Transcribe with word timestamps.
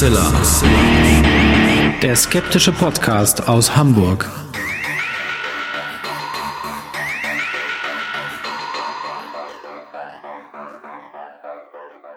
Mixella. 0.00 0.32
Der 2.00 2.16
skeptische 2.16 2.72
Podcast 2.72 3.46
aus 3.48 3.76
Hamburg. 3.76 4.30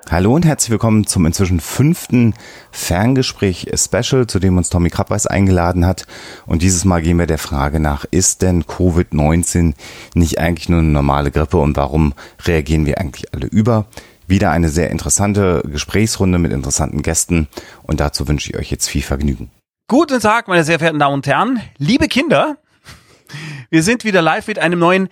Hallo 0.09 0.33
und 0.33 0.45
herzlich 0.45 0.69
willkommen 0.69 1.07
zum 1.07 1.25
inzwischen 1.25 1.59
fünften 1.59 2.35
Ferngespräch-Special, 2.71 4.27
zu 4.27 4.39
dem 4.39 4.55
uns 4.55 4.69
Tommy 4.69 4.89
Krabbeis 4.89 5.27
eingeladen 5.27 5.85
hat. 5.85 6.05
Und 6.45 6.61
dieses 6.61 6.85
Mal 6.85 7.01
gehen 7.01 7.19
wir 7.19 7.27
der 7.27 7.37
Frage 7.37 7.81
nach, 7.81 8.05
ist 8.11 8.43
denn 8.43 8.63
Covid-19 8.63 9.73
nicht 10.13 10.39
eigentlich 10.39 10.69
nur 10.69 10.79
eine 10.79 10.87
normale 10.87 11.31
Grippe 11.31 11.57
und 11.57 11.75
warum 11.75 12.13
reagieren 12.45 12.85
wir 12.85 12.99
eigentlich 12.99 13.33
alle 13.33 13.47
über? 13.47 13.87
Wieder 14.27 14.51
eine 14.51 14.69
sehr 14.69 14.89
interessante 14.89 15.63
Gesprächsrunde 15.65 16.37
mit 16.37 16.51
interessanten 16.51 17.01
Gästen. 17.01 17.47
Und 17.83 17.99
dazu 17.99 18.27
wünsche 18.27 18.49
ich 18.49 18.57
euch 18.57 18.71
jetzt 18.71 18.87
viel 18.87 19.01
Vergnügen. 19.01 19.51
Guten 19.87 20.19
Tag, 20.21 20.47
meine 20.47 20.63
sehr 20.63 20.79
verehrten 20.79 20.99
Damen 20.99 21.15
und 21.15 21.27
Herren, 21.27 21.61
liebe 21.77 22.07
Kinder. 22.07 22.57
Wir 23.69 23.83
sind 23.83 24.05
wieder 24.05 24.21
live 24.21 24.47
mit 24.47 24.59
einem 24.59 24.79
neuen 24.79 25.09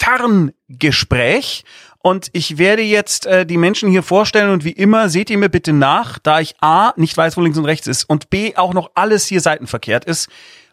Ferngespräch. 0.00 1.64
Und 2.00 2.30
ich 2.32 2.58
werde 2.58 2.82
jetzt 2.82 3.26
äh, 3.26 3.44
die 3.44 3.56
Menschen 3.56 3.90
hier 3.90 4.02
vorstellen. 4.02 4.50
Und 4.50 4.64
wie 4.64 4.72
immer 4.72 5.08
seht 5.08 5.30
ihr 5.30 5.38
mir 5.38 5.48
bitte 5.48 5.72
nach, 5.72 6.18
da 6.18 6.40
ich 6.40 6.54
A 6.60 6.92
nicht 6.96 7.16
weiß, 7.16 7.36
wo 7.36 7.40
links 7.42 7.58
und 7.58 7.64
rechts 7.64 7.86
ist. 7.86 8.04
Und 8.04 8.30
B 8.30 8.56
auch 8.56 8.72
noch 8.72 8.90
alles 8.94 9.26
hier 9.26 9.40
seitenverkehrt 9.40 10.04
ist. 10.04 10.28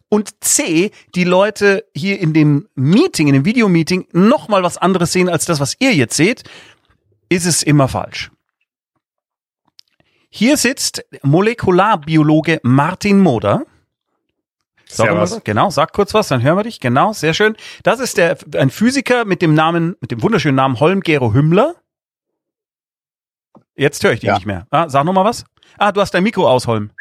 Und 0.07 0.43
C 0.43 0.91
die 1.15 1.23
Leute 1.23 1.85
hier 1.95 2.19
in 2.19 2.33
dem 2.33 2.67
Meeting, 2.75 3.27
in 3.27 3.33
dem 3.33 3.45
Videomeeting 3.45 4.07
noch 4.11 4.47
mal 4.47 4.63
was 4.63 4.77
anderes 4.77 5.11
sehen 5.11 5.29
als 5.29 5.45
das, 5.45 5.59
was 5.59 5.75
ihr 5.79 5.93
jetzt 5.93 6.15
seht, 6.15 6.43
ist 7.29 7.45
es 7.45 7.63
immer 7.63 7.87
falsch. 7.87 8.31
Hier 10.29 10.57
sitzt 10.57 11.05
Molekularbiologe 11.23 12.59
Martin 12.63 13.21
Moder. 13.21 13.65
Sag 14.87 15.11
mal, 15.11 15.21
was. 15.21 15.43
genau, 15.43 15.69
sag 15.69 15.93
kurz 15.93 16.13
was, 16.13 16.27
dann 16.27 16.41
hören 16.41 16.57
wir 16.57 16.63
dich. 16.63 16.79
Genau, 16.79 17.13
sehr 17.13 17.33
schön. 17.33 17.55
Das 17.83 17.99
ist 17.99 18.17
der, 18.17 18.37
ein 18.55 18.69
Physiker 18.69 19.25
mit 19.25 19.41
dem 19.41 19.53
Namen, 19.53 19.95
mit 19.99 20.11
dem 20.11 20.21
wunderschönen 20.21 20.55
Namen 20.55 20.79
Holm-Gero 20.79 21.33
Hümmler. 21.33 21.75
Jetzt 23.75 24.03
höre 24.03 24.13
ich 24.13 24.19
dich 24.19 24.27
ja. 24.27 24.35
nicht 24.35 24.45
mehr. 24.45 24.67
Ah, 24.69 24.89
sag 24.89 25.03
noch 25.05 25.13
mal 25.13 25.25
was. 25.25 25.45
Ah, 25.77 25.91
du 25.91 26.01
hast 26.01 26.13
dein 26.13 26.23
Mikro 26.23 26.49
aus, 26.49 26.67
Holm. 26.67 26.91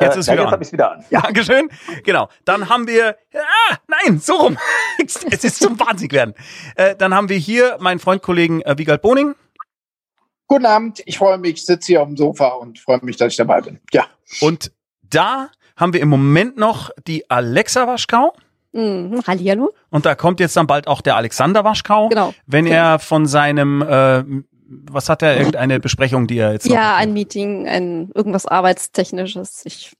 Jetzt 0.00 0.16
äh, 0.16 0.20
ist 0.20 0.26
ja, 0.26 0.32
wieder 0.34 0.42
jetzt 0.44 0.52
habe 0.52 0.64
ich 0.64 0.72
wieder 0.72 0.92
an. 0.92 1.04
Ja, 1.10 1.20
Dankeschön. 1.22 1.68
Genau. 2.04 2.28
Dann 2.44 2.68
haben 2.68 2.86
wir, 2.86 3.16
ah, 3.34 3.76
nein, 3.88 4.18
so 4.18 4.34
rum. 4.34 4.58
es 4.98 5.44
ist 5.44 5.62
zum 5.62 5.78
Wahnsinn 5.80 6.10
werden. 6.12 6.34
Äh, 6.76 6.96
dann 6.96 7.14
haben 7.14 7.28
wir 7.28 7.36
hier 7.36 7.76
meinen 7.80 7.98
Freund 7.98 8.22
Kollegen 8.22 8.62
äh, 8.62 8.76
Wiegald 8.78 9.02
Boning. 9.02 9.34
Guten 10.46 10.66
Abend. 10.66 11.02
Ich 11.06 11.18
freue 11.18 11.38
mich, 11.38 11.64
sitze 11.64 11.86
hier 11.86 12.02
auf 12.02 12.08
dem 12.08 12.16
Sofa 12.16 12.48
und 12.48 12.78
freue 12.78 13.00
mich, 13.02 13.16
dass 13.16 13.32
ich 13.32 13.36
dabei 13.36 13.60
bin. 13.60 13.80
Ja. 13.92 14.06
Und 14.40 14.72
da 15.02 15.50
haben 15.76 15.92
wir 15.92 16.00
im 16.00 16.08
Moment 16.08 16.56
noch 16.56 16.90
die 17.06 17.28
Alexa 17.30 17.86
Waschkau. 17.86 18.34
Mhm, 18.72 19.22
Hallihallo. 19.26 19.72
Und 19.90 20.06
da 20.06 20.14
kommt 20.14 20.40
jetzt 20.40 20.56
dann 20.56 20.66
bald 20.66 20.86
auch 20.86 21.00
der 21.00 21.16
Alexander 21.16 21.64
Waschkau. 21.64 22.08
Genau. 22.08 22.34
Wenn 22.46 22.64
genau. 22.64 22.76
er 22.76 22.98
von 22.98 23.26
seinem, 23.26 23.82
äh, 23.82 24.24
was 24.90 25.08
hat 25.08 25.22
er, 25.22 25.36
irgendeine 25.36 25.80
Besprechung, 25.80 26.26
die 26.26 26.38
er 26.38 26.52
jetzt 26.52 26.66
Ja, 26.66 26.96
ein 26.96 27.12
Meeting, 27.12 27.68
ein 27.68 28.10
irgendwas 28.14 28.46
Arbeitstechnisches. 28.46 29.62
Ich 29.64 29.92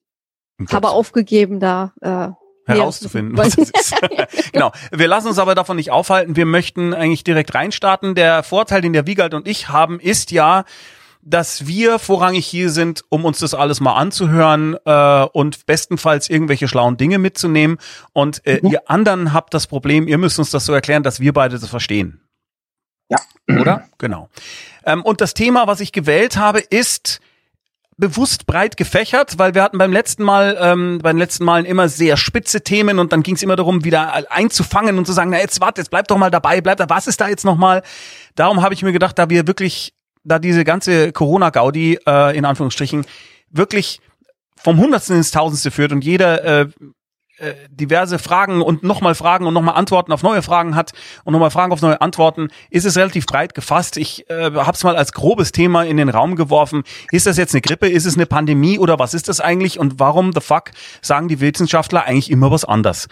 habe 0.71 0.91
aufgegeben, 0.91 1.61
da 1.61 1.93
äh, 2.01 2.29
herauszufinden, 2.67 3.37
was 3.37 3.59
es 3.59 3.71
ist. 3.71 3.95
genau. 4.53 4.73
Wir 4.91 5.09
lassen 5.09 5.29
uns 5.29 5.39
aber 5.39 5.55
davon 5.55 5.77
nicht 5.77 5.91
aufhalten. 5.91 6.37
Wir 6.37 6.47
möchten 6.47 6.95
eigentlich 6.95 7.25
direkt 7.25 7.55
reinstarten. 7.55 8.15
Der 8.15 8.43
Vorteil, 8.43 8.81
den 8.81 8.93
der 8.93 9.07
Wiegald 9.07 9.35
und 9.35 9.49
ich 9.49 9.69
haben, 9.69 10.01
ist 10.01 10.31
ja, 10.31 10.65
dass 11.23 11.67
wir 11.67 11.99
vorrangig 11.99 12.47
hier 12.47 12.71
sind, 12.71 13.05
um 13.09 13.25
uns 13.25 13.39
das 13.39 13.55
alles 13.55 13.81
mal 13.81 13.95
anzuhören 13.95 14.77
äh, 14.85 15.25
und 15.33 15.67
bestenfalls 15.67 16.29
irgendwelche 16.29 16.67
schlauen 16.69 16.97
Dinge 16.97 17.19
mitzunehmen. 17.19 17.79
Und 18.13 18.45
äh, 18.47 18.61
mhm. 18.63 18.71
ihr 18.71 18.91
anderen 18.91 19.33
habt 19.33 19.55
das 19.55 19.67
Problem, 19.67 20.09
ihr 20.09 20.19
müsst 20.19 20.39
uns 20.39 20.51
das 20.51 20.67
so 20.67 20.73
erklären, 20.73 21.03
dass 21.03 21.21
wir 21.21 21.33
beide 21.33 21.59
das 21.59 21.69
verstehen. 21.69 22.21
Ja. 23.09 23.19
Oder? 23.61 23.85
Genau. 23.99 24.29
Ähm, 24.85 25.03
und 25.03 25.21
das 25.21 25.35
Thema, 25.35 25.67
was 25.67 25.81
ich 25.81 25.93
gewählt 25.93 26.37
habe, 26.37 26.59
ist 26.59 27.21
bewusst 27.97 28.47
breit 28.47 28.77
gefächert, 28.77 29.39
weil 29.39 29.55
wir 29.55 29.63
hatten 29.63 29.79
beim 29.79 29.93
letzten 29.93 30.23
Mal, 30.23 30.57
ähm, 30.61 30.99
beim 31.03 31.19
letzten 31.19 31.45
Malen 31.45 31.65
immer 31.65 31.89
sehr 31.89 32.17
spitze 32.17 32.63
Themen 32.63 32.99
und 32.99 33.13
dann 33.13 33.23
ging 33.23 33.35
es 33.35 33.43
immer 33.43 33.57
darum, 33.57 33.85
wieder 33.85 34.31
einzufangen 34.31 34.99
und 34.99 35.07
zu 35.07 35.13
sagen, 35.13 35.31
na 35.31 35.39
jetzt 35.39 35.61
warte, 35.61 35.81
jetzt 35.81 35.91
bleib 35.91 36.09
doch 36.09 36.17
mal 36.19 36.31
dabei, 36.31 36.61
bleib 36.61 36.79
da, 36.79 36.89
was 36.89 37.07
ist 37.07 37.21
da 37.21 37.29
jetzt 37.29 37.45
nochmal? 37.45 37.83
Darum 38.35 38.63
habe 38.63 38.75
ich 38.75 38.83
mir 38.83 38.93
gedacht, 38.93 39.19
da 39.19 39.29
wir 39.31 39.47
wirklich 39.47 39.95
da 40.25 40.39
diese 40.39 40.65
ganze 40.65 41.13
Corona-Gaudi, 41.13 41.99
äh, 42.07 42.37
in 42.37 42.45
Anführungsstrichen, 42.45 43.05
wirklich 43.51 44.01
vom 44.57 44.79
Hundertsten 44.79 45.17
ins 45.17 45.31
Tausendste 45.31 45.71
führt 45.71 45.93
und 45.93 46.05
jeder 46.05 46.45
äh, 46.45 46.69
äh, 47.43 47.55
diverse 47.71 48.21
Fragen 48.21 48.63
und 48.63 48.85
nochmal 48.85 49.17
Fragen 49.17 49.47
und 49.47 49.55
nochmal 49.55 49.75
Antworten 49.75 50.13
auf 50.13 50.23
neue 50.23 50.43
Fragen 50.43 50.77
hat 50.77 50.93
und 51.25 51.33
nochmal 51.33 51.51
Fragen 51.51 51.73
auf 51.73 51.83
neue 51.83 52.01
Antworten, 52.01 52.49
ist 52.71 52.85
es 52.85 52.97
relativ 52.97 53.27
breit 53.27 53.55
gefasst. 53.55 53.97
Ich 53.97 54.31
äh, 54.31 54.53
habe 54.53 54.73
es 54.73 54.85
mal 54.85 54.95
als 54.95 55.13
grobes 55.13 55.51
Thema 55.51 55.83
in 55.83 55.97
den 55.97 56.09
Raum 56.09 56.37
geworfen. 56.37 56.85
Ist 57.11 57.27
das 57.27 57.37
jetzt 57.37 57.53
eine 57.53 57.61
Grippe? 57.61 57.89
Ist 57.89 58.07
es 58.07 58.15
eine 58.15 58.27
Pandemie 58.27 58.79
oder 58.79 59.01
was 59.01 59.13
ist 59.13 59.29
das 59.29 59.41
eigentlich? 59.41 59.81
Und 59.81 59.99
warum 59.99 60.33
the 60.33 60.41
fuck 60.41 60.71
sagen 61.01 61.27
die 61.27 61.41
Wissenschaftler 61.41 62.05
eigentlich 62.05 62.31
immer 62.31 62.53
was 62.53 62.65
anders? 62.65 63.09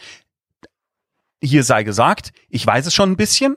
Hier 1.43 1.65
sei 1.65 1.83
gesagt, 1.83 2.31
ich 2.49 2.65
weiß 2.65 2.87
es 2.87 2.95
schon 2.95 3.11
ein 3.11 3.17
bisschen. 3.17 3.57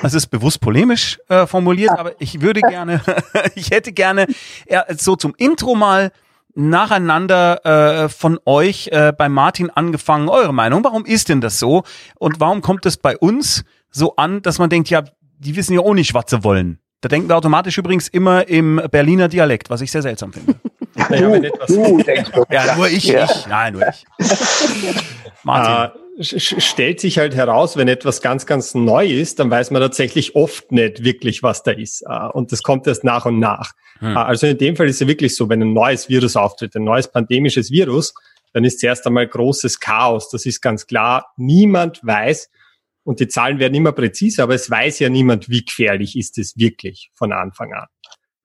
Das 0.00 0.14
ist 0.14 0.28
bewusst 0.28 0.62
polemisch 0.62 1.18
äh, 1.28 1.46
formuliert, 1.46 1.90
aber 1.98 2.12
ich 2.18 2.40
würde 2.40 2.62
gerne, 2.62 3.02
ich 3.54 3.70
hätte 3.70 3.92
gerne 3.92 4.26
ja, 4.66 4.86
so 4.96 5.16
zum 5.16 5.34
Intro 5.36 5.74
mal 5.74 6.12
nacheinander 6.54 8.04
äh, 8.04 8.08
von 8.08 8.38
euch 8.44 8.88
äh, 8.88 9.12
bei 9.16 9.28
Martin 9.28 9.70
angefangen, 9.70 10.28
eure 10.28 10.54
Meinung. 10.54 10.84
Warum 10.84 11.04
ist 11.04 11.28
denn 11.28 11.40
das 11.40 11.58
so? 11.58 11.82
Und 12.16 12.40
warum 12.40 12.60
kommt 12.60 12.86
es 12.86 12.96
bei 12.96 13.16
uns 13.16 13.64
so 13.90 14.16
an, 14.16 14.42
dass 14.42 14.58
man 14.58 14.70
denkt, 14.70 14.90
ja, 14.90 15.04
die 15.38 15.56
wissen 15.56 15.74
ja 15.74 15.80
auch 15.80 15.94
nicht, 15.94 16.14
was 16.14 16.24
sie 16.28 16.42
wollen. 16.44 16.78
Da 17.00 17.08
denken 17.08 17.28
wir 17.28 17.36
automatisch 17.36 17.76
übrigens 17.76 18.08
immer 18.08 18.48
im 18.48 18.80
Berliner 18.90 19.28
Dialekt, 19.28 19.68
was 19.68 19.80
ich 19.82 19.90
sehr 19.90 20.02
seltsam 20.02 20.32
finde. 20.32 20.54
Du, 20.94 21.40
du 21.66 22.02
denkst 22.02 22.30
ja, 22.50 22.76
nur 22.76 22.88
ich, 22.88 23.04
ja. 23.04 23.24
ich. 23.24 23.46
Nein, 23.46 23.72
nur 23.74 23.88
ich. 23.88 24.04
Martin. 25.42 26.00
Uh, 26.00 26.04
stellt 26.20 27.00
sich 27.00 27.18
halt 27.18 27.34
heraus, 27.34 27.76
wenn 27.76 27.88
etwas 27.88 28.20
ganz, 28.20 28.46
ganz 28.46 28.74
neu 28.74 29.06
ist, 29.06 29.40
dann 29.40 29.50
weiß 29.50 29.72
man 29.72 29.82
tatsächlich 29.82 30.36
oft 30.36 30.70
nicht 30.70 31.02
wirklich, 31.02 31.42
was 31.42 31.64
da 31.64 31.72
ist. 31.72 32.02
Äh, 32.02 32.28
und 32.32 32.52
das 32.52 32.62
kommt 32.62 32.86
erst 32.86 33.02
nach 33.02 33.26
und 33.26 33.40
nach. 33.40 33.72
Hm. 33.98 34.14
Äh, 34.14 34.20
also 34.20 34.46
in 34.46 34.58
dem 34.58 34.76
Fall 34.76 34.88
ist 34.88 35.02
es 35.02 35.08
wirklich 35.08 35.34
so, 35.34 35.48
wenn 35.48 35.60
ein 35.60 35.72
neues 35.72 36.08
Virus 36.08 36.36
auftritt, 36.36 36.76
ein 36.76 36.84
neues 36.84 37.10
pandemisches 37.10 37.72
Virus, 37.72 38.14
dann 38.52 38.62
ist 38.62 38.78
zuerst 38.78 39.04
einmal 39.06 39.26
großes 39.26 39.80
Chaos. 39.80 40.30
Das 40.30 40.46
ist 40.46 40.60
ganz 40.60 40.86
klar. 40.86 41.32
Niemand 41.36 42.00
weiß, 42.04 42.48
und 43.04 43.20
die 43.20 43.28
Zahlen 43.28 43.58
werden 43.58 43.74
immer 43.74 43.92
präziser, 43.92 44.44
aber 44.44 44.54
es 44.54 44.70
weiß 44.70 44.98
ja 45.00 45.10
niemand, 45.10 45.48
wie 45.50 45.64
gefährlich 45.64 46.16
ist 46.16 46.38
es 46.38 46.56
wirklich 46.56 47.10
von 47.14 47.32
Anfang 47.32 47.72
an. 47.74 47.86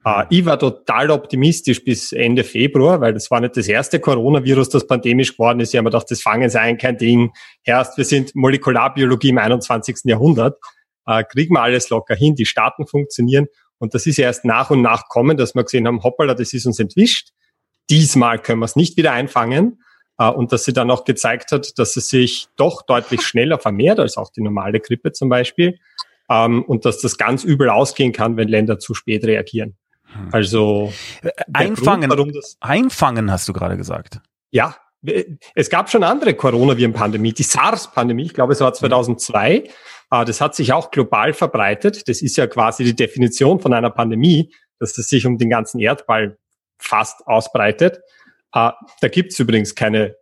Uh, 0.06 0.24
ich 0.30 0.46
war 0.46 0.58
total 0.58 1.12
optimistisch 1.12 1.84
bis 1.84 2.14
Ende 2.14 2.46
Februar, 2.46 3.02
weil 3.02 3.14
das 3.14 3.30
war 3.30 3.42
nicht 3.42 3.58
das 3.58 3.68
erste 3.68 4.00
Coronavirus, 4.00 4.70
das 4.70 4.88
pandemisch 4.88 5.34
geworden 5.34 5.60
ist. 5.60 5.74
Ich 5.74 5.78
habe 5.78 5.84
mir 5.84 5.90
gedacht, 5.90 6.10
das 6.10 6.22
fangen 6.22 6.50
sie 6.50 6.60
ein, 6.60 6.78
kein 6.78 6.98
Ding. 6.98 7.32
Erst, 7.66 7.98
wir 7.98 8.06
sind 8.06 8.34
Molekularbiologie 8.34 9.30
im 9.30 9.38
21. 9.38 10.06
Jahrhundert. 10.06 10.58
Uh, 11.06 11.22
kriegen 11.30 11.56
wir 11.56 11.62
alles 11.62 11.90
locker 11.90 12.16
hin, 12.16 12.36
die 12.36 12.46
Staaten 12.46 12.88
funktionieren. 12.88 13.48
Und 13.78 13.94
das 13.94 14.06
ist 14.06 14.20
erst 14.20 14.46
nach 14.46 14.70
und 14.70 14.82
nach 14.82 15.10
kommen, 15.10 15.36
dass 15.36 15.54
wir 15.54 15.64
gesehen 15.64 15.86
haben, 15.86 16.02
hoppala, 16.02 16.34
das 16.34 16.54
ist 16.54 16.66
uns 16.66 16.80
entwischt. 16.80 17.32
Diesmal 17.90 18.40
können 18.40 18.60
wir 18.60 18.66
es 18.66 18.76
nicht 18.78 18.96
wieder 18.96 19.12
einfangen. 19.12 19.82
Uh, 20.22 20.30
und 20.30 20.54
dass 20.54 20.64
sie 20.64 20.74
dann 20.74 20.92
auch 20.92 21.04
gezeigt 21.04 21.52
hat, 21.52 21.78
dass 21.78 21.98
es 21.98 22.08
sich 22.10 22.48
doch 22.56 22.84
deutlich 22.84 23.22
schneller 23.22 23.58
vermehrt 23.58 24.00
als 24.00 24.16
auch 24.16 24.32
die 24.32 24.42
normale 24.42 24.80
Grippe 24.80 25.12
zum 25.12 25.28
Beispiel. 25.28 25.78
Um, 26.32 26.64
und 26.64 26.86
dass 26.86 27.00
das 27.00 27.18
ganz 27.18 27.44
übel 27.44 27.70
ausgehen 27.70 28.12
kann, 28.12 28.38
wenn 28.38 28.48
Länder 28.48 28.78
zu 28.78 28.94
spät 28.94 29.26
reagieren. 29.26 29.79
Hm. 30.14 30.30
Also 30.32 30.94
einfangen, 31.54 32.10
Grund, 32.10 32.36
einfangen 32.60 33.32
hast 33.32 33.48
du 33.48 33.54
gerade 33.54 33.78
gesagt. 33.78 34.22
Ja, 34.52 34.76
es 35.56 35.70
gab 35.70 35.90
schon 35.90 36.04
andere 36.04 36.34
Coronaviren-Pandemie, 36.34 37.34
die 37.34 37.44
SARS-Pandemie, 37.44 38.24
ich 38.24 38.34
glaube, 38.34 38.54
es 38.54 38.62
war 38.62 38.74
2002. 38.74 39.64
Hm. 40.12 40.26
Das 40.26 40.42
hat 40.42 40.56
sich 40.56 40.74
auch 40.74 40.92
global 40.92 41.34
verbreitet. 41.34 42.08
Das 42.08 42.22
ist 42.22 42.36
ja 42.36 42.48
quasi 42.48 42.84
die 42.84 42.96
Definition 42.96 43.60
von 43.60 43.74
einer 43.74 43.92
Pandemie, 43.92 44.52
dass 44.80 44.98
es 44.98 45.08
sich 45.08 45.26
um 45.26 45.38
den 45.38 45.50
ganzen 45.50 45.80
Erdball 45.80 46.38
fast 46.80 47.28
ausbreitet. 47.28 48.00
Da 48.52 48.76
gibt 49.04 49.34
es 49.34 49.40
übrigens 49.40 49.76
keine 49.76 50.16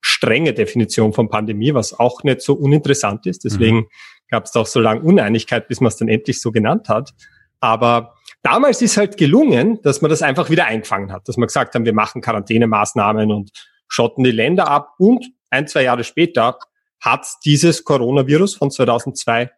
strenge 0.00 0.54
Definition 0.54 1.12
von 1.12 1.28
Pandemie, 1.28 1.74
was 1.74 1.98
auch 1.98 2.24
nicht 2.24 2.40
so 2.40 2.54
uninteressant 2.54 3.26
ist. 3.26 3.44
Deswegen 3.44 3.76
mhm. 3.76 3.88
gab 4.28 4.46
es 4.46 4.56
auch 4.56 4.66
so 4.66 4.80
lange 4.80 5.02
Uneinigkeit, 5.02 5.68
bis 5.68 5.80
man 5.80 5.88
es 5.88 5.96
dann 5.96 6.08
endlich 6.08 6.40
so 6.40 6.50
genannt 6.50 6.88
hat. 6.88 7.14
Aber 7.60 8.14
damals 8.42 8.82
ist 8.82 8.96
halt 8.96 9.16
gelungen, 9.16 9.80
dass 9.82 10.00
man 10.00 10.10
das 10.10 10.22
einfach 10.22 10.50
wieder 10.50 10.66
eingefangen 10.66 11.12
hat, 11.12 11.28
dass 11.28 11.36
man 11.36 11.46
gesagt 11.46 11.74
haben, 11.74 11.84
wir 11.84 11.94
machen 11.94 12.22
Quarantänemaßnahmen 12.22 13.32
und 13.32 13.50
schotten 13.88 14.24
die 14.24 14.30
Länder 14.30 14.68
ab. 14.68 14.94
Und 14.98 15.26
ein, 15.50 15.66
zwei 15.66 15.82
Jahre 15.82 16.04
später 16.04 16.58
hat 17.00 17.26
dieses 17.44 17.84
Coronavirus 17.84 18.56
von 18.56 18.70
2002 18.70 19.50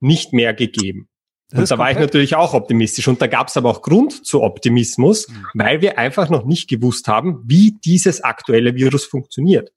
nicht 0.00 0.32
mehr 0.32 0.54
gegeben. 0.54 1.08
Und 1.52 1.70
da 1.70 1.78
war 1.78 1.90
ich 1.90 1.98
natürlich 1.98 2.34
auch 2.34 2.52
optimistisch. 2.52 3.06
Und 3.06 3.22
da 3.22 3.26
gab 3.26 3.48
es 3.48 3.56
aber 3.56 3.70
auch 3.70 3.82
Grund 3.82 4.26
zu 4.26 4.42
Optimismus, 4.42 5.28
mhm. 5.28 5.44
weil 5.54 5.80
wir 5.80 5.98
einfach 5.98 6.28
noch 6.28 6.44
nicht 6.44 6.68
gewusst 6.68 7.06
haben, 7.06 7.42
wie 7.46 7.78
dieses 7.84 8.22
aktuelle 8.22 8.74
Virus 8.74 9.04
funktioniert. 9.04 9.70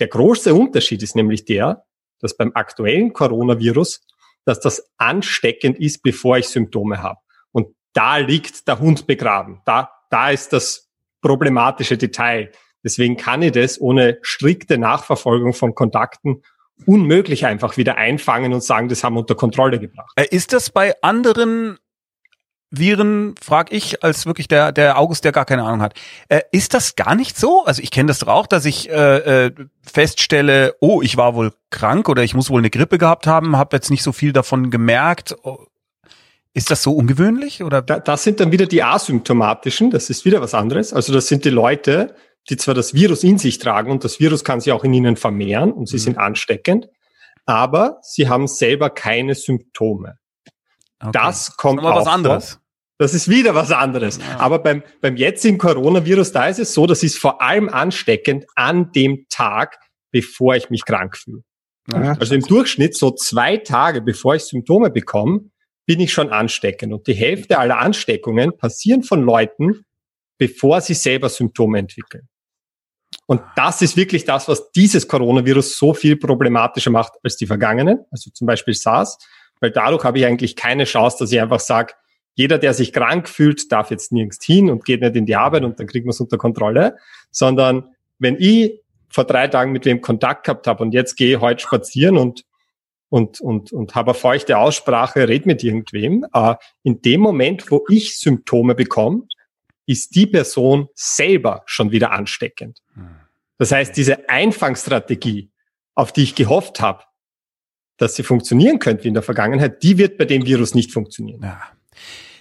Der 0.00 0.08
große 0.08 0.54
Unterschied 0.54 1.02
ist 1.02 1.16
nämlich 1.16 1.44
der, 1.44 1.84
dass 2.20 2.36
beim 2.36 2.52
aktuellen 2.54 3.12
Coronavirus, 3.12 4.06
dass 4.48 4.60
das 4.60 4.90
ansteckend 4.96 5.78
ist, 5.78 6.02
bevor 6.02 6.38
ich 6.38 6.48
Symptome 6.48 7.02
habe. 7.02 7.18
Und 7.52 7.68
da 7.92 8.16
liegt 8.16 8.66
der 8.66 8.80
Hund 8.80 9.06
begraben. 9.06 9.60
Da, 9.66 9.90
da 10.08 10.30
ist 10.30 10.54
das 10.54 10.88
problematische 11.20 11.98
Detail. 11.98 12.50
Deswegen 12.82 13.18
kann 13.18 13.42
ich 13.42 13.52
das 13.52 13.78
ohne 13.78 14.18
strikte 14.22 14.78
Nachverfolgung 14.78 15.52
von 15.52 15.74
Kontakten 15.74 16.42
unmöglich 16.86 17.44
einfach 17.44 17.76
wieder 17.76 17.96
einfangen 17.98 18.54
und 18.54 18.62
sagen, 18.62 18.88
das 18.88 19.04
haben 19.04 19.14
wir 19.14 19.20
unter 19.20 19.34
Kontrolle 19.34 19.78
gebracht. 19.78 20.12
Äh, 20.16 20.28
ist 20.30 20.54
das 20.54 20.70
bei 20.70 20.94
anderen 21.02 21.78
Viren, 22.70 23.34
frag 23.42 23.72
ich, 23.72 24.04
als 24.04 24.26
wirklich 24.26 24.46
der, 24.46 24.72
der 24.72 24.98
August, 24.98 25.24
der 25.24 25.32
gar 25.32 25.46
keine 25.46 25.62
Ahnung 25.62 25.80
hat. 25.80 25.94
Äh, 26.28 26.42
ist 26.52 26.74
das 26.74 26.96
gar 26.96 27.14
nicht 27.14 27.38
so? 27.38 27.64
Also 27.64 27.82
ich 27.82 27.90
kenne 27.90 28.08
das 28.08 28.18
doch 28.18 28.28
auch, 28.28 28.46
dass 28.46 28.64
ich 28.66 28.90
äh, 28.90 29.46
äh, 29.46 29.52
feststelle, 29.82 30.76
oh, 30.80 31.00
ich 31.00 31.16
war 31.16 31.34
wohl 31.34 31.52
krank 31.70 32.08
oder 32.08 32.22
ich 32.22 32.34
muss 32.34 32.50
wohl 32.50 32.60
eine 32.60 32.70
Grippe 32.70 32.98
gehabt 32.98 33.26
haben, 33.26 33.56
habe 33.56 33.76
jetzt 33.76 33.90
nicht 33.90 34.02
so 34.02 34.12
viel 34.12 34.32
davon 34.32 34.70
gemerkt. 34.70 35.34
Oh, 35.42 35.64
ist 36.52 36.70
das 36.70 36.82
so 36.82 36.92
ungewöhnlich? 36.92 37.62
Oder? 37.62 37.80
Da, 37.80 38.00
das 38.00 38.22
sind 38.22 38.40
dann 38.40 38.52
wieder 38.52 38.66
die 38.66 38.82
asymptomatischen, 38.82 39.90
das 39.90 40.10
ist 40.10 40.24
wieder 40.24 40.40
was 40.42 40.54
anderes. 40.54 40.92
Also 40.92 41.12
das 41.12 41.28
sind 41.28 41.44
die 41.44 41.50
Leute, 41.50 42.14
die 42.50 42.56
zwar 42.56 42.74
das 42.74 42.92
Virus 42.92 43.24
in 43.24 43.38
sich 43.38 43.58
tragen 43.58 43.90
und 43.90 44.04
das 44.04 44.20
Virus 44.20 44.44
kann 44.44 44.60
sich 44.60 44.72
auch 44.72 44.84
in 44.84 44.92
ihnen 44.92 45.16
vermehren 45.16 45.72
und 45.72 45.88
sie 45.88 45.96
mhm. 45.96 46.00
sind 46.00 46.18
ansteckend, 46.18 46.88
aber 47.46 47.98
sie 48.02 48.28
haben 48.28 48.46
selber 48.46 48.90
keine 48.90 49.34
Symptome. 49.34 50.17
Okay. 51.00 51.10
Das 51.12 51.56
kommt 51.56 51.80
das 51.80 51.86
auch 51.86 51.96
was 51.96 52.06
anderes. 52.06 52.50
Vor. 52.50 52.62
Das 52.98 53.14
ist 53.14 53.28
wieder 53.28 53.54
was 53.54 53.70
anderes. 53.70 54.18
Ja. 54.18 54.40
Aber 54.40 54.58
beim, 54.58 54.82
beim 55.00 55.16
jetzigen 55.16 55.56
Coronavirus, 55.56 56.32
da 56.32 56.48
ist 56.48 56.58
es 56.58 56.74
so, 56.74 56.86
das 56.86 57.04
ist 57.04 57.16
vor 57.16 57.40
allem 57.40 57.68
ansteckend 57.68 58.44
an 58.56 58.90
dem 58.90 59.26
Tag, 59.28 59.78
bevor 60.10 60.56
ich 60.56 60.68
mich 60.68 60.84
krank 60.84 61.16
fühle. 61.16 61.42
Ja. 61.92 62.16
Also 62.18 62.34
im 62.34 62.42
Durchschnitt 62.42 62.96
so 62.96 63.12
zwei 63.12 63.56
Tage, 63.58 64.02
bevor 64.02 64.34
ich 64.34 64.42
Symptome 64.42 64.90
bekomme, 64.90 65.50
bin 65.86 66.00
ich 66.00 66.12
schon 66.12 66.30
ansteckend. 66.30 66.92
Und 66.92 67.06
die 67.06 67.14
Hälfte 67.14 67.58
aller 67.58 67.78
Ansteckungen 67.78 68.56
passieren 68.56 69.04
von 69.04 69.22
Leuten, 69.22 69.84
bevor 70.36 70.80
sie 70.80 70.94
selber 70.94 71.28
Symptome 71.28 71.78
entwickeln. 71.78 72.28
Und 73.26 73.40
das 73.56 73.80
ist 73.80 73.96
wirklich 73.96 74.24
das, 74.24 74.48
was 74.48 74.70
dieses 74.72 75.06
Coronavirus 75.06 75.78
so 75.78 75.94
viel 75.94 76.16
problematischer 76.16 76.90
macht 76.90 77.12
als 77.22 77.36
die 77.36 77.46
vergangenen, 77.46 78.00
also 78.10 78.30
zum 78.30 78.46
Beispiel 78.46 78.74
SARS, 78.74 79.18
weil 79.60 79.70
dadurch 79.70 80.04
habe 80.04 80.18
ich 80.18 80.26
eigentlich 80.26 80.56
keine 80.56 80.84
Chance, 80.84 81.16
dass 81.20 81.32
ich 81.32 81.40
einfach 81.40 81.60
sage, 81.60 81.94
jeder, 82.34 82.58
der 82.58 82.72
sich 82.72 82.92
krank 82.92 83.28
fühlt, 83.28 83.72
darf 83.72 83.90
jetzt 83.90 84.12
nirgends 84.12 84.44
hin 84.44 84.70
und 84.70 84.84
geht 84.84 85.00
nicht 85.00 85.16
in 85.16 85.26
die 85.26 85.34
Arbeit 85.34 85.64
und 85.64 85.80
dann 85.80 85.88
kriegt 85.88 86.06
man 86.06 86.10
es 86.10 86.20
unter 86.20 86.38
Kontrolle, 86.38 86.96
sondern 87.30 87.94
wenn 88.18 88.36
ich 88.38 88.80
vor 89.08 89.24
drei 89.24 89.48
Tagen 89.48 89.72
mit 89.72 89.84
wem 89.84 90.00
Kontakt 90.00 90.44
gehabt 90.44 90.66
habe 90.66 90.82
und 90.84 90.92
jetzt 90.92 91.16
gehe 91.16 91.36
ich 91.36 91.40
heute 91.40 91.62
spazieren 91.62 92.16
und 92.16 92.44
und, 93.10 93.40
und, 93.40 93.72
und 93.72 93.94
habe 93.94 94.10
eine 94.10 94.18
feuchte 94.18 94.58
Aussprache, 94.58 95.28
red 95.28 95.46
mit 95.46 95.64
irgendwem. 95.64 96.26
Äh, 96.32 96.56
in 96.82 97.00
dem 97.00 97.22
Moment, 97.22 97.70
wo 97.70 97.84
ich 97.88 98.18
Symptome 98.18 98.74
bekomme, 98.74 99.22
ist 99.86 100.14
die 100.14 100.26
Person 100.26 100.88
selber 100.94 101.62
schon 101.64 101.90
wieder 101.90 102.12
ansteckend. 102.12 102.82
Hm. 102.94 103.16
Das 103.56 103.72
heißt, 103.72 103.96
diese 103.96 104.28
Einfangstrategie, 104.28 105.50
auf 105.94 106.12
die 106.12 106.22
ich 106.22 106.34
gehofft 106.34 106.80
habe, 106.80 107.04
dass 107.98 108.14
sie 108.14 108.22
funktionieren 108.22 108.78
könnte 108.78 109.04
wie 109.04 109.08
in 109.08 109.14
der 109.14 109.22
Vergangenheit, 109.22 109.82
die 109.82 109.98
wird 109.98 110.16
bei 110.16 110.24
dem 110.24 110.46
Virus 110.46 110.74
nicht 110.74 110.92
funktionieren. 110.92 111.40
Ja. 111.42 111.60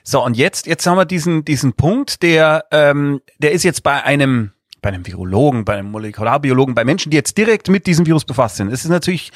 So, 0.04 0.24
und 0.24 0.38
jetzt, 0.38 0.68
jetzt 0.68 0.88
haben 0.88 0.98
wir 0.98 1.06
diesen, 1.06 1.44
diesen 1.44 1.74
Punkt, 1.74 2.24
der, 2.24 2.66
ähm, 2.72 3.20
der 3.40 3.52
ist 3.52 3.64
jetzt 3.64 3.84
bei 3.84 4.04
einem, 4.04 4.52
bei 4.82 4.90
einem 4.90 5.06
Virologen, 5.06 5.66
bei 5.66 5.74
einem 5.74 5.92
Molekularbiologen, 5.92 6.76
bei 6.76 6.86
Menschen, 6.86 7.10
die 7.10 7.18
jetzt 7.18 7.38
direkt 7.38 7.68
mit 7.68 7.88
diesem 7.88 8.06
Virus 8.06 8.24
befasst 8.24 8.56
sind. 8.56 8.72
Es 8.72 8.86
ist 8.86 8.90
natürlich, 8.90 9.32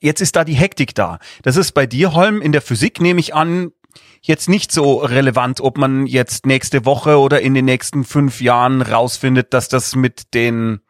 jetzt 0.00 0.22
ist 0.22 0.34
da 0.34 0.44
die 0.44 0.54
Hektik 0.54 0.94
da. 0.94 1.18
Das 1.42 1.56
ist 1.56 1.72
bei 1.72 1.86
dir, 1.86 2.14
Holm, 2.14 2.40
in 2.40 2.52
der 2.52 2.62
Physik, 2.62 2.98
nehme 3.00 3.20
ich 3.20 3.34
an, 3.34 3.72
jetzt 4.22 4.48
nicht 4.48 4.72
so 4.72 4.96
relevant, 4.96 5.60
ob 5.60 5.76
man 5.76 6.06
jetzt 6.06 6.46
nächste 6.46 6.84
Woche 6.84 7.18
oder 7.18 7.42
in 7.42 7.54
den 7.54 7.66
nächsten 7.66 8.04
fünf 8.04 8.40
Jahren 8.40 8.82
rausfindet, 8.82 9.52
dass 9.52 9.68
das 9.68 9.94
mit 9.96 10.34
den 10.34 10.80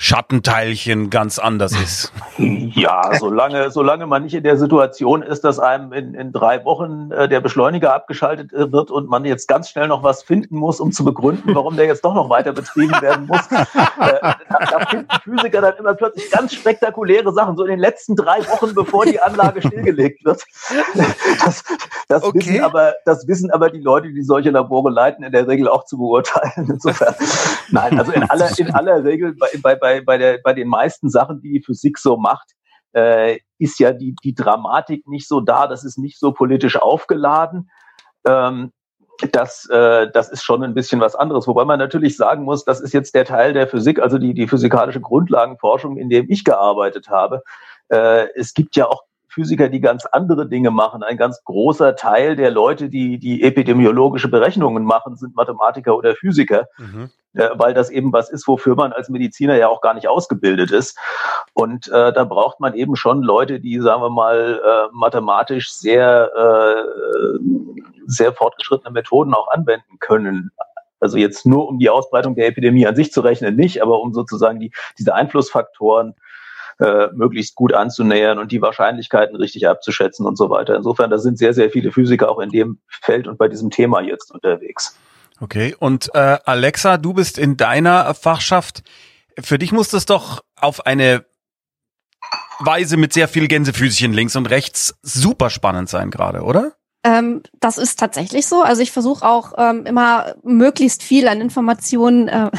Schattenteilchen 0.00 1.10
ganz 1.10 1.38
anders 1.38 1.72
ist. 1.72 2.12
Ja, 2.38 3.10
solange, 3.18 3.72
solange 3.72 4.06
man 4.06 4.22
nicht 4.22 4.34
in 4.34 4.44
der 4.44 4.56
Situation 4.56 5.22
ist, 5.22 5.42
dass 5.42 5.58
einem 5.58 5.92
in, 5.92 6.14
in 6.14 6.30
drei 6.30 6.64
Wochen 6.64 7.10
äh, 7.10 7.28
der 7.28 7.40
Beschleuniger 7.40 7.92
abgeschaltet 7.92 8.52
äh, 8.52 8.70
wird 8.70 8.92
und 8.92 9.08
man 9.08 9.24
jetzt 9.24 9.48
ganz 9.48 9.70
schnell 9.70 9.88
noch 9.88 10.04
was 10.04 10.22
finden 10.22 10.56
muss, 10.56 10.78
um 10.78 10.92
zu 10.92 11.04
begründen, 11.04 11.52
warum 11.56 11.74
der 11.74 11.86
jetzt 11.86 12.04
doch 12.04 12.14
noch 12.14 12.30
weiter 12.30 12.52
betrieben 12.52 12.94
werden 13.02 13.26
muss. 13.26 13.40
äh, 13.50 14.20
da, 14.20 14.36
da 14.48 14.86
finden 14.86 15.08
Physiker 15.24 15.62
dann 15.62 15.76
immer 15.78 15.94
plötzlich 15.94 16.30
ganz 16.30 16.54
spektakuläre 16.54 17.32
Sachen, 17.32 17.56
so 17.56 17.64
in 17.64 17.70
den 17.70 17.80
letzten 17.80 18.14
drei 18.14 18.38
Wochen, 18.46 18.72
bevor 18.72 19.04
die 19.04 19.20
Anlage 19.20 19.60
stillgelegt 19.62 20.24
wird. 20.24 20.44
Das, 21.44 21.64
das, 22.08 22.22
okay. 22.22 22.38
wissen 22.38 22.64
aber, 22.64 22.94
das 23.04 23.26
wissen 23.26 23.50
aber 23.50 23.70
die 23.70 23.80
Leute, 23.80 24.12
die 24.12 24.22
solche 24.22 24.50
Labore 24.50 24.90
leiten, 24.90 25.24
in 25.24 25.32
der 25.32 25.46
Regel 25.46 25.68
auch 25.68 25.84
zu 25.84 25.98
beurteilen. 25.98 26.68
Insofern, 26.68 27.14
nein, 27.70 27.98
also 27.98 28.12
in 28.12 28.28
aller, 28.28 28.58
in 28.58 28.74
aller 28.74 29.04
Regel 29.04 29.34
bei, 29.34 29.48
bei, 29.62 29.74
bei 29.76 29.87
bei, 29.88 30.00
bei, 30.02 30.18
der, 30.18 30.38
bei 30.38 30.52
den 30.52 30.68
meisten 30.68 31.08
Sachen, 31.08 31.40
die 31.40 31.52
die 31.52 31.62
Physik 31.62 31.98
so 31.98 32.16
macht, 32.16 32.52
äh, 32.92 33.38
ist 33.58 33.78
ja 33.80 33.92
die, 33.92 34.14
die 34.22 34.34
Dramatik 34.34 35.06
nicht 35.08 35.26
so 35.26 35.40
da, 35.40 35.66
das 35.66 35.84
ist 35.84 35.98
nicht 35.98 36.18
so 36.18 36.32
politisch 36.32 36.76
aufgeladen. 36.76 37.70
Ähm, 38.26 38.72
das, 39.32 39.68
äh, 39.70 40.08
das 40.12 40.28
ist 40.28 40.44
schon 40.44 40.62
ein 40.62 40.74
bisschen 40.74 41.00
was 41.00 41.16
anderes. 41.16 41.48
Wobei 41.48 41.64
man 41.64 41.78
natürlich 41.78 42.16
sagen 42.16 42.44
muss, 42.44 42.64
das 42.64 42.80
ist 42.80 42.92
jetzt 42.92 43.14
der 43.14 43.24
Teil 43.24 43.52
der 43.52 43.66
Physik, 43.66 43.98
also 43.98 44.18
die, 44.18 44.32
die 44.32 44.46
physikalische 44.46 45.00
Grundlagenforschung, 45.00 45.96
in 45.96 46.08
dem 46.08 46.26
ich 46.28 46.44
gearbeitet 46.44 47.08
habe. 47.08 47.42
Äh, 47.88 48.28
es 48.34 48.54
gibt 48.54 48.76
ja 48.76 48.86
auch 48.86 49.02
Physiker, 49.38 49.68
die 49.68 49.80
ganz 49.80 50.04
andere 50.04 50.48
Dinge 50.48 50.72
machen. 50.72 51.04
Ein 51.04 51.16
ganz 51.16 51.44
großer 51.44 51.94
Teil 51.94 52.34
der 52.34 52.50
Leute, 52.50 52.88
die 52.88 53.18
die 53.20 53.44
epidemiologische 53.44 54.26
Berechnungen 54.26 54.82
machen, 54.82 55.14
sind 55.14 55.36
Mathematiker 55.36 55.96
oder 55.96 56.16
Physiker, 56.16 56.66
mhm. 56.76 57.10
äh, 57.34 57.50
weil 57.54 57.72
das 57.72 57.88
eben 57.88 58.12
was 58.12 58.30
ist, 58.30 58.48
wofür 58.48 58.74
man 58.74 58.92
als 58.92 59.10
Mediziner 59.10 59.54
ja 59.54 59.68
auch 59.68 59.80
gar 59.80 59.94
nicht 59.94 60.08
ausgebildet 60.08 60.72
ist. 60.72 60.98
Und 61.54 61.86
äh, 61.86 62.12
da 62.12 62.24
braucht 62.24 62.58
man 62.58 62.74
eben 62.74 62.96
schon 62.96 63.22
Leute, 63.22 63.60
die, 63.60 63.78
sagen 63.80 64.02
wir 64.02 64.10
mal, 64.10 64.60
äh, 64.60 64.88
mathematisch 64.92 65.72
sehr, 65.72 66.32
äh, 66.34 67.38
sehr 68.06 68.32
fortgeschrittene 68.32 68.90
Methoden 68.90 69.34
auch 69.34 69.52
anwenden 69.52 70.00
können. 70.00 70.50
Also 70.98 71.16
jetzt 71.16 71.46
nur 71.46 71.68
um 71.68 71.78
die 71.78 71.90
Ausbreitung 71.90 72.34
der 72.34 72.48
Epidemie 72.48 72.88
an 72.88 72.96
sich 72.96 73.12
zu 73.12 73.20
rechnen, 73.20 73.54
nicht, 73.54 73.82
aber 73.82 74.00
um 74.00 74.12
sozusagen 74.12 74.58
die, 74.58 74.72
diese 74.98 75.14
Einflussfaktoren 75.14 76.16
äh, 76.78 77.08
möglichst 77.12 77.54
gut 77.54 77.74
anzunähern 77.74 78.38
und 78.38 78.52
die 78.52 78.62
Wahrscheinlichkeiten 78.62 79.36
richtig 79.36 79.68
abzuschätzen 79.68 80.26
und 80.26 80.36
so 80.36 80.50
weiter. 80.50 80.76
Insofern, 80.76 81.10
da 81.10 81.18
sind 81.18 81.38
sehr, 81.38 81.52
sehr 81.54 81.70
viele 81.70 81.92
Physiker 81.92 82.30
auch 82.30 82.38
in 82.38 82.50
dem 82.50 82.78
Feld 82.86 83.26
und 83.26 83.38
bei 83.38 83.48
diesem 83.48 83.70
Thema 83.70 84.00
jetzt 84.00 84.32
unterwegs. 84.32 84.96
Okay, 85.40 85.74
und 85.78 86.14
äh, 86.14 86.38
Alexa, 86.44 86.98
du 86.98 87.14
bist 87.14 87.38
in 87.38 87.56
deiner 87.56 88.14
Fachschaft. 88.14 88.82
Für 89.40 89.58
dich 89.58 89.72
muss 89.72 89.88
das 89.88 90.06
doch 90.06 90.42
auf 90.56 90.86
eine 90.86 91.24
Weise 92.60 92.96
mit 92.96 93.12
sehr 93.12 93.28
viel 93.28 93.46
Gänsefüßchen 93.46 94.12
links 94.12 94.34
und 94.34 94.50
rechts 94.50 94.98
super 95.02 95.50
spannend 95.50 95.88
sein 95.88 96.10
gerade, 96.10 96.42
oder? 96.42 96.72
Ähm, 97.04 97.42
das 97.60 97.78
ist 97.78 97.98
tatsächlich 97.98 98.46
so. 98.46 98.62
Also 98.62 98.82
ich 98.82 98.90
versuche 98.90 99.24
auch 99.24 99.52
ähm, 99.56 99.86
immer 99.86 100.34
möglichst 100.42 101.04
viel 101.04 101.28
an 101.28 101.40
Informationen, 101.40 102.26
äh, 102.26 102.50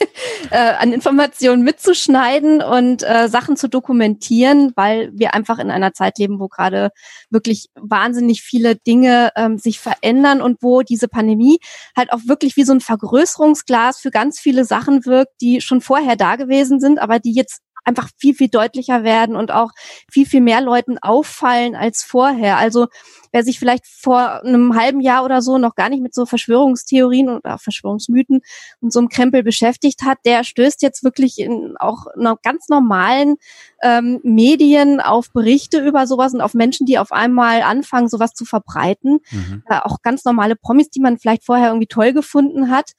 äh, 0.50 0.74
an 0.78 0.94
Informationen 0.94 1.62
mitzuschneiden 1.62 2.62
und 2.62 3.02
äh, 3.02 3.28
Sachen 3.28 3.56
zu 3.56 3.68
dokumentieren, 3.68 4.72
weil 4.76 5.10
wir 5.14 5.34
einfach 5.34 5.58
in 5.58 5.70
einer 5.70 5.92
Zeit 5.92 6.16
leben, 6.18 6.40
wo 6.40 6.48
gerade 6.48 6.90
wirklich 7.28 7.68
wahnsinnig 7.74 8.40
viele 8.40 8.76
Dinge 8.76 9.30
ähm, 9.36 9.58
sich 9.58 9.78
verändern 9.78 10.40
und 10.40 10.62
wo 10.62 10.80
diese 10.80 11.08
Pandemie 11.08 11.58
halt 11.94 12.12
auch 12.14 12.20
wirklich 12.26 12.56
wie 12.56 12.64
so 12.64 12.72
ein 12.72 12.80
Vergrößerungsglas 12.80 13.98
für 13.98 14.10
ganz 14.10 14.40
viele 14.40 14.64
Sachen 14.64 15.04
wirkt, 15.04 15.34
die 15.42 15.60
schon 15.60 15.82
vorher 15.82 16.16
da 16.16 16.36
gewesen 16.36 16.80
sind, 16.80 16.98
aber 16.98 17.18
die 17.18 17.34
jetzt 17.34 17.60
einfach 17.84 18.08
viel, 18.18 18.34
viel 18.34 18.48
deutlicher 18.48 19.04
werden 19.04 19.36
und 19.36 19.50
auch 19.50 19.70
viel, 20.10 20.26
viel 20.26 20.40
mehr 20.40 20.60
Leuten 20.60 20.98
auffallen 20.98 21.74
als 21.74 22.02
vorher. 22.02 22.58
Also 22.58 22.86
wer 23.32 23.42
sich 23.42 23.58
vielleicht 23.58 23.86
vor 23.86 24.44
einem 24.44 24.76
halben 24.76 25.00
Jahr 25.00 25.24
oder 25.24 25.42
so 25.42 25.58
noch 25.58 25.74
gar 25.74 25.88
nicht 25.88 26.02
mit 26.02 26.14
so 26.14 26.26
Verschwörungstheorien 26.26 27.28
oder 27.28 27.58
Verschwörungsmythen 27.58 28.42
und 28.80 28.92
so 28.92 28.98
einem 28.98 29.08
Krempel 29.08 29.42
beschäftigt 29.42 30.02
hat, 30.02 30.18
der 30.24 30.44
stößt 30.44 30.82
jetzt 30.82 31.02
wirklich 31.02 31.38
in 31.38 31.74
auch 31.78 32.06
ganz 32.42 32.68
normalen 32.68 33.36
ähm, 33.82 34.20
Medien 34.22 35.00
auf 35.00 35.32
Berichte 35.32 35.80
über 35.80 36.06
sowas 36.06 36.34
und 36.34 36.40
auf 36.40 36.54
Menschen, 36.54 36.86
die 36.86 36.98
auf 36.98 37.10
einmal 37.10 37.62
anfangen, 37.62 38.08
sowas 38.08 38.34
zu 38.34 38.44
verbreiten. 38.44 39.18
Mhm. 39.30 39.62
Äh, 39.66 39.78
auch 39.82 40.02
ganz 40.02 40.24
normale 40.24 40.56
Promis, 40.56 40.90
die 40.90 41.00
man 41.00 41.18
vielleicht 41.18 41.44
vorher 41.44 41.68
irgendwie 41.68 41.86
toll 41.86 42.12
gefunden 42.12 42.70
hat 42.70 42.92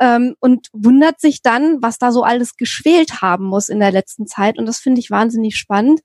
ähm, 0.00 0.34
und 0.40 0.68
wundert 0.72 1.20
sich 1.20 1.42
dann, 1.42 1.80
was 1.82 1.98
da 1.98 2.10
so 2.10 2.22
alles 2.24 2.56
geschwält 2.56 3.22
haben 3.22 3.44
muss 3.44 3.68
in 3.68 3.78
der 3.78 3.92
letzten 3.92 4.26
Zeit. 4.26 4.58
Und 4.58 4.66
das 4.66 4.78
finde 4.78 5.00
ich 5.00 5.10
wahnsinnig 5.10 5.56
spannend. 5.56 6.00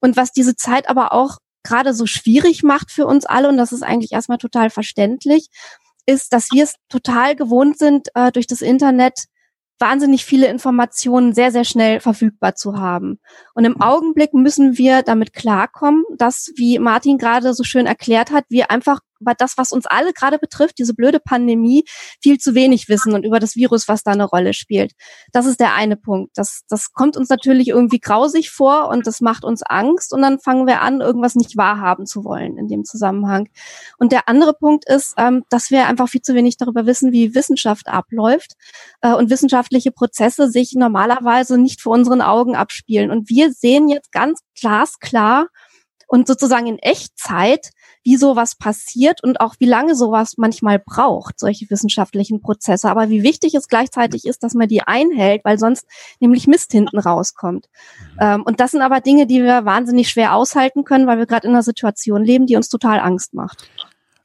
Und 0.00 0.16
was 0.16 0.32
diese 0.32 0.56
Zeit 0.56 0.88
aber 0.88 1.12
auch 1.12 1.38
gerade 1.64 1.92
so 1.92 2.06
schwierig 2.06 2.62
macht 2.62 2.90
für 2.90 3.06
uns 3.06 3.26
alle, 3.26 3.48
und 3.48 3.56
das 3.56 3.72
ist 3.72 3.82
eigentlich 3.82 4.12
erstmal 4.12 4.38
total 4.38 4.70
verständlich, 4.70 5.48
ist, 6.06 6.32
dass 6.32 6.50
wir 6.52 6.64
es 6.64 6.74
total 6.88 7.36
gewohnt 7.36 7.78
sind, 7.78 8.08
äh, 8.14 8.32
durch 8.32 8.46
das 8.46 8.62
Internet 8.62 9.26
wahnsinnig 9.78 10.24
viele 10.24 10.46
Informationen 10.46 11.34
sehr, 11.34 11.50
sehr 11.50 11.64
schnell 11.64 12.00
verfügbar 12.00 12.54
zu 12.54 12.78
haben. 12.78 13.18
Und 13.54 13.64
im 13.64 13.80
Augenblick 13.80 14.32
müssen 14.32 14.78
wir 14.78 15.02
damit 15.02 15.32
klarkommen, 15.32 16.04
dass, 16.16 16.52
wie 16.56 16.78
Martin 16.78 17.18
gerade 17.18 17.52
so 17.52 17.64
schön 17.64 17.86
erklärt 17.86 18.30
hat, 18.30 18.44
wir 18.48 18.70
einfach 18.70 19.00
über 19.22 19.34
das, 19.34 19.54
was 19.56 19.72
uns 19.72 19.86
alle 19.86 20.12
gerade 20.12 20.38
betrifft, 20.38 20.78
diese 20.78 20.94
blöde 20.94 21.20
Pandemie, 21.20 21.84
viel 22.20 22.38
zu 22.38 22.54
wenig 22.54 22.88
wissen 22.88 23.14
und 23.14 23.24
über 23.24 23.38
das 23.38 23.56
Virus, 23.56 23.88
was 23.88 24.02
da 24.02 24.12
eine 24.12 24.24
Rolle 24.24 24.52
spielt. 24.52 24.92
Das 25.32 25.46
ist 25.46 25.60
der 25.60 25.74
eine 25.74 25.96
Punkt. 25.96 26.32
Das, 26.36 26.62
das 26.68 26.92
kommt 26.92 27.16
uns 27.16 27.28
natürlich 27.28 27.68
irgendwie 27.68 28.00
grausig 28.00 28.50
vor 28.50 28.88
und 28.88 29.06
das 29.06 29.20
macht 29.20 29.44
uns 29.44 29.62
Angst 29.62 30.12
und 30.12 30.22
dann 30.22 30.40
fangen 30.40 30.66
wir 30.66 30.82
an, 30.82 31.00
irgendwas 31.00 31.34
nicht 31.34 31.56
wahrhaben 31.56 32.06
zu 32.06 32.24
wollen 32.24 32.58
in 32.58 32.68
dem 32.68 32.84
Zusammenhang. 32.84 33.48
Und 33.98 34.12
der 34.12 34.28
andere 34.28 34.52
Punkt 34.52 34.88
ist, 34.88 35.14
ähm, 35.16 35.44
dass 35.48 35.70
wir 35.70 35.86
einfach 35.86 36.08
viel 36.08 36.22
zu 36.22 36.34
wenig 36.34 36.56
darüber 36.56 36.86
wissen, 36.86 37.12
wie 37.12 37.34
Wissenschaft 37.34 37.88
abläuft 37.88 38.54
äh, 39.00 39.12
und 39.12 39.30
wissenschaftliche 39.30 39.92
Prozesse 39.92 40.50
sich 40.50 40.74
normalerweise 40.74 41.58
nicht 41.58 41.80
vor 41.80 41.94
unseren 41.94 42.20
Augen 42.20 42.56
abspielen. 42.56 43.10
Und 43.10 43.28
wir 43.28 43.52
sehen 43.52 43.88
jetzt 43.88 44.12
ganz 44.12 44.40
glasklar 44.58 45.46
und 46.12 46.26
sozusagen 46.26 46.66
in 46.66 46.78
Echtzeit, 46.78 47.70
wie 48.04 48.16
sowas 48.16 48.56
passiert 48.56 49.22
und 49.22 49.40
auch 49.40 49.54
wie 49.58 49.66
lange 49.66 49.94
sowas 49.94 50.34
manchmal 50.36 50.78
braucht, 50.78 51.38
solche 51.38 51.68
wissenschaftlichen 51.70 52.40
Prozesse. 52.40 52.90
Aber 52.90 53.10
wie 53.10 53.22
wichtig 53.22 53.54
es 53.54 53.68
gleichzeitig 53.68 54.24
ist, 54.24 54.42
dass 54.42 54.54
man 54.54 54.68
die 54.68 54.82
einhält, 54.82 55.44
weil 55.44 55.58
sonst 55.58 55.86
nämlich 56.20 56.46
Mist 56.46 56.72
hinten 56.72 56.98
rauskommt. 56.98 57.66
Mhm. 58.14 58.18
Ähm, 58.20 58.42
und 58.42 58.60
das 58.60 58.72
sind 58.72 58.82
aber 58.82 59.00
Dinge, 59.00 59.26
die 59.26 59.42
wir 59.42 59.64
wahnsinnig 59.64 60.08
schwer 60.08 60.34
aushalten 60.34 60.84
können, 60.84 61.06
weil 61.06 61.18
wir 61.18 61.26
gerade 61.26 61.46
in 61.46 61.52
einer 61.52 61.62
Situation 61.62 62.24
leben, 62.24 62.46
die 62.46 62.56
uns 62.56 62.68
total 62.68 63.00
Angst 63.00 63.34
macht. 63.34 63.68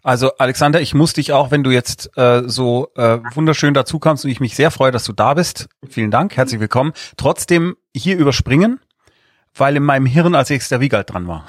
Also 0.04 0.32
Alexander, 0.38 0.80
ich 0.80 0.94
muss 0.94 1.14
dich 1.14 1.34
auch, 1.34 1.52
wenn 1.52 1.64
du 1.64 1.72
jetzt 1.72 2.18
äh, 2.18 2.44
so 2.46 2.88
äh, 2.96 3.20
wunderschön 3.34 3.74
dazu 3.74 4.00
kommst 4.00 4.24
und 4.24 4.32
ich 4.32 4.40
mich 4.40 4.56
sehr 4.56 4.72
freue, 4.72 4.92
dass 4.92 5.04
du 5.04 5.12
da 5.12 5.34
bist. 5.34 5.68
Vielen 5.90 6.12
Dank, 6.12 6.38
herzlich 6.38 6.62
willkommen. 6.62 6.94
Trotzdem 7.18 7.76
hier 7.94 8.18
überspringen, 8.18 8.80
weil 9.54 9.76
in 9.76 9.84
meinem 9.84 10.06
Hirn 10.06 10.34
als 10.34 10.50
nächstes 10.50 10.70
der 10.70 10.80
Wiegald 10.80 11.12
dran 11.12 11.28
war. 11.28 11.46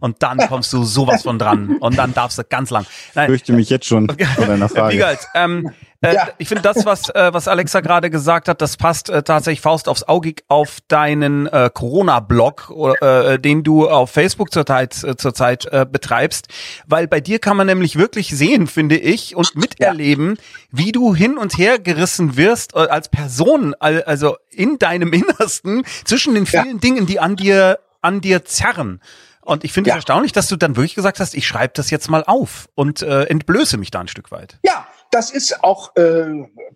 Und 0.00 0.22
dann 0.22 0.38
kommst 0.38 0.72
du 0.72 0.84
sowas 0.84 1.22
von 1.22 1.38
dran. 1.38 1.76
Und 1.80 1.98
dann 1.98 2.14
darfst 2.14 2.38
du 2.38 2.44
ganz 2.44 2.70
lang. 2.70 2.86
Nein. 3.14 3.24
Ich 3.24 3.30
fürchte 3.30 3.52
mich 3.52 3.70
jetzt 3.70 3.86
schon 3.86 4.08
von 4.08 4.46
deiner 4.46 4.68
Frage. 4.68 4.94
Wiegald, 4.94 5.20
ähm, 5.34 5.70
äh, 6.02 6.14
ja. 6.14 6.28
ich 6.38 6.48
finde 6.48 6.62
das, 6.62 6.84
was, 6.84 7.08
äh, 7.08 7.32
was 7.32 7.48
Alexa 7.48 7.80
gerade 7.80 8.10
gesagt 8.10 8.48
hat, 8.48 8.60
das 8.60 8.76
passt 8.76 9.08
äh, 9.08 9.22
tatsächlich 9.22 9.60
Faust 9.60 9.88
aufs 9.88 10.02
Auge 10.02 10.34
auf 10.48 10.78
deinen 10.88 11.46
äh, 11.46 11.70
Corona-Blog, 11.72 12.72
äh, 13.00 13.38
den 13.38 13.62
du 13.62 13.88
auf 13.88 14.10
Facebook 14.10 14.52
zurzeit, 14.52 15.02
äh, 15.02 15.16
zurzeit 15.16 15.66
äh, 15.72 15.86
betreibst. 15.90 16.48
Weil 16.86 17.08
bei 17.08 17.20
dir 17.20 17.38
kann 17.38 17.56
man 17.56 17.66
nämlich 17.66 17.96
wirklich 17.96 18.28
sehen, 18.28 18.66
finde 18.66 18.98
ich, 18.98 19.36
und 19.36 19.56
miterleben, 19.56 20.36
ja. 20.36 20.42
wie 20.70 20.92
du 20.92 21.14
hin 21.14 21.38
und 21.38 21.56
her 21.56 21.78
gerissen 21.78 22.36
wirst 22.36 22.74
äh, 22.74 22.80
als 22.80 23.08
Person, 23.08 23.74
also 23.78 24.36
in 24.50 24.78
deinem 24.78 25.12
Innersten, 25.12 25.84
zwischen 26.04 26.34
den 26.34 26.46
vielen 26.46 26.74
ja. 26.74 26.78
Dingen, 26.78 27.06
die 27.06 27.20
an 27.20 27.36
dir 27.36 27.78
an 28.06 28.20
dir 28.20 28.44
zerren. 28.44 29.00
Und 29.46 29.62
ich 29.62 29.72
finde 29.72 29.90
es 29.90 29.96
erstaunlich, 29.96 30.32
dass 30.32 30.48
du 30.48 30.56
dann 30.56 30.74
wirklich 30.74 30.96
gesagt 30.96 31.20
hast, 31.20 31.34
ich 31.34 31.46
schreibe 31.46 31.72
das 31.76 31.90
jetzt 31.90 32.10
mal 32.10 32.24
auf 32.24 32.68
und 32.74 33.02
äh, 33.02 33.24
entblöße 33.24 33.76
mich 33.78 33.92
da 33.92 34.00
ein 34.00 34.08
Stück 34.08 34.32
weit. 34.32 34.58
Ja, 34.64 34.88
das 35.12 35.30
ist 35.30 35.62
auch 35.62 35.94
äh, 35.94 36.26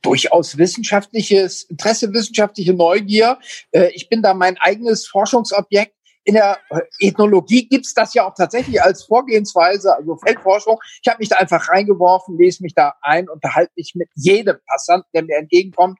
durchaus 0.02 0.56
wissenschaftliches 0.56 1.64
Interesse, 1.64 2.12
wissenschaftliche 2.12 2.72
Neugier. 2.72 3.40
Äh, 3.72 3.90
ich 3.94 4.08
bin 4.08 4.22
da 4.22 4.34
mein 4.34 4.56
eigenes 4.58 5.08
Forschungsobjekt. 5.08 5.94
In 6.22 6.34
der 6.34 6.58
äh, 6.70 6.80
Ethnologie 7.00 7.68
gibt's 7.68 7.92
das 7.92 8.14
ja 8.14 8.28
auch 8.28 8.34
tatsächlich 8.36 8.80
als 8.80 9.02
Vorgehensweise, 9.02 9.96
also 9.96 10.16
Feldforschung. 10.16 10.78
Ich 11.02 11.08
habe 11.08 11.18
mich 11.18 11.28
da 11.28 11.36
einfach 11.36 11.68
reingeworfen, 11.68 12.38
lese 12.38 12.62
mich 12.62 12.74
da 12.74 12.94
ein, 13.02 13.28
unterhalte 13.28 13.72
mich 13.74 13.94
mit 13.96 14.10
jedem 14.14 14.58
Passanten, 14.64 15.08
der 15.12 15.24
mir 15.24 15.38
entgegenkommt 15.38 15.98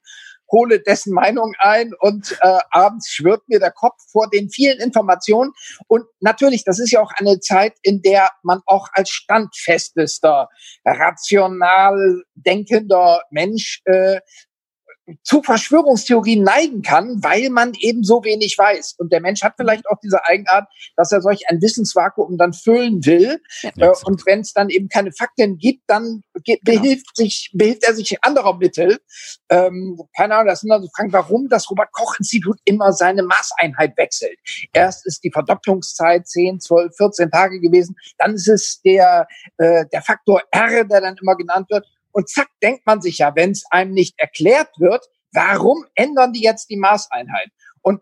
hole 0.50 0.80
dessen 0.80 1.12
Meinung 1.12 1.54
ein 1.58 1.92
und 1.98 2.38
äh, 2.40 2.58
abends 2.70 3.10
schwirrt 3.10 3.42
mir 3.48 3.58
der 3.58 3.70
Kopf 3.70 4.00
vor 4.10 4.28
den 4.30 4.50
vielen 4.50 4.80
Informationen. 4.80 5.52
Und 5.86 6.04
natürlich, 6.20 6.64
das 6.64 6.78
ist 6.78 6.90
ja 6.90 7.00
auch 7.00 7.12
eine 7.16 7.40
Zeit, 7.40 7.74
in 7.82 8.02
der 8.02 8.30
man 8.42 8.60
auch 8.66 8.88
als 8.92 9.10
standfestester, 9.10 10.48
rational 10.84 12.22
denkender 12.34 13.22
Mensch 13.30 13.80
äh, 13.84 14.20
zu 15.22 15.42
Verschwörungstheorien 15.42 16.42
neigen 16.42 16.82
kann, 16.82 17.22
weil 17.22 17.50
man 17.50 17.72
eben 17.80 18.02
so 18.02 18.24
wenig 18.24 18.56
weiß. 18.56 18.94
Und 18.98 19.12
der 19.12 19.20
Mensch 19.20 19.42
hat 19.42 19.54
vielleicht 19.56 19.88
auch 19.88 19.98
diese 20.02 20.24
Eigenart, 20.24 20.68
dass 20.96 21.12
er 21.12 21.20
solch 21.20 21.48
ein 21.48 21.60
Wissensvakuum 21.60 22.36
dann 22.36 22.52
füllen 22.52 23.04
will. 23.04 23.40
Ja, 23.62 23.70
äh, 23.76 23.92
und 24.04 24.24
wenn 24.26 24.40
es 24.40 24.52
dann 24.52 24.68
eben 24.68 24.88
keine 24.88 25.12
Fakten 25.12 25.58
gibt, 25.58 25.82
dann 25.86 26.22
geht, 26.44 26.60
genau. 26.64 26.80
behilft, 26.80 27.16
sich, 27.16 27.50
behilft 27.52 27.84
er 27.84 27.94
sich 27.94 28.22
anderer 28.22 28.56
Mittel. 28.56 28.98
Ähm, 29.48 29.98
keine 30.16 30.34
Ahnung, 30.34 30.48
das 30.48 30.60
sind 30.60 30.70
also 30.70 30.88
Fragen, 30.94 31.12
warum 31.12 31.48
das 31.48 31.70
Robert-Koch-Institut 31.70 32.58
immer 32.64 32.92
seine 32.92 33.22
Maßeinheit 33.22 33.96
wechselt. 33.96 34.38
Erst 34.72 35.06
ist 35.06 35.24
die 35.24 35.30
Verdopplungszeit 35.30 36.26
10, 36.26 36.60
12, 36.60 36.96
14 36.96 37.30
Tage 37.30 37.60
gewesen. 37.60 37.96
Dann 38.18 38.34
ist 38.34 38.48
es 38.48 38.80
der, 38.82 39.26
äh, 39.58 39.84
der 39.92 40.02
Faktor 40.02 40.42
R, 40.50 40.84
der 40.84 41.00
dann 41.00 41.16
immer 41.20 41.36
genannt 41.36 41.68
wird. 41.70 41.86
Und 42.12 42.28
zack, 42.28 42.48
denkt 42.62 42.86
man 42.86 43.00
sich 43.00 43.18
ja, 43.18 43.34
wenn 43.34 43.52
es 43.52 43.64
einem 43.70 43.92
nicht 43.92 44.18
erklärt 44.18 44.70
wird, 44.78 45.06
warum 45.32 45.84
ändern 45.94 46.32
die 46.32 46.42
jetzt 46.42 46.70
die 46.70 46.76
Maßeinheit? 46.76 47.50
Und 47.82 48.00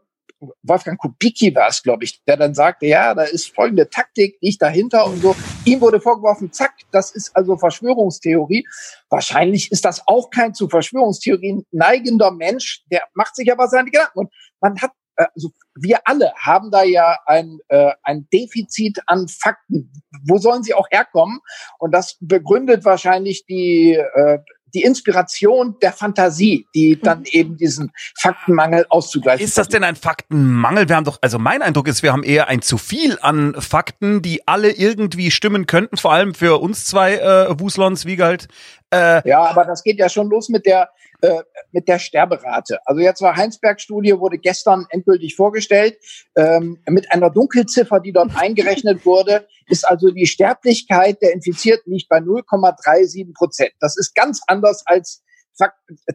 Wolfgang 0.63 0.99
Kubicki 0.99 1.55
war 1.55 1.69
es, 1.69 1.83
glaube 1.83 2.05
ich, 2.05 2.23
der 2.25 2.37
dann 2.37 2.55
sagte, 2.55 2.87
ja, 2.87 3.15
da 3.15 3.23
ist 3.23 3.55
folgende 3.55 3.91
Taktik, 3.91 4.39
liegt 4.41 4.63
dahinter 4.63 5.07
und 5.07 5.21
so. 5.21 5.35
Ihm 5.65 5.81
wurde 5.81 6.01
vorgeworfen, 6.01 6.53
zack, 6.53 6.75
das 6.93 7.11
ist 7.11 7.35
also 7.35 7.57
Verschwörungstheorie. 7.57 8.67
Wahrscheinlich 9.11 9.73
ist 9.73 9.85
das 9.85 10.03
auch 10.07 10.31
kein 10.31 10.55
zu 10.55 10.69
Verschwörungstheorien 10.69 11.65
neigender 11.73 12.31
Mensch, 12.31 12.85
der 12.91 13.03
macht 13.15 13.35
sich 13.35 13.51
aber 13.51 13.69
seine 13.69 13.91
Gedanken. 13.91 14.21
Und 14.21 14.33
man 14.61 14.81
hat 14.81 14.93
also 15.35 15.51
wir 15.75 16.01
alle 16.05 16.33
haben 16.39 16.71
da 16.71 16.83
ja 16.83 17.19
ein, 17.27 17.59
äh, 17.69 17.93
ein 18.03 18.29
Defizit 18.33 19.01
an 19.07 19.29
Fakten. 19.29 19.93
Wo 20.27 20.39
sollen 20.39 20.63
sie 20.63 20.75
auch 20.75 20.89
herkommen? 20.91 21.41
Und 21.79 21.93
das 21.93 22.17
begründet 22.21 22.85
wahrscheinlich 22.85 23.45
die, 23.47 23.95
äh, 23.95 24.39
die 24.75 24.83
Inspiration 24.83 25.77
der 25.81 25.93
Fantasie, 25.93 26.67
die 26.75 27.01
dann 27.01 27.21
mhm. 27.21 27.27
eben 27.31 27.57
diesen 27.57 27.91
Faktenmangel 28.21 28.87
auszugleichen. 28.91 29.45
Ist 29.45 29.59
das 29.59 29.69
denn 29.69 29.85
ein 29.85 29.97
Faktenmangel? 29.97 30.89
Wir 30.89 30.97
haben 30.97 31.05
doch, 31.05 31.19
also 31.23 31.39
mein 31.39 31.63
Eindruck 31.63 31.89
ist, 31.89 32.03
wir 32.03 32.13
haben 32.13 32.23
eher 32.23 32.49
ein 32.49 32.63
zu 32.63 32.79
viel 32.79 33.19
an 33.21 33.55
Fakten, 33.59 34.23
die 34.23 34.47
alle 34.47 34.71
irgendwie 34.71 35.31
stimmen 35.31 35.67
könnten, 35.67 35.97
vor 35.97 36.13
allem 36.13 36.35
für 36.35 36.61
uns 36.61 36.85
zwei 36.85 37.17
äh, 37.17 37.59
Wuslons, 37.59 38.05
Wiegald. 38.05 38.49
Äh, 38.91 39.27
ja, 39.29 39.41
aber 39.41 39.65
das 39.65 39.83
geht 39.83 39.99
ja 39.99 40.09
schon 40.09 40.29
los 40.29 40.49
mit 40.49 40.67
der 40.67 40.91
äh, 41.21 41.43
mit 41.73 41.89
der 41.89 41.99
Sterberate. 41.99 42.79
Also 42.87 43.01
jetzt 43.01 43.21
war 43.23 43.37
Heinsberg-Studie, 43.37 44.19
wurde 44.19 44.39
gestern 44.39 44.87
endgültig 44.91 45.35
vorgestellt. 45.35 45.99
Ähm, 46.37 46.79
mit 46.89 47.11
einer 47.13 47.31
Dunkelziffer, 47.31 48.01
die 48.01 48.13
dort 48.13 48.31
eingerechnet 48.37 49.05
wurde, 49.05 49.47
ist 49.67 49.87
also 49.87 50.11
die 50.11 50.27
Sterblichkeit 50.27 51.21
der 51.21 51.33
Infizierten 51.33 51.93
nicht 51.93 52.09
bei 52.09 52.19
0,37 52.19 53.35
Prozent. 53.35 53.73
Das 53.81 53.97
ist 53.97 54.15
ganz 54.15 54.41
anders 54.47 54.83
als 54.87 55.23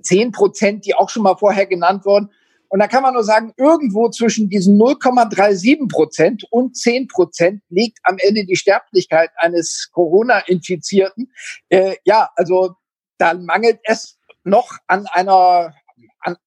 10 0.01 0.31
Prozent, 0.31 0.85
die 0.85 0.95
auch 0.95 1.09
schon 1.09 1.23
mal 1.23 1.35
vorher 1.35 1.65
genannt 1.65 2.05
wurden. 2.05 2.29
Und 2.69 2.79
da 2.79 2.87
kann 2.87 3.03
man 3.03 3.13
nur 3.13 3.23
sagen, 3.23 3.53
irgendwo 3.57 4.09
zwischen 4.09 4.49
diesen 4.49 4.79
0,37 4.79 5.89
Prozent 5.89 6.43
und 6.49 6.75
10 6.75 7.07
Prozent 7.07 7.61
liegt 7.69 7.99
am 8.03 8.17
Ende 8.17 8.45
die 8.45 8.55
Sterblichkeit 8.55 9.29
eines 9.35 9.89
Corona-Infizierten. 9.91 11.31
Äh, 11.69 11.97
ja, 12.03 12.29
also 12.35 12.73
dann 13.19 13.45
mangelt 13.45 13.79
es 13.83 14.17
noch 14.43 14.77
an 14.87 15.07
einer, 15.11 15.73
an 16.19 16.37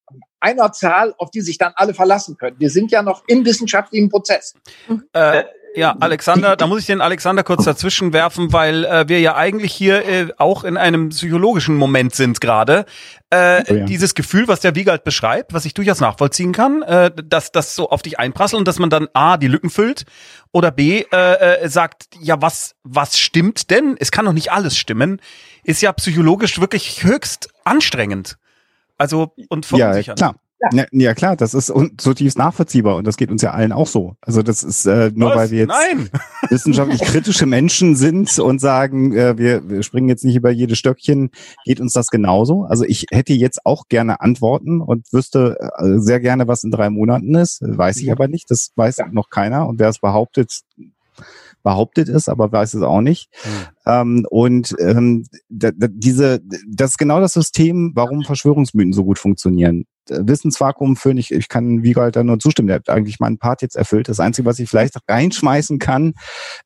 einer 0.40 0.72
Zahl, 0.72 1.14
auf 1.18 1.30
die 1.30 1.40
sich 1.40 1.58
dann 1.58 1.72
alle 1.76 1.94
verlassen 1.94 2.36
können. 2.36 2.56
Wir 2.58 2.70
sind 2.70 2.90
ja 2.90 3.02
noch 3.02 3.24
im 3.26 3.44
wissenschaftlichen 3.44 4.08
Prozess. 4.08 4.54
Äh, 5.12 5.44
ja, 5.76 5.94
Alexander, 6.00 6.56
da 6.56 6.66
muss 6.66 6.80
ich 6.80 6.86
den 6.86 7.02
Alexander 7.02 7.42
kurz 7.42 7.64
dazwischen 7.64 8.14
werfen, 8.14 8.50
weil 8.54 8.86
äh, 8.86 9.08
wir 9.08 9.20
ja 9.20 9.36
eigentlich 9.36 9.74
hier 9.74 10.06
äh, 10.06 10.28
auch 10.38 10.64
in 10.64 10.78
einem 10.78 11.10
psychologischen 11.10 11.76
Moment 11.76 12.14
sind 12.14 12.40
gerade. 12.40 12.86
Äh, 13.28 13.62
oh 13.68 13.74
ja. 13.74 13.84
Dieses 13.84 14.14
Gefühl, 14.14 14.48
was 14.48 14.60
der 14.60 14.74
Wiegald 14.74 15.04
beschreibt, 15.04 15.52
was 15.52 15.66
ich 15.66 15.74
durchaus 15.74 16.00
nachvollziehen 16.00 16.52
kann, 16.52 16.80
äh, 16.80 17.10
dass 17.22 17.52
das 17.52 17.74
so 17.74 17.90
auf 17.90 18.00
dich 18.00 18.18
einprasselt 18.18 18.58
und 18.58 18.66
dass 18.66 18.78
man 18.78 18.88
dann 18.88 19.08
A, 19.12 19.36
die 19.36 19.48
Lücken 19.48 19.68
füllt 19.68 20.06
oder 20.50 20.70
B, 20.70 21.04
äh, 21.12 21.60
äh, 21.60 21.68
sagt, 21.68 22.06
ja, 22.20 22.40
was, 22.40 22.74
was 22.82 23.18
stimmt 23.18 23.70
denn? 23.70 23.96
Es 23.98 24.10
kann 24.10 24.24
doch 24.24 24.32
nicht 24.32 24.52
alles 24.52 24.78
stimmen. 24.78 25.20
Ist 25.66 25.82
ja 25.82 25.92
psychologisch 25.92 26.60
wirklich 26.60 27.02
höchst 27.02 27.48
anstrengend. 27.64 28.38
Also, 28.98 29.32
und 29.48 29.66
verunsichernd. 29.66 30.20
Ja, 30.20 30.30
klar. 30.30 30.40
Ja. 30.72 30.86
ja, 30.90 31.14
klar, 31.14 31.36
das 31.36 31.54
ist 31.54 31.72
zutiefst 31.98 32.38
nachvollziehbar 32.38 32.96
und 32.96 33.06
das 33.06 33.16
geht 33.16 33.30
uns 33.30 33.42
ja 33.42 33.50
allen 33.50 33.72
auch 33.72 33.86
so. 33.86 34.16
Also 34.22 34.42
das 34.42 34.62
ist 34.62 34.86
äh, 34.86 35.10
nur 35.14 35.30
Was? 35.30 35.36
weil 35.36 35.50
wir 35.50 35.58
jetzt 35.58 35.68
Nein. 35.68 36.08
wissenschaftlich 36.48 37.02
kritische 37.02 37.44
Menschen 37.44 37.94
sind 37.94 38.38
und 38.38 38.60
sagen, 38.60 39.12
äh, 39.14 39.36
wir, 39.36 39.68
wir 39.68 39.82
springen 39.82 40.08
jetzt 40.08 40.24
nicht 40.24 40.36
über 40.36 40.50
jedes 40.50 40.78
Stöckchen, 40.78 41.30
geht 41.64 41.80
uns 41.80 41.92
das 41.92 42.08
genauso. 42.08 42.62
Also 42.62 42.84
ich 42.84 43.06
hätte 43.10 43.34
jetzt 43.34 43.66
auch 43.66 43.88
gerne 43.88 44.20
Antworten 44.20 44.80
und 44.80 45.12
wüsste 45.12 45.58
äh, 45.78 45.98
sehr 45.98 46.20
gerne, 46.20 46.48
was 46.48 46.64
in 46.64 46.70
drei 46.70 46.88
Monaten 46.88 47.34
ist. 47.34 47.60
Weiß 47.60 47.98
ich 47.98 48.10
aber 48.10 48.26
nicht, 48.26 48.50
das 48.50 48.70
weiß 48.76 48.96
ja. 48.98 49.08
noch 49.10 49.28
keiner 49.28 49.66
und 49.66 49.78
wer 49.78 49.90
es 49.90 49.98
behauptet, 49.98 50.62
behauptet 51.66 52.08
es, 52.08 52.28
aber 52.28 52.52
weiß 52.52 52.74
es 52.74 52.82
auch 52.82 53.00
nicht. 53.00 53.28
Mhm. 53.44 53.50
Ähm, 53.86 54.26
und 54.30 54.76
ähm, 54.78 55.26
diese, 55.48 56.40
das 56.70 56.92
ist 56.92 56.98
genau 56.98 57.18
das 57.18 57.32
System, 57.32 57.90
warum 57.96 58.22
Verschwörungsmythen 58.22 58.92
so 58.92 59.04
gut 59.04 59.18
funktionieren. 59.18 59.84
Wissensvakuum 60.08 60.94
füllen, 60.94 61.18
ich, 61.18 61.32
ich 61.32 61.48
kann 61.48 61.82
Wiegald 61.82 62.14
da 62.14 62.22
nur 62.22 62.38
zustimmen, 62.38 62.68
der 62.68 62.76
hat 62.76 62.88
eigentlich 62.88 63.18
meinen 63.18 63.38
Part 63.38 63.62
jetzt 63.62 63.74
erfüllt. 63.74 64.08
Das 64.08 64.20
Einzige, 64.20 64.46
was 64.46 64.60
ich 64.60 64.70
vielleicht 64.70 64.94
reinschmeißen 65.08 65.80
kann, 65.80 66.14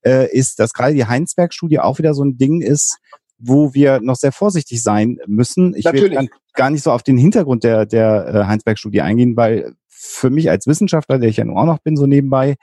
äh, 0.04 0.30
ist, 0.30 0.59
dass 0.59 0.75
gerade 0.75 0.92
die 0.92 1.07
Heinsberg-Studie 1.07 1.78
auch 1.78 1.99
wieder 1.99 2.12
so 2.12 2.23
ein 2.23 2.37
Ding 2.37 2.61
ist, 2.61 2.99
wo 3.38 3.73
wir 3.73 4.00
noch 4.02 4.16
sehr 4.16 4.33
vorsichtig 4.33 4.83
sein 4.83 5.16
müssen. 5.26 5.75
Ich 5.75 5.87
Natürlich. 5.87 6.19
will 6.19 6.28
gar 6.52 6.69
nicht 6.69 6.83
so 6.83 6.92
auf 6.92 7.02
den 7.02 7.16
Hintergrund 7.16 7.64
der, 7.64 7.87
der 7.87 8.26
äh, 8.26 8.45
Heinsberg-Studie 8.45 9.00
eingehen, 9.00 9.35
weil 9.35 9.73
für 10.00 10.30
mich 10.30 10.50
als 10.50 10.66
Wissenschaftler, 10.66 11.19
der 11.19 11.28
ich 11.28 11.37
ja 11.37 11.45
nun 11.45 11.59
auch 11.59 11.66
noch 11.66 11.78
bin, 11.78 11.97
so 11.97 12.07
nebenbei, 12.07 12.57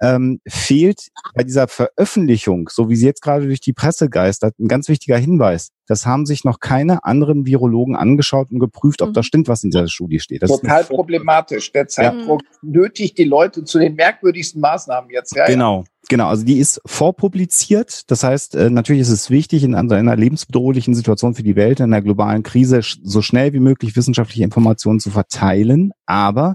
ähm, 0.00 0.40
fehlt 0.48 1.08
bei 1.34 1.44
dieser 1.44 1.68
Veröffentlichung, 1.68 2.68
so 2.70 2.88
wie 2.88 2.96
sie 2.96 3.06
jetzt 3.06 3.22
gerade 3.22 3.46
durch 3.46 3.60
die 3.60 3.74
Presse 3.74 4.08
geistert, 4.08 4.58
ein 4.58 4.68
ganz 4.68 4.88
wichtiger 4.88 5.18
Hinweis. 5.18 5.70
Das 5.88 6.06
haben 6.06 6.26
sich 6.26 6.44
noch 6.44 6.60
keine 6.60 7.04
anderen 7.04 7.46
Virologen 7.46 7.96
angeschaut 7.96 8.50
und 8.52 8.60
geprüft, 8.60 9.02
ob 9.02 9.10
mhm. 9.10 9.14
das 9.14 9.26
stimmt, 9.26 9.48
was 9.48 9.64
in 9.64 9.70
dieser 9.70 9.88
Studie 9.88 10.20
steht. 10.20 10.42
Das 10.42 10.50
Total 10.50 10.84
problematisch. 10.84 11.72
Der 11.72 11.88
Zeitdruck 11.88 12.42
ja. 12.42 12.58
nötigt 12.62 13.18
die 13.18 13.24
Leute 13.24 13.64
zu 13.64 13.78
den 13.78 13.94
merkwürdigsten 13.94 14.60
Maßnahmen 14.60 15.10
jetzt. 15.10 15.34
Ja, 15.34 15.46
genau. 15.46 15.80
Ja. 15.80 15.84
Genau, 16.10 16.28
also 16.28 16.42
die 16.44 16.58
ist 16.58 16.80
vorpubliziert. 16.86 18.10
Das 18.10 18.24
heißt, 18.24 18.54
äh, 18.54 18.70
natürlich 18.70 19.02
ist 19.02 19.10
es 19.10 19.28
wichtig, 19.28 19.62
in 19.62 19.74
einer 19.74 20.16
lebensbedrohlichen 20.16 20.94
Situation 20.94 21.34
für 21.34 21.42
die 21.42 21.54
Welt, 21.54 21.80
in 21.80 21.84
einer 21.92 22.00
globalen 22.00 22.42
Krise, 22.42 22.80
so 22.82 23.20
schnell 23.20 23.52
wie 23.52 23.60
möglich 23.60 23.94
wissenschaftliche 23.94 24.42
Informationen 24.42 25.00
zu 25.00 25.10
verteilen. 25.10 25.92
Aber 26.06 26.54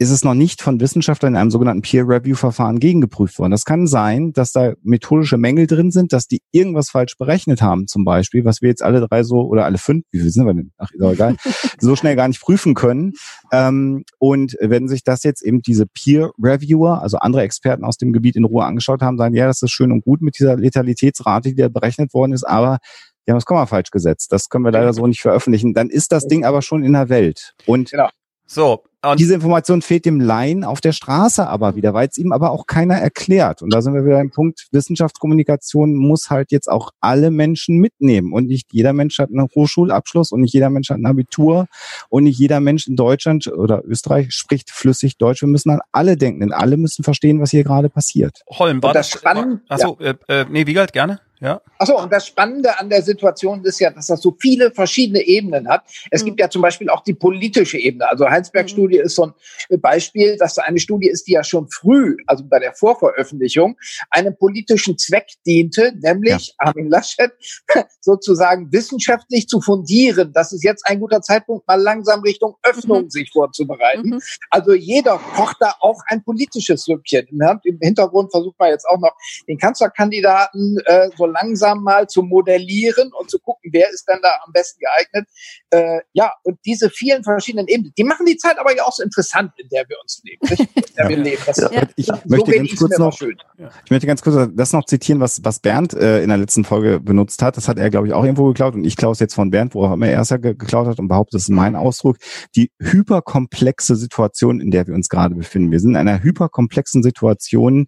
ist 0.00 0.10
es 0.10 0.24
noch 0.24 0.32
nicht 0.32 0.62
von 0.62 0.80
Wissenschaftlern 0.80 1.34
in 1.34 1.36
einem 1.38 1.50
sogenannten 1.50 1.82
Peer-Review-Verfahren 1.82 2.80
gegengeprüft 2.80 3.38
worden. 3.38 3.50
Das 3.50 3.66
kann 3.66 3.86
sein, 3.86 4.32
dass 4.32 4.50
da 4.50 4.72
methodische 4.82 5.36
Mängel 5.36 5.66
drin 5.66 5.90
sind, 5.90 6.14
dass 6.14 6.26
die 6.26 6.40
irgendwas 6.52 6.88
falsch 6.88 7.18
berechnet 7.18 7.60
haben, 7.60 7.86
zum 7.86 8.06
Beispiel, 8.06 8.46
was 8.46 8.62
wir 8.62 8.70
jetzt 8.70 8.82
alle 8.82 9.06
drei 9.06 9.22
so 9.24 9.42
oder 9.42 9.66
alle 9.66 9.76
fünf, 9.76 10.06
wie 10.10 10.20
viel 10.20 10.30
sind 10.30 10.46
wir 10.46 10.54
denn? 10.54 10.72
Ach, 10.78 10.90
ist 10.90 11.02
auch 11.02 11.12
egal, 11.12 11.36
so 11.80 11.96
schnell 11.96 12.16
gar 12.16 12.28
nicht 12.28 12.40
prüfen 12.40 12.72
können. 12.72 13.12
Ähm, 13.52 14.04
und 14.18 14.56
wenn 14.58 14.88
sich 14.88 15.04
das 15.04 15.22
jetzt 15.22 15.42
eben 15.42 15.60
diese 15.60 15.84
Peer-Reviewer, 15.86 17.02
also 17.02 17.18
andere 17.18 17.42
Experten 17.42 17.84
aus 17.84 17.98
dem 17.98 18.14
Gebiet 18.14 18.36
in 18.36 18.44
Ruhe 18.44 18.64
angeschaut 18.64 19.02
haben, 19.02 19.18
sagen, 19.18 19.34
ja, 19.34 19.46
das 19.46 19.60
ist 19.60 19.70
schön 19.70 19.92
und 19.92 20.02
gut 20.02 20.22
mit 20.22 20.38
dieser 20.38 20.56
Letalitätsrate, 20.56 21.50
die 21.50 21.56
da 21.56 21.68
berechnet 21.68 22.14
worden 22.14 22.32
ist, 22.32 22.44
aber 22.44 22.78
die 23.26 23.32
haben 23.32 23.36
das 23.36 23.44
Komma 23.44 23.66
falsch 23.66 23.90
gesetzt. 23.90 24.32
Das 24.32 24.48
können 24.48 24.64
wir 24.64 24.72
leider 24.72 24.94
so 24.94 25.06
nicht 25.06 25.20
veröffentlichen. 25.20 25.74
Dann 25.74 25.90
ist 25.90 26.10
das 26.10 26.26
Ding 26.26 26.46
aber 26.46 26.62
schon 26.62 26.82
in 26.82 26.94
der 26.94 27.10
Welt. 27.10 27.52
Und 27.66 27.90
genau. 27.90 28.08
So. 28.46 28.82
Und 29.02 29.18
diese 29.18 29.34
Information 29.34 29.80
fehlt 29.80 30.04
dem 30.04 30.20
Laien 30.20 30.62
auf 30.62 30.80
der 30.80 30.92
Straße 30.92 31.46
aber 31.46 31.74
wieder, 31.74 31.94
weil 31.94 32.08
es 32.08 32.18
ihm 32.18 32.32
aber 32.32 32.50
auch 32.50 32.66
keiner 32.66 32.96
erklärt. 32.96 33.62
Und 33.62 33.72
da 33.72 33.80
sind 33.80 33.94
wir 33.94 34.04
wieder 34.04 34.20
im 34.20 34.30
Punkt, 34.30 34.66
Wissenschaftskommunikation 34.72 35.94
muss 35.94 36.28
halt 36.28 36.52
jetzt 36.52 36.68
auch 36.68 36.90
alle 37.00 37.30
Menschen 37.30 37.78
mitnehmen. 37.78 38.32
Und 38.32 38.46
nicht 38.46 38.68
jeder 38.72 38.92
Mensch 38.92 39.18
hat 39.18 39.30
einen 39.30 39.48
Hochschulabschluss 39.54 40.32
und 40.32 40.42
nicht 40.42 40.52
jeder 40.52 40.68
Mensch 40.68 40.90
hat 40.90 40.98
ein 40.98 41.06
Abitur 41.06 41.66
und 42.10 42.24
nicht 42.24 42.38
jeder 42.38 42.60
Mensch 42.60 42.86
in 42.86 42.96
Deutschland 42.96 43.46
oder 43.46 43.82
Österreich 43.84 44.32
spricht 44.32 44.70
flüssig 44.70 45.16
Deutsch. 45.16 45.40
Wir 45.40 45.48
müssen 45.48 45.70
an 45.70 45.80
alle 45.92 46.16
denken, 46.18 46.40
denn 46.40 46.52
alle 46.52 46.76
müssen 46.76 47.02
verstehen, 47.02 47.40
was 47.40 47.50
hier 47.50 47.64
gerade 47.64 47.88
passiert. 47.88 48.42
Holm, 48.50 48.82
war 48.82 48.92
das, 48.92 49.10
das 49.10 49.20
spannend? 49.20 49.62
Achso, 49.68 49.96
ja. 49.98 50.14
äh, 50.28 50.40
äh, 50.40 50.46
nee, 50.50 50.66
Wiegald, 50.66 50.92
gerne. 50.92 51.20
Ja. 51.40 51.62
Achso, 51.78 51.98
und 51.98 52.12
das 52.12 52.26
Spannende 52.26 52.78
an 52.78 52.90
der 52.90 53.02
Situation 53.02 53.64
ist 53.64 53.80
ja, 53.80 53.90
dass 53.90 54.08
das 54.08 54.20
so 54.20 54.36
viele 54.38 54.70
verschiedene 54.72 55.22
Ebenen 55.22 55.68
hat. 55.68 55.84
Es 56.10 56.22
mhm. 56.22 56.26
gibt 56.26 56.40
ja 56.40 56.50
zum 56.50 56.60
Beispiel 56.60 56.90
auch 56.90 57.02
die 57.02 57.14
politische 57.14 57.78
Ebene. 57.78 58.08
Also 58.10 58.28
Heinsberg-Studie 58.28 58.98
mhm. 58.98 59.04
ist 59.04 59.14
so 59.14 59.24
ein 59.24 59.80
Beispiel, 59.80 60.36
dass 60.36 60.54
da 60.54 60.62
eine 60.62 60.78
Studie 60.78 61.08
ist, 61.08 61.26
die 61.26 61.32
ja 61.32 61.42
schon 61.42 61.68
früh, 61.70 62.16
also 62.26 62.44
bei 62.44 62.58
der 62.58 62.74
Vorveröffentlichung, 62.74 63.78
einem 64.10 64.36
politischen 64.36 64.98
Zweck 64.98 65.28
diente, 65.46 65.94
nämlich 66.00 66.48
ja. 66.48 66.54
Armin 66.58 66.90
Laschet 66.90 67.32
sozusagen 68.02 68.70
wissenschaftlich 68.70 69.48
zu 69.48 69.62
fundieren. 69.62 70.32
Das 70.34 70.52
ist 70.52 70.62
jetzt 70.62 70.86
ein 70.86 71.00
guter 71.00 71.22
Zeitpunkt, 71.22 71.66
mal 71.66 71.80
langsam 71.80 72.20
Richtung 72.20 72.56
Öffnung 72.62 73.04
mhm. 73.04 73.10
sich 73.10 73.30
vorzubereiten. 73.32 74.10
Mhm. 74.10 74.20
Also 74.50 74.74
jeder 74.74 75.18
kocht 75.34 75.56
da 75.60 75.74
auch 75.80 76.02
ein 76.08 76.22
politisches 76.22 76.84
Süppchen. 76.84 77.26
Im 77.64 77.78
Hintergrund 77.80 78.30
versucht 78.30 78.58
man 78.58 78.68
jetzt 78.68 78.86
auch 78.86 78.98
noch 78.98 79.16
den 79.48 79.56
Kanzlerkandidaten 79.56 80.78
äh, 80.84 81.08
so 81.16 81.29
langsam 81.30 81.82
mal 81.82 82.08
zu 82.08 82.22
modellieren 82.22 83.10
und 83.18 83.30
zu 83.30 83.38
gucken, 83.38 83.70
wer 83.72 83.90
ist 83.90 84.06
denn 84.08 84.18
da 84.22 84.28
am 84.44 84.52
besten 84.52 84.80
geeignet. 84.80 85.28
Äh, 85.70 86.00
ja, 86.12 86.32
und 86.44 86.58
diese 86.64 86.90
vielen 86.90 87.22
verschiedenen 87.22 87.68
Ebenen, 87.68 87.92
die 87.96 88.04
machen 88.04 88.26
die 88.26 88.36
Zeit 88.36 88.58
aber 88.58 88.74
ja 88.76 88.84
auch 88.84 88.92
so 88.92 89.02
interessant, 89.02 89.52
in 89.56 89.68
der 89.68 89.88
wir 89.88 89.96
uns 90.02 90.22
leben. 90.24 90.40
Nicht? 90.48 90.60
In 90.60 90.94
der 90.96 91.08
wir 91.08 91.16
leben. 91.16 91.42
Das, 91.46 91.56
ja. 91.58 91.82
Ich, 91.96 92.06
so 92.06 92.14
möchte 92.26 92.52
ganz 92.52 92.76
kurz 92.76 92.98
noch, 92.98 93.20
ich 93.20 93.90
möchte 93.90 94.06
ganz 94.06 94.22
kurz 94.22 94.50
das 94.54 94.72
noch 94.72 94.84
zitieren, 94.84 95.20
was, 95.20 95.44
was 95.44 95.60
Bernd 95.60 95.94
äh, 95.94 96.22
in 96.22 96.28
der 96.28 96.38
letzten 96.38 96.64
Folge 96.64 97.00
benutzt 97.00 97.42
hat. 97.42 97.56
Das 97.56 97.68
hat 97.68 97.78
er, 97.78 97.90
glaube 97.90 98.06
ich, 98.06 98.12
auch 98.12 98.24
irgendwo 98.24 98.48
geklaut 98.48 98.74
und 98.74 98.84
ich 98.84 98.96
klaue 98.96 99.12
es 99.12 99.18
jetzt 99.18 99.34
von 99.34 99.50
Bernd, 99.50 99.74
wo 99.74 99.84
er 99.84 99.94
immer 99.94 100.08
erst 100.08 100.30
geklaut 100.30 100.86
hat 100.86 100.98
und 100.98 101.08
behauptet, 101.08 101.34
das 101.34 101.42
ist 101.42 101.50
mein 101.50 101.76
Ausdruck. 101.76 102.16
Die 102.56 102.70
hyperkomplexe 102.80 103.96
Situation, 103.96 104.60
in 104.60 104.70
der 104.70 104.86
wir 104.86 104.94
uns 104.94 105.08
gerade 105.08 105.34
befinden. 105.34 105.72
Wir 105.72 105.80
sind 105.80 105.90
in 105.90 105.96
einer 105.96 106.22
hyperkomplexen 106.22 107.02
Situation 107.02 107.86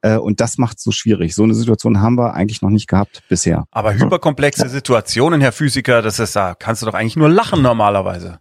äh, 0.00 0.16
und 0.16 0.40
das 0.40 0.58
macht 0.58 0.78
es 0.78 0.84
so 0.84 0.90
schwierig. 0.90 1.34
So 1.34 1.42
eine 1.42 1.54
Situation 1.54 2.00
haben 2.00 2.16
wir 2.16 2.34
eigentlich 2.34 2.62
noch 2.62 2.70
nicht 2.70 2.81
nicht 2.82 2.88
gehabt 2.88 3.22
bisher. 3.28 3.64
Aber 3.70 3.94
hyperkomplexe 3.94 4.68
Situationen, 4.68 5.40
Herr 5.40 5.52
Physiker, 5.52 6.02
das 6.02 6.18
ist 6.18 6.34
da, 6.36 6.54
kannst 6.58 6.82
du 6.82 6.86
doch 6.86 6.94
eigentlich 6.94 7.16
nur 7.16 7.28
lachen 7.28 7.62
normalerweise. 7.62 8.38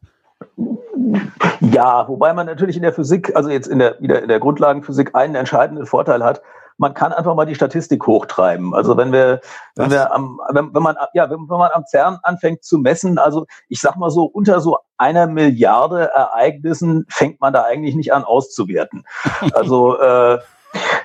Ja, 1.60 2.08
wobei 2.08 2.34
man 2.34 2.47
natürlich 2.47 2.75
in 2.75 2.82
der 2.82 2.93
Physik, 2.93 3.36
also 3.36 3.49
jetzt 3.49 3.67
in 3.67 3.80
der, 3.80 3.97
wieder 3.99 4.21
in 4.21 4.27
der 4.27 4.39
Grundlagenphysik 4.39 5.15
einen 5.15 5.36
entscheidenden 5.36 5.86
Vorteil 5.86 6.23
hat. 6.23 6.41
Man 6.77 6.95
kann 6.95 7.13
einfach 7.13 7.36
mal 7.36 7.45
die 7.45 7.54
Statistik 7.54 8.08
hochtreiben. 8.08 8.73
Also 8.73 8.97
wenn 8.97 9.12
wir, 9.12 9.41
wenn 9.75 9.91
wir 9.91 10.12
am, 10.12 10.39
wenn, 10.51 10.73
wenn 10.73 10.82
man, 10.82 10.95
ja, 11.13 11.30
wenn, 11.30 11.47
wenn 11.47 11.60
man 11.60 11.69
am 11.73 11.84
CERN 11.86 12.17
anfängt 12.23 12.63
zu 12.63 12.80
messen, 12.80 13.19
also 13.19 13.45
ich 13.67 13.80
sag 13.80 13.97
mal 13.97 14.10
so, 14.10 14.23
unter 14.23 14.62
so 14.62 14.80
einer 14.97 15.27
Milliarde 15.27 16.10
Ereignissen 16.15 17.06
fängt 17.10 17.39
man 17.39 17.54
da 17.54 17.63
eigentlich 17.63 17.93
nicht 17.95 18.13
an 18.13 18.23
auszuwerten. 18.23 19.04
Also, 19.54 19.99
äh, 19.99 20.39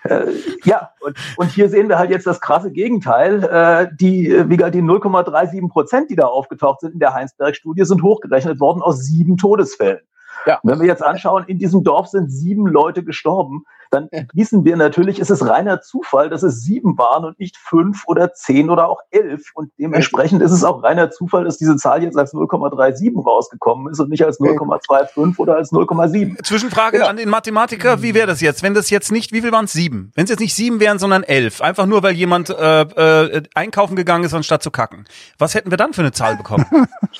äh, 0.04 0.26
ja, 0.64 0.90
und, 1.00 1.16
und 1.36 1.50
hier 1.50 1.68
sehen 1.68 1.88
wir 1.88 1.98
halt 1.98 2.10
jetzt 2.10 2.26
das 2.26 2.40
krasse 2.40 2.70
Gegenteil. 2.70 3.44
Äh, 3.44 3.94
die, 3.96 4.30
äh, 4.30 4.48
wie 4.48 4.56
gesagt, 4.56 4.74
die 4.74 4.82
0,37 4.82 5.68
Prozent, 5.68 6.10
die 6.10 6.16
da 6.16 6.26
aufgetaucht 6.26 6.80
sind 6.80 6.94
in 6.94 7.00
der 7.00 7.14
Heinsberg-Studie, 7.14 7.84
sind 7.84 8.02
hochgerechnet 8.02 8.60
worden 8.60 8.82
aus 8.82 9.00
sieben 9.04 9.36
Todesfällen. 9.36 10.00
Ja. 10.44 10.60
wenn 10.62 10.78
wir 10.78 10.86
jetzt 10.86 11.02
anschauen, 11.02 11.44
in 11.48 11.58
diesem 11.58 11.82
Dorf 11.82 12.06
sind 12.06 12.30
sieben 12.30 12.68
Leute 12.68 13.02
gestorben, 13.02 13.64
dann 13.90 14.08
wissen 14.34 14.64
wir 14.64 14.76
natürlich, 14.76 15.18
es 15.18 15.30
ist 15.30 15.46
reiner 15.46 15.80
Zufall, 15.80 16.28
dass 16.28 16.42
es 16.42 16.62
sieben 16.62 16.98
waren 16.98 17.24
und 17.24 17.38
nicht 17.38 17.56
fünf 17.56 18.04
oder 18.06 18.32
zehn 18.32 18.70
oder 18.70 18.88
auch 18.88 19.00
elf. 19.10 19.50
Und 19.54 19.70
dementsprechend 19.78 20.42
ist 20.42 20.52
es 20.52 20.64
auch 20.64 20.82
reiner 20.82 21.10
Zufall, 21.10 21.44
dass 21.44 21.58
diese 21.58 21.76
Zahl 21.76 22.02
jetzt 22.02 22.16
als 22.16 22.34
0,37 22.34 23.24
rausgekommen 23.24 23.92
ist 23.92 24.00
und 24.00 24.10
nicht 24.10 24.24
als 24.24 24.40
0,25 24.40 25.38
oder 25.38 25.56
als 25.56 25.72
0,7. 25.72 26.42
Zwischenfrage 26.42 26.98
genau. 26.98 27.08
an 27.08 27.16
den 27.16 27.28
Mathematiker, 27.28 28.02
wie 28.02 28.14
wäre 28.14 28.26
das 28.26 28.40
jetzt, 28.40 28.62
wenn 28.62 28.74
das 28.74 28.90
jetzt 28.90 29.12
nicht, 29.12 29.32
wie 29.32 29.42
viel 29.42 29.52
waren 29.52 29.66
es 29.66 29.72
sieben? 29.72 30.12
Wenn 30.14 30.24
es 30.24 30.30
jetzt 30.30 30.40
nicht 30.40 30.54
sieben 30.54 30.80
wären, 30.80 30.98
sondern 30.98 31.22
elf, 31.22 31.60
einfach 31.60 31.86
nur 31.86 32.02
weil 32.02 32.14
jemand 32.14 32.50
äh, 32.50 32.82
äh, 32.82 33.42
einkaufen 33.54 33.96
gegangen 33.96 34.24
ist, 34.24 34.34
anstatt 34.34 34.62
zu 34.62 34.70
kacken. 34.70 35.04
Was 35.38 35.54
hätten 35.54 35.70
wir 35.70 35.76
dann 35.76 35.92
für 35.92 36.02
eine 36.02 36.12
Zahl 36.12 36.36
bekommen? 36.36 36.66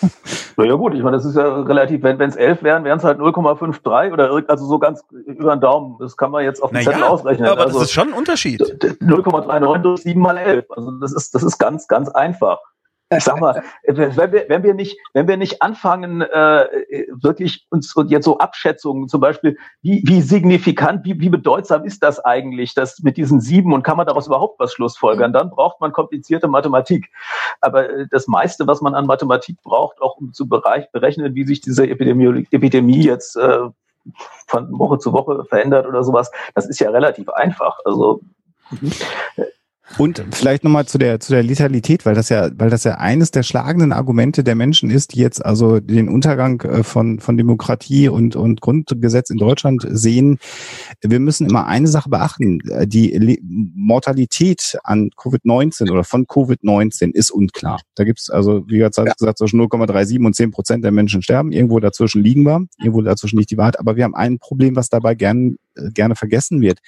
naja 0.57 0.75
gut, 0.75 0.95
ich 0.95 1.03
meine, 1.03 1.17
das 1.17 1.25
ist 1.25 1.37
ja 1.37 1.63
relativ, 1.63 2.03
wenn 2.03 2.21
es 2.21 2.37
elf 2.37 2.63
wären, 2.63 2.85
wären 2.85 2.99
es 2.99 3.05
halt 3.05 3.19
0,53 3.19 4.13
oder 4.13 4.31
also 4.49 4.67
so 4.67 4.79
ganz 4.79 5.05
über 5.27 5.55
den 5.55 5.61
Daumen. 5.61 5.97
Das 5.99 6.17
kann 6.17 6.31
man 6.31 6.45
jetzt 6.45 6.63
auf 6.67 6.71
dem 6.71 6.75
naja, 6.75 6.91
Zettel 6.91 7.05
ausrechnen. 7.05 7.49
Aber 7.49 7.63
also, 7.63 7.79
das 7.79 7.89
ist 7.89 7.93
schon 7.93 8.09
ein 8.09 8.15
Unterschied. 8.15 8.61
0,39 8.61 9.79
durch 9.79 10.03
7 10.03 10.21
mal 10.21 10.37
11. 10.37 10.65
Also 10.71 10.91
das 11.01 11.13
ist, 11.13 11.35
das 11.35 11.43
ist 11.43 11.59
ganz, 11.59 11.87
ganz 11.89 12.09
einfach. 12.09 12.59
Ich 13.17 13.23
sag 13.23 13.41
mal, 13.41 13.63
wenn 13.87 14.33
wir, 14.33 14.47
wenn 14.49 14.63
wir 14.65 14.75
nicht, 14.75 14.99
wenn 15.15 15.29
wir 15.29 15.37
nicht 15.37 15.63
anfangen, 15.63 16.23
äh, 16.23 16.67
wirklich 17.11 17.67
uns 17.71 17.95
und 17.95 18.11
jetzt 18.11 18.25
so 18.25 18.39
Abschätzungen, 18.39 19.09
zum 19.09 19.21
Beispiel, 19.21 19.57
wie, 19.81 20.03
wie 20.05 20.21
signifikant, 20.21 21.05
wie, 21.05 21.21
wie 21.21 21.29
bedeutsam 21.29 21.85
ist 21.85 22.03
das 22.03 22.19
eigentlich, 22.19 22.75
das 22.75 22.99
mit 23.01 23.17
diesen 23.17 23.41
sieben 23.41 23.73
und 23.73 23.85
kann 23.85 23.97
man 23.97 24.07
daraus 24.07 24.27
überhaupt 24.27 24.59
was 24.59 24.73
schlussfolgern? 24.73 25.33
Dann 25.33 25.51
braucht 25.51 25.81
man 25.81 25.93
komplizierte 25.93 26.49
Mathematik. 26.49 27.13
Aber 27.61 27.89
äh, 27.89 28.07
das 28.11 28.27
meiste, 28.27 28.67
was 28.67 28.81
man 28.81 28.95
an 28.95 29.07
Mathematik 29.07 29.63
braucht, 29.63 30.03
auch 30.03 30.17
um 30.17 30.33
zu 30.33 30.49
berechnen, 30.49 31.35
wie 31.37 31.47
sich 31.47 31.61
diese 31.61 31.89
Epidemie, 31.89 32.47
Epidemie 32.51 33.05
jetzt 33.05 33.37
äh, 33.37 33.69
von 34.47 34.79
Woche 34.79 34.99
zu 34.99 35.13
Woche 35.13 35.45
verändert 35.45 35.87
oder 35.87 36.03
sowas, 36.03 36.31
das 36.55 36.69
ist 36.69 36.81
ja 36.81 36.91
relativ 36.91 37.29
einfach. 37.31 37.79
Also 37.85 38.21
Und 39.99 40.23
vielleicht 40.33 40.65
nochmal 40.65 40.87
zu 40.87 40.99
der, 40.99 41.21
zu 41.21 41.33
der 41.33 41.43
Letalität, 41.43 42.05
weil 42.05 42.15
das 42.15 42.29
ja, 42.29 42.51
weil 42.57 42.71
das 42.71 42.85
ja 42.85 42.97
eines 42.97 43.31
der 43.31 43.43
schlagenden 43.43 43.93
Argumente 43.93 44.45
der 44.45 44.55
Menschen 44.55 44.91
ist, 44.91 45.15
die 45.15 45.21
jetzt 45.21 45.45
also 45.45 45.81
den 45.81 46.09
Untergang 46.09 46.61
äh, 46.63 46.83
von, 46.83 47.21
von 47.21 47.37
Demokratie 47.37 48.09
und, 48.09 48.37
und 48.37 48.61
Grundgesetz 48.61 49.31
in 49.31 49.39
Deutschland 49.39 49.87
sehen. 49.89 50.39
Wir 51.03 51.21
müssen 51.21 51.49
immer 51.49 51.67
eine 51.67 51.87
Sache 51.87 52.11
beachten. 52.11 52.59
Die 52.87 53.41
Mortalität 53.43 54.77
an 54.83 55.11
Covid-19 55.17 55.91
oder 55.91 56.05
von 56.05 56.27
Covid-19 56.27 57.13
ist 57.13 57.31
unklar. 57.31 57.81
Da 57.95 58.05
gibt's 58.05 58.29
also, 58.29 58.65
wie 58.69 58.79
gesagt, 58.79 59.19
gesagt 59.19 59.39
zwischen 59.39 59.61
0,37 59.61 60.25
und 60.25 60.35
10 60.35 60.51
Prozent 60.51 60.85
der 60.85 60.93
Menschen 60.93 61.23
sterben. 61.23 61.53
Irgendwo 61.53 61.81
dazwischen 61.81 62.23
liegen 62.23 62.43
wir. 62.43 62.67
Irgendwo 62.79 63.03
dazwischen 63.03 63.37
nicht 63.37 63.51
die 63.51 63.57
Wahrheit. 63.57 63.79
Aber 63.79 63.97
wir 63.97 64.05
haben 64.05 64.15
ein 64.15 64.39
Problem, 64.39 64.77
was 64.77 64.89
dabei 64.89 65.15
gern, 65.15 65.57
äh, 65.77 65.91
gerne 65.91 66.17
vergessen 66.17 66.61
wird. 66.61 66.81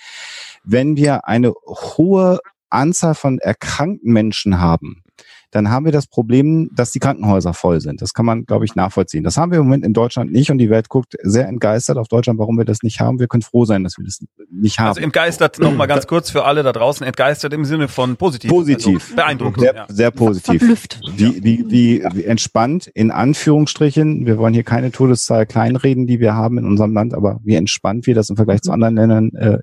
Wenn 0.65 0.97
wir 0.97 1.27
eine 1.27 1.53
hohe 1.67 2.39
Anzahl 2.71 3.15
von 3.15 3.39
erkrankten 3.39 4.13
Menschen 4.13 4.61
haben, 4.61 5.03
dann 5.51 5.71
haben 5.71 5.85
wir 5.85 5.93
das 5.93 6.07
Problem, 6.07 6.71
dass 6.75 6.91
die 6.91 6.99
Krankenhäuser 6.99 7.55
voll 7.55 7.81
sind. 7.81 8.03
Das 8.03 8.13
kann 8.13 8.27
man, 8.27 8.45
glaube 8.45 8.65
ich, 8.65 8.75
nachvollziehen. 8.75 9.25
Das 9.25 9.37
haben 9.37 9.51
wir 9.51 9.59
im 9.59 9.65
Moment 9.65 9.85
in 9.85 9.95
Deutschland 9.95 10.31
nicht 10.31 10.51
und 10.51 10.59
die 10.59 10.69
Welt 10.69 10.89
guckt 10.89 11.15
sehr 11.23 11.49
entgeistert 11.49 11.97
auf 11.97 12.09
Deutschland, 12.09 12.39
warum 12.39 12.59
wir 12.59 12.65
das 12.65 12.83
nicht 12.83 13.01
haben. 13.01 13.19
Wir 13.19 13.29
können 13.29 13.43
froh 13.43 13.65
sein, 13.65 13.83
dass 13.85 13.97
wir 13.97 14.05
das 14.05 14.21
nicht 14.51 14.79
haben. 14.79 14.89
Also 14.89 15.01
entgeistert, 15.01 15.59
noch 15.59 15.75
mal 15.75 15.87
ganz 15.87 16.07
kurz 16.07 16.31
für 16.31 16.45
alle 16.45 16.63
da 16.63 16.73
draußen, 16.73 17.07
entgeistert 17.07 17.53
im 17.55 17.65
Sinne 17.65 17.89
von 17.89 18.17
positiv. 18.17 18.51
Positiv. 18.51 19.05
Also 19.05 19.17
beeindruckend. 19.17 19.61
Sehr, 19.61 19.87
sehr 19.89 20.11
positiv. 20.11 20.59
Verblüfft. 20.59 21.01
Wie, 21.17 21.43
wie, 21.43 21.65
wie, 21.71 22.05
wie 22.13 22.25
entspannt, 22.25 22.87
in 22.89 23.11
Anführungsstrichen, 23.11 24.27
wir 24.27 24.39
wollen 24.39 24.53
hier 24.53 24.65
keine 24.65 24.93
Todeszahl 24.93 25.47
kleinreden, 25.47 26.07
die 26.07 26.21
wir 26.21 26.35
haben 26.35 26.59
in 26.59 26.67
unserem 26.67 26.93
Land, 26.93 27.15
aber 27.15 27.41
wie 27.43 27.55
entspannt 27.55 28.07
wir 28.07 28.15
das 28.15 28.29
im 28.29 28.37
Vergleich 28.37 28.61
zu 28.61 28.73
anderen 28.73 28.97
Ländern 28.97 29.31
äh, 29.35 29.59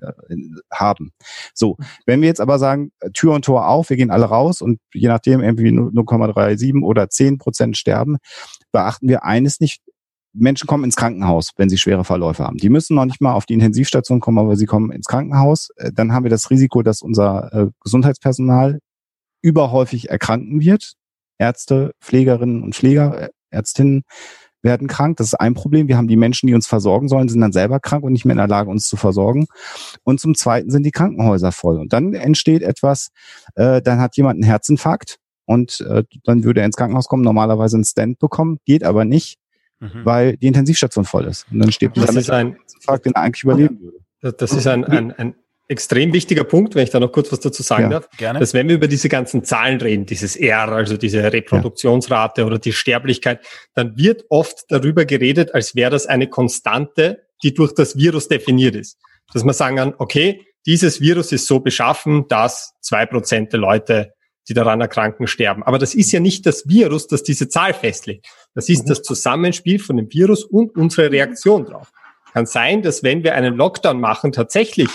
haben. 0.72 1.12
So, 1.54 1.76
wenn 2.06 2.20
wir 2.22 2.28
jetzt 2.28 2.40
aber 2.40 2.58
sagen, 2.58 2.90
Tür 3.14 3.34
und 3.34 3.44
Tor 3.44 3.68
auf, 3.68 3.90
wir 3.90 3.96
gehen 3.96 4.10
alle 4.10 4.26
raus 4.26 4.60
und 4.60 4.80
je 4.92 5.08
nachdem 5.08 5.40
irgendwie 5.40 5.75
0,37 5.78 6.82
oder 6.82 7.08
10 7.08 7.38
Prozent 7.38 7.76
sterben, 7.76 8.18
beachten 8.72 9.08
wir 9.08 9.24
eines 9.24 9.60
nicht. 9.60 9.82
Menschen 10.32 10.66
kommen 10.66 10.84
ins 10.84 10.96
Krankenhaus, 10.96 11.52
wenn 11.56 11.70
sie 11.70 11.78
schwere 11.78 12.04
Verläufe 12.04 12.44
haben. 12.44 12.58
Die 12.58 12.68
müssen 12.68 12.94
noch 12.94 13.06
nicht 13.06 13.22
mal 13.22 13.32
auf 13.32 13.46
die 13.46 13.54
Intensivstation 13.54 14.20
kommen, 14.20 14.38
aber 14.38 14.56
sie 14.56 14.66
kommen 14.66 14.92
ins 14.92 15.06
Krankenhaus. 15.06 15.70
Äh, 15.76 15.92
dann 15.94 16.12
haben 16.12 16.24
wir 16.24 16.30
das 16.30 16.50
Risiko, 16.50 16.82
dass 16.82 17.00
unser 17.00 17.52
äh, 17.52 17.66
Gesundheitspersonal 17.82 18.80
überhäufig 19.40 20.10
erkranken 20.10 20.60
wird. 20.60 20.92
Ärzte, 21.38 21.92
Pflegerinnen 22.00 22.62
und 22.62 22.74
Pfleger, 22.74 23.30
Ärztinnen 23.50 24.02
werden 24.62 24.88
krank. 24.88 25.16
Das 25.16 25.28
ist 25.28 25.34
ein 25.34 25.54
Problem. 25.54 25.88
Wir 25.88 25.96
haben 25.96 26.08
die 26.08 26.16
Menschen, 26.16 26.46
die 26.48 26.54
uns 26.54 26.66
versorgen 26.66 27.08
sollen, 27.08 27.28
sind 27.28 27.40
dann 27.40 27.52
selber 27.52 27.80
krank 27.80 28.04
und 28.04 28.12
nicht 28.12 28.26
mehr 28.26 28.34
in 28.34 28.38
der 28.38 28.48
Lage, 28.48 28.68
uns 28.68 28.88
zu 28.88 28.96
versorgen. 28.96 29.46
Und 30.02 30.20
zum 30.20 30.34
Zweiten 30.34 30.70
sind 30.70 30.84
die 30.84 30.90
Krankenhäuser 30.90 31.52
voll. 31.52 31.78
Und 31.78 31.94
dann 31.94 32.12
entsteht 32.12 32.62
etwas, 32.62 33.08
äh, 33.54 33.80
dann 33.80 34.00
hat 34.00 34.16
jemand 34.16 34.36
einen 34.36 34.42
Herzinfarkt 34.42 35.16
und 35.46 35.80
äh, 35.80 36.04
dann 36.24 36.44
würde 36.44 36.60
er 36.60 36.66
ins 36.66 36.76
Krankenhaus 36.76 37.08
kommen, 37.08 37.22
normalerweise 37.22 37.76
einen 37.76 37.84
Stand 37.84 38.18
bekommen, 38.18 38.58
geht 38.64 38.84
aber 38.84 39.04
nicht, 39.04 39.38
mhm. 39.80 40.04
weil 40.04 40.36
die 40.36 40.48
Intensivstation 40.48 41.04
voll 41.04 41.24
ist. 41.24 41.46
Und 41.50 41.60
dann 41.60 41.72
steht 41.72 41.96
das 41.96 42.14
ist 42.14 42.30
ein 42.30 42.56
Herzinfarkt, 42.56 43.06
den 43.06 43.14
er 43.14 43.22
eigentlich 43.22 43.44
überleben 43.44 43.80
würde. 43.80 43.98
Das 44.38 44.52
ist 44.52 44.66
ein, 44.66 44.84
ein, 44.84 45.12
ein 45.12 45.34
extrem 45.68 46.12
wichtiger 46.12 46.44
Punkt, 46.44 46.74
wenn 46.74 46.84
ich 46.84 46.90
da 46.90 47.00
noch 47.00 47.12
kurz 47.12 47.32
was 47.32 47.40
dazu 47.40 47.62
sagen 47.62 47.84
ja, 47.84 47.88
darf, 47.90 48.08
gerne. 48.16 48.38
dass 48.38 48.54
wenn 48.54 48.68
wir 48.68 48.76
über 48.76 48.88
diese 48.88 49.08
ganzen 49.08 49.44
Zahlen 49.44 49.80
reden, 49.80 50.06
dieses 50.06 50.36
R, 50.36 50.68
also 50.68 50.96
diese 50.96 51.32
Reproduktionsrate 51.32 52.42
ja. 52.42 52.46
oder 52.46 52.58
die 52.58 52.72
Sterblichkeit, 52.72 53.44
dann 53.74 53.96
wird 53.96 54.24
oft 54.28 54.64
darüber 54.68 55.04
geredet, 55.04 55.54
als 55.54 55.74
wäre 55.74 55.90
das 55.90 56.06
eine 56.06 56.28
Konstante, 56.28 57.22
die 57.42 57.54
durch 57.54 57.74
das 57.74 57.96
Virus 57.96 58.28
definiert 58.28 58.76
ist. 58.76 58.98
Dass 59.32 59.44
man 59.44 59.54
sagen 59.54 59.76
kann, 59.76 59.94
okay, 59.98 60.46
dieses 60.66 61.00
Virus 61.00 61.32
ist 61.32 61.46
so 61.46 61.60
beschaffen, 61.60 62.26
dass 62.28 62.74
zwei 62.80 63.06
Prozent 63.06 63.52
der 63.52 63.60
Leute 63.60 64.12
die 64.48 64.54
daran 64.54 64.80
erkranken, 64.80 65.26
sterben. 65.26 65.62
Aber 65.62 65.78
das 65.78 65.94
ist 65.94 66.12
ja 66.12 66.20
nicht 66.20 66.46
das 66.46 66.68
Virus, 66.68 67.06
das 67.06 67.22
diese 67.22 67.48
Zahl 67.48 67.74
festlegt. 67.74 68.26
Das 68.54 68.68
ist 68.68 68.84
mhm. 68.84 68.88
das 68.88 69.02
Zusammenspiel 69.02 69.78
von 69.78 69.96
dem 69.96 70.12
Virus 70.12 70.44
und 70.44 70.76
unsere 70.76 71.10
Reaktion 71.10 71.64
drauf. 71.64 71.90
Kann 72.32 72.46
sein, 72.46 72.82
dass 72.82 73.02
wenn 73.02 73.24
wir 73.24 73.34
einen 73.34 73.54
Lockdown 73.54 74.00
machen, 74.00 74.32
tatsächlich 74.32 74.90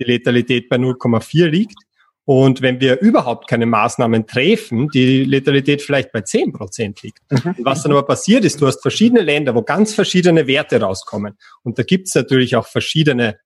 die 0.00 0.04
Letalität 0.04 0.68
bei 0.68 0.76
0,4 0.76 1.46
liegt. 1.46 1.76
Und 2.24 2.60
wenn 2.60 2.80
wir 2.80 3.00
überhaupt 3.00 3.46
keine 3.48 3.66
Maßnahmen 3.66 4.26
treffen, 4.26 4.88
die 4.88 5.24
Letalität 5.24 5.80
vielleicht 5.80 6.10
bei 6.10 6.22
10 6.22 6.52
Prozent 6.52 7.02
liegt. 7.02 7.20
Mhm. 7.30 7.54
Was 7.60 7.84
dann 7.84 7.92
aber 7.92 8.02
passiert 8.02 8.44
ist, 8.44 8.60
du 8.60 8.66
hast 8.66 8.82
verschiedene 8.82 9.20
Länder, 9.20 9.54
wo 9.54 9.62
ganz 9.62 9.94
verschiedene 9.94 10.48
Werte 10.48 10.80
rauskommen. 10.80 11.38
Und 11.62 11.78
da 11.78 11.84
gibt 11.84 12.08
es 12.08 12.14
natürlich 12.16 12.56
auch 12.56 12.66
verschiedene 12.66 13.38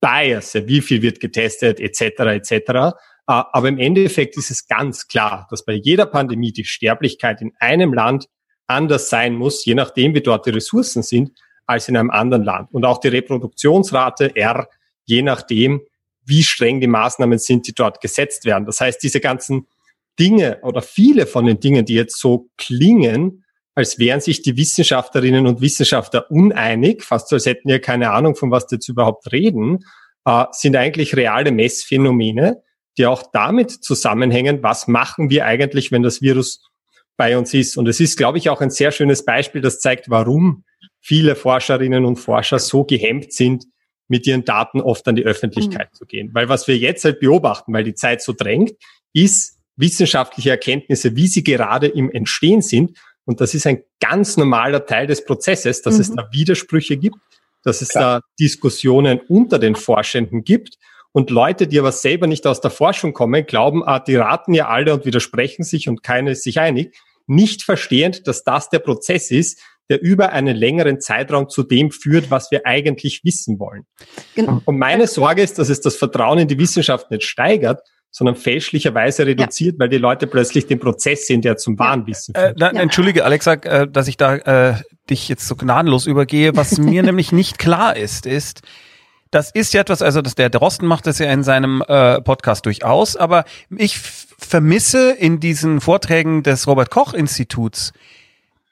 Bias, 0.00 0.54
wie 0.54 0.82
viel 0.82 1.00
wird 1.00 1.20
getestet, 1.20 1.80
etc., 1.80 2.02
etc. 2.20 2.96
Aber 3.32 3.68
im 3.68 3.78
Endeffekt 3.78 4.36
ist 4.36 4.50
es 4.50 4.66
ganz 4.66 5.08
klar, 5.08 5.46
dass 5.48 5.64
bei 5.64 5.72
jeder 5.72 6.04
Pandemie 6.04 6.52
die 6.52 6.66
Sterblichkeit 6.66 7.40
in 7.40 7.52
einem 7.58 7.94
Land 7.94 8.26
anders 8.66 9.08
sein 9.08 9.34
muss, 9.34 9.64
je 9.64 9.74
nachdem, 9.74 10.14
wie 10.14 10.20
dort 10.20 10.44
die 10.44 10.50
Ressourcen 10.50 11.02
sind, 11.02 11.32
als 11.66 11.88
in 11.88 11.96
einem 11.96 12.10
anderen 12.10 12.44
Land. 12.44 12.72
Und 12.72 12.84
auch 12.84 12.98
die 12.98 13.08
Reproduktionsrate 13.08 14.36
R, 14.36 14.68
je 15.04 15.22
nachdem, 15.22 15.80
wie 16.24 16.42
streng 16.42 16.80
die 16.80 16.86
Maßnahmen 16.86 17.38
sind, 17.38 17.66
die 17.66 17.74
dort 17.74 18.00
gesetzt 18.02 18.44
werden. 18.44 18.66
Das 18.66 18.80
heißt, 18.80 19.02
diese 19.02 19.20
ganzen 19.20 19.66
Dinge 20.18 20.60
oder 20.62 20.82
viele 20.82 21.26
von 21.26 21.46
den 21.46 21.58
Dingen, 21.58 21.86
die 21.86 21.94
jetzt 21.94 22.18
so 22.18 22.50
klingen, 22.58 23.44
als 23.74 23.98
wären 23.98 24.20
sich 24.20 24.42
die 24.42 24.58
Wissenschaftlerinnen 24.58 25.46
und 25.46 25.62
Wissenschaftler 25.62 26.30
uneinig, 26.30 27.02
fast 27.02 27.28
so 27.28 27.36
als 27.36 27.46
hätten 27.46 27.68
wir 27.68 27.80
keine 27.80 28.10
Ahnung, 28.10 28.36
von 28.36 28.50
was 28.50 28.66
die 28.66 28.74
jetzt 28.74 28.88
überhaupt 28.88 29.32
reden, 29.32 29.86
äh, 30.26 30.44
sind 30.50 30.76
eigentlich 30.76 31.16
reale 31.16 31.50
Messphänomene, 31.50 32.62
die 32.98 33.06
auch 33.06 33.22
damit 33.32 33.70
zusammenhängen, 33.70 34.62
was 34.62 34.86
machen 34.86 35.30
wir 35.30 35.46
eigentlich, 35.46 35.92
wenn 35.92 36.02
das 36.02 36.20
Virus 36.20 36.62
bei 37.16 37.36
uns 37.36 37.54
ist. 37.54 37.76
Und 37.76 37.88
es 37.88 38.00
ist, 38.00 38.16
glaube 38.16 38.38
ich, 38.38 38.50
auch 38.50 38.60
ein 38.60 38.70
sehr 38.70 38.90
schönes 38.90 39.24
Beispiel, 39.24 39.60
das 39.60 39.80
zeigt, 39.80 40.10
warum 40.10 40.64
viele 41.00 41.34
Forscherinnen 41.34 42.04
und 42.04 42.16
Forscher 42.16 42.58
so 42.58 42.84
gehemmt 42.84 43.32
sind, 43.32 43.64
mit 44.08 44.26
ihren 44.26 44.44
Daten 44.44 44.80
oft 44.80 45.06
an 45.08 45.16
die 45.16 45.24
Öffentlichkeit 45.24 45.88
mhm. 45.92 45.96
zu 45.96 46.04
gehen. 46.04 46.30
Weil 46.34 46.48
was 46.48 46.68
wir 46.68 46.76
jetzt 46.76 47.04
halt 47.04 47.20
beobachten, 47.20 47.72
weil 47.72 47.84
die 47.84 47.94
Zeit 47.94 48.22
so 48.22 48.32
drängt, 48.32 48.72
ist 49.12 49.58
wissenschaftliche 49.76 50.50
Erkenntnisse, 50.50 51.16
wie 51.16 51.26
sie 51.26 51.42
gerade 51.42 51.86
im 51.86 52.10
Entstehen 52.10 52.60
sind. 52.60 52.98
Und 53.24 53.40
das 53.40 53.54
ist 53.54 53.66
ein 53.66 53.82
ganz 54.00 54.36
normaler 54.36 54.84
Teil 54.84 55.06
des 55.06 55.24
Prozesses, 55.24 55.80
dass 55.82 55.94
mhm. 55.94 56.00
es 56.00 56.14
da 56.14 56.28
Widersprüche 56.30 56.96
gibt, 56.96 57.16
dass 57.62 57.80
es 57.80 57.88
Klar. 57.88 58.20
da 58.20 58.26
Diskussionen 58.38 59.20
unter 59.28 59.58
den 59.58 59.76
Forschenden 59.76 60.44
gibt 60.44 60.76
und 61.12 61.30
Leute, 61.30 61.66
die 61.66 61.78
aber 61.78 61.92
selber 61.92 62.26
nicht 62.26 62.46
aus 62.46 62.60
der 62.60 62.70
Forschung 62.70 63.12
kommen, 63.12 63.44
glauben, 63.46 63.84
ah, 63.84 64.00
die 64.00 64.16
raten 64.16 64.54
ja 64.54 64.68
alle 64.68 64.94
und 64.94 65.04
widersprechen 65.04 65.62
sich 65.62 65.88
und 65.88 66.02
keiner 66.02 66.32
ist 66.32 66.42
sich 66.42 66.58
einig, 66.58 66.96
nicht 67.26 67.62
verstehend, 67.62 68.26
dass 68.26 68.44
das 68.44 68.70
der 68.70 68.80
Prozess 68.80 69.30
ist, 69.30 69.60
der 69.88 70.00
über 70.00 70.32
einen 70.32 70.56
längeren 70.56 71.00
Zeitraum 71.00 71.48
zu 71.48 71.62
dem 71.62 71.90
führt, 71.90 72.30
was 72.30 72.50
wir 72.50 72.66
eigentlich 72.66 73.22
wissen 73.24 73.58
wollen. 73.58 73.84
Genau. 74.34 74.62
Und 74.64 74.78
meine 74.78 75.06
Sorge 75.06 75.42
ist, 75.42 75.58
dass 75.58 75.68
es 75.68 75.80
das 75.80 75.96
Vertrauen 75.96 76.38
in 76.38 76.48
die 76.48 76.58
Wissenschaft 76.58 77.10
nicht 77.10 77.24
steigert, 77.24 77.80
sondern 78.10 78.36
fälschlicherweise 78.36 79.26
reduziert, 79.26 79.74
ja. 79.74 79.80
weil 79.80 79.88
die 79.88 79.98
Leute 79.98 80.26
plötzlich 80.26 80.66
den 80.66 80.78
Prozess 80.78 81.26
sehen, 81.26 81.40
der 81.40 81.56
zum 81.56 81.78
wahren 81.78 82.06
Wissen 82.06 82.34
führt. 82.34 82.52
Äh, 82.52 82.54
na, 82.58 82.70
Entschuldige, 82.80 83.24
Alexa, 83.24 83.54
äh, 83.54 83.88
dass 83.88 84.06
ich 84.06 84.16
da 84.16 84.36
äh, 84.36 84.74
dich 85.08 85.28
jetzt 85.28 85.48
so 85.48 85.56
gnadenlos 85.56 86.06
übergehe. 86.06 86.54
Was 86.54 86.78
mir 86.78 87.02
nämlich 87.02 87.32
nicht 87.32 87.58
klar 87.58 87.96
ist, 87.96 88.26
ist, 88.26 88.62
das 89.32 89.50
ist 89.50 89.72
ja 89.74 89.80
etwas, 89.80 90.02
also 90.02 90.22
das, 90.22 90.36
der 90.36 90.50
Drosten 90.50 90.86
macht 90.86 91.06
das 91.06 91.18
ja 91.18 91.32
in 91.32 91.42
seinem 91.42 91.82
äh, 91.88 92.20
Podcast 92.20 92.66
durchaus, 92.66 93.16
aber 93.16 93.44
ich 93.76 93.98
vermisse 93.98 95.10
in 95.10 95.40
diesen 95.40 95.80
Vorträgen 95.80 96.42
des 96.42 96.68
Robert 96.68 96.90
Koch 96.90 97.14
Instituts 97.14 97.92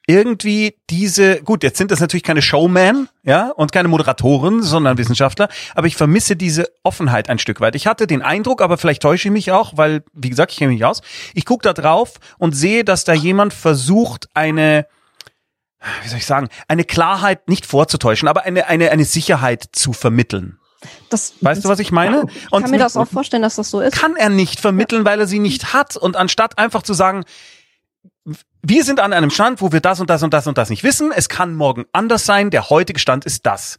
irgendwie 0.07 0.75
diese, 0.91 1.41
gut, 1.43 1.63
jetzt 1.63 1.79
sind 1.79 1.91
das 1.91 2.01
natürlich 2.01 2.25
keine 2.25 2.43
Showman, 2.43 3.09
ja, 3.23 3.51
und 3.51 3.71
keine 3.73 3.89
Moderatoren, 3.89 4.63
sondern 4.63 4.99
Wissenschaftler, 4.99 5.49
aber 5.75 5.87
ich 5.87 5.97
vermisse 5.97 6.37
diese 6.37 6.69
Offenheit 6.83 7.31
ein 7.31 7.39
Stück 7.39 7.61
weit. 7.61 7.75
Ich 7.75 7.87
hatte 7.87 8.07
den 8.07 8.21
Eindruck, 8.21 8.61
aber 8.61 8.77
vielleicht 8.77 9.03
täusche 9.03 9.29
ich 9.29 9.33
mich 9.33 9.53
auch, 9.53 9.77
weil, 9.77 10.03
wie 10.13 10.31
gesagt, 10.31 10.53
ich 10.53 10.59
kenne 10.59 10.73
mich 10.73 10.85
aus. 10.85 11.01
Ich 11.35 11.47
gucke 11.47 11.63
da 11.63 11.73
drauf 11.73 12.15
und 12.39 12.57
sehe, 12.57 12.85
dass 12.85 13.05
da 13.05 13.13
jemand 13.13 13.55
versucht, 13.55 14.29
eine, 14.35 14.87
wie 16.03 16.09
soll 16.09 16.19
ich 16.19 16.27
sagen, 16.27 16.49
eine 16.69 16.85
Klarheit 16.85 17.49
nicht 17.49 17.67
vorzutäuschen, 17.67 18.29
aber 18.29 18.43
eine, 18.43 18.67
eine, 18.67 18.91
eine 18.91 19.05
Sicherheit 19.05 19.69
zu 19.73 19.93
vermitteln. 19.93 20.59
Das, 21.11 21.35
weißt 21.41 21.65
du, 21.65 21.69
was 21.69 21.79
ich 21.79 21.93
meine? 21.93 22.25
Ich 22.29 22.51
kann 22.51 22.71
mir 22.71 22.79
das 22.79 22.97
auch 22.97 23.09
vorstellen, 23.09 23.43
dass 23.43 23.57
das 23.57 23.71
so 23.71 23.81
ist. 23.81 23.97
Kann 23.97 24.17
er 24.17 24.31
nicht 24.31 24.61
vermitteln, 24.61 25.03
ja. 25.03 25.11
weil 25.11 25.21
er 25.21 25.27
sie 25.27 25.39
nicht 25.39 25.75
hat. 25.75 25.97
Und 25.97 26.17
anstatt 26.17 26.59
einfach 26.59 26.83
zu 26.83 26.95
sagen, 26.95 27.25
wir 28.63 28.85
sind 28.85 29.01
an 29.01 29.13
einem 29.13 29.31
Stand, 29.31 29.61
wo 29.61 29.73
wir 29.73 29.81
das 29.81 30.01
und 30.01 30.09
das 30.09 30.23
und 30.23 30.33
das 30.33 30.47
und 30.47 30.57
das 30.57 30.71
nicht 30.71 30.83
wissen. 30.83 31.13
Es 31.15 31.29
kann 31.29 31.55
morgen 31.55 31.85
anders 31.93 32.25
sein. 32.25 32.51
Der 32.51 32.71
heutige 32.71 32.99
Stand 32.99 33.27
ist 33.27 33.45
das. 33.45 33.79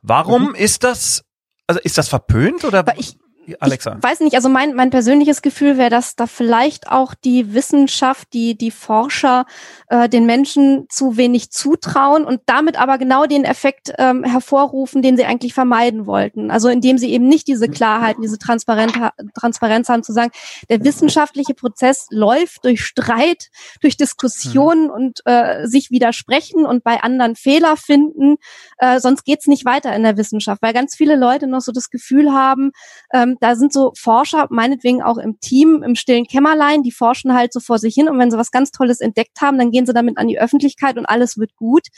Warum 0.00 0.50
mhm. 0.50 0.54
ist 0.54 0.84
das, 0.84 1.24
also 1.66 1.80
ist 1.80 1.98
das 1.98 2.08
verpönt 2.08 2.64
oder? 2.64 2.86
Weil 2.86 2.98
ich, 2.98 3.18
Alexa. 3.60 3.96
Ich 3.96 4.02
weiß 4.02 4.20
nicht, 4.20 4.34
also 4.34 4.48
mein, 4.48 4.74
mein 4.74 4.90
persönliches 4.90 5.42
Gefühl 5.42 5.78
wäre, 5.78 5.90
dass 5.90 6.16
da 6.16 6.26
vielleicht 6.26 6.90
auch 6.90 7.14
die 7.14 7.54
Wissenschaft, 7.54 8.32
die, 8.32 8.56
die 8.56 8.70
Forscher 8.70 9.46
äh, 9.88 10.08
den 10.08 10.26
Menschen 10.26 10.86
zu 10.90 11.16
wenig 11.16 11.50
zutrauen 11.50 12.24
und 12.24 12.40
damit 12.46 12.78
aber 12.78 12.98
genau 12.98 13.26
den 13.26 13.44
Effekt 13.44 13.92
ähm, 13.98 14.24
hervorrufen, 14.24 15.02
den 15.02 15.16
sie 15.16 15.24
eigentlich 15.24 15.54
vermeiden 15.54 16.06
wollten. 16.06 16.50
Also 16.50 16.68
indem 16.68 16.98
sie 16.98 17.10
eben 17.10 17.28
nicht 17.28 17.48
diese 17.48 17.68
Klarheit, 17.68 18.16
diese 18.22 18.38
Transparenz, 18.38 18.92
Transparenz 19.34 19.88
haben 19.88 20.02
zu 20.02 20.12
sagen, 20.12 20.30
der 20.68 20.84
wissenschaftliche 20.84 21.54
Prozess 21.54 22.06
läuft 22.10 22.64
durch 22.64 22.84
Streit, 22.84 23.48
durch 23.80 23.96
Diskussionen 23.96 24.84
mhm. 24.84 24.90
und 24.90 25.20
äh, 25.24 25.66
sich 25.66 25.90
widersprechen 25.90 26.66
und 26.66 26.84
bei 26.84 27.02
anderen 27.02 27.36
Fehler 27.36 27.76
finden. 27.76 28.36
Äh, 28.78 29.00
sonst 29.00 29.24
geht's 29.24 29.46
nicht 29.46 29.64
weiter 29.64 29.94
in 29.94 30.02
der 30.02 30.16
Wissenschaft, 30.16 30.62
weil 30.62 30.72
ganz 30.72 30.94
viele 30.94 31.16
Leute 31.16 31.46
noch 31.46 31.60
so 31.60 31.72
das 31.72 31.90
Gefühl 31.90 32.32
haben, 32.32 32.72
ähm, 33.12 33.37
da 33.40 33.56
sind 33.56 33.72
so 33.72 33.92
Forscher, 33.96 34.46
meinetwegen 34.50 35.02
auch 35.02 35.18
im 35.18 35.40
Team, 35.40 35.82
im 35.82 35.94
stillen 35.94 36.26
Kämmerlein, 36.26 36.82
die 36.82 36.92
forschen 36.92 37.34
halt 37.34 37.52
so 37.52 37.60
vor 37.60 37.78
sich 37.78 37.94
hin 37.94 38.08
und 38.08 38.18
wenn 38.18 38.30
sie 38.30 38.38
was 38.38 38.50
ganz 38.50 38.70
Tolles 38.70 39.00
entdeckt 39.00 39.40
haben, 39.40 39.58
dann 39.58 39.70
gehen 39.70 39.86
sie 39.86 39.92
damit 39.92 40.18
an 40.18 40.28
die 40.28 40.40
Öffentlichkeit 40.40 40.98
und 40.98 41.06
alles 41.06 41.38
wird 41.38 41.56
gut. 41.56 41.88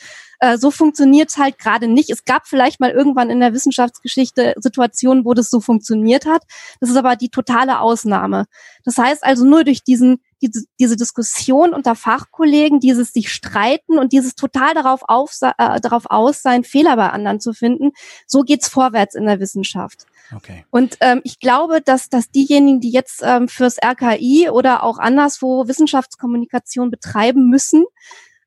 Äh, 0.40 0.58
so 0.58 0.70
funktioniert's 0.70 1.36
halt 1.36 1.58
gerade 1.58 1.86
nicht. 1.86 2.10
Es 2.10 2.24
gab 2.24 2.46
vielleicht 2.46 2.80
mal 2.80 2.90
irgendwann 2.90 3.30
in 3.30 3.40
der 3.40 3.52
Wissenschaftsgeschichte 3.52 4.54
Situationen, 4.58 5.24
wo 5.24 5.34
das 5.34 5.50
so 5.50 5.60
funktioniert 5.60 6.26
hat. 6.26 6.42
Das 6.80 6.90
ist 6.90 6.96
aber 6.96 7.16
die 7.16 7.28
totale 7.28 7.80
Ausnahme. 7.80 8.46
Das 8.84 8.96
heißt 8.98 9.24
also 9.24 9.44
nur 9.44 9.64
durch 9.64 9.82
diesen 9.82 10.20
diese, 10.40 10.64
diese 10.78 10.96
Diskussion 10.96 11.72
unter 11.72 11.94
Fachkollegen, 11.94 12.80
dieses 12.80 13.12
sich 13.12 13.32
streiten 13.32 13.98
und 13.98 14.12
dieses 14.12 14.34
total 14.34 14.74
darauf, 14.74 15.02
auf, 15.06 15.32
äh, 15.42 15.80
darauf 15.80 16.04
aus 16.10 16.42
sein, 16.42 16.64
Fehler 16.64 16.96
bei 16.96 17.10
anderen 17.10 17.40
zu 17.40 17.52
finden, 17.52 17.92
so 18.26 18.42
geht's 18.42 18.68
vorwärts 18.68 19.14
in 19.14 19.26
der 19.26 19.40
Wissenschaft. 19.40 20.06
Okay. 20.34 20.64
Und 20.70 20.96
ähm, 21.00 21.20
ich 21.24 21.38
glaube, 21.40 21.80
dass, 21.80 22.08
dass 22.08 22.30
diejenigen, 22.30 22.80
die 22.80 22.90
jetzt 22.90 23.22
ähm, 23.24 23.48
fürs 23.48 23.78
RKI 23.82 24.50
oder 24.50 24.82
auch 24.82 24.98
anderswo 24.98 25.66
Wissenschaftskommunikation 25.66 26.90
betreiben 26.90 27.48
müssen, 27.48 27.84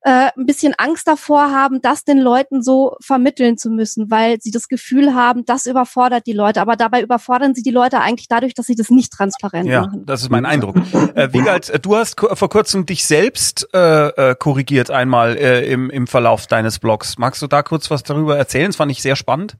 äh, 0.03 0.29
ein 0.37 0.45
bisschen 0.45 0.73
Angst 0.77 1.07
davor 1.07 1.51
haben, 1.51 1.81
das 1.81 2.03
den 2.03 2.19
Leuten 2.19 2.61
so 2.61 2.97
vermitteln 3.01 3.57
zu 3.57 3.69
müssen, 3.69 4.11
weil 4.11 4.39
sie 4.41 4.51
das 4.51 4.67
Gefühl 4.67 5.15
haben, 5.15 5.45
das 5.45 5.65
überfordert 5.65 6.27
die 6.27 6.33
Leute. 6.33 6.61
Aber 6.61 6.75
dabei 6.75 7.01
überfordern 7.01 7.55
sie 7.55 7.63
die 7.63 7.71
Leute 7.71 7.99
eigentlich 8.01 8.27
dadurch, 8.27 8.53
dass 8.53 8.65
sie 8.65 8.75
das 8.75 8.89
nicht 8.89 9.13
transparent 9.13 9.67
ja, 9.67 9.81
machen. 9.81 10.05
Das 10.05 10.21
ist 10.21 10.29
mein 10.29 10.45
Eindruck. 10.45 10.75
äh, 11.15 11.31
Wiegald, 11.31 11.85
du 11.85 11.95
hast 11.95 12.19
vor 12.19 12.49
kurzem 12.49 12.85
dich 12.85 13.05
selbst 13.05 13.67
äh, 13.73 14.07
äh, 14.07 14.35
korrigiert 14.35 14.91
einmal 14.91 15.37
äh, 15.37 15.71
im, 15.71 15.89
im 15.89 16.07
Verlauf 16.07 16.47
deines 16.47 16.79
Blogs. 16.79 17.17
Magst 17.17 17.41
du 17.41 17.47
da 17.47 17.63
kurz 17.63 17.89
was 17.89 18.03
darüber 18.03 18.37
erzählen? 18.37 18.67
Das 18.67 18.75
fand 18.75 18.91
ich 18.91 19.01
sehr 19.01 19.15
spannend. 19.15 19.57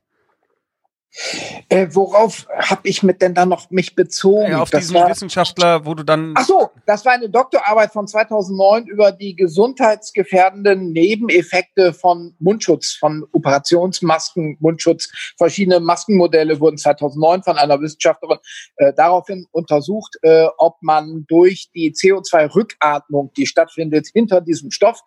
Äh, 1.69 1.87
worauf 1.91 2.47
habe 2.57 2.87
ich 2.87 3.03
mit 3.03 3.21
denn 3.21 3.35
da 3.35 3.45
noch 3.45 3.69
mich 3.69 3.95
bezogen? 3.95 4.51
Ja, 4.51 4.61
auf 4.61 4.71
das 4.71 4.81
diesen 4.81 4.95
war, 4.95 5.09
Wissenschaftler, 5.09 5.85
wo 5.85 5.93
du 5.93 6.03
dann. 6.03 6.33
Ach 6.35 6.45
so, 6.45 6.71
das 6.87 7.05
war 7.05 7.13
eine 7.13 7.29
Doktorarbeit 7.29 7.91
von 7.91 8.07
2009 8.07 8.87
über 8.87 9.11
die 9.11 9.35
gesundheitsgefährdenden 9.35 10.91
Nebeneffekte 10.91 11.93
von 11.93 12.35
Mundschutz, 12.39 12.93
von 12.93 13.25
Operationsmasken, 13.31 14.57
Mundschutz. 14.59 15.09
Verschiedene 15.37 15.79
Maskenmodelle 15.79 16.59
wurden 16.59 16.77
2009 16.77 17.43
von 17.43 17.57
einer 17.57 17.79
Wissenschaftlerin 17.79 18.39
äh, 18.77 18.93
daraufhin 18.93 19.45
untersucht, 19.51 20.17
äh, 20.23 20.47
ob 20.57 20.77
man 20.81 21.25
durch 21.27 21.69
die 21.75 21.91
CO2-Rückatmung, 21.93 23.31
die 23.37 23.45
stattfindet 23.45 24.07
hinter 24.11 24.41
diesem 24.41 24.71
Stoff, 24.71 25.01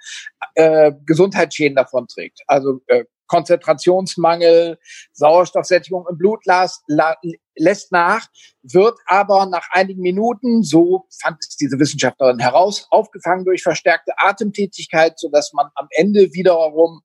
äh, 0.55 0.93
Gesundheitsschäden 1.05 1.75
davon 1.75 2.07
trägt. 2.07 2.43
Also 2.47 2.81
äh, 2.87 3.05
Konzentrationsmangel, 3.27 4.79
Sauerstoffsättigung 5.13 6.07
im 6.11 6.19
Blut 6.19 6.45
las, 6.47 6.83
la, 6.87 7.17
lässt 7.57 7.93
nach, 7.93 8.27
wird 8.63 8.99
aber 9.07 9.47
nach 9.47 9.69
einigen 9.71 10.03
Minuten, 10.03 10.63
so 10.63 11.07
fand 11.21 11.39
es 11.41 11.57
diese 11.57 11.79
Wissenschaftlerin 11.79 12.39
heraus, 12.39 12.87
aufgefangen 12.91 13.45
durch 13.45 13.63
verstärkte 13.63 14.13
Atemtätigkeit, 14.17 15.19
so 15.19 15.29
dass 15.31 15.53
man 15.53 15.69
am 15.75 15.89
Ende 15.91 16.33
wiederum 16.33 17.03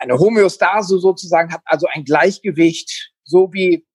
eine 0.00 0.18
Homöostase 0.18 0.98
sozusagen 0.98 1.52
hat, 1.52 1.62
also 1.64 1.86
ein 1.92 2.04
Gleichgewicht, 2.04 3.12
so 3.24 3.52
wie 3.52 3.86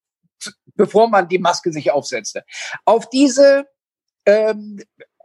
bevor 0.75 1.07
man 1.09 1.29
die 1.29 1.39
Maske 1.39 1.71
sich 1.71 1.91
aufsetzte. 1.91 2.43
Auf 2.85 3.09
diese 3.09 3.65
ähm, 4.25 4.81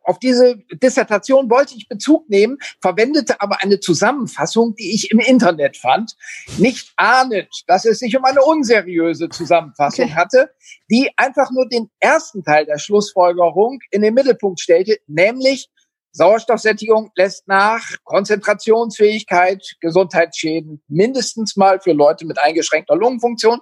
auf 0.08 0.18
diese 0.18 0.56
Dissertation 0.72 1.50
wollte 1.50 1.74
ich 1.76 1.86
Bezug 1.86 2.30
nehmen, 2.30 2.56
verwendete 2.80 3.42
aber 3.42 3.62
eine 3.62 3.78
Zusammenfassung, 3.78 4.74
die 4.74 4.94
ich 4.94 5.10
im 5.10 5.18
Internet 5.18 5.76
fand, 5.76 6.16
nicht 6.56 6.94
ahnend, 6.96 7.48
dass 7.66 7.84
es 7.84 7.98
sich 7.98 8.16
um 8.16 8.24
eine 8.24 8.42
unseriöse 8.42 9.28
Zusammenfassung 9.28 10.06
okay. 10.06 10.14
hatte, 10.14 10.50
die 10.90 11.10
einfach 11.18 11.50
nur 11.50 11.68
den 11.68 11.90
ersten 12.00 12.42
Teil 12.42 12.64
der 12.64 12.78
Schlussfolgerung 12.78 13.80
in 13.90 14.00
den 14.00 14.14
Mittelpunkt 14.14 14.60
stellte, 14.60 14.96
nämlich 15.06 15.68
Sauerstoffsättigung 16.12 17.10
lässt 17.14 17.46
nach, 17.46 17.82
Konzentrationsfähigkeit, 18.04 19.62
Gesundheitsschäden, 19.80 20.82
mindestens 20.88 21.54
mal 21.56 21.80
für 21.80 21.92
Leute 21.92 22.24
mit 22.24 22.38
eingeschränkter 22.38 22.96
Lungenfunktion. 22.96 23.60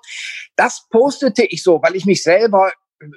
Das 0.55 0.87
postete 0.91 1.45
ich 1.45 1.65
so, 1.65 1.83
weil 1.83 1.97
ich 1.97 2.07
mich 2.07 2.23
selber 2.23 2.73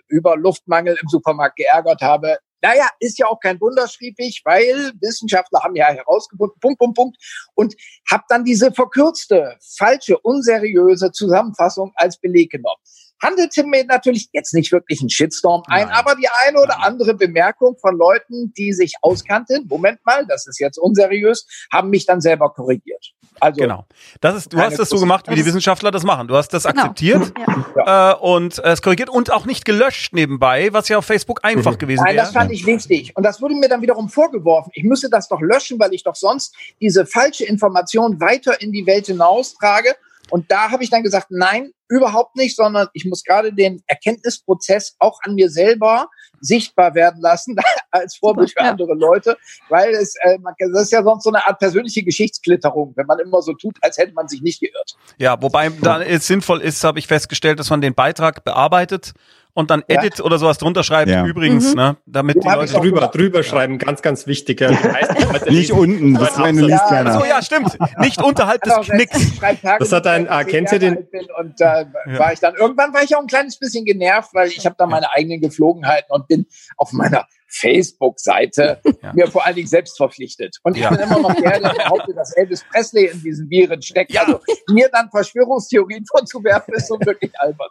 über 0.08 0.36
Luftmangel 0.36 0.98
im 1.00 1.08
Supermarkt 1.08 1.58
geärgert 1.58 2.02
habe. 2.02 2.40
Naja, 2.62 2.90
ist 3.00 3.18
ja 3.18 3.28
auch 3.28 3.40
kein 3.40 3.60
Wunder, 3.62 3.88
schrieb 3.88 4.16
ich, 4.18 4.42
weil 4.46 4.92
Wissenschaftler 5.02 5.62
haben 5.64 5.76
ja 5.76 5.88
herausgefunden, 5.88 6.60
Punkt, 6.60 6.80
Punkt, 6.80 6.98
Punkt, 6.98 7.18
und 7.56 7.76
habe 8.10 8.24
dann 8.30 8.44
diese 8.44 8.72
verkürzte, 8.72 9.58
falsche, 9.78 10.18
unseriöse 10.20 11.12
Zusammenfassung 11.12 11.92
als 11.96 12.20
Beleg 12.20 12.52
genommen 12.52 12.82
handelte 13.22 13.64
mir 13.64 13.86
natürlich 13.86 14.30
jetzt 14.34 14.54
nicht 14.54 14.72
wirklich 14.72 15.02
einen 15.02 15.10
Shitstorm 15.10 15.64
ein, 15.68 15.88
Nein. 15.88 15.96
aber 15.96 16.16
die 16.16 16.28
eine 16.48 16.62
oder 16.62 16.84
andere 16.84 17.14
Bemerkung 17.14 17.78
von 17.80 17.98
Leuten, 17.98 18.54
die 18.54 18.74
sich 18.74 18.96
auskannten, 19.02 19.68
Moment 19.68 20.00
mal, 20.06 20.26
das 20.28 20.48
ist 20.48 20.60
jetzt 20.60 20.78
unseriös, 20.78 21.48
haben 21.72 21.90
mich 21.90 22.06
dann 22.06 22.22
selber 22.22 22.54
korrigiert. 22.54 23.14
Also 23.42 23.62
genau. 23.62 23.86
Das 24.22 24.36
ist, 24.36 24.54
du 24.54 24.58
hast 24.58 24.78
das 24.78 24.90
so 24.90 25.00
gemacht, 25.00 25.30
wie 25.30 25.36
die 25.36 25.46
Wissenschaftler 25.46 25.92
das 25.92 26.04
machen. 26.04 26.28
Du 26.28 26.36
hast 26.36 26.50
das 26.50 26.64
genau. 26.64 26.82
akzeptiert 26.82 27.32
ja. 27.76 28.12
äh, 28.12 28.16
und 28.16 28.60
äh, 28.60 28.72
es 28.72 28.82
korrigiert 28.82 29.10
und 29.10 29.32
auch 29.32 29.46
nicht 29.46 29.66
gelöscht 29.66 30.14
nebenbei, 30.14 30.74
was 30.74 30.90
ja 30.90 30.98
auf 30.98 31.06
Facebook 31.06 31.40
einfach 31.44 31.74
mhm. 31.74 31.78
gewesen 31.78 32.04
wäre. 32.06 32.16
Nein, 32.16 32.26
das 32.26 32.34
fand 32.34 32.52
ich 32.52 32.66
wichtig. 32.66 33.14
Und 33.16 33.24
das 33.24 33.42
wurde 33.42 33.56
mir 33.56 33.70
dann 33.70 33.82
wiederum 33.82 34.10
vorgeworfen. 34.10 34.72
Ich 34.74 34.84
müsse 34.84 35.10
das 35.10 35.28
doch 35.28 35.42
löschen, 35.42 35.80
weil 35.80 35.94
ich 35.94 36.04
doch 36.04 36.16
sonst 36.16 36.56
diese 36.82 37.06
falsche 37.06 37.46
Information 37.46 38.20
weiter 38.20 38.62
in 38.62 38.72
die 38.72 38.86
Welt 38.86 39.08
hinaustrage. 39.08 39.96
Und 40.30 40.52
da 40.52 40.72
habe 40.72 40.84
ich 40.84 40.90
dann 40.90 41.04
gesagt, 41.04 41.28
nein, 41.30 41.72
überhaupt 41.90 42.36
nicht, 42.36 42.56
sondern 42.56 42.88
ich 42.94 43.06
muss 43.06 43.24
gerade 43.24 43.52
den 43.52 43.84
Erkenntnisprozess 43.88 44.96
auch 45.00 45.20
an 45.24 45.36
mir 45.36 45.50
selber 45.50 46.08
sichtbar 46.40 46.96
werden 46.96 47.20
lassen 47.22 47.58
als 47.92 48.16
Vorbild 48.16 48.52
für 48.52 48.62
andere 48.62 48.94
Leute, 48.94 49.38
weil 49.68 49.90
es 49.94 50.16
äh, 50.22 50.38
das 50.72 50.84
ist 50.84 50.92
ja 50.92 51.04
sonst 51.04 51.24
so 51.24 51.32
eine 51.32 51.46
Art 51.46 51.60
persönliche 51.60 52.04
Geschichtsklitterung, 52.04 52.94
wenn 52.96 53.08
man 53.08 53.20
immer 53.20 53.42
so 53.42 53.54
tut, 53.54 53.78
als 53.82 53.98
hätte 53.98 54.14
man 54.14 54.28
sich 54.28 54.42
nicht 54.42 54.62
geirrt. 54.62 54.96
Ja, 55.18 55.42
wobei 55.42 55.70
dann 55.70 56.02
es 56.02 56.28
sinnvoll 56.28 56.62
ist, 56.62 56.84
habe 56.84 57.00
ich 57.00 57.08
festgestellt, 57.08 57.60
dass 57.60 57.70
man 57.70 57.82
den 57.82 57.96
Beitrag 57.96 58.44
bearbeitet 58.44 59.14
und 59.60 59.70
dann 59.70 59.84
Edit 59.88 60.20
ja. 60.20 60.26
oder 60.26 60.40
sowas 60.40 60.58
drunter 60.58 60.84
schreibt. 60.84 61.12
Ja. 61.12 61.26
Übrigens, 61.26 61.72
mhm. 61.72 61.76
ne, 61.76 61.98
damit 62.06 62.44
ja, 62.44 62.54
die 62.54 62.60
Leute 62.60 62.74
drüber 62.74 63.08
drüber 63.08 63.44
schreiben, 63.44 63.78
ganz 63.78 64.02
ganz 64.02 64.26
wichtig. 64.26 64.60
nicht 65.50 65.72
unten, 65.72 66.14
das 66.14 66.32
ist 66.32 66.38
eine 66.38 66.62
liest 66.62 66.88
keiner. 66.88 67.12
Also 67.12 67.26
ja, 67.26 67.42
stimmt, 67.42 67.78
nicht 68.00 68.22
unterhalb 68.22 68.62
des 68.64 68.88
Knicks. 68.88 69.40
Das 69.80 69.92
hat 69.92 70.08
ein, 70.08 70.30
ah, 70.30 70.44
kennt 70.44 70.72
ihr 70.72 70.80
den? 70.80 70.98
Und 71.38 71.60
äh, 71.60 71.86
war 72.18 72.34
ich 72.34 72.40
dann 72.40 72.56
irgendwann 72.56 72.94
war 72.94 73.04
ich 73.04 73.16
auch 73.16 73.22
ein 73.22 73.28
kleines 73.28 73.60
bisschen 73.60 73.86
genervt, 73.86 74.34
weil 74.34 74.48
ich 74.48 74.66
habe 74.66 74.76
da 74.78 74.88
meine 74.88 75.12
eigenen 75.12 75.42
Geflogenheiten 75.42 76.12
und 76.12 76.28
bin 76.28 76.48
auf 76.78 76.94
meiner 76.94 77.28
Facebook-Seite 77.50 78.80
ja. 79.02 79.14
mir 79.14 79.28
vor 79.28 79.46
allen 79.46 79.56
Dingen 79.56 79.68
selbst 79.68 79.98
verpflichtet. 79.98 80.58
Und 80.64 80.78
ich 80.78 80.84
ja. 80.84 80.90
bin 80.90 81.00
immer 81.00 81.20
noch 81.20 81.34
der, 81.36 81.60
der 81.60 81.74
behauptet, 81.74 82.16
dass 82.16 82.32
Elvis 82.34 82.64
Presley 82.72 83.06
in 83.08 83.22
diesen 83.22 83.50
Viren 83.50 83.82
steckt. 83.82 84.14
Ja. 84.14 84.24
Also 84.24 84.40
mir 84.70 84.90
dann 84.92 85.10
Verschwörungstheorien 85.10 86.06
vorzuwerfen, 86.06 86.74
ist 86.76 86.88
so 86.88 87.00
wirklich 87.02 87.32
albern. 87.40 87.68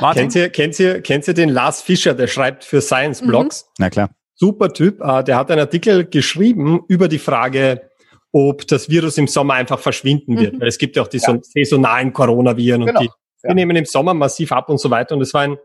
Martin? 0.00 0.22
Kennt 0.22 0.34
ihr, 0.34 0.48
kennt, 0.50 0.80
ihr, 0.80 1.02
kennt 1.02 1.28
ihr 1.28 1.34
den 1.34 1.50
Lars 1.50 1.82
Fischer, 1.82 2.14
der 2.14 2.26
schreibt 2.26 2.64
für 2.64 2.80
Science 2.80 3.22
mhm. 3.22 3.26
Blogs? 3.26 3.66
Na 3.78 3.90
klar. 3.90 4.10
Super 4.34 4.72
Typ. 4.72 5.00
Äh, 5.00 5.24
der 5.24 5.36
hat 5.36 5.50
einen 5.50 5.60
Artikel 5.60 6.06
geschrieben 6.06 6.80
über 6.88 7.08
die 7.08 7.18
Frage, 7.18 7.90
ob 8.32 8.66
das 8.66 8.88
Virus 8.88 9.18
im 9.18 9.28
Sommer 9.28 9.54
einfach 9.54 9.78
verschwinden 9.78 10.38
wird. 10.38 10.54
Mhm. 10.54 10.60
Weil 10.60 10.68
es 10.68 10.78
gibt 10.78 10.96
ja 10.96 11.02
auch 11.02 11.08
die 11.08 11.18
ja. 11.18 11.38
saisonalen 11.42 12.12
Coronaviren 12.12 12.86
genau. 12.86 13.00
und 13.00 13.06
die, 13.06 13.48
die 13.48 13.54
nehmen 13.54 13.76
im 13.76 13.84
Sommer 13.84 14.14
massiv 14.14 14.52
ab 14.52 14.70
und 14.70 14.78
so 14.78 14.90
weiter. 14.90 15.14
Und 15.14 15.20
es 15.20 15.34
war 15.34 15.42
ein 15.42 15.58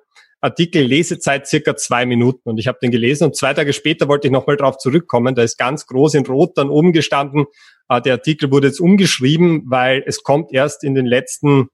Artikel 0.47 0.83
Lesezeit 0.83 1.47
circa 1.47 1.75
zwei 1.75 2.05
Minuten 2.05 2.49
und 2.49 2.57
ich 2.57 2.67
habe 2.67 2.79
den 2.81 2.91
gelesen 2.91 3.25
und 3.25 3.35
zwei 3.35 3.53
Tage 3.53 3.73
später 3.73 4.07
wollte 4.07 4.27
ich 4.27 4.31
nochmal 4.31 4.57
drauf 4.57 4.77
zurückkommen. 4.77 5.35
Da 5.35 5.43
ist 5.43 5.57
ganz 5.57 5.85
groß 5.85 6.15
in 6.15 6.25
Rot 6.25 6.57
dann 6.57 6.69
oben 6.69 6.93
gestanden. 6.93 7.45
Äh, 7.89 8.01
der 8.01 8.13
Artikel 8.13 8.51
wurde 8.51 8.67
jetzt 8.67 8.79
umgeschrieben, 8.79 9.63
weil 9.67 10.03
es 10.05 10.23
kommt 10.23 10.53
erst 10.53 10.83
in 10.83 10.95
den 10.95 11.05
letzten 11.05 11.69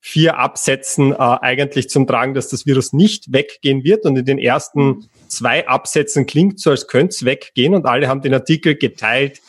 vier 0.00 0.38
Absätzen 0.38 1.12
äh, 1.12 1.16
eigentlich 1.16 1.88
zum 1.88 2.06
Tragen, 2.06 2.34
dass 2.34 2.48
das 2.48 2.66
Virus 2.66 2.92
nicht 2.92 3.32
weggehen 3.32 3.84
wird 3.84 4.04
und 4.04 4.16
in 4.16 4.24
den 4.24 4.38
ersten 4.38 5.08
zwei 5.28 5.66
Absätzen 5.66 6.26
klingt 6.26 6.60
so, 6.60 6.70
als 6.70 6.86
könnte 6.86 7.10
es 7.10 7.24
weggehen 7.24 7.74
und 7.74 7.86
alle 7.86 8.08
haben 8.08 8.22
den 8.22 8.34
Artikel 8.34 8.76
geteilt 8.76 9.40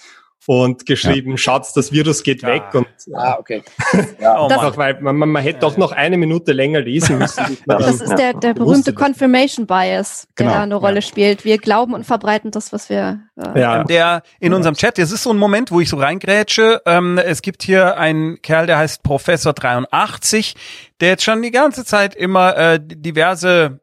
und 0.47 0.86
geschrieben, 0.86 1.32
ja. 1.32 1.38
schaut, 1.38 1.67
das 1.75 1.91
Virus 1.91 2.23
geht 2.23 2.41
ja. 2.41 2.49
weg. 2.49 2.63
Und, 2.73 2.88
ah, 3.13 3.38
okay. 3.39 3.63
Ja. 4.19 4.39
Oh, 4.41 4.47
einfach, 4.47 4.78
weil 4.78 4.99
man, 5.02 5.15
man, 5.15 5.30
man 5.30 5.43
hätte 5.43 5.60
doch 5.60 5.78
noch 5.78 5.91
eine 5.91 6.17
Minute 6.17 6.52
länger 6.52 6.82
lesen 6.82 7.19
müssen. 7.19 7.58
das 7.65 8.02
ist 8.02 8.17
der, 8.17 8.34
der 8.34 8.54
berühmte 8.54 8.93
Confirmation 8.93 9.67
Bias, 9.67 10.28
der 10.38 10.47
genau. 10.47 10.60
eine 10.60 10.75
Rolle 10.75 11.02
spielt. 11.02 11.45
Wir 11.45 11.58
glauben 11.58 11.93
und 11.93 12.06
verbreiten 12.06 12.52
das, 12.52 12.73
was 12.73 12.89
wir. 12.89 13.21
Äh, 13.38 13.62
ja. 13.62 13.84
Der 13.84 14.23
in 14.39 14.54
unserem 14.54 14.75
Chat, 14.75 14.97
das 14.97 15.12
ist 15.12 15.23
so 15.23 15.32
ein 15.32 15.38
Moment, 15.38 15.71
wo 15.71 15.80
ich 15.80 15.89
so 15.89 15.97
reingrätsche. 15.97 16.82
Ähm, 16.86 17.17
es 17.17 17.41
gibt 17.41 17.63
hier 17.63 17.97
einen 17.97 18.41
Kerl, 18.41 18.65
der 18.65 18.78
heißt 18.78 19.04
Professor 19.04 19.54
83, 19.54 20.56
der 20.99 21.10
jetzt 21.10 21.23
schon 21.23 21.41
die 21.41 21.52
ganze 21.52 21.86
Zeit 21.86 22.15
immer 22.15 22.58
äh, 22.58 22.80
diverse 22.82 23.80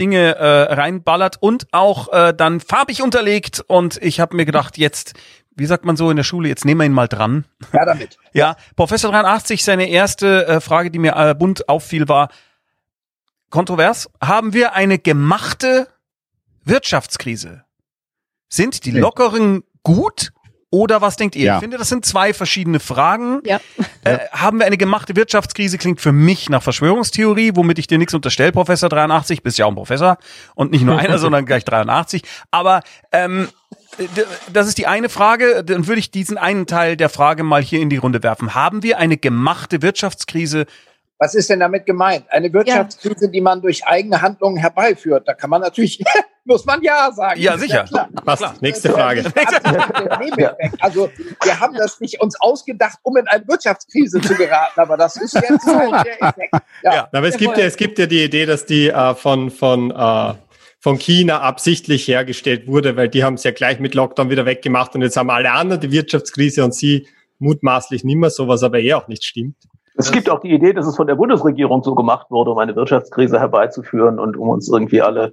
Dinge 0.00 0.36
äh, 0.36 0.72
reinballert 0.72 1.36
und 1.40 1.66
auch 1.72 2.12
äh, 2.12 2.32
dann 2.34 2.60
farbig 2.60 3.02
unterlegt. 3.02 3.62
Und 3.66 4.00
ich 4.02 4.20
habe 4.20 4.36
mir 4.36 4.46
gedacht, 4.46 4.78
jetzt 4.78 5.14
wie 5.56 5.66
sagt 5.66 5.84
man 5.84 5.96
so 5.96 6.10
in 6.10 6.16
der 6.16 6.24
Schule, 6.24 6.48
jetzt 6.48 6.64
nehmen 6.64 6.80
wir 6.80 6.86
ihn 6.86 6.92
mal 6.92 7.08
dran. 7.08 7.44
Ja, 7.72 7.84
damit. 7.84 8.18
Ja, 8.32 8.56
Professor 8.74 9.12
83, 9.12 9.62
seine 9.62 9.88
erste 9.88 10.46
äh, 10.46 10.60
Frage, 10.60 10.90
die 10.90 10.98
mir 10.98 11.14
äh, 11.14 11.34
bunt 11.34 11.68
auffiel, 11.68 12.08
war 12.08 12.30
kontrovers. 13.48 14.10
Haben 14.20 14.52
wir 14.52 14.72
eine 14.72 14.98
gemachte 14.98 15.86
Wirtschaftskrise? 16.64 17.64
Sind 18.48 18.84
die 18.84 18.90
Lockeren 18.90 19.62
gut 19.84 20.32
oder 20.74 21.00
was 21.00 21.14
denkt 21.14 21.36
ihr? 21.36 21.44
Ja. 21.44 21.54
Ich 21.54 21.60
finde, 21.60 21.78
das 21.78 21.88
sind 21.88 22.04
zwei 22.04 22.34
verschiedene 22.34 22.80
Fragen. 22.80 23.40
Ja. 23.44 23.60
Äh, 24.02 24.18
haben 24.32 24.58
wir 24.58 24.66
eine 24.66 24.76
gemachte 24.76 25.14
Wirtschaftskrise? 25.14 25.78
Klingt 25.78 26.00
für 26.00 26.10
mich 26.10 26.50
nach 26.50 26.64
Verschwörungstheorie, 26.64 27.52
womit 27.54 27.78
ich 27.78 27.86
dir 27.86 27.96
nichts 27.96 28.12
unterstelle, 28.12 28.50
Professor 28.50 28.88
83. 28.88 29.44
Bist 29.44 29.56
ja 29.56 29.66
auch 29.66 29.70
ein 29.70 29.76
Professor 29.76 30.18
und 30.56 30.72
nicht 30.72 30.82
nur 30.82 30.98
einer, 30.98 31.18
sondern 31.20 31.46
gleich 31.46 31.64
83. 31.64 32.24
Aber 32.50 32.80
ähm, 33.12 33.48
das 34.52 34.66
ist 34.66 34.78
die 34.78 34.86
eine 34.86 35.08
Frage. 35.08 35.64
Dann 35.64 35.86
würde 35.86 35.98
ich 35.98 36.10
diesen 36.10 36.38
einen 36.38 36.66
Teil 36.66 36.96
der 36.96 37.08
Frage 37.08 37.42
mal 37.42 37.62
hier 37.62 37.80
in 37.80 37.90
die 37.90 37.96
Runde 37.96 38.22
werfen. 38.22 38.54
Haben 38.54 38.82
wir 38.82 38.98
eine 38.98 39.16
gemachte 39.16 39.82
Wirtschaftskrise? 39.82 40.66
Was 41.18 41.34
ist 41.34 41.48
denn 41.48 41.60
damit 41.60 41.86
gemeint? 41.86 42.26
Eine 42.28 42.52
Wirtschaftskrise, 42.52 43.26
ja. 43.26 43.30
die 43.30 43.40
man 43.40 43.62
durch 43.62 43.86
eigene 43.86 44.20
Handlungen 44.20 44.56
herbeiführt. 44.56 45.28
Da 45.28 45.34
kann 45.34 45.48
man 45.48 45.62
natürlich, 45.62 46.02
muss 46.44 46.66
man 46.66 46.82
ja 46.82 47.10
sagen. 47.12 47.40
Ja, 47.40 47.56
sicher. 47.56 47.84
Ja 47.90 48.08
Passt. 48.24 48.42
Klar. 48.42 48.54
Nächste 48.60 48.90
Frage. 48.90 49.24
Also, 50.80 51.10
wir 51.42 51.60
haben 51.60 51.74
das 51.74 52.00
nicht 52.00 52.20
uns 52.20 52.38
ausgedacht, 52.40 52.98
um 53.02 53.16
in 53.16 53.28
eine 53.28 53.46
Wirtschaftskrise 53.46 54.20
zu 54.20 54.34
geraten, 54.34 54.78
aber 54.78 54.96
das 54.96 55.16
ist 55.16 55.34
jetzt 55.34 55.66
halt 55.66 56.04
der 56.04 56.22
Effekt. 56.22 56.54
Ja. 56.82 56.94
ja. 56.94 57.08
aber 57.12 57.28
es 57.28 57.36
gibt 57.36 57.56
ja, 57.56 57.64
es 57.64 57.76
gibt 57.76 57.98
ja 57.98 58.06
die 58.06 58.24
Idee, 58.24 58.44
dass 58.44 58.66
die 58.66 58.88
äh, 58.88 59.14
von, 59.14 59.50
von 59.50 59.92
äh, 59.92 60.34
von 60.84 60.98
China 60.98 61.40
absichtlich 61.40 62.06
hergestellt 62.08 62.66
wurde, 62.66 62.94
weil 62.94 63.08
die 63.08 63.24
haben 63.24 63.34
es 63.34 63.44
ja 63.44 63.52
gleich 63.52 63.80
mit 63.80 63.94
Lockdown 63.94 64.28
wieder 64.28 64.44
weggemacht 64.44 64.94
und 64.94 65.00
jetzt 65.00 65.16
haben 65.16 65.30
alle 65.30 65.50
anderen 65.50 65.80
die 65.80 65.90
Wirtschaftskrise 65.90 66.62
und 66.62 66.74
sie 66.74 67.08
mutmaßlich 67.38 68.04
nimmer, 68.04 68.28
sowas 68.28 68.62
aber 68.62 68.80
eh 68.80 68.92
auch 68.92 69.08
nicht 69.08 69.24
stimmt. 69.24 69.56
Es 69.96 70.12
gibt 70.12 70.28
auch 70.28 70.40
die 70.40 70.50
Idee, 70.50 70.74
dass 70.74 70.86
es 70.86 70.94
von 70.94 71.06
der 71.06 71.14
Bundesregierung 71.14 71.82
so 71.82 71.94
gemacht 71.94 72.26
wurde, 72.30 72.50
um 72.50 72.58
eine 72.58 72.76
Wirtschaftskrise 72.76 73.40
herbeizuführen 73.40 74.18
und 74.18 74.36
um 74.36 74.50
uns 74.50 74.68
irgendwie 74.68 75.00
alle, 75.00 75.32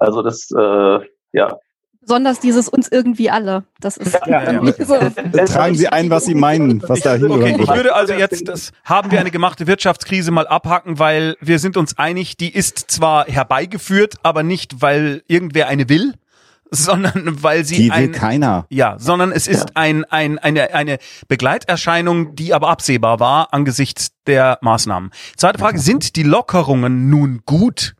also 0.00 0.20
das, 0.20 0.50
äh, 0.50 0.98
ja, 1.30 1.60
besonders 2.08 2.40
dieses 2.40 2.68
uns 2.70 2.88
irgendwie 2.90 3.30
alle. 3.30 3.64
Das 3.80 3.98
ist 3.98 4.18
ja, 4.26 4.50
ja, 4.52 4.62
okay. 4.62 4.82
so. 4.82 4.98
Tragen 5.44 5.74
Sie 5.74 5.88
ein, 5.88 6.08
was 6.08 6.24
Sie 6.24 6.34
meinen, 6.34 6.82
was 6.88 7.00
da 7.00 7.14
hin 7.14 7.30
okay, 7.30 7.56
Ich 7.60 7.68
würde 7.68 7.94
also 7.94 8.14
jetzt 8.14 8.48
das 8.48 8.72
haben 8.82 9.10
wir 9.10 9.20
eine 9.20 9.30
gemachte 9.30 9.66
Wirtschaftskrise 9.66 10.30
mal 10.30 10.46
abhacken, 10.46 10.98
weil 10.98 11.36
wir 11.40 11.58
sind 11.58 11.76
uns 11.76 11.98
einig, 11.98 12.38
die 12.38 12.52
ist 12.52 12.90
zwar 12.90 13.26
herbeigeführt, 13.26 14.14
aber 14.22 14.42
nicht 14.42 14.80
weil 14.80 15.22
irgendwer 15.28 15.68
eine 15.68 15.90
will, 15.90 16.14
sondern 16.70 17.42
weil 17.42 17.64
sie 17.64 17.76
die 17.76 17.90
will 17.90 17.92
ein, 17.92 18.12
keiner. 18.12 18.64
Ja, 18.70 18.96
sondern 18.98 19.30
es 19.30 19.46
ist 19.46 19.76
ein, 19.76 20.04
ein, 20.06 20.38
eine, 20.38 20.72
eine 20.74 20.98
Begleiterscheinung, 21.28 22.34
die 22.36 22.54
aber 22.54 22.70
absehbar 22.70 23.20
war 23.20 23.52
angesichts 23.52 24.12
der 24.26 24.58
Maßnahmen. 24.62 25.10
Zweite 25.36 25.58
Frage, 25.58 25.78
sind 25.78 26.16
die 26.16 26.22
Lockerungen 26.22 27.10
nun 27.10 27.42
gut? 27.44 27.94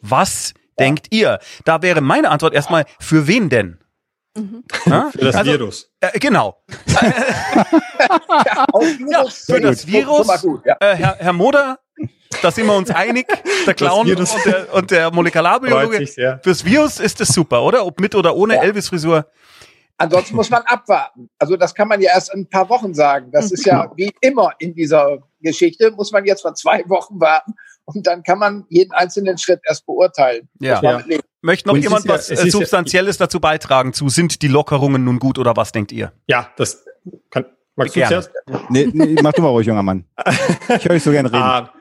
Was 0.00 0.54
denkt 0.78 1.08
ihr? 1.10 1.38
Da 1.64 1.82
wäre 1.82 2.00
meine 2.00 2.30
Antwort 2.30 2.54
erstmal, 2.54 2.84
für 2.98 3.26
wen 3.26 3.48
denn? 3.48 3.78
Mhm. 4.36 4.64
Ja? 4.84 5.10
Für 5.10 5.18
das 5.18 5.36
also, 5.36 5.52
Virus. 5.52 5.90
Äh, 6.00 6.18
genau. 6.18 6.62
ja, 6.86 7.76
ja, 9.08 9.24
für 9.28 9.60
das 9.60 9.86
Virus. 9.86 10.28
Äh, 10.64 10.94
Herr, 10.96 11.16
Herr 11.18 11.32
Moder, 11.32 11.78
da 12.42 12.50
sind 12.50 12.66
wir 12.66 12.74
uns 12.74 12.90
einig, 12.90 13.26
der 13.66 13.74
Clown 13.74 14.10
und 14.10 14.44
der, 14.44 14.74
und 14.74 14.90
der 14.90 15.10
Molekularbiologe. 15.10 16.06
Fürs 16.42 16.64
Virus 16.64 17.00
ist 17.00 17.20
es 17.20 17.28
super, 17.28 17.62
oder? 17.62 17.86
Ob 17.86 17.98
mit 18.00 18.14
oder 18.14 18.36
ohne 18.36 18.60
Elvis-Frisur. 18.60 19.26
Ansonsten 19.98 20.36
muss 20.36 20.50
man 20.50 20.62
abwarten. 20.62 21.30
Also 21.38 21.56
das 21.56 21.74
kann 21.74 21.88
man 21.88 22.02
ja 22.02 22.10
erst 22.12 22.34
in 22.34 22.40
ein 22.40 22.48
paar 22.48 22.68
Wochen 22.68 22.92
sagen. 22.92 23.30
Das 23.32 23.50
ist 23.50 23.64
ja 23.64 23.90
wie 23.96 24.12
immer 24.20 24.52
in 24.58 24.74
dieser 24.74 25.18
Geschichte, 25.40 25.90
muss 25.92 26.12
man 26.12 26.26
jetzt 26.26 26.42
vor 26.42 26.54
zwei 26.54 26.84
Wochen 26.88 27.18
warten 27.18 27.54
und 27.86 28.06
dann 28.06 28.22
kann 28.22 28.38
man 28.38 28.66
jeden 28.68 28.92
einzelnen 28.92 29.38
Schritt 29.38 29.60
erst 29.66 29.86
beurteilen. 29.86 30.48
Ja. 30.60 30.82
ja. 30.82 31.02
Möchte 31.40 31.68
noch 31.68 31.76
jemand 31.76 32.06
was 32.08 32.28
ja, 32.28 32.36
Substanzielles 32.36 33.18
dazu 33.18 33.40
beitragen 33.40 33.92
zu, 33.92 34.08
sind 34.08 34.42
die 34.42 34.48
Lockerungen 34.48 35.04
nun 35.04 35.18
gut 35.18 35.38
oder 35.38 35.56
was 35.56 35.72
denkt 35.72 35.92
ihr? 35.92 36.12
Ja, 36.26 36.50
das 36.56 36.84
kann, 37.30 37.46
magst 37.76 37.94
du 37.94 38.04
zuerst? 38.04 38.30
Nee, 38.68 38.88
nee, 38.92 39.16
mach 39.22 39.32
du 39.32 39.42
mal 39.42 39.48
ruhig, 39.48 39.66
junger 39.66 39.84
Mann. 39.84 40.04
Ich 40.76 40.84
höre 40.84 40.94
dich 40.94 41.04
so 41.04 41.12
gerne 41.12 41.28
reden. 41.28 41.42
Ah, 41.42 41.72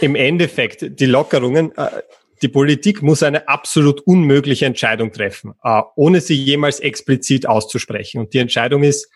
Im 0.00 0.14
Endeffekt, 0.16 0.98
die 0.98 1.06
Lockerungen, 1.06 1.76
äh, 1.76 2.02
die 2.40 2.48
Politik 2.48 3.02
muss 3.02 3.22
eine 3.22 3.46
absolut 3.46 4.00
unmögliche 4.00 4.64
Entscheidung 4.64 5.12
treffen, 5.12 5.52
äh, 5.62 5.82
ohne 5.96 6.22
sie 6.22 6.34
jemals 6.34 6.80
explizit 6.80 7.46
auszusprechen. 7.46 8.20
Und 8.20 8.32
die 8.32 8.38
Entscheidung 8.38 8.82
ist, 8.82 9.10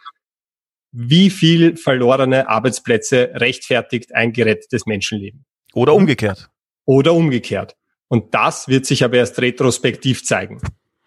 wie 0.92 1.30
viel 1.30 1.76
verlorene 1.76 2.48
Arbeitsplätze 2.48 3.30
rechtfertigt 3.34 4.14
ein 4.14 4.32
gerettetes 4.32 4.86
Menschenleben? 4.86 5.46
Oder 5.78 5.94
umgekehrt. 5.94 6.50
Oder 6.86 7.14
umgekehrt. 7.14 7.76
Und 8.08 8.34
das 8.34 8.66
wird 8.66 8.84
sich 8.84 9.04
aber 9.04 9.18
erst 9.18 9.40
retrospektiv 9.40 10.24
zeigen. 10.24 10.60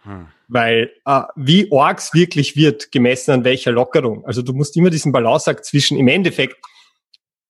Hm. 0.03 0.27
Weil 0.47 0.91
äh, 1.05 1.23
wie 1.35 1.69
Orgs 1.71 2.13
wirklich 2.13 2.55
wird, 2.55 2.91
gemessen 2.91 3.31
an 3.31 3.43
welcher 3.43 3.71
Lockerung. 3.71 4.25
Also 4.25 4.41
du 4.41 4.53
musst 4.53 4.77
immer 4.77 4.89
diesen 4.89 5.11
Balanceakt 5.11 5.65
zwischen 5.65 5.97
im 5.97 6.07
Endeffekt, 6.07 6.55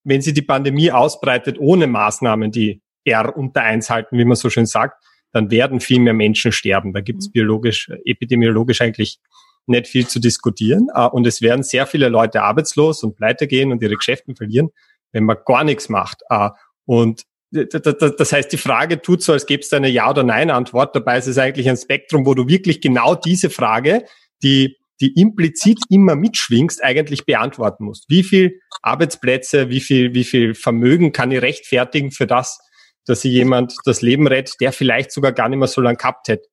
wenn 0.04 0.22
sie 0.22 0.34
die 0.34 0.42
Pandemie 0.42 0.92
ausbreitet 0.92 1.58
ohne 1.60 1.86
Maßnahmen, 1.86 2.52
die 2.52 2.82
R 3.04 3.38
unter 3.38 3.62
eins 3.62 3.92
halten, 3.92 4.18
wie 4.18 4.26
man 4.26 4.36
so 4.36 4.50
schön 4.50 4.66
sagt, 4.66 5.04
dann 5.32 5.52
werden 5.52 5.80
viel 5.80 6.00
mehr 6.00 6.14
Menschen 6.14 6.52
sterben. 6.52 6.92
Da 6.92 7.02
gibt 7.02 7.20
es 7.20 7.28
hm. 7.28 7.34
biologisch, 7.34 7.92
epidemiologisch 8.04 8.82
eigentlich 8.82 9.20
nicht 9.68 9.88
viel 9.88 10.08
zu 10.08 10.20
diskutieren. 10.20 10.88
Äh, 10.96 11.08
und 11.08 11.28
es 11.28 11.44
werden 11.44 11.62
sehr 11.62 11.86
viele 11.86 12.10
Leute 12.10 12.42
arbeitslos 12.42 13.04
und 13.04 13.16
pleite 13.16 13.46
gehen 13.46 13.72
und 13.72 13.84
ihre 13.84 13.96
Geschäfte 13.96 14.34
verlieren, 14.34 14.70
wenn 15.12 15.26
man 15.26 15.38
gar 15.46 15.64
nichts 15.64 15.88
macht. 15.88 16.24
Äh, 16.30 16.50
und 16.91 17.23
das 17.51 18.34
heißt, 18.34 18.51
die 18.51 18.58
Frage 18.58 19.01
tut 19.01 19.23
so, 19.23 19.32
als 19.32 19.45
gäbe 19.45 19.63
es 19.63 19.71
eine 19.71 19.88
Ja- 19.88 20.10
oder 20.10 20.23
Nein-Antwort. 20.23 20.93
Dabei 20.93 21.17
ist 21.17 21.27
es 21.27 21.38
eigentlich 21.38 21.69
ein 21.69 21.77
Spektrum, 21.77 22.25
wo 22.25 22.34
du 22.34 22.49
wirklich 22.49 22.82
genau 22.82 23.15
diese 23.15 23.49
Frage, 23.49 24.04
die, 24.43 24.75
die 24.99 25.13
implizit 25.13 25.80
immer 25.89 26.17
mitschwingst, 26.17 26.84
eigentlich 26.84 27.25
beantworten 27.25 27.86
musst. 27.86 28.10
Wie 28.10 28.23
viel 28.23 28.60
Arbeitsplätze, 28.82 29.69
wie 29.69 29.80
viel, 29.80 30.13
wie 30.13 30.25
viel 30.25 30.54
Vermögen 30.54 31.13
kann 31.13 31.32
ich 31.32 31.41
rechtfertigen 31.41 32.12
für 32.12 32.27
das, 32.27 32.60
dass 33.06 33.21
sie 33.21 33.30
jemand 33.30 33.73
das 33.86 34.01
Leben 34.01 34.27
rettet, 34.27 34.56
der 34.60 34.73
vielleicht 34.73 35.13
sogar 35.13 35.32
gar 35.32 35.47
nicht 35.47 35.60
mehr 35.60 35.69
so 35.69 35.80
lange 35.80 35.95
gehabt 35.95 36.27
hätte? 36.27 36.49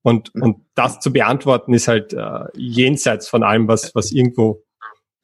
Und, 0.00 0.34
und 0.34 0.64
das 0.74 1.00
zu 1.00 1.12
beantworten 1.12 1.74
ist 1.74 1.88
halt 1.88 2.14
äh, 2.14 2.44
jenseits 2.56 3.28
von 3.28 3.42
allem, 3.42 3.68
was, 3.68 3.94
was 3.94 4.10
irgendwo 4.10 4.64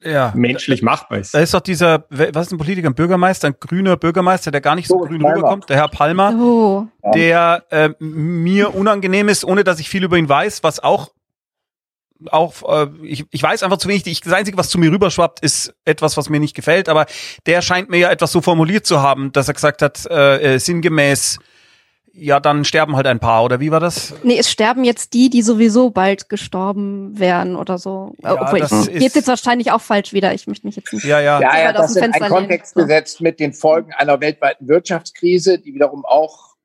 ja. 0.03 0.31
menschlich 0.35 0.81
machbar 0.81 1.19
ist. 1.19 1.33
Da 1.33 1.39
ist 1.39 1.53
doch 1.53 1.61
dieser, 1.61 2.05
was 2.09 2.47
ist 2.47 2.51
ein 2.53 2.57
Politiker, 2.57 2.89
ein 2.89 2.95
Bürgermeister, 2.95 3.47
ein 3.47 3.55
grüner 3.59 3.97
Bürgermeister, 3.97 4.51
der 4.51 4.61
gar 4.61 4.75
nicht 4.75 4.87
so 4.87 4.95
oh, 4.95 5.05
grün 5.05 5.21
Palmer. 5.21 5.37
rüberkommt, 5.37 5.69
der 5.69 5.77
Herr 5.77 5.87
Palmer, 5.87 6.33
oh. 6.39 6.87
der 7.13 7.63
äh, 7.69 7.89
mir 7.99 8.75
unangenehm 8.75 9.29
ist, 9.29 9.43
ohne 9.45 9.63
dass 9.63 9.79
ich 9.79 9.89
viel 9.89 10.03
über 10.03 10.17
ihn 10.17 10.29
weiß, 10.29 10.63
was 10.63 10.79
auch 10.79 11.11
auch, 12.31 12.63
äh, 12.67 12.87
ich, 13.03 13.25
ich 13.31 13.41
weiß 13.41 13.63
einfach 13.63 13.77
zu 13.77 13.87
wenig, 13.87 14.05
ich, 14.05 14.19
das 14.19 14.33
Einzige, 14.33 14.57
was 14.57 14.69
zu 14.69 14.77
mir 14.77 14.91
rüberschwappt, 14.91 15.39
ist 15.39 15.73
etwas, 15.85 16.17
was 16.17 16.29
mir 16.29 16.41
nicht 16.41 16.55
gefällt, 16.55 16.89
aber 16.89 17.05
der 17.45 17.61
scheint 17.61 17.89
mir 17.89 17.97
ja 17.97 18.11
etwas 18.11 18.31
so 18.33 18.41
formuliert 18.41 18.85
zu 18.85 19.01
haben, 19.01 19.31
dass 19.31 19.47
er 19.47 19.53
gesagt 19.53 19.81
hat, 19.81 20.05
äh, 20.07 20.55
äh 20.55 20.59
sinngemäß, 20.59 21.39
ja, 22.13 22.39
dann 22.39 22.65
sterben 22.65 22.95
halt 22.95 23.07
ein 23.07 23.19
paar, 23.19 23.43
oder 23.43 23.59
wie 23.59 23.71
war 23.71 23.79
das? 23.79 24.13
Nee, 24.23 24.37
es 24.37 24.49
sterben 24.49 24.83
jetzt 24.83 25.13
die, 25.13 25.29
die 25.29 25.41
sowieso 25.41 25.89
bald 25.89 26.29
gestorben 26.29 27.17
wären 27.17 27.55
oder 27.55 27.77
so. 27.77 28.15
Ja, 28.21 28.41
Obwohl, 28.41 28.59
ich 28.59 28.69
gehe 28.69 29.09
jetzt 29.13 29.27
wahrscheinlich 29.27 29.71
auch 29.71 29.81
falsch 29.81 30.13
wieder. 30.13 30.33
Ich 30.33 30.47
möchte 30.47 30.67
mich 30.67 30.75
jetzt 30.75 30.93
nicht. 30.93 31.05
Ja, 31.05 31.19
ja. 31.19 31.39
Ja, 31.41 31.57
ja 31.57 31.73
das 31.73 31.95
in 31.95 32.13
einen 32.13 32.29
Kontext 32.29 32.73
so. 32.75 32.81
gesetzt 32.81 33.21
mit 33.21 33.39
den 33.39 33.53
Folgen 33.53 33.93
einer 33.93 34.19
weltweiten 34.19 34.67
Wirtschaftskrise, 34.67 35.59
die 35.59 35.73
wiederum 35.73 36.05
auch 36.05 36.55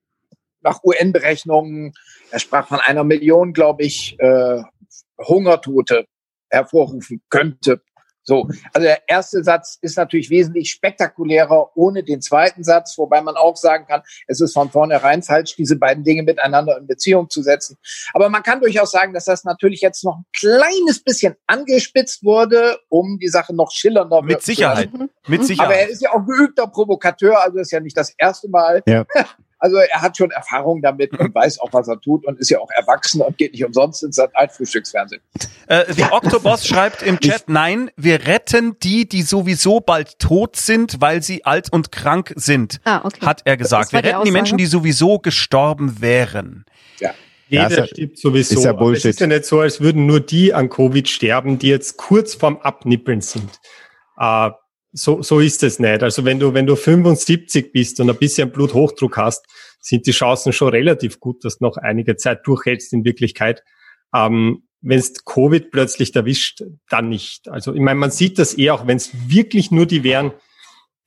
nach 0.62 0.82
UN-Berechnungen, 0.82 1.92
er 2.30 2.38
sprach 2.40 2.66
von 2.66 2.80
einer 2.80 3.04
Million, 3.04 3.52
glaube 3.52 3.84
ich, 3.84 4.16
äh, 4.18 4.62
Hungertote 5.18 6.06
hervorrufen 6.48 7.22
könnte. 7.28 7.82
So, 8.24 8.48
also 8.72 8.86
der 8.86 9.02
erste 9.06 9.44
Satz 9.44 9.78
ist 9.80 9.96
natürlich 9.96 10.30
wesentlich 10.30 10.70
spektakulärer 10.70 11.76
ohne 11.76 12.02
den 12.02 12.22
zweiten 12.22 12.64
Satz, 12.64 12.96
wobei 12.96 13.20
man 13.20 13.36
auch 13.36 13.56
sagen 13.56 13.86
kann, 13.86 14.02
es 14.26 14.40
ist 14.40 14.54
von 14.54 14.70
vornherein 14.70 15.22
falsch, 15.22 15.56
diese 15.56 15.76
beiden 15.76 16.04
Dinge 16.04 16.22
miteinander 16.22 16.78
in 16.78 16.86
Beziehung 16.86 17.28
zu 17.28 17.42
setzen. 17.42 17.76
Aber 18.14 18.30
man 18.30 18.42
kann 18.42 18.60
durchaus 18.60 18.90
sagen, 18.90 19.12
dass 19.12 19.26
das 19.26 19.44
natürlich 19.44 19.82
jetzt 19.82 20.04
noch 20.04 20.16
ein 20.16 20.24
kleines 20.36 21.02
bisschen 21.02 21.36
angespitzt 21.46 22.24
wurde, 22.24 22.78
um 22.88 23.18
die 23.18 23.28
Sache 23.28 23.54
noch 23.54 23.70
schillernder 23.70 24.22
Mit 24.22 24.42
Sicherheit. 24.42 24.90
Mit 25.26 25.44
Sicherheit. 25.44 25.66
Aber 25.66 25.76
er 25.76 25.88
ist 25.88 26.02
ja 26.02 26.12
auch 26.12 26.24
geübter 26.24 26.66
Provokateur, 26.66 27.42
also 27.42 27.58
ist 27.58 27.72
ja 27.72 27.80
nicht 27.80 27.96
das 27.96 28.14
erste 28.16 28.48
Mal. 28.48 28.82
Ja. 28.86 29.04
Also 29.64 29.76
er 29.78 30.02
hat 30.02 30.14
schon 30.18 30.30
Erfahrung 30.30 30.82
damit 30.82 31.18
und 31.18 31.34
weiß 31.34 31.58
auch, 31.60 31.72
was 31.72 31.88
er 31.88 31.98
tut 31.98 32.26
und 32.26 32.38
ist 32.38 32.50
ja 32.50 32.58
auch 32.58 32.68
erwachsen 32.70 33.22
und 33.22 33.38
geht 33.38 33.52
nicht 33.52 33.64
umsonst 33.64 34.02
ins 34.02 34.16
Sat.1-Frühstücksfernsehen. 34.16 35.22
Äh, 35.68 35.90
The 35.90 36.04
Octobos 36.10 36.66
schreibt 36.68 37.02
im 37.02 37.18
Chat, 37.18 37.44
nein, 37.48 37.90
wir 37.96 38.26
retten 38.26 38.76
die, 38.82 39.08
die 39.08 39.22
sowieso 39.22 39.80
bald 39.80 40.18
tot 40.18 40.56
sind, 40.56 41.00
weil 41.00 41.22
sie 41.22 41.46
alt 41.46 41.72
und 41.72 41.92
krank 41.92 42.34
sind, 42.36 42.78
Ah, 42.84 43.00
okay. 43.04 43.24
hat 43.24 43.40
er 43.46 43.56
gesagt. 43.56 43.92
Wir 43.92 43.96
war 43.96 44.02
die 44.02 44.08
retten 44.08 44.24
die 44.26 44.30
Menschen, 44.32 44.58
die 44.58 44.66
sowieso 44.66 45.18
gestorben 45.18 46.02
wären. 46.02 46.66
Ja. 47.00 47.14
Jeder 47.48 47.70
Ja, 47.78 47.86
stirbt 47.86 48.18
sowieso. 48.18 48.56
ist 48.58 48.64
ja 48.64 48.70
Aber 48.72 48.80
Bullshit. 48.80 49.04
Es 49.06 49.10
ist 49.12 49.20
ja 49.20 49.26
nicht 49.28 49.46
so, 49.46 49.60
als 49.60 49.80
würden 49.80 50.04
nur 50.04 50.20
die 50.20 50.52
an 50.52 50.68
Covid 50.68 51.08
sterben, 51.08 51.58
die 51.58 51.68
jetzt 51.68 51.96
kurz 51.96 52.34
vorm 52.34 52.58
Abnippeln 52.58 53.22
sind. 53.22 53.60
Äh, 54.18 54.50
so, 54.94 55.22
so 55.22 55.40
ist 55.40 55.62
es 55.64 55.80
nicht. 55.80 56.02
Also 56.02 56.24
wenn 56.24 56.38
du, 56.38 56.54
wenn 56.54 56.66
du 56.66 56.76
75 56.76 57.72
bist 57.72 58.00
und 58.00 58.08
ein 58.08 58.16
bisschen 58.16 58.50
Bluthochdruck 58.50 59.16
hast, 59.16 59.44
sind 59.80 60.06
die 60.06 60.12
Chancen 60.12 60.52
schon 60.52 60.68
relativ 60.68 61.18
gut, 61.20 61.44
dass 61.44 61.58
du 61.58 61.64
noch 61.64 61.76
einige 61.76 62.16
Zeit 62.16 62.46
durchhältst 62.46 62.92
in 62.92 63.04
Wirklichkeit. 63.04 63.62
Ähm, 64.14 64.62
wenn 64.80 64.98
es 64.98 65.24
Covid 65.24 65.70
plötzlich 65.72 66.14
erwischt, 66.14 66.62
dann 66.88 67.08
nicht. 67.08 67.48
Also 67.48 67.74
ich 67.74 67.80
meine, 67.80 67.98
man 67.98 68.10
sieht 68.12 68.38
das 68.38 68.54
eher 68.54 68.74
auch, 68.74 68.86
wenn 68.86 68.98
es 68.98 69.10
wirklich 69.28 69.70
nur 69.72 69.86
die 69.86 70.04
wären, 70.04 70.32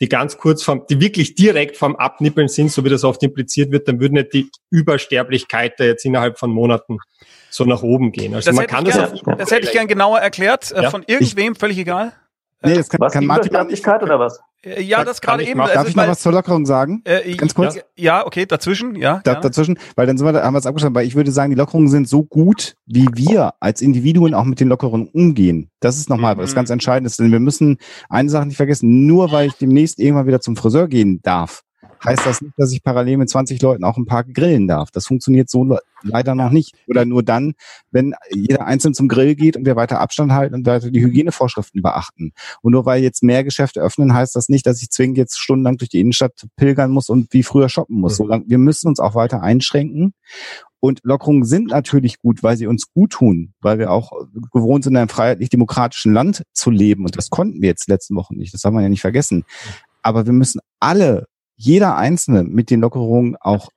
die 0.02 0.10
ganz 0.10 0.38
kurz 0.38 0.64
vom, 0.64 0.86
die 0.90 1.00
wirklich 1.00 1.36
direkt 1.36 1.78
vom 1.78 1.96
Abnippeln 1.96 2.50
sind, 2.50 2.72
so 2.72 2.84
wie 2.84 2.90
das 2.90 3.04
oft 3.04 3.24
impliziert 3.24 3.72
wird, 3.72 3.88
dann 3.88 4.00
würde 4.00 4.16
nicht 4.16 4.34
die 4.34 4.50
Übersterblichkeit 4.70 5.80
da 5.80 5.86
jetzt 5.86 6.06
innerhalb 6.06 6.38
von 6.38 6.52
Monaten 6.52 6.98
so 7.50 7.64
nach 7.64 7.84
oben 7.84 8.12
gehen. 8.12 8.36
Also 8.36 8.50
Das, 8.50 8.56
man 8.56 8.68
kann 8.68 8.86
ich, 8.86 8.94
das 8.94 9.12
gern, 9.14 9.34
auch 9.34 9.38
das 9.38 9.50
hätte 9.50 9.66
ich 9.66 9.72
gern 9.72 9.88
genauer 9.88 10.20
erklärt, 10.20 10.72
äh, 10.72 10.84
Ja. 10.84 10.92
von 10.92 11.04
irgendwem, 11.08 11.56
völlig 11.56 11.78
egal. 11.78 12.14
Nee, 12.64 12.74
das 12.76 12.90
kann, 12.90 13.00
Was, 13.02 13.14
kann 13.14 13.22
die 13.22 13.28
Martin. 13.28 13.50
Übersterblichkeit 13.50 14.02
oder 14.04 14.20
was? 14.20 14.40
Äh, 14.64 14.82
Ja, 14.82 14.98
Da 15.00 15.06
das 15.06 15.22
gerade 15.22 15.44
ich 15.44 15.50
eben. 15.50 15.60
Darf 15.60 15.88
ich 15.88 15.96
noch 15.96 16.04
mal- 16.04 16.10
was 16.10 16.20
zur 16.22 16.32
Lockerung 16.32 16.66
sagen? 16.66 17.02
Äh, 17.06 17.36
Ganz 17.36 17.54
kurz? 17.54 17.76
Ja, 17.76 17.82
ja, 17.96 18.26
okay, 18.26 18.46
dazwischen, 18.48 18.96
ja. 18.96 19.22
Da, 19.24 19.36
dazwischen, 19.36 19.78
weil 19.96 20.08
dann 20.08 20.18
sind 20.18 20.26
wir, 20.26 20.42
haben 20.44 20.54
wir 20.56 20.60
es 20.60 20.66
abgeschlossen, 20.66 20.96
weil 20.96 21.06
ich 21.06 21.16
würde 21.16 21.32
sagen, 21.32 21.52
die 21.52 21.56
Lockerungen 21.58 21.88
sind 21.90 22.10
so 22.10 22.24
gut, 22.24 22.76
wie 22.88 23.08
wir 23.14 23.54
als 23.60 23.82
Individuen 23.82 24.34
auch 24.34 24.46
mit 24.46 24.60
den 24.60 24.70
Lockerungen 24.70 25.08
umgehen. 25.10 25.70
Das 25.82 25.98
ist 25.98 26.10
nochmal 26.10 26.36
Mhm. 26.36 26.40
was 26.40 26.56
ganz 26.56 26.70
Entscheidendes, 26.72 27.18
denn 27.18 27.32
wir 27.32 27.40
müssen 27.40 27.78
eine 28.10 28.30
Sache 28.30 28.48
nicht 28.48 28.58
vergessen, 28.58 29.06
nur 29.06 29.32
weil 29.32 29.48
ich 29.48 29.54
demnächst 29.58 30.00
irgendwann 30.00 30.26
wieder 30.28 30.42
zum 30.42 30.56
Friseur 30.56 30.88
gehen 30.88 31.20
darf, 31.22 31.62
heißt 32.04 32.26
das 32.26 32.42
nicht, 32.42 32.54
dass 32.58 32.72
ich 32.72 32.84
parallel 32.84 33.18
mit 33.18 33.30
20 33.30 33.62
Leuten 33.62 33.84
auch 33.84 33.98
im 33.98 34.06
Park 34.06 34.34
grillen 34.34 34.68
darf. 34.68 34.92
Das 34.92 35.08
funktioniert 35.08 35.50
so 35.50 35.64
le- 35.64 35.80
leider 36.04 36.36
noch 36.36 36.52
nicht. 36.52 36.76
Oder 36.88 37.06
nur 37.06 37.24
dann, 37.24 37.54
wenn 37.92 38.14
jeder 38.32 38.66
einzeln 38.66 38.94
zum 38.94 39.08
Grill 39.08 39.36
geht 39.36 39.58
und 39.58 39.66
wir 39.66 39.76
weiter 39.76 40.00
Abstand 40.00 40.32
halten 40.32 40.56
und 40.56 40.66
weiter 40.66 40.92
die 40.92 41.02
Hygienevorschriften 41.02 41.82
beachten. 41.82 42.34
Und 42.62 42.72
nur 42.74 42.86
weil 42.86 43.02
jetzt 43.02 43.24
mehr 43.24 43.44
Geschäfte 43.44 43.82
öffnen, 43.82 44.14
heißt 44.14 44.36
das 44.36 44.50
nicht, 44.50 44.66
dass 44.66 44.82
ich 44.82 44.90
zwingend 44.90 45.18
jetzt 45.18 45.40
stundenlang 45.40 45.78
durch 45.78 45.90
die 45.90 46.00
Innenstadt 46.00 46.34
pilgern 46.56 46.92
muss 46.92 47.10
und 47.10 47.34
wie 47.34 47.44
früher 47.44 47.70
shoppen 47.70 48.00
muss. 48.00 48.20
Mhm. 48.20 48.44
Wir 48.48 48.58
müssen 48.58 48.88
uns 48.88 49.00
auch 49.00 49.16
weiter 49.16 49.42
einschränken. 49.42 50.14
Und 50.80 51.00
Lockerungen 51.04 51.44
sind 51.44 51.72
natürlich 51.72 52.20
gut, 52.20 52.44
weil 52.44 52.56
sie 52.56 52.68
uns 52.68 52.92
gut 52.94 53.14
tun, 53.14 53.54
weil 53.62 53.80
wir 53.80 53.92
auch 53.92 54.12
gewohnt 54.54 54.84
sind, 54.84 54.94
in 54.94 54.98
einem 54.98 55.10
freiheitlich-demokratischen 55.10 56.14
Land 56.14 56.44
zu 56.54 56.70
leben. 56.70 57.04
Und 57.04 57.18
das 57.18 57.32
konnten 57.32 57.62
wir 57.62 57.70
jetzt 57.70 57.90
letzten 57.90 58.16
Wochen 58.16 58.36
nicht. 58.36 58.54
Das 58.54 58.62
darf 58.62 58.72
man 58.72 58.84
ja 58.84 58.90
nicht 58.90 59.02
vergessen. 59.02 59.44
Aber 60.04 60.28
wir 60.28 60.34
müssen 60.34 60.62
alle, 60.80 61.26
jeder 61.58 61.98
Einzelne 61.98 62.44
mit 62.44 62.70
den 62.70 62.82
Lockerungen 62.82 63.36
auch 63.40 63.70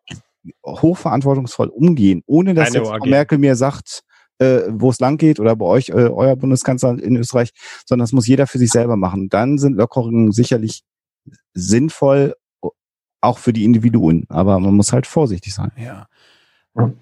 hochverantwortungsvoll 0.64 1.68
umgehen, 1.68 2.22
ohne 2.26 2.54
dass 2.54 2.72
jetzt 2.74 2.88
Frau. 2.88 2.98
Merkel 3.04 3.38
mir 3.38 3.56
sagt, 3.56 4.04
äh, 4.38 4.62
wo 4.68 4.90
es 4.90 5.00
lang 5.00 5.18
geht 5.18 5.40
oder 5.40 5.56
bei 5.56 5.66
euch, 5.66 5.88
äh, 5.88 5.92
euer 5.92 6.36
Bundeskanzler 6.36 7.02
in 7.02 7.16
Österreich, 7.16 7.50
sondern 7.86 8.04
das 8.04 8.12
muss 8.12 8.26
jeder 8.26 8.46
für 8.46 8.58
sich 8.58 8.70
selber 8.70 8.96
machen. 8.96 9.28
Dann 9.28 9.58
sind 9.58 9.76
Lockerungen 9.76 10.32
sicherlich 10.32 10.82
sinnvoll, 11.52 12.34
auch 13.20 13.38
für 13.38 13.52
die 13.52 13.64
Individuen. 13.64 14.24
Aber 14.28 14.58
man 14.58 14.74
muss 14.74 14.92
halt 14.92 15.06
vorsichtig 15.06 15.54
sein. 15.54 15.72
Ja. 15.76 16.06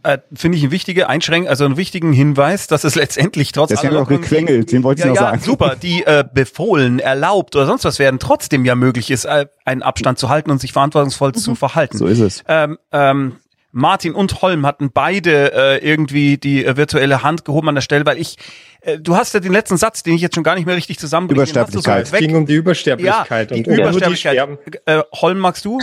Äh, 0.02 0.18
Finde 0.34 0.58
ich 0.58 0.64
eine 0.64 0.72
wichtige 0.72 1.08
Einschränkung, 1.08 1.48
also 1.48 1.64
einen 1.64 1.76
wichtigen 1.76 2.12
Hinweis, 2.12 2.66
dass 2.66 2.84
es 2.84 2.94
letztendlich 2.94 3.52
trotz 3.52 3.70
Deswegen 3.70 3.94
aller 3.94 4.02
auch 4.02 4.08
gequengelt, 4.08 4.72
den 4.72 4.82
wollte 4.82 5.00
ich 5.00 5.04
ja, 5.04 5.10
noch 5.10 5.16
ja, 5.16 5.22
sagen. 5.30 5.40
super, 5.40 5.76
die 5.76 6.04
äh, 6.04 6.24
befohlen, 6.32 6.98
erlaubt 6.98 7.56
oder 7.56 7.66
sonst 7.66 7.84
was 7.84 7.98
werden, 7.98 8.18
trotzdem 8.18 8.64
ja 8.64 8.74
möglich 8.74 9.10
ist, 9.10 9.24
äh, 9.24 9.46
einen 9.64 9.82
Abstand 9.82 10.18
zu 10.18 10.28
halten 10.28 10.50
und 10.50 10.60
sich 10.60 10.72
verantwortungsvoll 10.72 11.34
zu 11.34 11.54
verhalten. 11.54 11.98
So 11.98 12.06
ist 12.06 12.20
es. 12.20 12.44
Ähm, 12.48 12.78
ähm, 12.92 13.36
Martin 13.70 14.14
und 14.14 14.40
Holm 14.40 14.64
hatten 14.66 14.90
beide 14.92 15.52
äh, 15.52 15.86
irgendwie 15.86 16.38
die 16.38 16.64
äh, 16.64 16.76
virtuelle 16.76 17.22
Hand 17.22 17.44
gehoben 17.44 17.68
an 17.68 17.74
der 17.74 17.82
Stelle, 17.82 18.06
weil 18.06 18.18
ich, 18.18 18.36
äh, 18.80 18.98
du 18.98 19.16
hast 19.16 19.34
ja 19.34 19.40
den 19.40 19.52
letzten 19.52 19.76
Satz, 19.76 20.02
den 20.02 20.14
ich 20.14 20.22
jetzt 20.22 20.34
schon 20.34 20.44
gar 20.44 20.54
nicht 20.54 20.64
mehr 20.64 20.76
richtig 20.76 20.98
zusammenbringe, 20.98 21.44
so 21.44 21.52
Übersterblichkeit. 21.52 22.06
Es 22.06 22.18
ging 22.18 22.34
um 22.34 22.46
die 22.46 22.54
Ja, 22.54 22.58
Übersterblichkeit. 22.60 23.50
die 23.50 23.54
und 23.56 23.66
die 23.66 23.74
Übersterblichkeit. 23.74 24.32
sterben. 24.32 24.58
Äh, 24.86 25.02
Holm, 25.14 25.38
magst 25.38 25.64
du? 25.64 25.78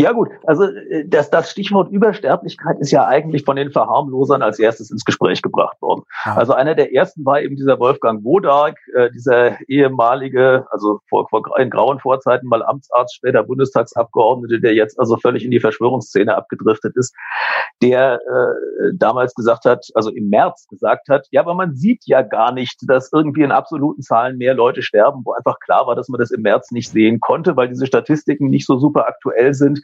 Ja 0.00 0.12
gut, 0.12 0.28
also 0.46 0.62
äh, 0.62 1.08
das, 1.08 1.28
das 1.28 1.50
Stichwort 1.50 1.90
Übersterblichkeit 1.90 2.78
ist 2.78 2.92
ja 2.92 3.08
eigentlich 3.08 3.44
von 3.44 3.56
den 3.56 3.72
Verharmlosern 3.72 4.42
als 4.42 4.60
erstes 4.60 4.92
ins 4.92 5.04
Gespräch 5.04 5.42
gebracht 5.42 5.82
worden. 5.82 6.04
Ja. 6.24 6.36
Also 6.36 6.52
einer 6.52 6.76
der 6.76 6.94
ersten 6.94 7.24
war 7.26 7.42
eben 7.42 7.56
dieser 7.56 7.80
Wolfgang 7.80 8.22
Wodark, 8.22 8.78
äh, 8.94 9.10
dieser 9.10 9.60
ehemalige, 9.68 10.66
also 10.70 11.00
vor, 11.08 11.28
vor 11.28 11.42
in 11.58 11.68
grauen 11.68 11.98
Vorzeiten 11.98 12.46
mal 12.46 12.62
Amtsarzt, 12.62 13.16
später 13.16 13.42
Bundestagsabgeordnete, 13.42 14.60
der 14.60 14.74
jetzt 14.74 15.00
also 15.00 15.16
völlig 15.16 15.44
in 15.44 15.50
die 15.50 15.58
Verschwörungsszene 15.58 16.36
abgedriftet 16.36 16.96
ist, 16.96 17.12
der 17.82 18.20
äh, 18.20 18.92
damals 18.94 19.34
gesagt 19.34 19.64
hat, 19.64 19.84
also 19.94 20.10
im 20.10 20.28
März 20.28 20.68
gesagt 20.68 21.08
hat, 21.08 21.26
ja, 21.32 21.40
aber 21.40 21.54
man 21.54 21.74
sieht 21.74 22.06
ja 22.06 22.22
gar 22.22 22.52
nicht, 22.52 22.88
dass 22.88 23.12
irgendwie 23.12 23.42
in 23.42 23.50
absoluten 23.50 24.02
Zahlen 24.02 24.38
mehr 24.38 24.54
Leute 24.54 24.82
sterben, 24.82 25.22
wo 25.24 25.32
einfach 25.32 25.58
klar 25.58 25.88
war, 25.88 25.96
dass 25.96 26.08
man 26.08 26.20
das 26.20 26.30
im 26.30 26.42
März 26.42 26.70
nicht 26.70 26.88
sehen 26.88 27.18
konnte, 27.18 27.56
weil 27.56 27.68
diese 27.68 27.86
Statistiken 27.86 28.48
nicht 28.48 28.64
so 28.64 28.78
super 28.78 29.08
aktuell 29.08 29.54
sind. 29.54 29.80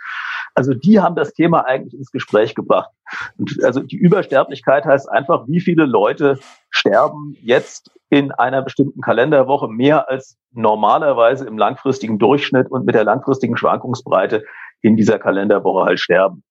Also 0.55 0.73
die 0.73 1.01
haben 1.01 1.17
das 1.17 1.33
Thema 1.33 1.67
eigentlich 1.67 1.95
ins 1.95 2.13
Gespräch 2.13 2.55
gebracht. 2.55 2.91
Und 3.39 3.63
also 3.65 3.81
die 3.81 3.97
Übersterblichkeit 3.97 4.85
heißt 4.85 5.11
einfach, 5.11 5.47
wie 5.49 5.61
viele 5.61 5.85
Leute 5.85 6.39
sterben 6.71 7.37
jetzt 7.43 7.91
in 8.09 8.31
einer 8.31 8.63
bestimmten 8.63 9.01
Kalenderwoche 9.01 9.69
mehr 9.69 10.09
als 10.09 10.37
normalerweise 10.53 11.47
im 11.47 11.59
langfristigen 11.59 12.19
Durchschnitt 12.19 12.71
und 12.71 12.87
mit 12.87 12.95
der 12.95 13.05
langfristigen 13.05 13.57
Schwankungsbreite 13.57 14.45
in 14.83 14.97
dieser 14.97 15.19
Kalenderwoche 15.19 15.85
halt 15.85 15.99
sterben. 15.99 16.45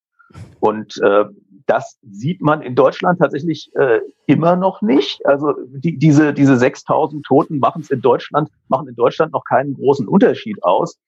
Und 0.60 1.00
äh, 1.02 1.26
das 1.66 1.98
sieht 2.02 2.42
man 2.42 2.62
in 2.62 2.76
Deutschland 2.76 3.20
tatsächlich 3.20 3.72
äh, 3.76 4.00
immer 4.26 4.56
noch 4.56 4.82
nicht. 4.82 5.26
Also 5.26 5.54
die, 5.68 5.98
diese 5.98 6.34
diese 6.34 6.56
6.000 6.56 7.24
Toten 7.24 7.60
machen 7.60 7.82
es 7.82 7.90
in 7.90 8.02
Deutschland 8.02 8.50
machen 8.68 8.88
in 8.88 8.96
Deutschland 8.96 9.32
noch 9.32 9.46
keinen 9.46 9.76
großen 9.76 10.08
Unterschied 10.08 10.62
aus. 10.64 11.00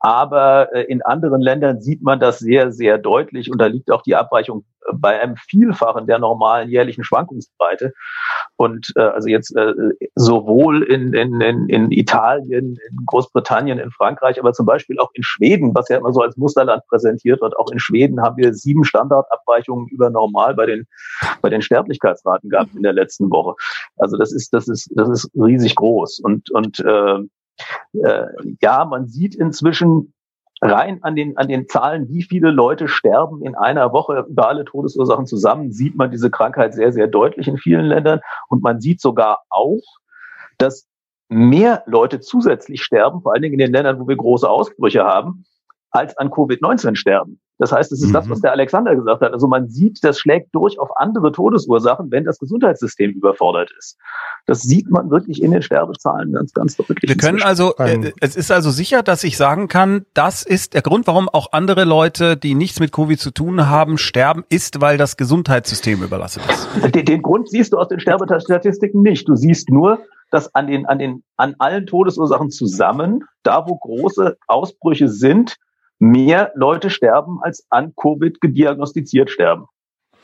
Aber 0.00 0.74
äh, 0.74 0.84
in 0.84 1.02
anderen 1.02 1.40
Ländern 1.40 1.80
sieht 1.80 2.02
man 2.02 2.20
das 2.20 2.38
sehr, 2.38 2.72
sehr 2.72 2.98
deutlich 2.98 3.50
und 3.50 3.58
da 3.58 3.66
liegt 3.66 3.90
auch 3.92 4.02
die 4.02 4.16
Abweichung 4.16 4.64
äh, 4.86 4.92
bei 4.94 5.20
einem 5.20 5.36
Vielfachen 5.36 6.06
der 6.06 6.18
normalen 6.18 6.70
jährlichen 6.70 7.04
Schwankungsbreite. 7.04 7.92
Und 8.56 8.92
äh, 8.96 9.00
also 9.00 9.28
jetzt 9.28 9.54
äh, 9.56 9.72
sowohl 10.14 10.82
in, 10.84 11.12
in, 11.12 11.40
in, 11.40 11.68
in 11.68 11.90
Italien, 11.92 12.78
in 12.90 13.06
Großbritannien, 13.06 13.78
in 13.78 13.90
Frankreich, 13.90 14.40
aber 14.40 14.52
zum 14.54 14.66
Beispiel 14.66 14.98
auch 14.98 15.10
in 15.14 15.22
Schweden, 15.22 15.74
was 15.74 15.88
ja 15.88 15.98
immer 15.98 16.12
so 16.12 16.20
als 16.20 16.36
Musterland 16.36 16.82
präsentiert 16.88 17.42
wird, 17.42 17.56
auch 17.58 17.70
in 17.70 17.78
Schweden 17.78 18.22
haben 18.22 18.38
wir 18.38 18.54
sieben 18.54 18.84
Standardabweichungen 18.84 19.86
über 19.88 20.10
normal 20.10 20.54
bei 20.54 20.66
den 20.66 20.86
bei 21.42 21.50
den 21.50 21.62
Sterblichkeitsraten 21.62 22.48
gehabt 22.48 22.74
in 22.74 22.82
der 22.82 22.92
letzten 22.94 23.30
Woche. 23.30 23.54
Also 23.98 24.16
das 24.16 24.32
ist 24.32 24.52
das 24.54 24.66
ist 24.66 24.90
das 24.94 25.08
ist 25.10 25.30
riesig 25.34 25.74
groß 25.76 26.20
und 26.20 26.50
und 26.50 26.80
äh, 26.80 27.18
äh, 27.92 28.26
ja, 28.60 28.84
man 28.84 29.08
sieht 29.08 29.34
inzwischen 29.34 30.12
rein 30.62 31.02
an 31.02 31.16
den, 31.16 31.36
an 31.36 31.48
den 31.48 31.68
Zahlen, 31.68 32.08
wie 32.08 32.22
viele 32.22 32.50
Leute 32.50 32.88
sterben 32.88 33.42
in 33.42 33.54
einer 33.54 33.92
Woche 33.92 34.26
über 34.28 34.48
alle 34.48 34.64
Todesursachen 34.64 35.26
zusammen, 35.26 35.72
sieht 35.72 35.96
man 35.96 36.10
diese 36.10 36.30
Krankheit 36.30 36.74
sehr, 36.74 36.92
sehr 36.92 37.06
deutlich 37.06 37.48
in 37.48 37.56
vielen 37.56 37.86
Ländern. 37.86 38.20
Und 38.48 38.62
man 38.62 38.80
sieht 38.80 39.00
sogar 39.00 39.40
auch, 39.48 39.80
dass 40.58 40.86
mehr 41.28 41.82
Leute 41.86 42.20
zusätzlich 42.20 42.82
sterben, 42.82 43.22
vor 43.22 43.32
allen 43.32 43.42
Dingen 43.42 43.54
in 43.54 43.60
den 43.60 43.72
Ländern, 43.72 44.00
wo 44.00 44.08
wir 44.08 44.16
große 44.16 44.48
Ausbrüche 44.48 45.04
haben, 45.04 45.44
als 45.90 46.16
an 46.18 46.28
Covid-19 46.28 46.96
sterben. 46.96 47.40
Das 47.60 47.72
heißt, 47.72 47.92
es 47.92 48.00
ist 48.02 48.08
mhm. 48.08 48.14
das, 48.14 48.30
was 48.30 48.40
der 48.40 48.52
Alexander 48.52 48.96
gesagt 48.96 49.20
hat. 49.20 49.34
Also 49.34 49.46
man 49.46 49.68
sieht, 49.68 50.02
das 50.02 50.18
schlägt 50.18 50.54
durch 50.54 50.78
auf 50.78 50.88
andere 50.96 51.30
Todesursachen, 51.30 52.10
wenn 52.10 52.24
das 52.24 52.38
Gesundheitssystem 52.38 53.10
überfordert 53.10 53.70
ist. 53.78 53.98
Das 54.46 54.62
sieht 54.62 54.90
man 54.90 55.10
wirklich 55.10 55.42
in 55.42 55.50
den 55.50 55.60
Sterbezahlen 55.60 56.32
ganz, 56.32 56.54
ganz 56.54 56.76
deutlich. 56.76 56.98
Wir 57.02 57.18
können 57.18 57.42
also, 57.42 57.76
äh, 57.76 58.12
es 58.20 58.34
ist 58.34 58.50
also 58.50 58.70
sicher, 58.70 59.02
dass 59.02 59.24
ich 59.24 59.36
sagen 59.36 59.68
kann, 59.68 60.06
das 60.14 60.42
ist 60.42 60.72
der 60.72 60.80
Grund, 60.80 61.06
warum 61.06 61.28
auch 61.28 61.52
andere 61.52 61.84
Leute, 61.84 62.38
die 62.38 62.54
nichts 62.54 62.80
mit 62.80 62.92
Covid 62.92 63.20
zu 63.20 63.30
tun 63.30 63.68
haben, 63.68 63.98
sterben, 63.98 64.42
ist, 64.48 64.80
weil 64.80 64.96
das 64.96 65.18
Gesundheitssystem 65.18 66.02
überlastet 66.02 66.42
ist. 66.48 66.94
Den, 66.94 67.04
den 67.04 67.20
Grund 67.20 67.50
siehst 67.50 67.74
du 67.74 67.78
aus 67.78 67.88
den 67.88 68.00
Sterbestatistiken 68.00 69.02
nicht. 69.02 69.28
Du 69.28 69.36
siehst 69.36 69.68
nur, 69.68 69.98
dass 70.30 70.54
an 70.54 70.66
den, 70.66 70.86
an 70.86 70.98
den, 70.98 71.22
an 71.36 71.56
allen 71.58 71.86
Todesursachen 71.86 72.50
zusammen, 72.50 73.24
da 73.42 73.66
wo 73.68 73.76
große 73.76 74.38
Ausbrüche 74.46 75.08
sind, 75.08 75.56
mehr 76.00 76.50
Leute 76.56 76.90
sterben, 76.90 77.38
als 77.42 77.64
an 77.70 77.94
Covid 77.94 78.40
gediagnostiziert 78.40 79.30
sterben. 79.30 79.66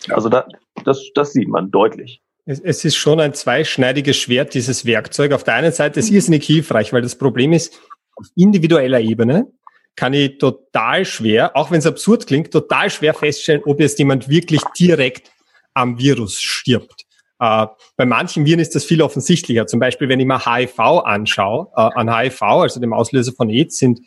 Also 0.08 0.28
da, 0.28 0.48
das, 0.84 1.10
das 1.14 1.32
sieht 1.32 1.48
man 1.48 1.70
deutlich. 1.70 2.22
Es, 2.44 2.60
es 2.60 2.84
ist 2.84 2.96
schon 2.96 3.20
ein 3.20 3.34
zweischneidiges 3.34 4.16
Schwert, 4.16 4.54
dieses 4.54 4.86
Werkzeug. 4.86 5.32
Auf 5.32 5.44
der 5.44 5.54
einen 5.54 5.72
Seite 5.72 6.00
ist 6.00 6.12
es 6.12 6.28
nicht 6.28 6.44
hilfreich, 6.44 6.92
weil 6.92 7.02
das 7.02 7.16
Problem 7.16 7.52
ist, 7.52 7.80
auf 8.16 8.26
individueller 8.34 9.00
Ebene 9.00 9.52
kann 9.94 10.12
ich 10.12 10.38
total 10.38 11.04
schwer, 11.04 11.56
auch 11.56 11.70
wenn 11.70 11.78
es 11.78 11.86
absurd 11.86 12.26
klingt, 12.26 12.50
total 12.50 12.90
schwer 12.90 13.14
feststellen, 13.14 13.62
ob 13.64 13.80
jetzt 13.80 13.98
jemand 13.98 14.28
wirklich 14.28 14.60
direkt 14.78 15.30
am 15.74 15.98
Virus 15.98 16.40
stirbt. 16.40 17.04
Äh, 17.38 17.66
bei 17.96 18.06
manchen 18.06 18.46
Viren 18.46 18.60
ist 18.60 18.74
das 18.74 18.84
viel 18.84 19.02
offensichtlicher. 19.02 19.66
Zum 19.66 19.80
Beispiel, 19.80 20.08
wenn 20.08 20.20
ich 20.20 20.26
mal 20.26 20.40
HIV 20.44 20.78
anschaue, 20.78 21.68
äh, 21.76 21.80
an 21.94 22.14
HIV, 22.14 22.42
also 22.42 22.80
dem 22.80 22.92
Auslöser 22.92 23.32
von 23.32 23.50
AIDS, 23.50 23.78
sind 23.78 24.00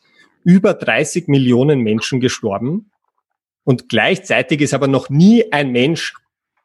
über 0.44 0.74
30 0.74 1.28
Millionen 1.28 1.82
Menschen 1.82 2.20
gestorben 2.20 2.92
und 3.64 3.90
gleichzeitig 3.90 4.62
ist 4.62 4.74
aber 4.74 4.88
noch 4.88 5.10
nie 5.10 5.52
ein 5.52 5.72
Mensch 5.72 6.14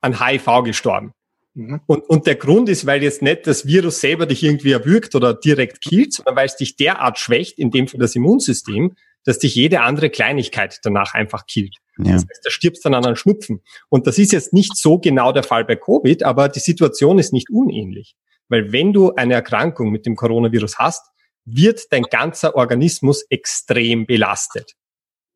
an 0.01 0.25
HIV 0.25 0.63
gestorben. 0.65 1.13
Mhm. 1.55 1.81
Und, 1.87 2.09
und 2.09 2.27
der 2.27 2.35
Grund 2.35 2.69
ist, 2.69 2.87
weil 2.87 3.03
jetzt 3.03 3.23
nicht 3.23 3.47
das 3.47 3.67
Virus 3.67 4.01
selber 4.01 4.27
dich 4.27 4.43
irgendwie 4.43 4.73
erwürgt 4.73 5.15
oder 5.15 5.35
direkt 5.35 5.81
killt, 5.81 6.13
sondern 6.13 6.37
weil 6.37 6.47
es 6.47 6.57
dich 6.57 6.77
derart 6.77 7.19
schwächt, 7.19 7.59
in 7.59 7.71
dem 7.71 7.89
Fall 7.89 8.01
das 8.01 8.17
Immunsystem, 8.17 8.95
dass 9.25 9.39
dich 9.39 9.55
jede 9.55 9.81
andere 9.81 10.11
Kleinigkeit 10.11 10.81
danach 10.83 11.15
einfach 11.15 11.47
killt. 11.47 11.77
Ja. 11.99 12.13
Das 12.13 12.23
heißt, 12.23 12.41
da 12.45 12.51
stirbst 12.51 12.85
dann 12.85 12.95
an 12.95 13.05
einem 13.05 13.17
Schnupfen. 13.17 13.63
Und 13.89 14.07
das 14.07 14.19
ist 14.19 14.33
jetzt 14.33 14.53
nicht 14.53 14.77
so 14.77 14.99
genau 14.99 15.33
der 15.33 15.45
Fall 15.45 15.65
bei 15.65 15.77
Covid, 15.77 16.23
aber 16.25 16.49
die 16.49 16.61
Situation 16.61 17.19
ist 17.19 17.33
nicht 17.33 17.51
unähnlich. 17.51 18.17
Weil 18.49 18.73
wenn 18.73 18.93
du 18.93 19.15
eine 19.15 19.35
Erkrankung 19.35 19.91
mit 19.91 20.05
dem 20.05 20.17
Coronavirus 20.17 20.79
hast, 20.79 21.07
wird 21.45 21.81
dein 21.91 22.05
ganzer 22.05 22.57
Organismus 22.57 23.25
extrem 23.29 24.07
belastet. 24.07 24.73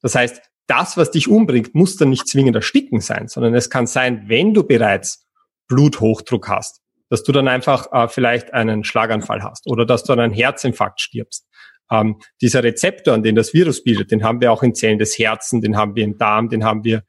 Das 0.00 0.14
heißt, 0.14 0.40
das, 0.66 0.96
was 0.96 1.10
dich 1.10 1.28
umbringt, 1.28 1.74
muss 1.74 1.96
dann 1.96 2.10
nicht 2.10 2.28
zwingend 2.28 2.56
ersticken 2.56 3.00
sein, 3.00 3.28
sondern 3.28 3.54
es 3.54 3.70
kann 3.70 3.86
sein, 3.86 4.24
wenn 4.26 4.54
du 4.54 4.64
bereits 4.64 5.26
Bluthochdruck 5.66 6.48
hast, 6.48 6.80
dass 7.10 7.22
du 7.22 7.32
dann 7.32 7.48
einfach 7.48 7.90
äh, 7.92 8.08
vielleicht 8.08 8.52
einen 8.52 8.84
Schlaganfall 8.84 9.42
hast 9.42 9.66
oder 9.66 9.86
dass 9.86 10.04
du 10.04 10.12
an 10.12 10.20
einem 10.20 10.34
Herzinfarkt 10.34 11.00
stirbst. 11.00 11.46
Ähm, 11.90 12.20
dieser 12.42 12.62
Rezeptor, 12.62 13.14
an 13.14 13.22
den 13.22 13.34
das 13.34 13.54
Virus 13.54 13.82
bildet, 13.82 14.10
den 14.10 14.22
haben 14.22 14.40
wir 14.40 14.52
auch 14.52 14.62
in 14.62 14.74
Zellen 14.74 14.98
des 14.98 15.18
Herzens, 15.18 15.62
den 15.62 15.76
haben 15.76 15.96
wir 15.96 16.04
im 16.04 16.18
Darm, 16.18 16.50
den 16.50 16.64
haben 16.64 16.84
wir 16.84 17.02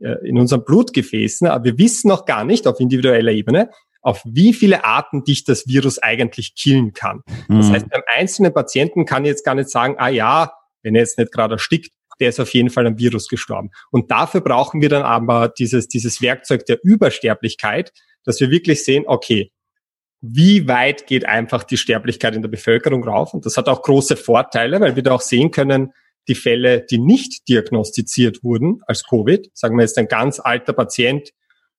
äh, 0.00 0.16
in 0.28 0.38
unseren 0.38 0.64
Blutgefäßen, 0.64 1.46
aber 1.46 1.64
wir 1.64 1.78
wissen 1.78 2.08
noch 2.08 2.24
gar 2.24 2.44
nicht 2.44 2.66
auf 2.66 2.80
individueller 2.80 3.30
Ebene, 3.30 3.70
auf 4.04 4.22
wie 4.24 4.52
viele 4.52 4.84
Arten 4.84 5.24
dich 5.24 5.44
das 5.44 5.66
Virus 5.66 5.98
eigentlich 5.98 6.54
killen 6.54 6.92
kann. 6.92 7.22
Mhm. 7.48 7.58
Das 7.58 7.70
heißt, 7.70 7.88
beim 7.88 8.02
einzelnen 8.14 8.52
Patienten 8.52 9.06
kann 9.06 9.24
ich 9.24 9.30
jetzt 9.30 9.44
gar 9.44 9.54
nicht 9.54 9.70
sagen, 9.70 9.96
ah 9.98 10.08
ja, 10.08 10.52
wenn 10.82 10.94
er 10.94 11.00
jetzt 11.00 11.18
nicht 11.18 11.32
gerade 11.32 11.54
erstickt, 11.54 11.90
der 12.20 12.28
ist 12.28 12.38
auf 12.38 12.52
jeden 12.52 12.70
Fall 12.70 12.86
am 12.86 12.98
Virus 12.98 13.28
gestorben. 13.28 13.70
Und 13.90 14.10
dafür 14.10 14.40
brauchen 14.40 14.80
wir 14.82 14.88
dann 14.88 15.02
aber 15.02 15.48
dieses, 15.48 15.88
dieses 15.88 16.20
Werkzeug 16.20 16.66
der 16.66 16.78
Übersterblichkeit, 16.84 17.92
dass 18.24 18.38
wir 18.40 18.50
wirklich 18.50 18.84
sehen, 18.84 19.04
okay, 19.06 19.50
wie 20.20 20.68
weit 20.68 21.06
geht 21.06 21.26
einfach 21.26 21.64
die 21.64 21.76
Sterblichkeit 21.76 22.34
in 22.34 22.42
der 22.42 22.48
Bevölkerung 22.48 23.04
rauf? 23.04 23.34
Und 23.34 23.44
das 23.46 23.56
hat 23.56 23.68
auch 23.68 23.82
große 23.82 24.16
Vorteile, 24.16 24.80
weil 24.80 24.96
wir 24.96 25.02
da 25.02 25.12
auch 25.12 25.20
sehen 25.20 25.50
können, 25.50 25.92
die 26.28 26.34
Fälle, 26.34 26.86
die 26.88 26.98
nicht 26.98 27.48
diagnostiziert 27.48 28.42
wurden 28.42 28.80
als 28.86 29.04
Covid, 29.04 29.50
sagen 29.52 29.76
wir 29.76 29.82
jetzt 29.82 29.98
ein 29.98 30.08
ganz 30.08 30.40
alter 30.40 30.72
Patient, 30.72 31.30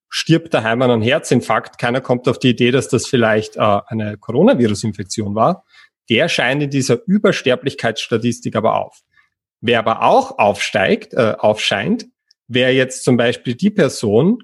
stirbt 0.08 0.54
daheim 0.54 0.82
an 0.82 0.90
einem 0.90 1.02
Herzinfarkt, 1.02 1.78
keiner 1.78 2.00
kommt 2.00 2.28
auf 2.28 2.38
die 2.38 2.50
Idee, 2.50 2.70
dass 2.70 2.88
das 2.88 3.06
vielleicht 3.06 3.56
äh, 3.56 3.80
eine 3.86 4.16
Coronavirus-Infektion 4.18 5.34
war, 5.34 5.64
der 6.08 6.28
scheint 6.28 6.62
in 6.62 6.70
dieser 6.70 6.98
Übersterblichkeitsstatistik 7.06 8.54
aber 8.56 8.76
auf. 8.76 9.00
Wer 9.60 9.80
aber 9.80 10.02
auch 10.02 10.38
aufsteigt, 10.38 11.14
äh, 11.14 11.34
aufscheint, 11.38 12.06
wäre 12.48 12.72
jetzt 12.72 13.04
zum 13.04 13.16
Beispiel 13.16 13.54
die 13.54 13.70
Person, 13.70 14.38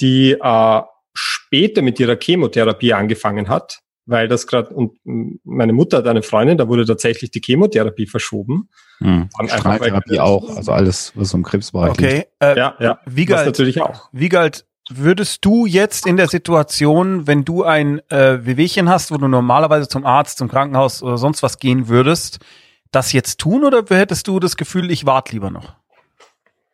die 0.00 0.32
äh, 0.32 0.82
später 1.14 1.82
mit 1.82 1.98
ihrer 1.98 2.16
Chemotherapie 2.20 2.92
angefangen 2.92 3.48
hat, 3.48 3.80
weil 4.04 4.28
das 4.28 4.46
gerade 4.46 4.72
und 4.72 4.98
meine 5.04 5.72
Mutter 5.72 5.98
hat 5.98 6.06
eine 6.06 6.22
Freundin, 6.22 6.58
da 6.58 6.68
wurde 6.68 6.84
tatsächlich 6.84 7.30
die 7.30 7.40
Chemotherapie 7.44 8.06
verschoben. 8.06 8.68
Hm. 8.98 9.28
Strahltherapie 9.46 10.20
auch, 10.20 10.56
also 10.56 10.72
alles, 10.72 11.12
was 11.16 11.34
um 11.34 11.42
Krebsbereich 11.42 11.90
Okay, 11.90 12.24
äh, 12.40 12.56
ja, 12.56 12.76
ja, 12.78 13.00
Wiegald, 13.06 13.46
natürlich 13.46 13.80
auch. 13.80 14.08
Wiegald, 14.12 14.66
würdest 14.88 15.44
du 15.44 15.66
jetzt 15.66 16.06
in 16.06 16.16
der 16.16 16.28
Situation, 16.28 17.26
wenn 17.26 17.44
du 17.44 17.64
ein 17.64 18.00
äh, 18.10 18.44
Wehwehchen 18.44 18.88
hast, 18.88 19.10
wo 19.10 19.16
du 19.16 19.28
normalerweise 19.28 19.88
zum 19.88 20.06
Arzt, 20.06 20.38
zum 20.38 20.48
Krankenhaus 20.48 21.02
oder 21.02 21.18
sonst 21.18 21.42
was 21.42 21.58
gehen 21.58 21.88
würdest, 21.88 22.38
das 22.92 23.12
jetzt 23.12 23.38
tun 23.40 23.64
oder 23.64 23.84
hättest 23.88 24.28
du 24.28 24.38
das 24.38 24.56
Gefühl, 24.56 24.90
ich 24.90 25.06
warte 25.06 25.32
lieber 25.32 25.50
noch? 25.50 25.74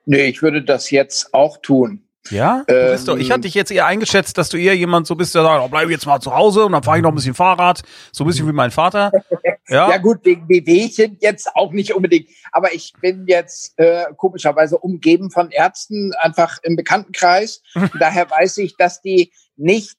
Nee, 0.04 0.26
ich 0.26 0.42
würde 0.42 0.62
das 0.62 0.90
jetzt 0.90 1.32
auch 1.32 1.58
tun. 1.58 2.02
Ja? 2.30 2.64
Ähm, 2.68 3.04
doch, 3.04 3.16
ich 3.16 3.30
hatte 3.30 3.42
dich 3.42 3.54
jetzt 3.54 3.70
eher 3.70 3.86
eingeschätzt, 3.86 4.38
dass 4.38 4.48
du 4.48 4.56
eher 4.56 4.76
jemand 4.76 5.06
so 5.06 5.16
bist, 5.16 5.34
der 5.34 5.42
sagt, 5.42 5.62
oh, 5.64 5.68
bleib 5.68 5.88
jetzt 5.90 6.06
mal 6.06 6.20
zu 6.20 6.34
Hause 6.34 6.64
und 6.64 6.72
dann 6.72 6.82
fahre 6.82 6.98
ich 6.98 7.02
noch 7.02 7.10
ein 7.10 7.14
bisschen 7.16 7.34
Fahrrad, 7.34 7.82
so 8.12 8.24
ein 8.24 8.26
bisschen 8.26 8.46
wie 8.46 8.52
mein 8.52 8.70
Vater. 8.70 9.12
Ja, 9.68 9.90
ja 9.90 9.96
gut, 9.98 10.24
wegen 10.24 10.48
Wehwehchen 10.48 11.18
jetzt 11.20 11.54
auch 11.54 11.70
nicht 11.70 11.94
unbedingt. 11.94 12.28
Aber 12.50 12.74
ich 12.74 12.92
bin 13.00 13.26
jetzt 13.28 13.78
äh, 13.78 14.06
komischerweise 14.16 14.76
umgeben 14.76 15.30
von 15.30 15.50
Ärzten, 15.50 16.12
einfach 16.14 16.58
im 16.64 16.74
Bekanntenkreis. 16.74 17.62
Daher 18.00 18.28
weiß 18.28 18.58
ich, 18.58 18.76
dass 18.76 19.00
die 19.00 19.32
nicht 19.56 19.96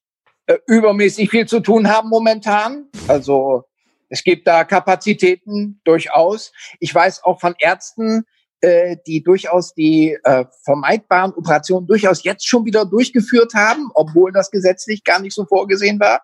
äh, 0.48 0.58
übermäßig 0.68 1.30
viel 1.30 1.48
zu 1.48 1.62
tun 1.62 1.88
haben 1.88 2.10
momentan. 2.10 2.88
Also 3.08 3.64
es 4.10 4.24
gibt 4.24 4.46
da 4.48 4.66
Kapazitäten 4.66 5.80
durchaus. 5.86 6.52
Ich 6.80 6.94
weiß 6.94 7.24
auch 7.24 7.40
von 7.40 7.56
Ärzten, 7.58 8.26
äh, 8.64 8.96
die 9.06 9.22
durchaus 9.22 9.74
die 9.74 10.18
äh, 10.24 10.46
vermeidbaren 10.64 11.34
Operationen 11.34 11.86
durchaus 11.86 12.24
jetzt 12.24 12.48
schon 12.48 12.64
wieder 12.64 12.86
durchgeführt 12.86 13.54
haben, 13.54 13.90
obwohl 13.94 14.32
das 14.32 14.52
gesetzlich 14.52 15.04
gar 15.04 15.20
nicht 15.20 15.36
so 15.36 15.44
vorgesehen 15.44 16.00
war. 16.00 16.22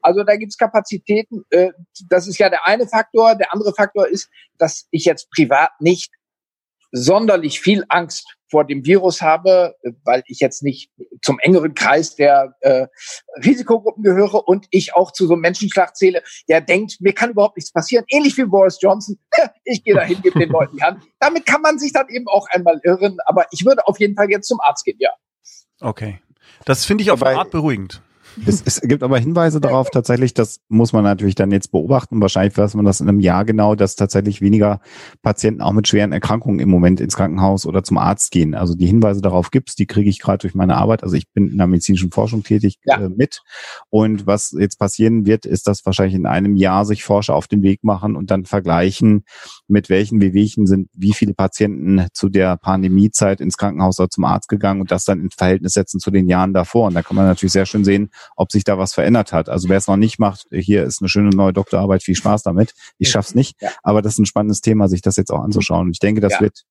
Also 0.00 0.24
da 0.24 0.36
gibt 0.36 0.52
es 0.52 0.56
Kapazitäten. 0.56 1.44
Äh, 1.50 1.72
das 2.08 2.26
ist 2.28 2.38
ja 2.38 2.48
der 2.48 2.66
eine 2.66 2.86
Faktor. 2.86 3.34
Der 3.34 3.52
andere 3.52 3.74
Faktor 3.74 4.08
ist, 4.08 4.30
dass 4.56 4.86
ich 4.90 5.04
jetzt 5.04 5.30
privat 5.30 5.70
nicht 5.80 6.10
sonderlich 6.92 7.60
viel 7.60 7.84
Angst 7.88 8.36
vor 8.50 8.66
dem 8.66 8.84
Virus 8.84 9.22
habe, 9.22 9.74
weil 10.04 10.22
ich 10.26 10.38
jetzt 10.40 10.62
nicht 10.62 10.90
zum 11.22 11.38
engeren 11.38 11.72
Kreis 11.74 12.16
der 12.16 12.54
äh, 12.60 12.86
Risikogruppen 13.42 14.02
gehöre 14.02 14.46
und 14.46 14.66
ich 14.70 14.94
auch 14.94 15.10
zu 15.10 15.26
so 15.26 15.32
einem 15.32 15.40
Menschenschlag 15.40 15.96
zähle, 15.96 16.22
der 16.48 16.60
denkt, 16.60 17.00
mir 17.00 17.14
kann 17.14 17.30
überhaupt 17.30 17.56
nichts 17.56 17.72
passieren. 17.72 18.04
Ähnlich 18.08 18.36
wie 18.36 18.44
Boris 18.44 18.78
Johnson. 18.80 19.18
Ich 19.64 19.84
gehe 19.84 19.94
dahin, 19.94 20.20
gebe 20.20 20.38
den 20.38 20.50
Leuten 20.50 20.76
die 20.76 20.82
Hand. 20.82 21.02
Damit 21.20 21.46
kann 21.46 21.62
man 21.62 21.78
sich 21.78 21.92
dann 21.92 22.08
eben 22.08 22.26
auch 22.26 22.46
einmal 22.50 22.80
irren. 22.82 23.16
Aber 23.26 23.46
ich 23.52 23.64
würde 23.64 23.86
auf 23.86 23.98
jeden 24.00 24.16
Fall 24.16 24.28
jetzt 24.28 24.48
zum 24.48 24.60
Arzt 24.60 24.84
gehen, 24.84 24.96
ja. 24.98 25.10
Okay. 25.80 26.20
Das 26.64 26.84
finde 26.84 27.02
ich 27.02 27.10
auf 27.10 27.22
eine 27.22 27.38
Art 27.38 27.50
beruhigend. 27.50 28.02
Es, 28.46 28.62
es 28.64 28.80
gibt 28.80 29.02
aber 29.02 29.18
Hinweise 29.18 29.60
darauf 29.60 29.90
tatsächlich, 29.90 30.34
das 30.34 30.60
muss 30.68 30.92
man 30.92 31.04
natürlich 31.04 31.34
dann 31.34 31.50
jetzt 31.50 31.70
beobachten. 31.70 32.20
Wahrscheinlich 32.20 32.56
weiß 32.56 32.74
man 32.74 32.84
das 32.84 33.00
in 33.00 33.08
einem 33.08 33.20
Jahr 33.20 33.44
genau, 33.44 33.74
dass 33.74 33.96
tatsächlich 33.96 34.40
weniger 34.40 34.80
Patienten 35.22 35.60
auch 35.60 35.72
mit 35.72 35.88
schweren 35.88 36.12
Erkrankungen 36.12 36.60
im 36.60 36.70
Moment 36.70 37.00
ins 37.00 37.16
Krankenhaus 37.16 37.66
oder 37.66 37.82
zum 37.82 37.98
Arzt 37.98 38.30
gehen. 38.30 38.54
Also 38.54 38.74
die 38.74 38.86
Hinweise 38.86 39.20
darauf 39.20 39.50
gibt's, 39.50 39.74
die 39.74 39.86
kriege 39.86 40.08
ich 40.08 40.20
gerade 40.20 40.38
durch 40.38 40.54
meine 40.54 40.76
Arbeit. 40.76 41.02
Also 41.02 41.16
ich 41.16 41.30
bin 41.32 41.48
in 41.48 41.58
der 41.58 41.66
medizinischen 41.66 42.10
Forschung 42.10 42.42
tätig 42.42 42.78
ja. 42.84 43.00
äh, 43.00 43.08
mit. 43.08 43.42
Und 43.90 44.26
was 44.26 44.54
jetzt 44.58 44.78
passieren 44.78 45.26
wird, 45.26 45.46
ist, 45.46 45.66
dass 45.66 45.84
wahrscheinlich 45.84 46.14
in 46.14 46.26
einem 46.26 46.56
Jahr 46.56 46.84
sich 46.84 47.04
Forscher 47.04 47.34
auf 47.34 47.48
den 47.48 47.62
Weg 47.62 47.84
machen 47.84 48.16
und 48.16 48.30
dann 48.30 48.44
vergleichen, 48.44 49.24
mit 49.68 49.88
welchen 49.88 50.20
Wehwehchen 50.20 50.66
sind 50.66 50.88
wie 50.94 51.12
viele 51.12 51.34
Patienten 51.34 52.06
zu 52.12 52.28
der 52.28 52.56
Pandemiezeit 52.56 53.40
ins 53.40 53.56
Krankenhaus 53.56 53.98
oder 53.98 54.10
zum 54.10 54.24
Arzt 54.24 54.48
gegangen 54.48 54.80
und 54.80 54.90
das 54.90 55.04
dann 55.04 55.20
in 55.20 55.30
Verhältnis 55.30 55.72
setzen 55.72 56.00
zu 56.00 56.10
den 56.10 56.28
Jahren 56.28 56.52
davor. 56.52 56.88
Und 56.88 56.94
da 56.94 57.02
kann 57.02 57.16
man 57.16 57.26
natürlich 57.26 57.52
sehr 57.52 57.66
schön 57.66 57.84
sehen, 57.84 58.10
ob 58.36 58.52
sich 58.52 58.64
da 58.64 58.78
was 58.78 58.94
verändert 58.94 59.32
hat. 59.32 59.48
Also 59.48 59.68
wer 59.68 59.78
es 59.78 59.86
noch 59.86 59.96
nicht 59.96 60.18
macht, 60.18 60.46
hier 60.50 60.84
ist 60.84 61.00
eine 61.00 61.08
schöne 61.08 61.30
neue 61.30 61.52
Doktorarbeit, 61.52 62.02
viel 62.02 62.14
Spaß 62.14 62.42
damit. 62.42 62.74
Ich 62.98 63.10
schaff's 63.10 63.34
nicht, 63.34 63.56
aber 63.82 64.02
das 64.02 64.14
ist 64.14 64.18
ein 64.18 64.26
spannendes 64.26 64.60
Thema, 64.60 64.88
sich 64.88 65.02
das 65.02 65.16
jetzt 65.16 65.30
auch 65.30 65.40
anzuschauen. 65.40 65.86
Und 65.86 65.92
ich 65.92 66.00
denke, 66.00 66.20
das 66.20 66.34
ja. 66.34 66.40
wird, 66.40 66.64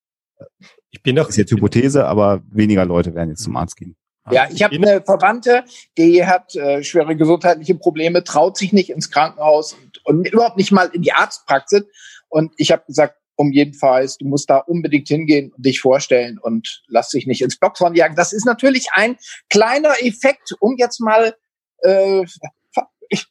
ich 0.90 1.02
bin 1.02 1.16
doch, 1.16 1.30
ist 1.30 1.38
jetzt 1.38 1.52
Hypothese, 1.52 2.06
aber 2.06 2.42
weniger 2.50 2.86
Leute 2.86 3.16
werden 3.16 3.30
jetzt 3.30 3.44
zum 3.44 3.56
Arzt 3.56 3.78
gehen. 3.78 3.96
Ja, 4.30 4.48
ich 4.52 4.62
habe 4.62 4.76
eine 4.76 5.02
Verwandte, 5.02 5.64
die 5.98 6.26
hat 6.26 6.56
äh, 6.56 6.84
schwere 6.84 7.16
gesundheitliche 7.16 7.74
Probleme, 7.74 8.24
traut 8.24 8.56
sich 8.56 8.72
nicht 8.72 8.92
ins 8.92 9.10
Krankenhaus 9.10 9.74
und, 9.74 10.06
und 10.06 10.28
überhaupt 10.28 10.58
nicht 10.58 10.72
mal 10.72 10.90
in 10.94 11.02
die 11.02 11.12
Arztpraxis. 11.14 11.86
Und 12.30 12.54
ich 12.58 12.72
habe 12.72 12.84
gesagt, 12.86 13.16
um 13.42 13.52
jeden 13.52 13.78
Preis. 13.78 14.18
Du 14.18 14.28
musst 14.28 14.50
da 14.50 14.58
unbedingt 14.58 15.08
hingehen 15.08 15.52
und 15.56 15.66
dich 15.66 15.82
vorstellen 15.82 16.38
und 16.38 16.84
lass 16.88 17.10
dich 17.10 17.28
nicht 17.28 17.42
ins 17.42 17.58
Boxhorn 17.58 17.96
jagen. 17.96 18.16
Das 18.16 18.34
ist 18.34 18.46
natürlich 18.46 18.88
ein 18.94 19.18
kleiner 19.50 19.94
Effekt, 20.02 20.54
um 20.60 20.76
jetzt 20.78 21.02
mal 21.02 21.36
äh, 21.80 22.24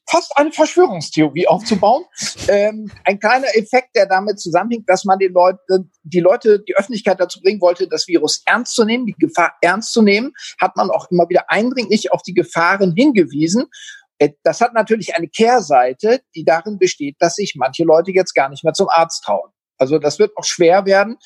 fast 0.06 0.36
eine 0.36 0.52
Verschwörungstheorie 0.52 1.46
aufzubauen. 1.46 2.04
Ähm, 2.48 2.90
ein 3.04 3.20
kleiner 3.20 3.46
Effekt, 3.54 3.94
der 3.94 4.06
damit 4.06 4.40
zusammenhängt, 4.40 4.88
dass 4.88 5.04
man 5.04 5.18
den 5.20 5.32
Leuten, 5.32 5.92
die 6.02 6.18
Leute, 6.18 6.64
die 6.66 6.74
Öffentlichkeit 6.74 7.20
dazu 7.20 7.40
bringen 7.40 7.61
wollte, 7.61 7.86
das 7.86 8.08
Virus 8.08 8.42
ernst 8.44 8.74
zu 8.74 8.84
nehmen, 8.84 9.06
die 9.06 9.14
Gefahr 9.14 9.52
ernst 9.61 9.92
zu 9.92 10.02
nehmen, 10.02 10.32
hat 10.61 10.74
man 10.74 10.90
auch 10.90 11.08
immer 11.11 11.28
wieder 11.28 11.44
eindringlich 11.48 12.12
auf 12.12 12.22
die 12.22 12.34
Gefahren 12.34 12.94
hingewiesen. 12.96 13.66
Äh, 14.18 14.30
das 14.42 14.61
hat 14.61 14.74
natürlich 14.74 15.14
eine 15.16 15.28
Kehrseite, 15.28 16.22
die 16.34 16.44
darin 16.44 16.78
besteht, 16.78 17.16
dass 17.20 17.36
sich 17.36 17.54
manche 17.56 17.84
Leute 17.84 18.11
jetzt 18.11 18.34
gar 18.34 18.48
nicht 18.48 18.64
mehr 18.64 18.72
zum 18.72 18.88
Arzt 18.88 19.22
trauen. 19.22 19.50
Also 19.81 19.99
das 19.99 20.18
wird 20.18 20.37
auch 20.37 20.45
schwer 20.45 20.85
werden, 20.87 21.18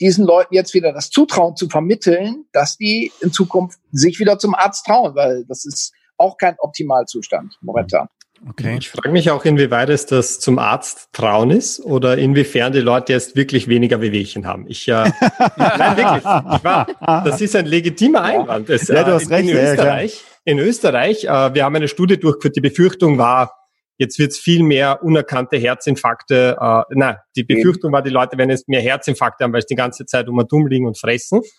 diesen 0.00 0.26
Leuten 0.26 0.54
jetzt 0.54 0.74
wieder 0.74 0.92
das 0.92 1.10
Zutrauen 1.10 1.56
zu 1.56 1.68
vermitteln, 1.68 2.44
dass 2.52 2.76
die 2.76 3.12
in 3.20 3.32
Zukunft 3.32 3.78
sich 3.92 4.18
wieder 4.18 4.38
zum 4.38 4.54
Arzt 4.54 4.86
trauen, 4.86 5.14
weil 5.14 5.44
das 5.46 5.64
ist 5.64 5.92
auch 6.16 6.36
kein 6.36 6.56
Optimalzustand 6.58 7.58
momentan. 7.60 8.08
Okay. 8.50 8.76
Ich 8.78 8.90
frage 8.90 9.08
mich 9.10 9.30
auch, 9.30 9.44
inwieweit 9.46 9.88
es 9.88 10.04
das 10.04 10.38
zum 10.38 10.58
Arzt 10.58 11.08
trauen 11.12 11.50
ist 11.50 11.80
oder 11.80 12.18
inwiefern 12.18 12.72
die 12.72 12.80
Leute 12.80 13.14
jetzt 13.14 13.36
wirklich 13.36 13.68
weniger 13.68 14.02
Wehwehchen 14.02 14.46
haben. 14.46 14.66
Ich 14.68 14.86
äh, 14.86 14.92
nein, 15.56 15.96
wirklich. 15.96 16.24
Wahr. 16.24 16.86
Das 17.24 17.40
ist 17.40 17.56
ein 17.56 17.64
legitimer 17.64 18.22
Einwand. 18.22 18.68
Es, 18.68 18.88
ja, 18.88 19.02
du 19.02 19.14
hast 19.14 19.30
äh, 19.30 19.40
in, 19.40 19.48
recht. 19.48 19.50
In 19.50 19.56
Österreich, 19.56 20.24
in 20.44 20.58
Österreich 20.58 21.24
äh, 21.24 21.54
wir 21.54 21.64
haben 21.64 21.76
eine 21.76 21.88
Studie 21.88 22.18
durchgeführt, 22.18 22.56
die 22.56 22.60
Befürchtung 22.60 23.16
war, 23.16 23.63
Jetzt 23.96 24.18
wird 24.18 24.32
es 24.32 24.38
viel 24.38 24.62
mehr 24.62 25.02
unerkannte 25.02 25.56
Herzinfarkte. 25.56 26.56
Äh, 26.60 26.82
nein, 26.90 27.16
die 27.36 27.44
Befürchtung 27.44 27.92
war, 27.92 28.02
die 28.02 28.10
Leute 28.10 28.36
werden 28.36 28.50
jetzt 28.50 28.68
mehr 28.68 28.80
Herzinfarkte 28.80 29.44
haben, 29.44 29.52
weil 29.52 29.60
sie 29.60 29.68
die 29.70 29.76
ganze 29.76 30.04
Zeit 30.04 30.28
um 30.28 30.36
und 30.36 30.50
dumm 30.50 30.66
liegen 30.66 30.86
und 30.86 30.98
fressen. 30.98 31.40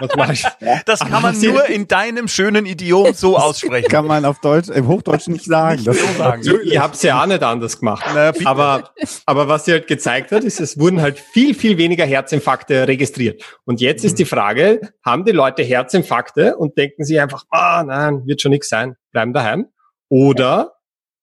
Äh, 0.00 0.78
das 0.86 1.00
kann 1.00 1.20
man 1.20 1.38
nur 1.40 1.66
in 1.66 1.86
deinem 1.86 2.26
schönen 2.28 2.64
Idiom 2.64 3.12
so 3.12 3.36
aussprechen. 3.36 3.88
Kann 3.88 4.06
man 4.06 4.24
auf 4.24 4.40
Deutsch, 4.40 4.68
im 4.68 4.88
Hochdeutsch 4.88 5.28
nicht 5.28 5.44
sagen. 5.44 5.82
Nicht 5.82 6.00
so 6.00 6.06
sagen. 6.16 6.42
So, 6.42 6.58
ich 6.58 6.78
habe 6.78 6.94
es 6.94 7.02
ja 7.02 7.20
auch 7.20 7.26
nicht 7.26 7.42
anders 7.42 7.78
gemacht. 7.78 8.04
Na, 8.14 8.32
aber, 8.44 8.90
aber 9.26 9.48
was 9.48 9.66
sie 9.66 9.72
halt 9.72 9.88
gezeigt 9.88 10.32
hat, 10.32 10.44
ist, 10.44 10.60
es 10.60 10.78
wurden 10.78 11.02
halt 11.02 11.18
viel, 11.18 11.54
viel 11.54 11.76
weniger 11.76 12.06
Herzinfarkte 12.06 12.88
registriert. 12.88 13.42
Und 13.64 13.80
jetzt 13.80 14.02
mhm. 14.02 14.06
ist 14.06 14.18
die 14.18 14.24
Frage, 14.24 14.80
haben 15.04 15.24
die 15.24 15.32
Leute 15.32 15.62
Herzinfarkte 15.62 16.56
und 16.56 16.78
denken 16.78 17.04
sie 17.04 17.20
einfach, 17.20 17.44
ah, 17.50 17.82
nein, 17.84 18.22
wird 18.26 18.40
schon 18.40 18.52
nichts 18.52 18.68
sein, 18.68 18.96
bleiben 19.12 19.34
daheim? 19.34 19.66
Oder 20.08 20.79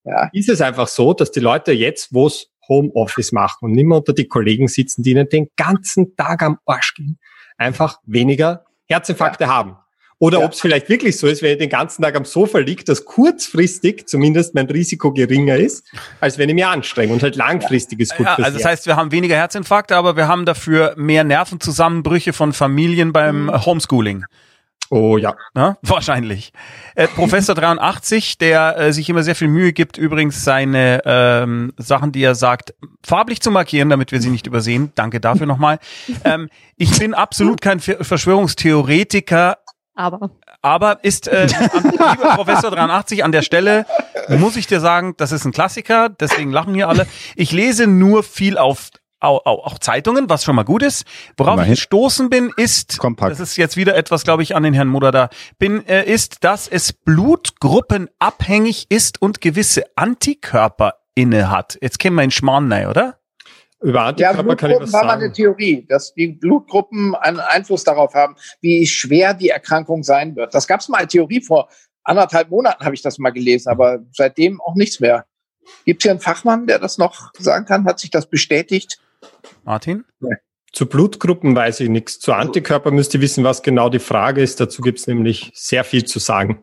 ja. 0.08 0.30
ist 0.34 0.49
es 0.49 0.62
einfach 0.62 0.88
so, 0.88 1.14
dass 1.14 1.32
die 1.32 1.39
Leute 1.39 1.72
jetzt, 1.72 2.14
wo 2.14 2.28
es 2.28 2.49
Homeoffice 2.68 3.32
machen 3.32 3.58
und 3.62 3.72
nicht 3.72 3.86
mehr 3.86 3.97
unter 3.97 4.14
die 4.14 4.28
Kollegen 4.28 4.68
sitzen, 4.68 5.03
die 5.03 5.12
ihnen 5.12 5.30
den 5.30 5.49
ganzen 5.55 6.16
Tag 6.16 6.43
am 6.43 6.60
Arsch 6.66 6.93
gehen, 6.95 7.20
einfach 7.58 7.99
weniger 8.05 8.66
Herzinfarkte 8.88 9.45
ja. 9.45 9.49
haben. 9.49 9.78
Oder 10.20 10.39
ja. 10.39 10.45
ob 10.45 10.53
es 10.53 10.62
vielleicht 10.62 10.89
wirklich 10.89 11.16
so 11.18 11.28
ist, 11.28 11.43
wenn 11.43 11.51
ich 11.51 11.58
den 11.60 11.70
ganzen 11.70 12.01
Tag 12.01 12.16
am 12.16 12.26
Sofa 12.26 12.58
liege, 12.58 12.84
dass 12.84 13.05
kurzfristig 13.05 14.08
zumindest 14.08 14.55
mein 14.55 14.66
Risiko 14.66 15.14
geringer 15.14 15.58
ist, 15.58 15.86
als 16.20 16.39
wenn 16.39 16.49
ich 16.49 16.55
mich 16.55 16.66
anstrenge 16.66 17.14
und 17.14 17.22
halt 17.22 17.36
langfristig 17.36 17.99
ist 17.99 18.18
gut. 18.18 18.26
Ja, 18.26 18.36
also 18.36 18.58
das 18.58 18.66
heißt, 18.66 18.88
wir 18.88 18.95
haben 18.95 19.12
weniger 19.12 19.36
Herzinfarkte, 19.36 19.95
aber 19.95 20.16
wir 20.16 20.28
haben 20.28 20.45
dafür 20.45 20.95
mehr 20.97 21.24
Nervenzusammenbrüche 21.24 22.34
von 22.34 22.53
Familien 22.53 23.14
beim 23.14 23.45
mhm. 23.45 23.66
Homeschooling. 23.66 24.26
Oh 24.90 25.18
ja. 25.18 25.36
Na, 25.54 25.78
wahrscheinlich. 25.82 26.54
Äh, 26.96 27.08
Professor 27.08 27.56
83, 27.56 28.38
der 28.38 28.78
äh, 28.78 28.94
sich 28.94 29.10
immer 29.10 29.24
sehr 29.24 29.36
viel 29.36 29.48
Mühe 29.48 29.74
gibt, 29.74 29.98
übrigens 29.98 30.44
seine 30.44 31.02
ähm, 31.06 31.74
Sachen, 31.78 32.12
die 32.12 32.24
er 32.24 32.36
sagt, 32.36 32.74
farblich 33.06 33.42
zu 33.42 33.52
markieren, 33.52 33.90
damit 33.90 34.12
wir 34.12 34.22
sie 34.22 34.30
nicht 34.30 34.48
übersehen. 34.48 34.92
Danke 34.96 35.20
dafür 35.20 35.46
nochmal. 35.46 35.80
Ähm, 36.24 36.50
ich 36.76 36.98
bin 36.98 37.14
absolut 37.14 37.62
kein 37.62 37.80
Verschwörungstheoretiker. 37.80 39.58
Aber. 39.96 40.32
Aber 40.62 41.04
ist, 41.04 41.28
äh, 41.28 41.48
lieber 41.74 42.36
Professor 42.36 42.72
83, 42.72 43.24
an 43.24 43.32
der 43.32 43.42
Stelle 43.42 43.86
muss 44.30 44.56
ich 44.56 44.68
dir 44.68 44.80
sagen, 44.80 45.16
das 45.18 45.32
ist 45.32 45.46
ein 45.46 45.52
Klassiker, 45.52 46.10
deswegen 46.10 46.52
lachen 46.52 46.74
hier 46.74 46.90
alle. 46.90 47.08
Ich 47.36 47.52
lese 47.52 47.88
nur 47.88 48.24
viel 48.24 48.58
auf 48.58 48.90
auch, 49.20 49.45
auch, 49.45 49.65
auch 49.65 49.80
Zeitungen, 49.80 50.30
was 50.30 50.43
schon 50.43 50.55
mal 50.55 50.63
gut 50.63 50.84
ist. 50.84 51.05
Worauf 51.38 51.55
Immerhin. 51.55 51.74
ich 51.74 51.80
gestoßen 51.80 52.30
bin, 52.30 52.51
ist, 52.57 52.97
Kompakt. 52.97 53.32
das 53.32 53.39
ist 53.39 53.57
jetzt 53.57 53.78
wieder 53.78 53.95
etwas, 53.95 54.24
glaube 54.24 54.43
ich, 54.43 54.55
an 54.55 54.63
den 54.63 54.74
Herrn 54.74 54.88
Mutter 54.88 55.11
da, 55.11 55.30
bin, 55.57 55.86
äh, 55.88 56.03
ist, 56.03 56.43
dass 56.43 56.68
es 56.68 56.93
blutgruppenabhängig 56.93 58.88
ist 58.89 59.22
und 59.22 59.41
gewisse 59.41 59.86
Antikörper 59.95 60.95
inne 61.15 61.49
hat. 61.49 61.78
Jetzt 61.82 61.99
kennen 61.99 62.15
wir 62.15 62.22
einen 62.22 62.32
Schmarrn, 62.32 62.72
oder? 62.72 63.20
Über 63.82 64.03
Antikörper 64.03 64.47
ja, 64.47 64.55
kann 64.55 64.72
ich 64.72 64.80
was 64.80 64.91
sagen. 64.91 65.07
war 65.07 65.15
mal 65.15 65.24
eine 65.24 65.32
Theorie, 65.32 65.86
dass 65.88 66.13
die 66.13 66.28
Blutgruppen 66.28 67.15
einen 67.15 67.39
Einfluss 67.39 67.84
darauf 67.84 68.13
haben, 68.13 68.36
wie 68.61 68.88
schwer 68.88 69.34
die 69.34 69.49
Erkrankung 69.49 70.03
sein 70.03 70.36
wird. 70.36 70.53
Das 70.53 70.68
gab 70.68 70.80
es 70.80 70.89
mal 70.89 70.99
als 70.99 71.11
Theorie 71.11 71.41
vor 71.41 71.70
anderthalb 72.03 72.49
Monaten, 72.49 72.84
habe 72.84 72.95
ich 72.95 73.01
das 73.01 73.20
mal 73.20 73.32
gelesen, 73.32 73.70
aber 73.70 73.99
seitdem 74.11 74.61
auch 74.61 74.76
nichts 74.76 74.99
mehr. 74.99 75.26
Gibt 75.86 76.01
es 76.01 76.03
hier 76.03 76.11
einen 76.11 76.22
Fachmann, 76.22 76.65
der 76.65 76.80
das 76.80 76.97
noch 76.97 77.32
sagen 77.38 77.65
kann? 77.65 77.86
Hat 77.86 77.99
sich 77.99 78.09
das 78.09 78.28
bestätigt? 78.30 78.99
Martin? 79.63 80.05
Zu 80.73 80.86
Blutgruppen 80.86 81.55
weiß 81.55 81.80
ich 81.80 81.89
nichts. 81.89 82.19
Zu 82.19 82.34
Antikörper 82.34 82.91
müsst 82.91 83.13
ihr 83.15 83.21
wissen, 83.21 83.43
was 83.43 83.63
genau 83.63 83.89
die 83.89 83.97
Frage 83.97 84.43
ist. 84.43 84.59
Dazu 84.59 84.84
gibt 84.84 84.99
es 84.99 85.07
nämlich 85.07 85.51
sehr 85.55 85.84
viel 85.84 86.05
zu 86.05 86.19
sagen. 86.19 86.61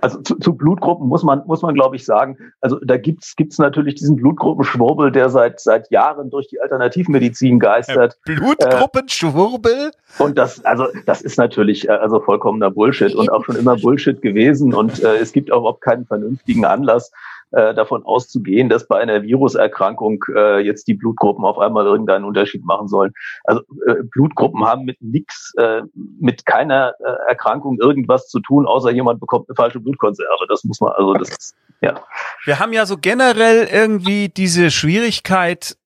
Also 0.00 0.22
zu, 0.22 0.36
zu 0.36 0.54
Blutgruppen 0.54 1.06
muss 1.06 1.22
man, 1.22 1.42
muss 1.46 1.60
man 1.60 1.74
glaube 1.74 1.96
ich 1.96 2.06
sagen, 2.06 2.38
also 2.62 2.78
da 2.82 2.96
gibt's 2.96 3.36
gibt's 3.36 3.58
natürlich 3.58 3.96
diesen 3.96 4.16
Blutgruppenschwurbel, 4.16 5.12
der 5.12 5.28
seit, 5.28 5.60
seit 5.60 5.90
Jahren 5.90 6.30
durch 6.30 6.48
die 6.48 6.62
Alternativmedizin 6.62 7.58
geistert. 7.58 8.16
Blutgruppenschwurbel? 8.24 9.90
Äh, 10.18 10.22
und 10.22 10.38
das, 10.38 10.64
also 10.64 10.86
das 11.04 11.20
ist 11.20 11.36
natürlich 11.36 11.88
äh, 11.88 11.92
also 11.92 12.20
vollkommener 12.20 12.70
Bullshit 12.70 13.14
und 13.14 13.30
auch 13.30 13.44
schon 13.44 13.56
immer 13.56 13.76
Bullshit 13.76 14.22
gewesen. 14.22 14.72
Und 14.72 15.02
äh, 15.02 15.16
es 15.16 15.32
gibt 15.32 15.52
auch 15.52 15.58
überhaupt 15.58 15.82
keinen 15.82 16.06
vernünftigen 16.06 16.64
Anlass, 16.64 17.10
äh, 17.52 17.74
davon 17.74 18.04
auszugehen, 18.04 18.68
dass 18.68 18.86
bei 18.86 18.98
einer 18.98 19.22
Viruserkrankung 19.22 20.24
äh, 20.34 20.60
jetzt 20.60 20.86
die 20.86 20.94
Blutgruppen 20.94 21.44
auf 21.44 21.58
einmal 21.58 21.84
irgendeinen 21.86 22.24
Unterschied 22.24 22.64
machen 22.64 22.88
sollen. 22.88 23.12
Also 23.44 23.62
äh, 23.86 24.02
Blutgruppen 24.10 24.64
haben 24.64 24.84
mit 24.84 25.00
nix, 25.00 25.52
äh, 25.56 25.82
mit 26.20 26.46
keiner 26.46 26.94
äh, 27.00 27.28
Erkrankung 27.28 27.78
irgendwas 27.80 28.28
zu 28.28 28.40
tun, 28.40 28.66
außer 28.66 28.90
jemand 28.90 29.20
bekommt 29.20 29.48
eine 29.48 29.56
falsche 29.56 29.80
Blutkonserve. 29.80 30.46
Das 30.48 30.64
muss 30.64 30.80
man, 30.80 30.92
also 30.92 31.14
das 31.14 31.54
ja. 31.80 32.00
Wir 32.44 32.58
haben 32.58 32.72
ja 32.72 32.86
so 32.86 32.98
generell 32.98 33.68
irgendwie 33.70 34.28
diese 34.28 34.70
Schwierigkeit, 34.70 35.76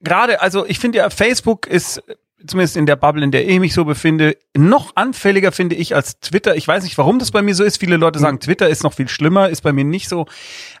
gerade, 0.00 0.40
also 0.40 0.64
ich 0.66 0.78
finde 0.78 0.98
ja, 0.98 1.10
Facebook 1.10 1.66
ist 1.66 2.02
zumindest 2.46 2.76
in 2.76 2.86
der 2.86 2.96
Bubble, 2.96 3.22
in 3.22 3.30
der 3.30 3.48
ich 3.48 3.60
mich 3.60 3.74
so 3.74 3.84
befinde, 3.84 4.36
noch 4.56 4.96
anfälliger 4.96 5.52
finde 5.52 5.76
ich 5.76 5.94
als 5.94 6.20
Twitter. 6.20 6.56
Ich 6.56 6.66
weiß 6.66 6.84
nicht, 6.84 6.96
warum 6.98 7.18
das 7.18 7.30
bei 7.30 7.42
mir 7.42 7.54
so 7.54 7.64
ist. 7.64 7.78
Viele 7.78 7.96
Leute 7.96 8.18
sagen, 8.18 8.36
hm. 8.36 8.40
Twitter 8.40 8.68
ist 8.68 8.82
noch 8.82 8.94
viel 8.94 9.08
schlimmer, 9.08 9.48
ist 9.48 9.62
bei 9.62 9.72
mir 9.72 9.84
nicht 9.84 10.08
so. 10.08 10.26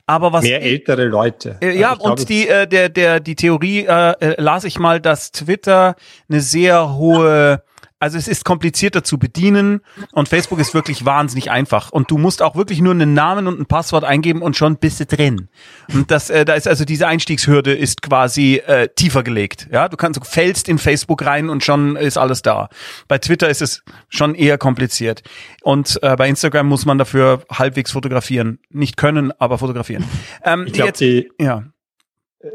Aber 0.06 0.32
was 0.32 0.42
mehr 0.42 0.62
ältere 0.62 1.04
Leute. 1.06 1.56
Äh, 1.60 1.78
ja, 1.78 1.92
also 1.92 2.04
und 2.04 2.28
die 2.28 2.48
äh, 2.48 2.66
der 2.66 2.88
der 2.88 3.20
die 3.20 3.36
Theorie 3.36 3.86
äh, 3.86 4.12
äh, 4.20 4.40
las 4.40 4.64
ich 4.64 4.78
mal, 4.78 5.00
dass 5.00 5.32
Twitter 5.32 5.94
eine 6.28 6.40
sehr 6.40 6.94
hohe 6.94 7.62
also 8.00 8.16
es 8.16 8.26
ist 8.28 8.46
komplizierter 8.46 9.04
zu 9.04 9.18
bedienen 9.18 9.82
und 10.12 10.28
Facebook 10.28 10.58
ist 10.58 10.72
wirklich 10.72 11.04
wahnsinnig 11.04 11.50
einfach 11.50 11.92
und 11.92 12.10
du 12.10 12.16
musst 12.16 12.42
auch 12.42 12.56
wirklich 12.56 12.80
nur 12.80 12.94
einen 12.94 13.12
Namen 13.12 13.46
und 13.46 13.60
ein 13.60 13.66
Passwort 13.66 14.04
eingeben 14.04 14.40
und 14.40 14.56
schon 14.56 14.78
bist 14.78 15.00
du 15.00 15.06
drin. 15.06 15.48
Und 15.92 16.10
das, 16.10 16.30
äh, 16.30 16.46
da 16.46 16.54
ist 16.54 16.66
also 16.66 16.86
diese 16.86 17.06
Einstiegshürde 17.06 17.74
ist 17.74 18.00
quasi 18.00 18.56
äh, 18.66 18.88
tiefer 18.88 19.22
gelegt. 19.22 19.68
Ja, 19.70 19.88
du 19.88 19.98
kannst 19.98 20.18
du 20.18 20.24
fällst 20.24 20.68
in 20.68 20.78
Facebook 20.78 21.24
rein 21.24 21.50
und 21.50 21.62
schon 21.62 21.96
ist 21.96 22.16
alles 22.16 22.40
da. 22.40 22.70
Bei 23.06 23.18
Twitter 23.18 23.50
ist 23.50 23.60
es 23.60 23.82
schon 24.08 24.34
eher 24.34 24.56
kompliziert 24.56 25.22
und 25.62 26.02
äh, 26.02 26.16
bei 26.16 26.28
Instagram 26.28 26.66
muss 26.66 26.86
man 26.86 26.96
dafür 26.96 27.42
halbwegs 27.52 27.92
fotografieren, 27.92 28.60
nicht 28.70 28.96
können, 28.96 29.30
aber 29.38 29.58
fotografieren. 29.58 30.04
Ähm, 30.42 30.64
ich 30.66 30.72
glaube 30.72 30.92
die 30.92 31.30
ja. 31.38 31.64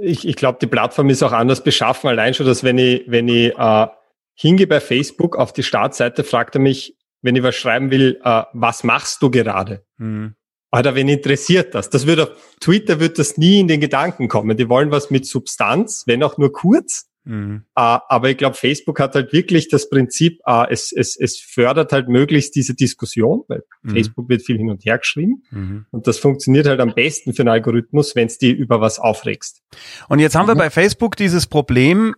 Ich, 0.01 0.27
ich 0.27 0.35
glaube, 0.35 0.57
die 0.59 0.65
Plattform 0.65 1.11
ist 1.11 1.21
auch 1.21 1.31
anders 1.31 1.63
beschaffen. 1.63 2.09
Allein 2.09 2.33
schon, 2.33 2.47
dass 2.47 2.63
wenn 2.63 2.79
ich, 2.79 3.03
wenn 3.05 3.27
ich 3.27 3.55
äh, 3.55 3.87
hingehe 4.35 4.67
bei 4.67 4.79
Facebook 4.79 5.35
auf 5.35 5.53
die 5.53 5.63
Startseite, 5.63 6.23
fragt 6.23 6.55
er 6.55 6.61
mich, 6.61 6.95
wenn 7.21 7.35
ich 7.35 7.43
was 7.43 7.55
schreiben 7.55 7.89
will, 7.89 8.19
äh, 8.23 8.43
was 8.53 8.83
machst 8.83 9.21
du 9.21 9.31
gerade? 9.31 9.83
Mhm. 9.97 10.35
Oder 10.71 10.93
wen 10.93 11.07
interessiert 11.07 11.73
das? 11.73 11.89
Das 11.89 12.05
wird 12.05 12.19
auf 12.19 12.29
Twitter 12.59 12.99
wird 12.99 13.17
das 13.17 13.37
nie 13.37 13.61
in 13.61 13.67
den 13.67 13.79
Gedanken 13.79 14.27
kommen. 14.27 14.57
Die 14.57 14.67
wollen 14.67 14.91
was 14.91 15.09
mit 15.09 15.25
Substanz, 15.25 16.03
wenn 16.05 16.21
auch 16.21 16.37
nur 16.37 16.51
kurz. 16.51 17.09
Mhm. 17.23 17.63
Uh, 17.77 17.97
aber 18.07 18.29
ich 18.29 18.37
glaube, 18.37 18.55
Facebook 18.55 18.99
hat 18.99 19.15
halt 19.15 19.33
wirklich 19.33 19.67
das 19.67 19.89
Prinzip, 19.89 20.39
uh, 20.47 20.65
es, 20.69 20.91
es, 20.91 21.17
es 21.17 21.39
fördert 21.39 21.91
halt 21.91 22.07
möglichst 22.07 22.55
diese 22.55 22.75
Diskussion, 22.75 23.43
weil 23.47 23.63
mhm. 23.81 23.91
Facebook 23.91 24.29
wird 24.29 24.43
viel 24.43 24.57
hin 24.57 24.69
und 24.69 24.85
her 24.85 24.99
geschrieben. 24.99 25.43
Mhm. 25.49 25.85
Und 25.91 26.07
das 26.07 26.19
funktioniert 26.19 26.67
halt 26.67 26.79
am 26.79 26.93
besten 26.93 27.33
für 27.33 27.41
einen 27.41 27.49
Algorithmus, 27.49 28.15
wenn 28.15 28.27
es 28.27 28.37
die 28.37 28.51
über 28.51 28.79
was 28.79 28.99
aufregst. 28.99 29.63
Und 30.07 30.19
jetzt 30.19 30.35
haben 30.35 30.47
wir 30.47 30.55
mhm. 30.55 30.59
bei 30.59 30.69
Facebook 30.69 31.15
dieses 31.15 31.47
Problem, 31.47 32.13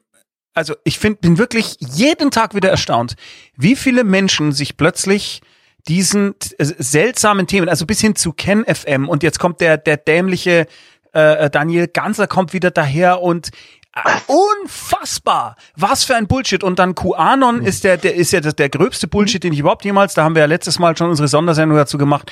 also 0.57 0.75
ich 0.83 0.97
find, 0.97 1.21
bin 1.21 1.37
wirklich 1.37 1.77
jeden 1.79 2.31
Tag 2.31 2.55
wieder 2.55 2.69
erstaunt, 2.69 3.15
wie 3.55 3.75
viele 3.75 4.03
Menschen 4.03 4.51
sich 4.51 4.75
plötzlich 4.75 5.41
diesen 5.87 6.33
äh, 6.57 6.65
seltsamen 6.65 7.45
Themen, 7.45 7.69
also 7.69 7.85
bis 7.85 8.01
hin 8.01 8.15
zu 8.15 8.33
Ken 8.33 8.65
FM 8.65 9.07
und 9.07 9.21
jetzt 9.21 9.37
kommt 9.37 9.61
der 9.61 9.77
der 9.77 9.97
dämliche 9.97 10.65
äh, 11.13 11.45
äh, 11.45 11.49
Daniel 11.51 11.87
Ganser 11.87 12.27
kommt 12.27 12.53
wieder 12.53 12.71
daher 12.71 13.21
und 13.21 13.51
Unfassbar! 14.27 15.55
Was 15.75 16.03
für 16.03 16.15
ein 16.15 16.27
Bullshit. 16.27 16.63
Und 16.63 16.77
dann 16.77 16.93
QAnon 16.93 17.63
ist 17.63 17.83
der, 17.83 17.97
der 17.97 18.13
ist 18.13 18.31
ja 18.31 18.41
der, 18.41 18.53
der 18.53 18.69
gröbste 18.69 19.07
Bullshit, 19.07 19.43
den 19.43 19.53
ich 19.53 19.59
überhaupt 19.59 19.85
jemals, 19.85 20.13
da 20.13 20.23
haben 20.23 20.35
wir 20.35 20.41
ja 20.41 20.45
letztes 20.45 20.77
Mal 20.77 20.95
schon 20.95 21.09
unsere 21.09 21.27
Sondersendung 21.27 21.79
dazu 21.79 21.97
gemacht. 21.97 22.31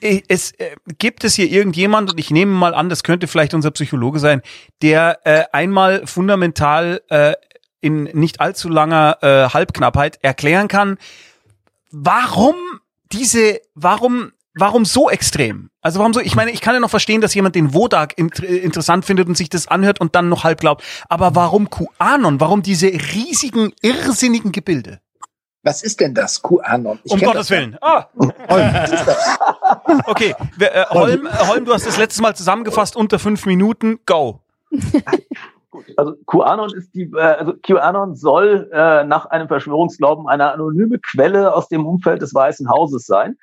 Es 0.00 0.52
äh, 0.52 0.70
gibt 0.96 1.24
es 1.24 1.34
hier 1.34 1.50
irgendjemand, 1.50 2.12
und 2.12 2.18
ich 2.18 2.30
nehme 2.30 2.52
mal 2.52 2.72
an, 2.72 2.88
das 2.88 3.02
könnte 3.02 3.26
vielleicht 3.26 3.52
unser 3.52 3.72
Psychologe 3.72 4.20
sein, 4.20 4.40
der 4.80 5.18
äh, 5.24 5.44
einmal 5.52 6.06
fundamental 6.06 7.02
äh, 7.10 7.34
in 7.82 8.04
nicht 8.04 8.40
allzu 8.40 8.70
langer 8.70 9.18
äh, 9.20 9.48
Halbknappheit 9.50 10.18
erklären 10.22 10.68
kann, 10.68 10.96
warum 11.90 12.54
diese, 13.12 13.60
warum 13.74 14.32
warum 14.54 14.84
so 14.84 15.10
extrem? 15.10 15.70
Also 15.80 15.98
warum 15.98 16.12
so? 16.12 16.20
Ich 16.20 16.34
meine, 16.34 16.50
ich 16.50 16.60
kann 16.60 16.74
ja 16.74 16.80
noch 16.80 16.90
verstehen, 16.90 17.20
dass 17.20 17.34
jemand 17.34 17.54
den 17.54 17.74
Wodak 17.74 18.16
int 18.18 18.38
interessant 18.40 19.04
findet 19.04 19.28
und 19.28 19.36
sich 19.36 19.48
das 19.48 19.68
anhört 19.68 20.00
und 20.00 20.14
dann 20.14 20.28
noch 20.28 20.44
halb 20.44 20.60
glaubt. 20.60 20.82
Aber 21.08 21.34
warum 21.34 21.70
QAnon? 21.70 22.40
Warum 22.40 22.62
diese 22.62 22.86
riesigen, 22.86 23.72
irrsinnigen 23.82 24.52
Gebilde? 24.52 25.00
Was 25.62 25.82
ist 25.82 26.00
denn 26.00 26.14
das 26.14 26.42
QAnon? 26.42 26.98
Ich 27.04 27.12
um 27.12 27.20
Gottes 27.20 27.50
Willen. 27.50 27.76
Ah. 27.80 28.06
okay, 30.06 30.34
äh, 30.58 30.84
Holm, 30.90 31.28
Holm, 31.48 31.64
du 31.64 31.72
hast 31.72 31.86
das 31.86 31.96
letztes 31.96 32.20
Mal 32.20 32.34
zusammengefasst 32.34 32.96
unter 32.96 33.18
fünf 33.18 33.46
Minuten. 33.46 34.00
Go. 34.04 34.40
Also 35.96 36.14
QAnon 36.26 36.72
ist 36.74 36.94
die, 36.94 37.10
äh, 37.14 37.20
also 37.20 37.54
QAnon 37.62 38.14
soll 38.14 38.68
äh, 38.72 39.04
nach 39.04 39.26
einem 39.26 39.48
Verschwörungsglauben 39.48 40.28
eine 40.28 40.52
anonyme 40.52 40.98
Quelle 40.98 41.54
aus 41.54 41.68
dem 41.68 41.86
Umfeld 41.86 42.22
des 42.22 42.34
Weißen 42.34 42.68
Hauses 42.68 43.06
sein. 43.06 43.38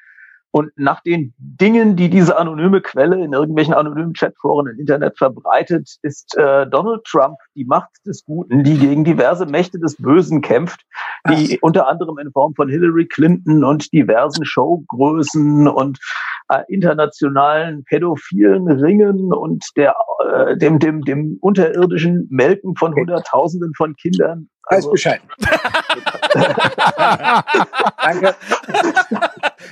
Und 0.51 0.71
nach 0.77 1.01
den 1.01 1.33
Dingen, 1.37 1.95
die 1.95 2.09
diese 2.09 2.37
anonyme 2.37 2.81
Quelle 2.81 3.23
in 3.23 3.33
irgendwelchen 3.33 3.75
anonymen 3.75 4.13
Chatforen 4.13 4.67
im 4.67 4.79
Internet 4.79 5.17
verbreitet, 5.17 5.97
ist 6.01 6.35
äh, 6.37 6.65
Donald 6.67 7.03
Trump 7.03 7.37
die 7.55 7.65
Macht 7.65 7.91
des 8.05 8.25
Guten, 8.25 8.63
die 8.63 8.77
gegen 8.77 9.03
diverse 9.03 9.45
Mächte 9.45 9.79
des 9.79 9.95
Bösen 9.97 10.41
kämpft, 10.41 10.81
die 11.29 11.57
Ach. 11.57 11.61
unter 11.61 11.87
anderem 11.87 12.17
in 12.17 12.31
Form 12.31 12.55
von 12.55 12.67
Hillary 12.67 13.05
Clinton 13.05 13.63
und 13.63 13.93
diversen 13.93 14.43
Showgrößen 14.43 15.67
und 15.67 15.99
äh, 16.49 16.63
internationalen 16.67 17.83
pädophilen 17.83 18.67
Ringen 18.67 19.31
und 19.31 19.65
der, 19.75 19.93
äh, 20.27 20.57
dem, 20.57 20.79
dem, 20.79 21.03
dem 21.03 21.37
unterirdischen 21.41 22.27
Melken 22.31 22.75
von 22.75 22.95
Hunderttausenden 22.95 23.73
von 23.75 23.95
Kindern. 23.95 24.49
Alles 24.69 24.85
also, 24.85 24.91
Bescheid. 24.91 25.21
Danke. 28.03 28.35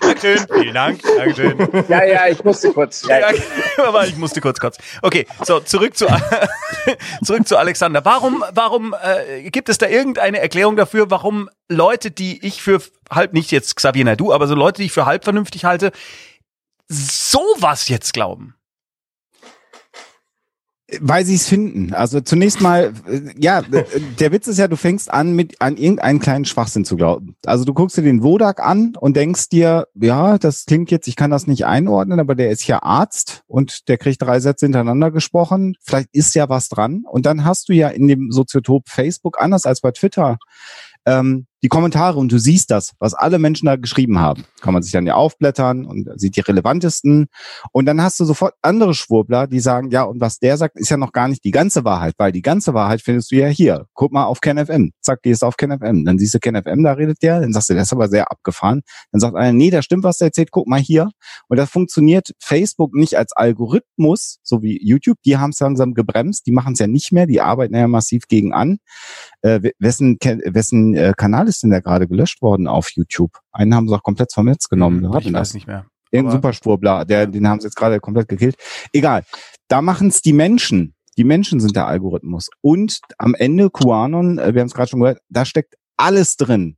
Dankeschön, 0.01 0.47
vielen 0.51 0.73
Dank. 0.73 1.01
Dankeschön. 1.03 1.85
Ja, 1.87 2.03
ja, 2.03 2.27
ich 2.27 2.43
musste 2.43 2.71
kurz. 2.71 3.05
Ja, 3.07 3.19
ja, 3.19 3.27
aber 3.85 4.07
ich 4.07 4.17
musste 4.17 4.41
kurz 4.41 4.59
kurz. 4.59 4.77
Okay, 5.03 5.27
so 5.43 5.59
zurück 5.59 5.95
zu 5.95 6.07
zurück 7.23 7.47
zu 7.47 7.57
Alexander. 7.57 8.03
Warum 8.05 8.43
warum 8.51 8.95
äh, 8.99 9.47
gibt 9.51 9.69
es 9.69 9.77
da 9.77 9.87
irgendeine 9.87 10.39
Erklärung 10.39 10.75
dafür, 10.75 11.11
warum 11.11 11.47
Leute, 11.69 12.09
die 12.09 12.43
ich 12.43 12.63
für 12.63 12.81
halb 13.11 13.33
nicht 13.33 13.51
jetzt 13.51 13.75
Xavier 13.75 14.03
Naidu, 14.03 14.33
aber 14.33 14.47
so 14.47 14.55
Leute, 14.55 14.81
die 14.81 14.87
ich 14.87 14.93
für 14.93 15.05
halb 15.05 15.25
vernünftig 15.25 15.63
halte, 15.63 15.91
sowas 16.87 17.87
jetzt 17.87 18.13
glauben? 18.13 18.55
Weil 21.01 21.25
sie 21.25 21.35
es 21.35 21.49
finden. 21.49 21.93
Also 21.93 22.21
zunächst 22.21 22.61
mal, 22.61 22.93
äh, 23.09 23.21
ja, 23.37 23.59
äh, 23.59 23.83
der 24.19 24.31
Witz 24.31 24.47
ist 24.47 24.57
ja, 24.57 24.69
du 24.69 24.77
fängst 24.77 25.11
an, 25.11 25.33
mit 25.33 25.61
an 25.61 25.75
irgendeinen 25.75 26.19
kleinen 26.19 26.45
Schwachsinn 26.45 26.85
zu 26.85 26.95
glauben. 26.95 27.35
Also 27.45 27.65
du 27.65 27.73
guckst 27.73 27.97
dir 27.97 28.03
den 28.03 28.23
Wodak 28.23 28.61
an 28.61 28.93
und 28.97 29.17
denkst 29.17 29.49
dir, 29.49 29.87
ja, 29.95 30.37
das 30.37 30.65
klingt 30.65 30.89
jetzt, 30.89 31.07
ich 31.07 31.17
kann 31.17 31.29
das 31.29 31.45
nicht 31.45 31.65
einordnen, 31.65 32.21
aber 32.21 32.35
der 32.35 32.51
ist 32.51 32.65
ja 32.67 32.83
Arzt 32.83 33.43
und 33.47 33.89
der 33.89 33.97
kriegt 33.97 34.21
drei 34.21 34.39
Sätze 34.39 34.65
hintereinander 34.65 35.11
gesprochen. 35.11 35.75
Vielleicht 35.81 36.07
ist 36.13 36.33
ja 36.35 36.47
was 36.47 36.69
dran. 36.69 37.03
Und 37.05 37.25
dann 37.25 37.43
hast 37.43 37.67
du 37.67 37.73
ja 37.73 37.89
in 37.89 38.07
dem 38.07 38.31
Soziotop 38.31 38.87
Facebook, 38.87 39.41
anders 39.41 39.65
als 39.65 39.81
bei 39.81 39.91
Twitter, 39.91 40.37
ähm, 41.05 41.47
die 41.63 41.69
Kommentare 41.69 42.19
und 42.19 42.31
du 42.31 42.37
siehst 42.37 42.69
das, 42.69 42.93
was 42.99 43.13
alle 43.13 43.39
Menschen 43.39 43.65
da 43.65 43.75
geschrieben 43.75 44.19
haben. 44.19 44.43
Kann 44.61 44.73
man 44.73 44.83
sich 44.83 44.91
dann 44.91 45.07
ja 45.07 45.15
aufblättern 45.15 45.85
und 45.85 46.07
sieht 46.19 46.35
die 46.35 46.41
relevantesten. 46.41 47.27
Und 47.71 47.85
dann 47.85 48.01
hast 48.01 48.19
du 48.19 48.25
sofort 48.25 48.53
andere 48.61 48.93
Schwurbler, 48.93 49.47
die 49.47 49.59
sagen, 49.59 49.89
ja, 49.89 50.03
und 50.03 50.21
was 50.21 50.39
der 50.39 50.57
sagt, 50.57 50.77
ist 50.77 50.89
ja 50.89 50.97
noch 50.97 51.11
gar 51.11 51.27
nicht 51.27 51.43
die 51.43 51.51
ganze 51.51 51.83
Wahrheit, 51.83 52.13
weil 52.17 52.31
die 52.31 52.41
ganze 52.41 52.73
Wahrheit 52.73 53.01
findest 53.01 53.31
du 53.31 53.37
ja 53.37 53.47
hier. 53.47 53.87
Guck 53.93 54.11
mal 54.11 54.25
auf 54.25 54.39
KenFM. 54.41 54.91
Zack, 55.01 55.23
gehst 55.23 55.43
auf 55.43 55.57
KenFM. 55.57 56.05
Dann 56.05 56.19
siehst 56.19 56.35
du 56.35 56.39
KenFM, 56.39 56.83
da 56.83 56.93
redet 56.93 57.23
der, 57.23 57.41
dann 57.41 57.53
sagst 57.53 57.69
du, 57.69 57.73
der 57.73 57.83
ist 57.83 57.93
aber 57.93 58.07
sehr 58.07 58.29
abgefahren. 58.29 58.81
Dann 59.11 59.19
sagt 59.19 59.35
einer, 59.35 59.53
nee, 59.53 59.71
da 59.71 59.81
stimmt, 59.81 60.03
was 60.03 60.19
der 60.19 60.27
erzählt, 60.27 60.51
guck 60.51 60.67
mal 60.67 60.79
hier. 60.79 61.09
Und 61.47 61.57
das 61.57 61.69
funktioniert 61.69 62.33
Facebook 62.39 62.93
nicht 62.93 63.17
als 63.17 63.33
Algorithmus, 63.33 64.39
so 64.43 64.61
wie 64.61 64.79
YouTube. 64.83 65.17
Die 65.25 65.37
haben 65.37 65.51
es 65.51 65.59
langsam 65.59 65.95
gebremst, 65.95 66.45
die 66.45 66.51
machen 66.51 66.73
es 66.73 66.79
ja 66.79 66.87
nicht 66.87 67.11
mehr, 67.11 67.25
die 67.25 67.41
arbeiten 67.41 67.75
ja 67.75 67.87
massiv 67.87 68.27
gegen 68.27 68.53
an. 68.53 68.77
Äh, 69.41 69.71
wessen, 69.79 70.17
wessen 70.19 70.93
äh, 70.93 71.13
Kanal 71.17 71.46
ist 71.47 71.63
denn 71.63 71.71
da 71.71 71.79
gerade 71.79 72.07
gelöscht 72.07 72.41
worden 72.41 72.67
auf 72.67 72.89
YouTube? 72.91 73.31
Einen 73.51 73.73
haben 73.73 73.87
sie 73.87 73.95
auch 73.95 74.03
komplett 74.03 74.33
vom 74.33 74.45
Netz 74.45 74.67
genommen. 74.69 75.03
Hm, 75.03 75.19
ich 75.19 75.33
weiß 75.33 75.53
nicht 75.53 75.67
mehr. 75.67 75.85
Irgendein 76.11 76.37
Superschwurbler, 76.37 77.05
der, 77.05 77.27
den 77.27 77.47
haben 77.47 77.59
sie 77.59 77.67
jetzt 77.67 77.75
gerade 77.75 77.99
komplett 77.99 78.29
gekillt. 78.29 78.55
Egal. 78.93 79.23
Da 79.67 79.81
machen 79.81 80.07
es 80.07 80.21
die 80.21 80.33
Menschen. 80.33 80.93
Die 81.17 81.23
Menschen 81.23 81.59
sind 81.59 81.75
der 81.75 81.87
Algorithmus. 81.87 82.49
Und 82.61 82.99
am 83.17 83.33
Ende 83.33 83.69
QAnon, 83.69 84.37
äh, 84.37 84.53
wir 84.53 84.61
haben 84.61 84.67
es 84.67 84.73
gerade 84.73 84.89
schon 84.89 84.99
gehört, 84.99 85.19
da 85.29 85.45
steckt 85.45 85.75
alles 85.97 86.37
drin. 86.37 86.77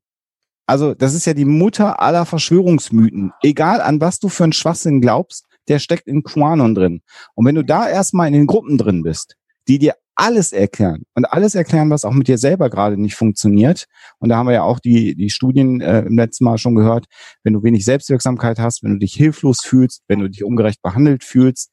Also 0.66 0.94
das 0.94 1.14
ist 1.14 1.26
ja 1.26 1.34
die 1.34 1.46
Mutter 1.46 2.00
aller 2.02 2.26
Verschwörungsmythen. 2.26 3.34
Egal 3.42 3.82
an 3.82 4.00
was 4.02 4.20
du 4.20 4.30
für 4.30 4.44
einen 4.44 4.54
Schwachsinn 4.54 5.02
glaubst, 5.02 5.46
der 5.68 5.80
steckt 5.80 6.08
in 6.08 6.24
QAnon 6.24 6.76
drin. 6.76 7.02
Und 7.36 7.46
wenn 7.46 7.56
du 7.56 7.64
da 7.64 7.90
erstmal 7.90 8.28
in 8.28 8.34
den 8.34 8.48
Gruppen 8.48 8.78
drin 8.78 9.04
bist, 9.04 9.36
die 9.68 9.80
dir 9.80 9.96
alles 10.16 10.52
erklären 10.52 11.04
und 11.16 11.26
alles 11.26 11.56
erklären, 11.56 11.90
was 11.90 12.04
auch 12.04 12.12
mit 12.12 12.28
dir 12.28 12.38
selber 12.38 12.70
gerade 12.70 12.98
nicht 12.98 13.16
funktioniert. 13.16 13.86
Und 14.20 14.30
da 14.30 14.36
haben 14.36 14.48
wir 14.48 14.54
ja 14.54 14.64
auch 14.64 14.80
die, 14.80 15.16
die 15.16 15.30
Studien 15.30 15.80
äh, 15.80 16.02
im 16.02 16.18
letzten 16.18 16.44
Mal 16.44 16.58
schon 16.58 16.76
gehört, 16.76 17.06
wenn 17.44 17.54
du 17.54 17.64
wenig 17.64 17.86
Selbstwirksamkeit 17.86 18.60
hast, 18.60 18.84
wenn 18.84 18.94
du 18.94 19.00
dich 19.00 19.14
hilflos 19.14 19.62
fühlst, 19.64 20.04
wenn 20.10 20.20
du 20.20 20.30
dich 20.30 20.44
ungerecht 20.44 20.82
behandelt 20.82 21.24
fühlst. 21.24 21.72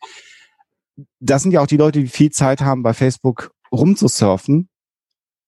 Das 1.18 1.42
sind 1.42 1.50
ja 1.50 1.60
auch 1.60 1.66
die 1.66 1.76
Leute, 1.76 1.98
die 1.98 2.06
viel 2.06 2.30
Zeit 2.30 2.60
haben, 2.60 2.84
bei 2.84 2.94
Facebook 2.94 3.50
rumzusurfen. 3.72 4.68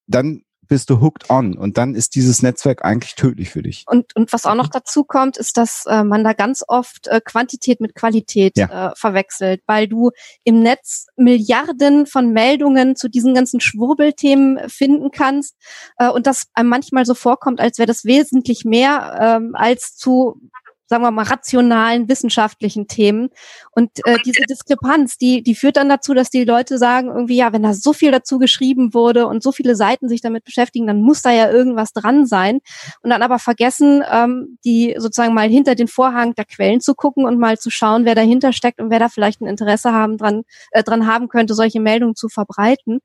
Dann 0.08 0.42
bist 0.68 0.90
du 0.90 1.00
hooked 1.00 1.30
on 1.30 1.56
und 1.56 1.78
dann 1.78 1.94
ist 1.94 2.14
dieses 2.14 2.42
Netzwerk 2.42 2.84
eigentlich 2.84 3.14
tödlich 3.14 3.50
für 3.50 3.62
dich. 3.62 3.84
Und, 3.86 4.14
und 4.14 4.32
was 4.32 4.46
auch 4.46 4.54
noch 4.54 4.68
dazu 4.68 5.04
kommt, 5.04 5.36
ist, 5.36 5.56
dass 5.56 5.84
äh, 5.86 6.04
man 6.04 6.24
da 6.24 6.34
ganz 6.34 6.62
oft 6.68 7.08
äh, 7.08 7.20
Quantität 7.24 7.80
mit 7.80 7.94
Qualität 7.94 8.56
ja. 8.56 8.90
äh, 8.90 8.92
verwechselt, 8.94 9.62
weil 9.66 9.88
du 9.88 10.10
im 10.44 10.60
Netz 10.60 11.06
Milliarden 11.16 12.06
von 12.06 12.32
Meldungen 12.32 12.96
zu 12.96 13.08
diesen 13.08 13.34
ganzen 13.34 13.60
Schwurbelthemen 13.60 14.68
finden 14.68 15.10
kannst 15.10 15.56
äh, 15.96 16.08
und 16.08 16.26
das 16.26 16.46
einem 16.54 16.68
manchmal 16.68 17.06
so 17.06 17.14
vorkommt, 17.14 17.60
als 17.60 17.78
wäre 17.78 17.86
das 17.86 18.04
wesentlich 18.04 18.64
mehr 18.64 19.18
ähm, 19.20 19.54
als 19.54 19.96
zu 19.96 20.40
sagen 20.88 21.02
wir 21.02 21.10
mal, 21.10 21.24
rationalen, 21.24 22.08
wissenschaftlichen 22.08 22.88
Themen. 22.88 23.28
Und 23.72 23.90
äh, 24.04 24.18
diese 24.24 24.42
Diskrepanz, 24.48 25.18
die, 25.18 25.42
die 25.42 25.54
führt 25.54 25.76
dann 25.76 25.88
dazu, 25.88 26.14
dass 26.14 26.30
die 26.30 26.44
Leute 26.44 26.78
sagen, 26.78 27.08
irgendwie, 27.08 27.36
ja, 27.36 27.52
wenn 27.52 27.62
da 27.62 27.74
so 27.74 27.92
viel 27.92 28.10
dazu 28.10 28.38
geschrieben 28.38 28.94
wurde 28.94 29.26
und 29.26 29.42
so 29.42 29.52
viele 29.52 29.76
Seiten 29.76 30.08
sich 30.08 30.22
damit 30.22 30.44
beschäftigen, 30.44 30.86
dann 30.86 31.02
muss 31.02 31.22
da 31.22 31.30
ja 31.30 31.50
irgendwas 31.50 31.92
dran 31.92 32.26
sein. 32.26 32.60
Und 33.02 33.10
dann 33.10 33.22
aber 33.22 33.38
vergessen, 33.38 34.02
ähm, 34.10 34.58
die 34.64 34.94
sozusagen 34.98 35.34
mal 35.34 35.48
hinter 35.48 35.74
den 35.74 35.88
Vorhang 35.88 36.34
der 36.34 36.46
Quellen 36.46 36.80
zu 36.80 36.94
gucken 36.94 37.24
und 37.26 37.38
mal 37.38 37.58
zu 37.58 37.70
schauen, 37.70 38.04
wer 38.04 38.14
dahinter 38.14 38.52
steckt 38.52 38.80
und 38.80 38.90
wer 38.90 38.98
da 38.98 39.08
vielleicht 39.08 39.40
ein 39.40 39.46
Interesse 39.46 39.92
haben 39.92 40.16
dran, 40.16 40.42
äh, 40.70 40.82
dran 40.82 41.06
haben 41.06 41.28
könnte, 41.28 41.54
solche 41.54 41.80
Meldungen 41.80 42.16
zu 42.16 42.28
verbreiten. 42.28 43.00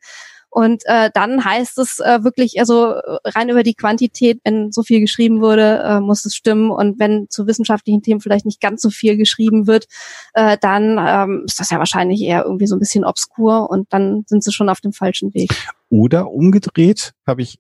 Und 0.54 0.84
äh, 0.86 1.10
dann 1.16 1.44
heißt 1.44 1.80
es 1.80 1.98
äh, 1.98 2.24
wirklich, 2.24 2.60
also 2.60 2.94
rein 3.26 3.50
über 3.50 3.64
die 3.64 3.74
Quantität, 3.74 4.40
wenn 4.44 4.72
so 4.72 4.84
viel 4.84 5.00
geschrieben 5.00 5.42
wurde, 5.42 5.82
äh, 5.84 6.00
muss 6.00 6.26
es 6.26 6.36
stimmen. 6.36 6.70
Und 6.70 7.00
wenn 7.00 7.28
zu 7.28 7.48
wissenschaftlichen 7.48 8.04
Themen 8.04 8.22
vielleicht 8.22 8.46
nicht 8.46 8.62
ganz 8.62 8.84
so 8.84 8.92
viel 8.92 9.18
geschrieben 9.18 9.66
wird, 9.66 9.88
äh, 10.36 10.60
dann 10.62 11.00
ähm, 11.00 11.44
ist 11.48 11.60
das 11.60 11.72
ja 11.72 11.80
wahrscheinlich 11.80 12.22
eher 12.22 12.46
irgendwie 12.46 12.68
so 12.68 12.76
ein 12.76 12.80
bisschen 12.80 13.04
obskur 13.04 13.68
und 13.72 13.92
dann 13.92 14.26
sind 14.28 14.44
sie 14.44 14.52
schon 14.52 14.70
auf 14.70 14.80
dem 14.80 14.94
falschen 14.94 15.34
Weg. 15.34 15.50
Oder 15.90 16.30
umgedreht, 16.30 17.14
habe 17.26 17.42
ich 17.42 17.58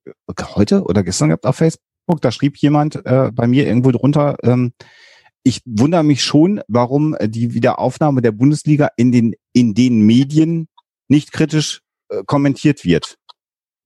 heute 0.55 0.83
oder 0.83 1.01
gestern 1.01 1.29
gehabt 1.29 1.47
auf 1.47 1.55
Facebook, 1.55 2.21
da 2.21 2.31
schrieb 2.31 2.57
jemand 2.57 3.03
äh, 3.07 3.31
bei 3.33 3.47
mir 3.47 3.65
irgendwo 3.65 3.89
drunter, 3.89 4.37
ähm, 4.43 4.71
ich 5.41 5.61
wundere 5.65 6.03
mich 6.03 6.23
schon, 6.23 6.61
warum 6.67 7.15
die 7.19 7.55
Wiederaufnahme 7.55 8.21
der 8.21 8.31
Bundesliga 8.31 8.89
in 8.97 9.11
den, 9.11 9.33
in 9.51 9.73
den 9.73 10.05
Medien 10.05 10.67
nicht 11.07 11.31
kritisch 11.31 11.81
äh, 12.09 12.23
kommentiert 12.25 12.85
wird. 12.85 13.17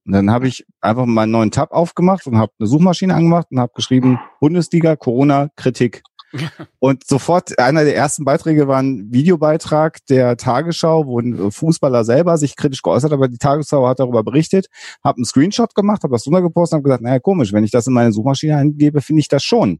Und 0.05 0.13
dann 0.13 0.31
habe 0.31 0.47
ich 0.47 0.65
einfach 0.79 1.05
mal 1.05 1.23
einen 1.23 1.33
neuen 1.33 1.51
Tab 1.51 1.71
aufgemacht 1.71 2.27
und 2.27 2.37
habe 2.37 2.53
eine 2.59 2.67
Suchmaschine 2.67 3.13
angemacht 3.13 3.47
und 3.51 3.59
habe 3.59 3.73
geschrieben 3.75 4.19
Bundesliga 4.39 4.95
Corona 4.95 5.49
Kritik. 5.57 6.01
Und 6.79 7.05
sofort 7.05 7.57
einer 7.57 7.83
der 7.83 7.95
ersten 7.95 8.25
Beiträge 8.25 8.67
war 8.67 8.79
ein 8.79 9.11
Videobeitrag 9.11 10.05
der 10.07 10.37
Tagesschau, 10.37 11.05
wo 11.05 11.19
ein 11.19 11.51
Fußballer 11.51 12.03
selber 12.03 12.37
sich 12.37 12.55
kritisch 12.55 12.81
geäußert, 12.81 13.13
aber 13.13 13.27
die 13.27 13.37
Tagesschau 13.37 13.87
hat 13.87 13.99
darüber 13.99 14.23
berichtet, 14.23 14.67
habe 15.03 15.17
einen 15.17 15.25
Screenshot 15.25 15.73
gemacht, 15.73 16.03
habe 16.03 16.13
das 16.13 16.25
runtergepostet 16.25 16.75
und 16.75 16.79
habe 16.79 16.89
gesagt, 16.89 17.03
naja, 17.03 17.19
komisch, 17.19 17.53
wenn 17.53 17.63
ich 17.63 17.71
das 17.71 17.87
in 17.87 17.93
meine 17.93 18.11
Suchmaschine 18.11 18.57
eingebe, 18.57 19.01
finde 19.01 19.21
ich 19.21 19.27
das 19.29 19.43
schon. 19.43 19.79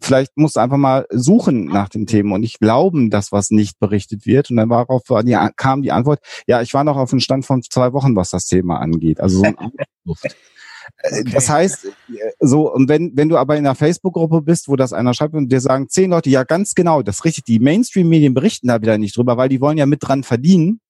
Vielleicht 0.00 0.36
musst 0.36 0.56
du 0.56 0.60
einfach 0.60 0.76
mal 0.76 1.06
suchen 1.10 1.66
nach 1.66 1.88
den 1.88 2.06
Themen 2.06 2.32
und 2.32 2.40
nicht 2.40 2.60
glauben, 2.60 3.10
dass 3.10 3.32
was 3.32 3.50
nicht 3.50 3.78
berichtet 3.78 4.26
wird. 4.26 4.50
Und 4.50 4.56
dann 4.56 4.70
war 4.70 4.86
darauf 4.86 5.02
kam 5.56 5.82
die 5.82 5.92
Antwort, 5.92 6.20
ja, 6.46 6.62
ich 6.62 6.74
war 6.74 6.84
noch 6.84 6.96
auf 6.96 7.10
dem 7.10 7.20
Stand 7.20 7.44
von 7.44 7.62
zwei 7.62 7.92
Wochen, 7.92 8.16
was 8.16 8.30
das 8.30 8.46
Thema 8.46 8.78
angeht. 8.78 9.20
Also 9.20 9.38
so 9.38 9.44
ein. 9.44 9.56
Äh, 11.02 11.20
okay. 11.20 11.30
Das 11.32 11.48
heißt, 11.48 11.88
so, 12.40 12.72
und 12.72 12.88
wenn, 12.88 13.12
wenn 13.14 13.28
du 13.28 13.36
aber 13.36 13.56
in 13.56 13.66
einer 13.66 13.74
Facebook-Gruppe 13.74 14.42
bist, 14.42 14.68
wo 14.68 14.76
das 14.76 14.92
einer 14.92 15.14
schreibt 15.14 15.34
und 15.34 15.50
dir 15.50 15.60
sagen 15.60 15.88
zehn 15.88 16.10
Leute, 16.10 16.30
ja, 16.30 16.44
ganz 16.44 16.74
genau, 16.74 17.02
das 17.02 17.24
richtig, 17.24 17.44
die 17.44 17.60
Mainstream-Medien 17.60 18.34
berichten 18.34 18.68
da 18.68 18.80
wieder 18.80 18.98
nicht 18.98 19.16
drüber, 19.16 19.36
weil 19.36 19.48
die 19.48 19.60
wollen 19.60 19.78
ja 19.78 19.86
mit 19.86 20.02
dran 20.02 20.24
verdienen, 20.24 20.80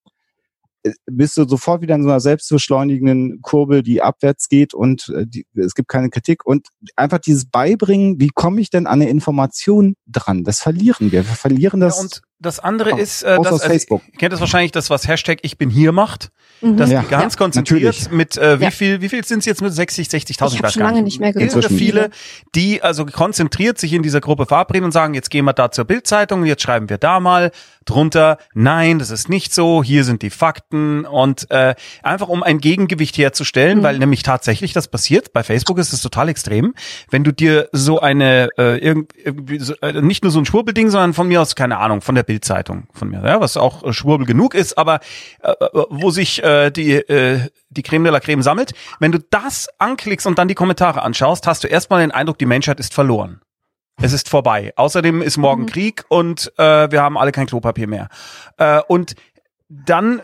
bist 1.05 1.37
du 1.37 1.47
sofort 1.47 1.81
wieder 1.81 1.95
in 1.95 2.03
so 2.03 2.09
einer 2.09 2.19
selbstbeschleunigenden 2.19 3.41
Kurbel, 3.41 3.83
die 3.83 4.01
abwärts 4.01 4.49
geht 4.49 4.73
und 4.73 5.09
äh, 5.09 5.25
die, 5.27 5.45
es 5.55 5.75
gibt 5.75 5.89
keine 5.89 6.09
Kritik. 6.09 6.45
Und 6.45 6.67
einfach 6.95 7.19
dieses 7.19 7.45
Beibringen, 7.45 8.19
wie 8.19 8.29
komme 8.29 8.61
ich 8.61 8.69
denn 8.69 8.87
an 8.87 9.01
eine 9.01 9.09
Information 9.09 9.95
dran? 10.07 10.43
Das 10.43 10.59
verlieren 10.59 11.11
wir. 11.11 11.25
Wir 11.27 11.35
verlieren 11.35 11.79
das. 11.79 11.97
Ja, 11.97 12.03
und 12.03 12.21
das 12.41 12.59
andere 12.59 12.93
oh, 12.93 12.97
ist, 12.97 13.23
äh, 13.23 13.37
das, 13.37 13.61
also, 13.61 14.01
ihr 14.13 14.17
kennt 14.17 14.33
das 14.33 14.39
wahrscheinlich, 14.39 14.71
das, 14.71 14.89
was 14.89 15.07
Hashtag 15.07 15.39
Ich 15.43 15.57
bin 15.57 15.69
hier 15.69 15.91
macht. 15.91 16.31
Mhm. 16.61 16.77
Das 16.77 16.89
ja, 16.89 17.01
ganz 17.03 17.35
ja, 17.35 17.37
konzentriert 17.37 17.83
natürlich. 17.83 18.11
mit, 18.11 18.37
äh, 18.37 18.59
wie 18.59 18.63
ja. 18.63 18.71
viel, 18.71 19.01
wie 19.01 19.09
viel 19.09 19.23
sind 19.23 19.39
es 19.39 19.45
jetzt 19.45 19.61
mit 19.61 19.73
60, 19.73 20.07
60.000? 20.07 20.29
Ich 20.29 20.41
habe 20.41 20.71
schon 20.71 20.81
lange 20.81 21.03
nicht 21.03 21.19
mehr 21.19 21.33
gehört. 21.33 21.53
Inzwischen 21.53 21.77
viele, 21.77 22.09
die 22.55 22.81
also 22.81 23.05
konzentriert 23.05 23.77
sich 23.77 23.93
in 23.93 24.03
dieser 24.03 24.21
Gruppe 24.21 24.45
verabreden 24.45 24.85
und 24.85 24.91
sagen, 24.91 25.13
jetzt 25.13 25.29
gehen 25.29 25.45
wir 25.45 25.53
da 25.53 25.71
zur 25.71 25.85
Bildzeitung, 25.85 26.45
jetzt 26.45 26.63
schreiben 26.63 26.89
wir 26.89 26.97
da 26.97 27.19
mal 27.19 27.51
drunter, 27.85 28.37
nein, 28.53 28.99
das 28.99 29.09
ist 29.09 29.27
nicht 29.27 29.53
so, 29.53 29.83
hier 29.83 30.03
sind 30.03 30.21
die 30.21 30.29
Fakten 30.29 31.05
und 31.05 31.49
äh, 31.49 31.73
einfach 32.03 32.27
um 32.27 32.43
ein 32.43 32.59
Gegengewicht 32.59 33.17
herzustellen, 33.17 33.79
mhm. 33.79 33.83
weil 33.83 33.97
nämlich 33.97 34.23
tatsächlich 34.23 34.73
das 34.73 34.87
passiert. 34.87 35.33
Bei 35.33 35.43
Facebook 35.43 35.79
ist 35.79 35.91
es 35.91 36.01
total 36.01 36.29
extrem, 36.29 36.75
wenn 37.09 37.23
du 37.23 37.31
dir 37.31 37.69
so 37.71 37.99
eine 37.99 38.49
äh, 38.57 38.77
irgendwie 38.77 39.59
so, 39.59 39.73
äh, 39.81 40.01
nicht 40.01 40.23
nur 40.23 40.31
so 40.31 40.39
ein 40.39 40.45
Schwurbelding, 40.45 40.89
sondern 40.89 41.13
von 41.13 41.27
mir 41.27 41.41
aus 41.41 41.55
keine 41.55 41.79
Ahnung 41.79 42.01
von 42.01 42.15
der 42.15 42.23
Bildzeitung 42.31 42.87
von 42.93 43.09
mir, 43.09 43.21
ja, 43.25 43.41
was 43.41 43.57
auch 43.57 43.83
äh, 43.83 43.91
Schwurbel 43.91 44.25
genug 44.25 44.53
ist, 44.53 44.77
aber 44.77 45.01
äh, 45.43 45.51
äh, 45.51 45.85
wo 45.89 46.11
sich 46.11 46.41
äh, 46.41 46.71
die 46.71 46.93
äh, 46.93 47.49
die 47.69 47.83
Creme 47.83 48.05
de 48.05 48.13
la 48.13 48.21
Creme 48.21 48.41
sammelt. 48.41 48.73
Wenn 48.99 49.11
du 49.11 49.19
das 49.19 49.67
anklickst 49.79 50.25
und 50.27 50.39
dann 50.39 50.47
die 50.47 50.55
Kommentare 50.55 51.01
anschaust, 51.01 51.45
hast 51.45 51.65
du 51.65 51.67
erstmal 51.67 51.99
den 51.99 52.11
Eindruck, 52.11 52.37
die 52.37 52.45
Menschheit 52.45 52.79
ist 52.79 52.93
verloren. 52.93 53.41
Es 54.01 54.13
ist 54.13 54.29
vorbei. 54.29 54.71
Außerdem 54.77 55.21
ist 55.21 55.37
morgen 55.37 55.63
mhm. 55.63 55.67
Krieg 55.67 56.05
und 56.07 56.53
äh, 56.57 56.89
wir 56.89 57.01
haben 57.01 57.17
alle 57.17 57.33
kein 57.33 57.47
Klopapier 57.47 57.87
mehr. 57.87 58.07
Äh, 58.57 58.79
und 58.87 59.15
dann 59.67 60.21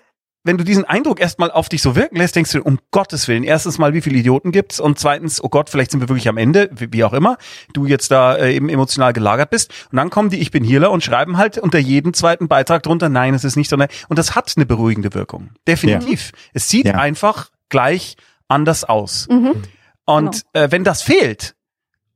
wenn 0.48 0.58
du 0.58 0.64
diesen 0.64 0.86
Eindruck 0.86 1.20
erstmal 1.20 1.52
auf 1.52 1.70
dich 1.70 1.82
so 1.82 1.96
wirken 1.96 2.16
lässt, 2.16 2.36
denkst 2.36 2.52
du, 2.52 2.64
um 2.64 2.80
Gottes 2.92 3.28
Willen, 3.28 3.44
erstens 3.44 3.78
mal, 3.78 3.94
wie 3.94 4.02
viele 4.02 4.18
Idioten 4.18 4.52
gibt's 4.52 4.80
und 4.80 4.98
zweitens, 4.98 5.44
oh 5.44 5.50
Gott, 5.50 5.70
vielleicht 5.70 5.92
sind 5.92 6.00
wir 6.00 6.10
wirklich 6.10 6.28
am 6.28 6.38
Ende, 6.38 6.70
wie, 6.74 6.92
wie 6.92 7.04
auch 7.04 7.14
immer, 7.14 7.38
du 7.74 7.86
jetzt 7.86 8.10
da 8.10 8.36
äh, 8.36 8.56
eben 8.56 8.70
emotional 8.70 9.14
gelagert 9.14 9.50
bist. 9.50 9.72
Und 9.92 9.98
dann 9.98 10.10
kommen 10.10 10.30
die 10.30 10.40
Ich 10.40 10.52
bin 10.52 10.64
Hierler 10.64 10.92
und 10.92 11.04
schreiben 11.04 11.38
halt 11.38 11.58
unter 11.58 11.78
jedem 11.78 12.14
zweiten 12.14 12.48
Beitrag 12.48 12.82
drunter, 12.84 13.10
nein, 13.10 13.34
es 13.34 13.44
ist 13.44 13.56
nicht 13.56 13.70
so. 13.70 13.76
Ne 13.76 13.88
und 14.08 14.18
das 14.18 14.36
hat 14.36 14.52
eine 14.56 14.66
beruhigende 14.66 15.14
Wirkung. 15.14 15.52
Definitiv. 15.68 16.32
Ja. 16.34 16.40
Es 16.54 16.70
sieht 16.70 16.86
ja. 16.86 16.96
einfach 16.96 17.50
gleich 17.70 18.16
anders 18.48 18.84
aus. 18.84 19.28
Mhm. 19.30 19.64
Und 20.06 20.44
genau. 20.54 20.66
äh, 20.66 20.72
wenn 20.72 20.84
das 20.84 21.02
fehlt, 21.02 21.56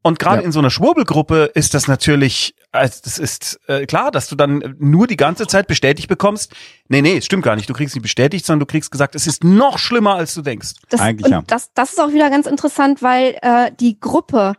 und 0.04 0.18
gerade 0.18 0.42
ja. 0.42 0.46
in 0.46 0.52
so 0.52 0.60
einer 0.60 0.72
Schwurbelgruppe 0.72 1.52
ist 1.54 1.74
das 1.74 1.88
natürlich, 1.88 2.56
also 2.72 3.01
das 3.03 3.17
ist 3.19 3.59
äh, 3.67 3.86
klar, 3.86 4.11
dass 4.11 4.28
du 4.28 4.36
dann 4.36 4.76
nur 4.80 5.07
die 5.07 5.17
ganze 5.17 5.45
Zeit 5.47 5.67
bestätigt 5.67 6.07
bekommst. 6.07 6.53
Nee, 6.88 7.01
nee, 7.01 7.17
es 7.17 7.26
stimmt 7.26 7.43
gar 7.43 7.55
nicht. 7.55 7.69
Du 7.69 7.74
kriegst 7.74 7.95
nicht 7.95 8.03
bestätigt, 8.03 8.45
sondern 8.45 8.61
du 8.61 8.65
kriegst 8.65 8.91
gesagt, 8.91 9.15
es 9.15 9.28
ist 9.28 9.43
noch 9.43 9.78
schlimmer, 9.78 10.15
als 10.15 10.34
du 10.34 10.41
denkst. 10.41 10.74
Das, 10.89 11.01
Eigentlich 11.01 11.32
ja. 11.32 11.43
Das, 11.47 11.74
das 11.74 11.91
ist 11.91 11.99
auch 11.99 12.13
wieder 12.13 12.30
ganz 12.30 12.47
interessant, 12.47 13.01
weil 13.01 13.38
äh, 13.41 13.72
die 13.80 13.99
Gruppe 13.99 14.53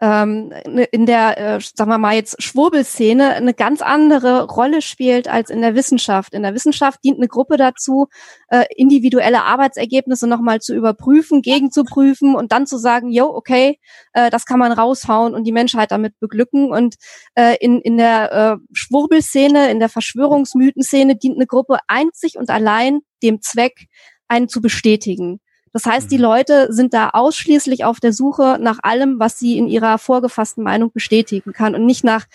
ähm, 0.00 0.52
ne, 0.66 0.84
in 0.84 1.06
der, 1.06 1.38
äh, 1.38 1.60
sagen 1.60 1.90
wir 1.90 1.98
mal 1.98 2.14
jetzt 2.14 2.42
Schwurbelszene 2.42 3.34
eine 3.34 3.54
ganz 3.54 3.80
andere 3.80 4.44
Rolle 4.44 4.82
spielt 4.82 5.26
als 5.26 5.48
in 5.48 5.62
der 5.62 5.74
Wissenschaft. 5.74 6.34
In 6.34 6.42
der 6.42 6.54
Wissenschaft 6.54 7.02
dient 7.02 7.18
eine 7.18 7.28
Gruppe 7.28 7.56
dazu, 7.56 8.08
äh, 8.48 8.64
individuelle 8.76 9.44
Arbeitsergebnisse 9.44 10.26
nochmal 10.26 10.60
zu 10.60 10.74
überprüfen, 10.74 11.40
gegenzuprüfen 11.40 12.34
und 12.34 12.52
dann 12.52 12.66
zu 12.66 12.76
sagen, 12.76 13.10
jo, 13.10 13.26
okay, 13.26 13.78
äh, 14.12 14.28
das 14.28 14.44
kann 14.44 14.58
man 14.58 14.72
raushauen 14.72 15.34
und 15.34 15.44
die 15.44 15.52
Menschheit 15.52 15.90
damit 15.90 16.18
beglücken. 16.20 16.70
Und 16.72 16.96
äh, 17.34 17.56
in, 17.60 17.80
in 17.80 17.96
der 17.96 18.32
äh, 18.32 18.56
Schwurbelszene, 18.72 19.70
in 19.70 19.80
der 19.80 19.88
Verschwörungsmythenszene 19.88 21.16
dient 21.16 21.36
eine 21.36 21.46
Gruppe 21.46 21.78
einzig 21.88 22.36
und 22.36 22.50
allein 22.50 23.00
dem 23.22 23.40
Zweck, 23.40 23.86
einen 24.28 24.48
zu 24.48 24.60
bestätigen. 24.60 25.40
Das 25.72 25.84
heißt, 25.84 26.10
die 26.10 26.16
mhm. 26.16 26.22
Leute 26.22 26.72
sind 26.72 26.94
da 26.94 27.10
ausschließlich 27.10 27.84
auf 27.84 28.00
der 28.00 28.12
Suche 28.12 28.58
nach 28.60 28.78
allem, 28.82 29.18
was 29.18 29.38
sie 29.38 29.58
in 29.58 29.68
ihrer 29.68 29.98
vorgefassten 29.98 30.64
Meinung 30.64 30.90
bestätigen 30.92 31.52
kann 31.52 31.74
und 31.74 31.84
nicht 31.84 32.04
nach 32.04 32.26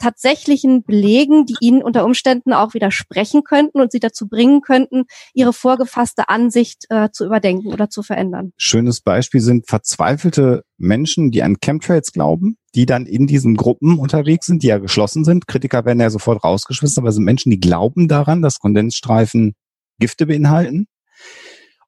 tatsächlichen 0.00 0.82
Belegen, 0.82 1.46
die 1.46 1.54
ihnen 1.60 1.82
unter 1.82 2.04
Umständen 2.04 2.52
auch 2.52 2.74
widersprechen 2.74 3.44
könnten 3.44 3.80
und 3.80 3.92
sie 3.92 4.00
dazu 4.00 4.28
bringen 4.28 4.62
könnten, 4.62 5.04
ihre 5.34 5.52
vorgefasste 5.52 6.28
Ansicht 6.28 6.86
äh, 6.88 7.10
zu 7.12 7.26
überdenken 7.26 7.68
oder 7.72 7.90
zu 7.90 8.02
verändern. 8.02 8.52
Schönes 8.56 9.02
Beispiel 9.02 9.40
sind 9.40 9.68
verzweifelte 9.68 10.64
Menschen, 10.78 11.30
die 11.30 11.42
an 11.42 11.58
Chemtrails 11.60 12.12
glauben, 12.12 12.56
die 12.74 12.86
dann 12.86 13.06
in 13.06 13.26
diesen 13.26 13.56
Gruppen 13.56 13.98
unterwegs 13.98 14.46
sind, 14.46 14.62
die 14.62 14.68
ja 14.68 14.78
geschlossen 14.78 15.24
sind. 15.24 15.46
Kritiker 15.46 15.84
werden 15.84 16.00
ja 16.00 16.10
sofort 16.10 16.42
rausgeschmissen, 16.42 17.00
aber 17.02 17.10
es 17.10 17.14
sind 17.16 17.24
Menschen, 17.24 17.50
die 17.50 17.60
glauben 17.60 18.08
daran, 18.08 18.42
dass 18.42 18.58
Kondensstreifen 18.58 19.54
Gifte 19.98 20.26
beinhalten 20.26 20.86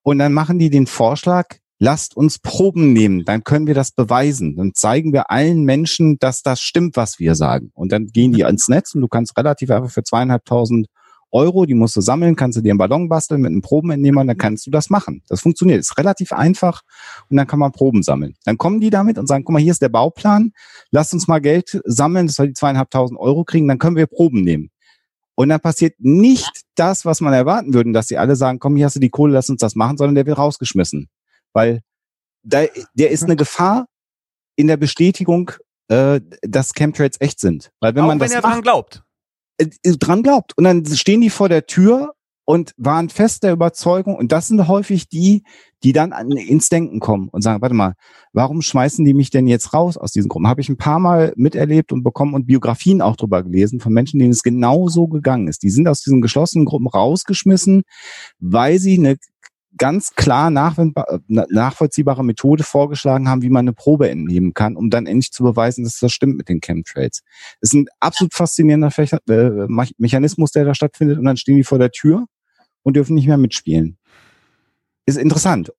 und 0.03 0.19
dann 0.19 0.33
machen 0.33 0.59
die 0.59 0.71
den 0.71 0.87
Vorschlag, 0.87 1.57
lasst 1.79 2.17
uns 2.17 2.39
Proben 2.39 2.93
nehmen, 2.93 3.25
dann 3.25 3.43
können 3.43 3.67
wir 3.67 3.75
das 3.75 3.91
beweisen. 3.91 4.57
Dann 4.57 4.73
zeigen 4.75 5.13
wir 5.13 5.31
allen 5.31 5.65
Menschen, 5.65 6.19
dass 6.19 6.43
das 6.43 6.61
stimmt, 6.61 6.97
was 6.97 7.19
wir 7.19 7.35
sagen. 7.35 7.73
Und 7.75 7.91
dann 7.91 8.07
gehen 8.07 8.33
die 8.33 8.43
ins 8.43 8.69
Netz 8.69 8.95
und 8.95 9.01
du 9.01 9.09
kannst 9.09 9.37
relativ 9.37 9.71
einfach 9.71 9.91
für 9.91 10.05
zweieinhalbtausend 10.05 10.87
Euro, 11.33 11.65
die 11.65 11.75
musst 11.75 11.97
du 11.97 12.01
sammeln, 12.01 12.37
kannst 12.37 12.59
du 12.59 12.63
dir 12.63 12.71
einen 12.71 12.79
Ballon 12.79 13.09
basteln 13.09 13.41
mit 13.41 13.51
einem 13.51 13.63
Probenentnehmer, 13.63 14.25
dann 14.25 14.37
kannst 14.37 14.67
du 14.67 14.71
das 14.71 14.91
machen. 14.91 15.23
Das 15.29 15.41
funktioniert, 15.41 15.81
ist 15.81 15.97
relativ 15.99 16.33
einfach 16.33 16.83
und 17.31 17.39
dann 17.39 17.47
kann 17.47 17.59
man 17.59 17.73
Proben 17.73 18.03
sammeln. 18.03 18.35
Dann 18.45 18.59
kommen 18.59 18.81
die 18.81 18.91
damit 18.91 19.19
und 19.19 19.27
sagen, 19.27 19.45
guck 19.45 19.55
mal, 19.55 19.63
hier 19.63 19.73
ist 19.73 19.83
der 19.83 19.89
Bauplan, 19.89 20.53
lasst 20.91 21.15
uns 21.15 21.27
mal 21.29 21.41
Geld 21.41 21.81
sammeln, 21.85 22.27
dass 22.27 22.39
wir 22.39 22.47
die 22.47 22.53
zweieinhalbtausend 22.53 23.19
Euro 23.19 23.45
kriegen, 23.45 23.67
dann 23.67 23.79
können 23.79 23.97
wir 23.97 24.07
Proben 24.07 24.43
nehmen. 24.43 24.71
Und 25.43 25.49
dann 25.49 25.61
passiert 25.61 25.95
nicht 25.99 26.63
das, 26.77 27.05
was 27.05 27.21
man 27.21 27.33
erwarten 27.33 27.75
würde, 27.75 27.91
dass 27.91 28.07
sie 28.07 28.17
alle 28.17 28.37
sagen, 28.37 28.61
komm, 28.61 28.77
hier 28.77 28.87
hast 28.87 28.95
du 28.95 29.01
die 29.01 29.11
Kohle, 29.11 29.33
lass 29.33 29.51
uns 29.51 29.61
das 29.61 29.75
machen, 29.75 29.97
sondern 29.97 30.15
der 30.15 30.25
wird 30.25 30.39
rausgeschmissen. 30.39 31.09
Weil 31.53 31.81
da, 32.45 32.65
der 32.95 33.11
ist 33.11 33.25
eine 33.25 33.35
Gefahr 33.35 33.87
in 34.55 34.69
der 34.69 34.77
Bestätigung, 34.77 35.51
äh, 35.89 36.21
dass 36.43 36.75
Chemtrails 36.75 37.21
echt 37.21 37.41
sind. 37.41 37.73
Weil 37.81 37.97
wenn 37.97 38.05
Auch 38.05 38.09
man 38.09 38.21
wenn 38.21 38.27
das 38.27 38.35
er 38.35 38.43
macht, 38.43 38.53
dran 38.53 38.63
glaubt. 38.63 39.03
Äh, 39.59 39.67
dran 39.99 40.23
glaubt. 40.23 40.57
Und 40.57 40.63
dann 40.63 40.87
stehen 40.87 41.21
die 41.21 41.31
vor 41.31 41.49
der 41.49 41.67
Tür 41.67 42.15
und 42.45 42.73
waren 42.77 43.09
fest 43.09 43.43
der 43.45 43.53
Überzeugung, 43.53 44.17
und 44.17 44.33
das 44.33 44.49
sind 44.49 44.67
häufig 44.67 45.09
die, 45.09 45.45
die 45.83 45.93
dann 45.93 46.13
ins 46.33 46.69
Denken 46.69 47.01
kommen 47.01 47.29
und 47.29 47.43
sagen, 47.43 47.63
warte 47.63 47.75
mal, 47.75 47.95
warum 48.33 48.63
schmeißen 48.63 49.05
die 49.05 49.15
mich 49.15 49.31
denn 49.31 49.47
jetzt 49.47 49.75
raus 49.75 49.97
aus 49.97 50.13
diesen 50.13 50.29
Gruppen? 50.29 50.49
Habe 50.49 50.61
ich 50.61 50.69
ein 50.69 50.77
paar 50.77 50.99
Mal 50.99 51.33
miterlebt 51.37 51.93
und 51.93 52.03
bekommen 52.03 52.35
und 52.35 52.47
Biografien 52.47 53.01
auch 53.01 53.17
drüber 53.17 53.43
gelesen 53.43 53.81
von 53.81 53.93
Menschen, 53.93 54.19
denen 54.19 54.33
es 54.33 54.43
genau 54.43 54.89
so 54.89 55.09
gegangen 55.09 55.49
ist. 55.49 55.63
Die 55.63 55.71
sind 55.71 55.89
aus 55.89 56.01
diesen 56.01 56.21
geschlossenen 56.21 56.67
Gruppen 56.67 56.89
rausgeschmissen, 56.89 57.83
weil 58.39 58.79
sie 58.79 58.99
eine 58.99 59.17
ganz 59.79 60.15
klar 60.15 60.51
nachvollziehbare 60.51 62.25
Methode 62.25 62.63
vorgeschlagen 62.63 63.29
haben, 63.29 63.43
wie 63.43 63.51
man 63.51 63.65
eine 63.65 63.73
Probe 63.73 64.11
entnehmen 64.11 64.55
kann, 64.55 64.77
um 64.77 64.91
dann 64.91 65.07
endlich 65.07 65.33
zu 65.33 65.43
beweisen, 65.43 65.85
dass 65.85 65.99
das 65.99 66.13
stimmt 66.13 66.37
mit 66.37 66.49
den 66.49 66.61
Chemtrails. 66.61 67.23
Es 67.61 67.71
ist 67.71 67.75
ein 67.75 67.87
absolut 68.01 68.35
faszinierender 68.35 68.91
äh, 69.29 69.67
Mechanismus, 69.99 70.51
der 70.51 70.65
da 70.65 70.75
stattfindet 70.75 71.19
und 71.19 71.25
dann 71.25 71.37
stehen 71.37 71.57
die 71.57 71.65
vor 71.65 71.79
der 71.79 71.91
Tür 71.91 72.27
und 72.83 72.97
dürfen 72.97 73.15
nicht 73.15 73.27
mehr 73.27 73.39
mitspielen. 73.39 73.99
Ist 75.07 75.19
interessant. 75.19 75.73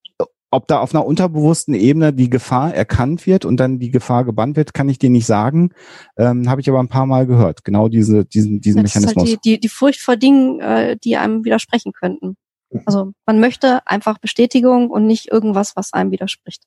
Ob 0.52 0.68
da 0.68 0.80
auf 0.80 0.94
einer 0.94 1.06
unterbewussten 1.06 1.74
Ebene 1.74 2.14
die 2.14 2.30
Gefahr 2.30 2.76
erkannt 2.76 3.26
wird 3.26 3.44
und 3.44 3.58
dann 3.58 3.80
die 3.80 3.90
Gefahr 3.90 4.24
gebannt 4.24 4.56
wird, 4.56 4.76
kann 4.76 4.88
ich 4.88 5.00
dir 5.00 5.10
nicht 5.10 5.26
sagen. 5.26 5.72
Ähm, 6.16 6.48
Habe 6.48 6.62
ich 6.62 6.70
aber 6.70 6.80
ein 6.80 6.90
paar 6.90 7.08
Mal 7.08 7.26
gehört. 7.26 7.64
Genau 7.64 7.88
diese, 7.88 8.24
diesen, 8.24 8.62
diesen 8.62 8.84
das 8.84 8.94
Mechanismus. 8.94 9.24
Ist 9.24 9.32
halt 9.32 9.46
die, 9.46 9.52
die, 9.54 9.60
die 9.62 9.70
Furcht 9.70 10.00
vor 10.00 10.16
Dingen, 10.16 10.60
äh, 10.60 10.96
die 11.04 11.18
einem 11.18 11.44
widersprechen 11.44 11.92
könnten. 11.92 12.38
Also 12.86 13.14
man 13.26 13.40
möchte 13.40 13.86
einfach 13.86 14.18
Bestätigung 14.18 14.90
und 14.90 15.08
nicht 15.08 15.32
irgendwas, 15.32 15.76
was 15.76 15.94
einem 15.94 16.12
widerspricht. 16.12 16.64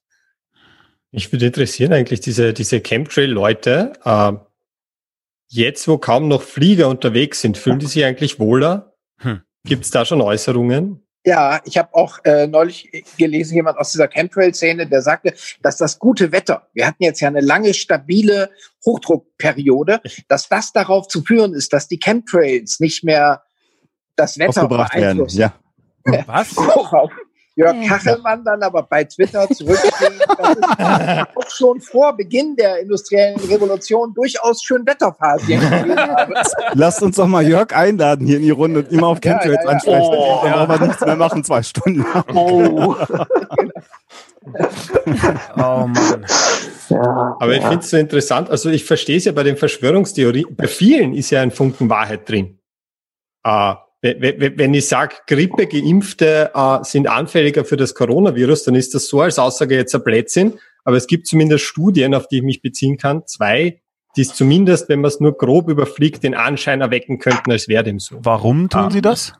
Mich 1.12 1.32
würde 1.32 1.46
interessieren 1.46 1.92
eigentlich 1.92 2.20
diese, 2.20 2.52
diese 2.52 2.80
Chemtrail-Leute. 2.80 3.92
Äh, 4.04 4.32
jetzt, 5.48 5.88
wo 5.88 5.98
kaum 5.98 6.28
noch 6.28 6.42
Flieger 6.42 6.88
unterwegs 6.88 7.40
sind, 7.40 7.56
fühlen 7.56 7.78
die 7.78 7.86
sich 7.86 8.04
eigentlich 8.04 8.38
wohler? 8.38 8.94
Hm. 9.18 9.40
Gibt 9.64 9.84
es 9.84 9.90
da 9.90 10.04
schon 10.04 10.20
Äußerungen? 10.20 11.06
Ja, 11.24 11.60
ich 11.64 11.76
habe 11.76 11.92
auch 11.92 12.18
äh, 12.24 12.46
neulich 12.46 13.04
gelesen, 13.18 13.56
jemand 13.56 13.78
aus 13.78 13.90
dieser 13.90 14.06
Chemtrail-Szene, 14.06 14.86
der 14.86 15.02
sagte, 15.02 15.34
dass 15.60 15.76
das 15.76 15.98
gute 15.98 16.30
Wetter, 16.30 16.68
wir 16.72 16.86
hatten 16.86 17.02
jetzt 17.02 17.20
ja 17.20 17.26
eine 17.26 17.40
lange, 17.40 17.74
stabile 17.74 18.50
Hochdruckperiode, 18.84 20.00
dass 20.28 20.48
das 20.48 20.72
darauf 20.72 21.08
zu 21.08 21.22
führen 21.22 21.52
ist, 21.52 21.72
dass 21.72 21.88
die 21.88 21.98
Chemtrails 21.98 22.78
nicht 22.78 23.02
mehr 23.02 23.42
das 24.14 24.38
Wetter 24.38 24.68
beeinflussen. 24.68 25.38
Werden, 25.38 25.52
ja. 25.56 25.65
Was? 26.26 26.54
Jörg 27.56 27.88
Kachelmann 27.88 28.44
dann 28.44 28.62
aber 28.62 28.82
bei 28.82 29.04
Twitter 29.04 29.48
zurückgegeben, 29.48 30.18
dass 30.36 30.58
es 30.78 31.36
auch 31.36 31.50
schon 31.50 31.80
vor 31.80 32.14
Beginn 32.14 32.54
der 32.54 32.80
industriellen 32.80 33.40
Revolution 33.40 34.12
durchaus 34.12 34.62
schön 34.62 34.84
gegeben 34.84 35.96
habe. 35.96 36.34
Lasst 36.74 37.02
uns 37.02 37.16
doch 37.16 37.26
mal 37.26 37.46
Jörg 37.48 37.74
einladen 37.74 38.26
hier 38.26 38.36
in 38.36 38.42
die 38.42 38.50
Runde 38.50 38.80
und 38.80 38.92
immer 38.92 39.06
auf 39.06 39.22
Chemtrails 39.22 39.56
ja, 39.56 39.62
ja. 39.62 39.70
ansprechen. 39.70 40.06
Oh, 40.06 40.40
Dann 40.42 40.50
ja. 40.50 40.66
brauchen 40.66 40.80
wir 40.80 40.86
nichts 40.86 41.00
mehr 41.06 41.16
machen, 41.16 41.44
zwei 41.44 41.62
Stunden 41.62 42.04
lang. 42.12 42.24
Oh. 42.34 42.94
Oh 45.56 45.86
Mann. 45.86 46.26
Aber 47.40 47.54
ich 47.54 47.62
finde 47.62 47.78
es 47.78 47.90
so 47.90 47.96
interessant. 47.96 48.50
Also 48.50 48.68
ich 48.68 48.84
verstehe 48.84 49.16
es 49.16 49.24
ja 49.24 49.32
bei 49.32 49.42
den 49.42 49.56
Verschwörungstheorien. 49.56 50.54
Bei 50.54 50.68
vielen 50.68 51.14
ist 51.14 51.30
ja 51.30 51.40
ein 51.40 51.50
Funken 51.50 51.88
Wahrheit 51.88 52.28
drin. 52.28 52.58
Äh, 53.44 53.74
wenn- 54.02 54.74
ich 54.74 54.86
sage, 54.88 55.16
Grippe-Geimpfte 55.26 56.50
äh, 56.54 56.78
sind 56.84 57.08
anfälliger 57.08 57.64
für 57.64 57.76
das 57.76 57.94
Coronavirus, 57.94 58.64
dann 58.64 58.74
ist 58.74 58.94
das 58.94 59.08
so 59.08 59.20
als 59.20 59.38
Aussage 59.38 59.74
jetzt 59.74 59.94
ein 59.94 60.02
Blödsinn. 60.04 60.58
Aber 60.84 60.96
es 60.96 61.06
gibt 61.06 61.26
zumindest 61.26 61.64
Studien, 61.64 62.14
auf 62.14 62.28
die 62.28 62.36
ich 62.38 62.42
mich 62.44 62.62
beziehen 62.62 62.96
kann, 62.96 63.26
zwei, 63.26 63.80
die 64.16 64.20
es 64.22 64.34
zumindest, 64.34 64.88
wenn 64.88 65.00
man 65.00 65.08
es 65.08 65.18
nur 65.20 65.36
grob 65.36 65.68
überfliegt, 65.68 66.22
den 66.22 66.34
Anschein 66.34 66.80
erwecken 66.80 67.18
könnten, 67.18 67.50
als 67.50 67.66
wäre 67.68 67.82
dem 67.82 67.98
so. 67.98 68.18
Warum 68.22 68.68
tun 68.68 68.80
Ah. 68.82 68.90
sie 68.90 69.02
das? 69.02 69.32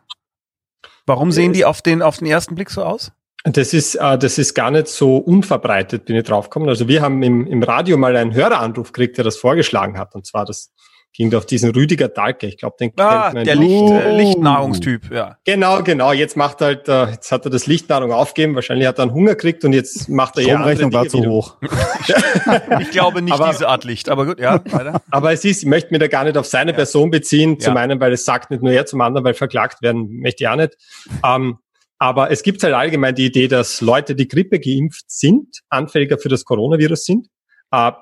Warum 1.07 1.31
sehen 1.31 1.53
die 1.53 1.65
auf 1.65 1.83
den, 1.83 2.03
auf 2.03 2.17
den 2.19 2.27
ersten 2.27 2.57
Blick 2.57 2.71
so 2.71 2.83
aus? 2.83 3.13
Das 3.45 3.73
ist, 3.73 3.95
äh, 3.95 4.19
das 4.19 4.39
ist 4.39 4.55
gar 4.55 4.73
nicht 4.73 4.89
so 4.89 5.19
unverbreitet, 5.19 6.07
bin 6.07 6.17
ich 6.17 6.25
draufgekommen. 6.25 6.69
Also 6.69 6.89
wir 6.89 7.01
haben 7.01 7.23
im, 7.23 7.47
im 7.47 7.63
Radio 7.63 7.97
mal 7.97 8.17
einen 8.17 8.35
Höreranruf 8.35 8.91
gekriegt, 8.91 9.17
der 9.19 9.25
das 9.25 9.37
vorgeschlagen 9.37 9.99
hat. 9.99 10.17
Und 10.17 10.27
zwar, 10.27 10.45
das 10.45 10.73
ging 11.17 11.35
auf 11.35 11.47
diesen 11.47 11.71
Rüdiger 11.71 12.09
Dahlke. 12.09 12.47
Ich 12.47 12.59
glaube, 12.59 12.77
den 12.79 12.93
Ah, 12.97 13.23
kennt 13.31 13.35
man. 13.35 13.45
der 13.45 13.57
Licht, 13.57 13.91
äh, 13.91 14.11
Oh. 14.13 14.17
Lichtnahrungstyp, 14.17 15.11
ja. 15.11 15.39
Genau, 15.45 15.83
genau. 15.83 16.13
Jetzt 16.13 16.37
macht 16.37 16.61
halt, 16.61 16.89
äh, 16.89 17.07
jetzt 17.11 17.33
hat 17.33 17.45
er 17.47 17.51
das 17.51 17.67
Lichtnahrung 17.67 18.13
aufgegeben. 18.13 18.55
Wahrscheinlich 18.55 18.87
hat 18.87 18.99
er 18.99 19.03
einen 19.05 19.13
Hunger 19.15 19.31
gekriegt 19.33 19.65
und 19.65 19.73
jetzt 19.73 20.09
macht 20.09 20.37
er 20.39 20.47
eher 20.47 20.61
andere 20.61 20.93
war 20.93 21.09
zu 21.09 21.25
hoch. 21.25 21.57
Ich 22.81 22.91
glaube 22.91 23.23
nicht 23.23 23.33
Aber- 23.35 23.51
diese 23.51 23.69
Art 23.69 23.85
Licht, 23.85 24.09
aber 24.09 24.27
gut, 24.27 24.39
ja, 24.41 24.61
weiter. 24.73 25.01
Aber 25.11 25.33
es 25.33 25.45
ist, 25.45 25.63
ich 25.63 25.69
möchte 25.69 25.91
mich 25.91 26.01
da 26.01 26.07
gar 26.09 26.25
nicht 26.25 26.37
auf 26.37 26.47
seine 26.47 26.73
Ja. 26.73 26.77
Person 26.77 27.11
beziehen. 27.11 27.59
Zum 27.61 27.75
Ja. 27.75 27.81
einen, 27.81 28.01
weil 28.01 28.13
es 28.13 28.25
sagt 28.25 28.51
nicht 28.51 28.63
nur 28.63 28.73
er, 28.73 28.87
zum 28.87 29.01
anderen, 29.01 29.25
weil 29.25 29.35
verklagt 29.35 29.83
werden 29.83 30.21
möchte 30.21 30.45
ich 30.45 30.49
auch 30.49 30.57
nicht. 30.57 30.77
Ähm, 31.25 31.59
aber 31.99 32.31
es 32.31 32.43
gibt 32.43 32.63
halt 32.63 32.75
allgemein 32.75 33.15
die 33.15 33.27
Idee, 33.27 33.49
dass 33.49 33.81
Leute, 33.81 34.15
die 34.15 34.29
Grippe 34.29 34.61
geimpft 34.61 35.05
sind, 35.11 35.61
anfälliger 35.71 36.19
für 36.19 36.29
das 36.29 36.45
Coronavirus 36.45 37.05
sind. 37.05 37.29
Äh, 37.73 37.93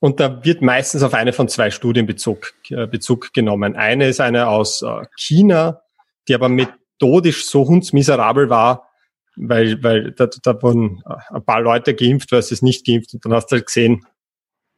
und 0.00 0.18
da 0.18 0.44
wird 0.44 0.62
meistens 0.62 1.02
auf 1.02 1.14
eine 1.14 1.32
von 1.32 1.48
zwei 1.48 1.70
Studien 1.70 2.06
Bezug, 2.06 2.54
äh, 2.70 2.86
Bezug 2.86 3.32
genommen. 3.34 3.76
Eine 3.76 4.08
ist 4.08 4.20
eine 4.20 4.48
aus 4.48 4.82
äh, 4.82 5.04
China, 5.14 5.82
die 6.26 6.34
aber 6.34 6.48
methodisch 6.48 7.46
so 7.46 7.66
hundsmiserabel 7.66 8.48
war, 8.48 8.88
weil, 9.36 9.82
weil 9.82 10.12
da, 10.12 10.26
da 10.42 10.62
wurden 10.62 11.02
äh, 11.06 11.34
ein 11.34 11.44
paar 11.44 11.60
Leute 11.60 11.94
geimpft 11.94 12.30
versus 12.30 12.62
nicht 12.62 12.86
geimpft. 12.86 13.12
Und 13.12 13.24
dann 13.24 13.34
hast 13.34 13.48
du 13.48 13.56
halt 13.56 13.66
gesehen, 13.66 14.06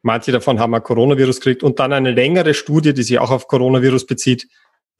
manche 0.01 0.33
davon 0.33 0.59
haben 0.59 0.75
ein 0.75 0.83
Coronavirus 0.83 1.39
gekriegt. 1.39 1.63
Und 1.63 1.79
dann 1.79 1.93
eine 1.93 2.11
längere 2.11 2.53
Studie, 2.53 2.93
die 2.93 3.03
sich 3.03 3.17
auch 3.17 3.31
auf 3.31 3.47
Coronavirus 3.47 4.05
bezieht, 4.05 4.49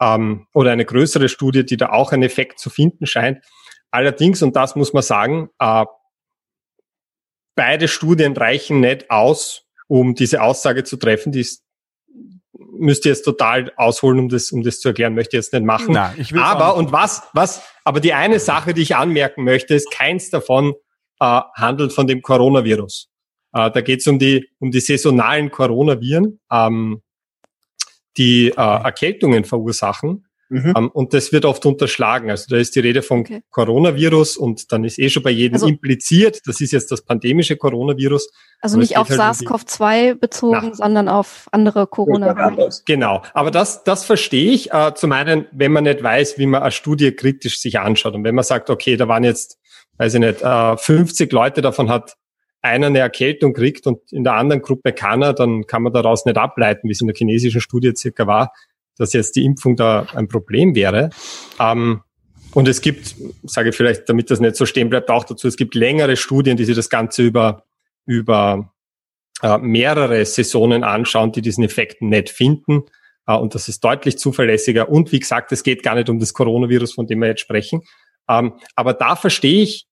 ähm, 0.01 0.47
oder 0.53 0.71
eine 0.71 0.85
größere 0.85 1.27
Studie, 1.27 1.65
die 1.65 1.77
da 1.77 1.89
auch 1.89 2.13
einen 2.13 2.23
Effekt 2.23 2.59
zu 2.59 2.69
finden 2.69 3.05
scheint. 3.05 3.43
Allerdings, 3.91 4.41
und 4.41 4.55
das 4.55 4.75
muss 4.75 4.93
man 4.93 5.03
sagen, 5.03 5.49
äh, 5.59 5.85
beide 7.55 7.89
Studien 7.89 8.35
reichen 8.35 8.79
nicht 8.79 9.11
aus, 9.11 9.62
um 9.87 10.15
diese 10.15 10.41
Aussage 10.41 10.83
zu 10.83 10.97
treffen. 10.97 11.31
Die 11.31 11.41
ist, 11.41 11.63
müsste 12.53 13.09
jetzt 13.09 13.23
total 13.23 13.71
ausholen, 13.75 14.19
um 14.19 14.29
das, 14.29 14.51
um 14.51 14.63
das 14.63 14.79
zu 14.79 14.89
erklären, 14.89 15.15
möchte 15.15 15.37
ich 15.37 15.43
jetzt 15.43 15.53
nicht 15.53 15.65
machen. 15.65 15.93
Na, 15.93 16.13
ich 16.17 16.31
will 16.33 16.41
Aber, 16.41 16.75
und 16.75 16.91
was, 16.91 17.23
was, 17.33 17.63
aber 17.83 17.99
die 17.99 18.13
eine 18.13 18.39
Sache, 18.39 18.73
die 18.73 18.81
ich 18.81 18.95
anmerken 18.95 19.43
möchte, 19.43 19.75
ist, 19.75 19.91
keins 19.91 20.29
davon 20.29 20.73
äh, 21.19 21.41
handelt 21.55 21.93
von 21.93 22.07
dem 22.07 22.21
Coronavirus. 22.21 23.09
Äh, 23.53 23.71
da 23.71 23.81
geht 23.81 24.01
es 24.01 24.07
um 24.07 24.19
die, 24.19 24.49
um 24.59 24.71
die 24.71 24.79
saisonalen 24.79 25.51
Coronaviren, 25.51 26.39
ähm, 26.51 27.01
die 28.17 28.49
äh, 28.49 28.53
Erkältungen 28.53 29.45
verursachen. 29.45 30.25
Mhm. 30.53 30.73
Ähm, 30.77 30.89
und 30.91 31.13
das 31.13 31.31
wird 31.31 31.45
oft 31.45 31.65
unterschlagen. 31.65 32.29
Also 32.29 32.45
da 32.49 32.57
ist 32.57 32.75
die 32.75 32.79
Rede 32.79 33.01
vom 33.01 33.21
Okay. 33.21 33.41
Coronavirus 33.49 34.37
und 34.37 34.71
dann 34.71 34.83
ist 34.83 34.99
eh 34.99 35.09
schon 35.09 35.23
bei 35.23 35.31
jedem 35.31 35.55
Also- 35.55 35.67
impliziert, 35.67 36.41
das 36.45 36.61
ist 36.61 36.71
jetzt 36.71 36.91
das 36.91 37.01
pandemische 37.01 37.57
Coronavirus. 37.57 38.29
Also 38.61 38.77
nicht 38.77 38.97
auf 38.97 39.09
halt 39.09 39.19
um 39.19 39.25
die- 39.39 39.45
SARS-CoV-2 39.45 40.13
bezogen, 40.15 40.67
Na. 40.69 40.73
sondern 40.75 41.09
auf 41.09 41.47
andere 41.51 41.87
Corona. 41.87 42.27
Anderes. 42.33 42.83
Genau, 42.85 43.23
aber 43.33 43.49
das, 43.51 43.83
das 43.83 44.05
verstehe 44.05 44.51
ich. 44.51 44.71
Äh, 44.71 44.93
zum 44.95 45.11
einen, 45.11 45.47
wenn 45.51 45.71
man 45.71 45.83
nicht 45.85 46.03
weiß, 46.03 46.37
wie 46.37 46.45
man 46.45 46.61
eine 46.61 46.71
Studie 46.71 47.11
kritisch 47.11 47.59
sich 47.59 47.79
anschaut 47.79 48.13
und 48.13 48.23
wenn 48.23 48.35
man 48.35 48.43
sagt, 48.43 48.69
okay, 48.69 48.95
da 48.95 49.07
waren 49.07 49.23
jetzt, 49.23 49.57
weiß 49.97 50.13
ich 50.13 50.19
nicht, 50.19 50.41
äh, 50.41 50.77
50 50.77 51.31
Leute, 51.33 51.61
davon 51.61 51.89
hat 51.89 52.13
einer 52.61 52.87
eine 52.87 52.99
Erkältung 52.99 53.53
kriegt 53.53 53.87
und 53.87 53.99
in 54.13 54.23
der 54.23 54.35
anderen 54.35 54.61
Gruppe 54.61 54.93
keiner, 54.93 55.33
dann 55.33 55.67
kann 55.67 55.83
man 55.83 55.91
daraus 55.91 56.23
nicht 56.25 56.37
ableiten, 56.37 56.87
wie 56.87 56.93
es 56.93 57.01
in 57.01 57.07
der 57.07 57.15
chinesischen 57.17 57.59
Studie 57.59 57.91
circa 57.93 58.25
war, 58.25 58.53
dass 58.97 59.13
jetzt 59.13 59.35
die 59.35 59.45
Impfung 59.45 59.75
da 59.75 60.07
ein 60.13 60.27
Problem 60.27 60.75
wäre. 60.75 61.09
Ähm, 61.59 62.01
und 62.53 62.67
es 62.67 62.81
gibt, 62.81 63.15
sage 63.43 63.69
ich 63.69 63.75
vielleicht, 63.75 64.07
damit 64.09 64.29
das 64.29 64.39
nicht 64.39 64.55
so 64.55 64.65
stehen 64.65 64.89
bleibt, 64.89 65.09
auch 65.09 65.23
dazu, 65.23 65.47
es 65.47 65.57
gibt 65.57 65.75
längere 65.75 66.15
Studien, 66.15 66.55
die 66.55 66.65
sich 66.65 66.75
das 66.75 66.89
Ganze 66.89 67.23
über, 67.23 67.63
über 68.05 68.71
äh, 69.41 69.57
mehrere 69.57 70.25
Saisonen 70.25 70.83
anschauen, 70.83 71.31
die 71.31 71.41
diesen 71.41 71.63
Effekt 71.63 72.01
nicht 72.01 72.29
finden. 72.29 72.83
Äh, 73.27 73.35
und 73.35 73.55
das 73.55 73.67
ist 73.67 73.83
deutlich 73.83 74.17
zuverlässiger. 74.17 74.89
Und 74.89 75.11
wie 75.11 75.19
gesagt, 75.19 75.51
es 75.51 75.63
geht 75.63 75.83
gar 75.83 75.95
nicht 75.95 76.09
um 76.09 76.19
das 76.19 76.33
Coronavirus, 76.33 76.93
von 76.93 77.07
dem 77.07 77.21
wir 77.21 77.29
jetzt 77.29 77.41
sprechen. 77.41 77.81
Ähm, 78.29 78.53
aber 78.75 78.93
da 78.93 79.15
verstehe 79.15 79.63
ich, 79.63 79.87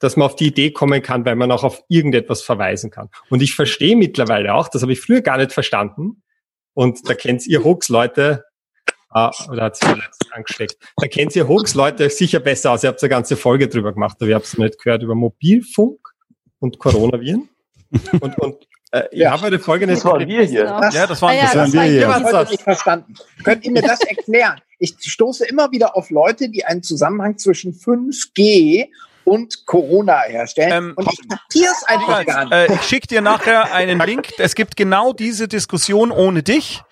dass 0.00 0.16
man 0.16 0.26
auf 0.26 0.36
die 0.36 0.48
Idee 0.48 0.70
kommen 0.70 1.02
kann, 1.02 1.24
weil 1.24 1.36
man 1.36 1.50
auch 1.50 1.64
auf 1.64 1.82
irgendetwas 1.88 2.42
verweisen 2.42 2.90
kann. 2.90 3.08
Und 3.30 3.42
ich 3.42 3.54
verstehe 3.54 3.96
mittlerweile 3.96 4.54
auch, 4.54 4.68
das 4.68 4.82
habe 4.82 4.92
ich 4.92 5.00
früher 5.00 5.20
gar 5.20 5.38
nicht 5.38 5.52
verstanden. 5.52 6.22
Und 6.74 7.08
da 7.08 7.14
kennt 7.14 7.46
ihr 7.46 7.64
Hoax-Leute, 7.64 8.44
äh, 9.14 9.28
oder 9.48 9.62
hat 9.64 9.76
sich 9.76 9.88
letztens 9.88 10.32
angesteckt, 10.32 10.76
da 10.96 11.06
kennt 11.08 11.34
ihr 11.36 11.46
Hoax-Leute 11.48 12.10
sicher 12.10 12.40
besser 12.40 12.72
aus. 12.72 12.82
Ihr 12.82 12.88
habt 12.88 13.02
eine 13.02 13.08
ganze 13.10 13.36
Folge 13.36 13.68
drüber 13.68 13.92
gemacht, 13.92 14.16
aber 14.20 14.28
ihr 14.30 14.34
habt 14.34 14.46
es 14.46 14.58
nicht 14.58 14.82
gehört, 14.82 15.02
über 15.02 15.14
Mobilfunk 15.14 16.00
und 16.58 16.78
Coronaviren. 16.78 17.48
Und, 18.20 18.38
und 18.38 18.66
äh, 18.90 19.04
ich 19.12 19.20
Ja. 19.20 19.30
habe 19.30 19.46
eine 19.46 19.58
Folge 19.60 19.86
nicht 19.86 19.98
Das 19.98 20.04
waren 20.04 20.26
wir 20.28 20.42
hier. 20.44 20.64
Das, 20.64 20.94
Ja, 20.94 21.06
das 21.06 21.22
waren 21.22 21.30
Ah 21.30 21.34
ja, 21.34 21.42
das. 21.44 21.54
waren 21.56 21.72
wir 21.72 21.80
war 21.80 21.86
hier. 21.86 22.00
Ich 22.00 22.06
habe 22.06 22.30
das? 22.32 22.50
nicht 22.50 22.62
verstanden. 22.62 23.14
Könnt 23.44 23.64
ihr 23.64 23.70
mir 23.70 23.82
das 23.82 24.00
erklären? 24.00 24.60
Ich 24.80 24.96
stoße 25.00 25.46
immer 25.46 25.70
wieder 25.70 25.96
auf 25.96 26.10
Leute, 26.10 26.48
die 26.48 26.64
einen 26.64 26.82
Zusammenhang 26.82 27.38
zwischen 27.38 27.72
5G 27.72 28.88
und 29.24 29.66
Corona 29.66 30.22
herstellen. 30.22 30.72
Ähm, 30.72 30.92
und 30.96 31.12
ich 31.12 31.28
kapiere 31.28 31.72
es 31.72 31.82
einfach 31.84 32.24
gar 32.26 32.44
nicht. 32.44 32.52
Äh, 32.52 32.74
ich 32.74 32.82
schicke 32.82 33.06
dir 33.06 33.20
nachher 33.20 33.72
einen 33.72 33.98
Link. 34.00 34.32
Es 34.38 34.54
gibt 34.54 34.76
genau 34.76 35.12
diese 35.12 35.48
Diskussion 35.48 36.10
ohne 36.10 36.42
dich. 36.42 36.82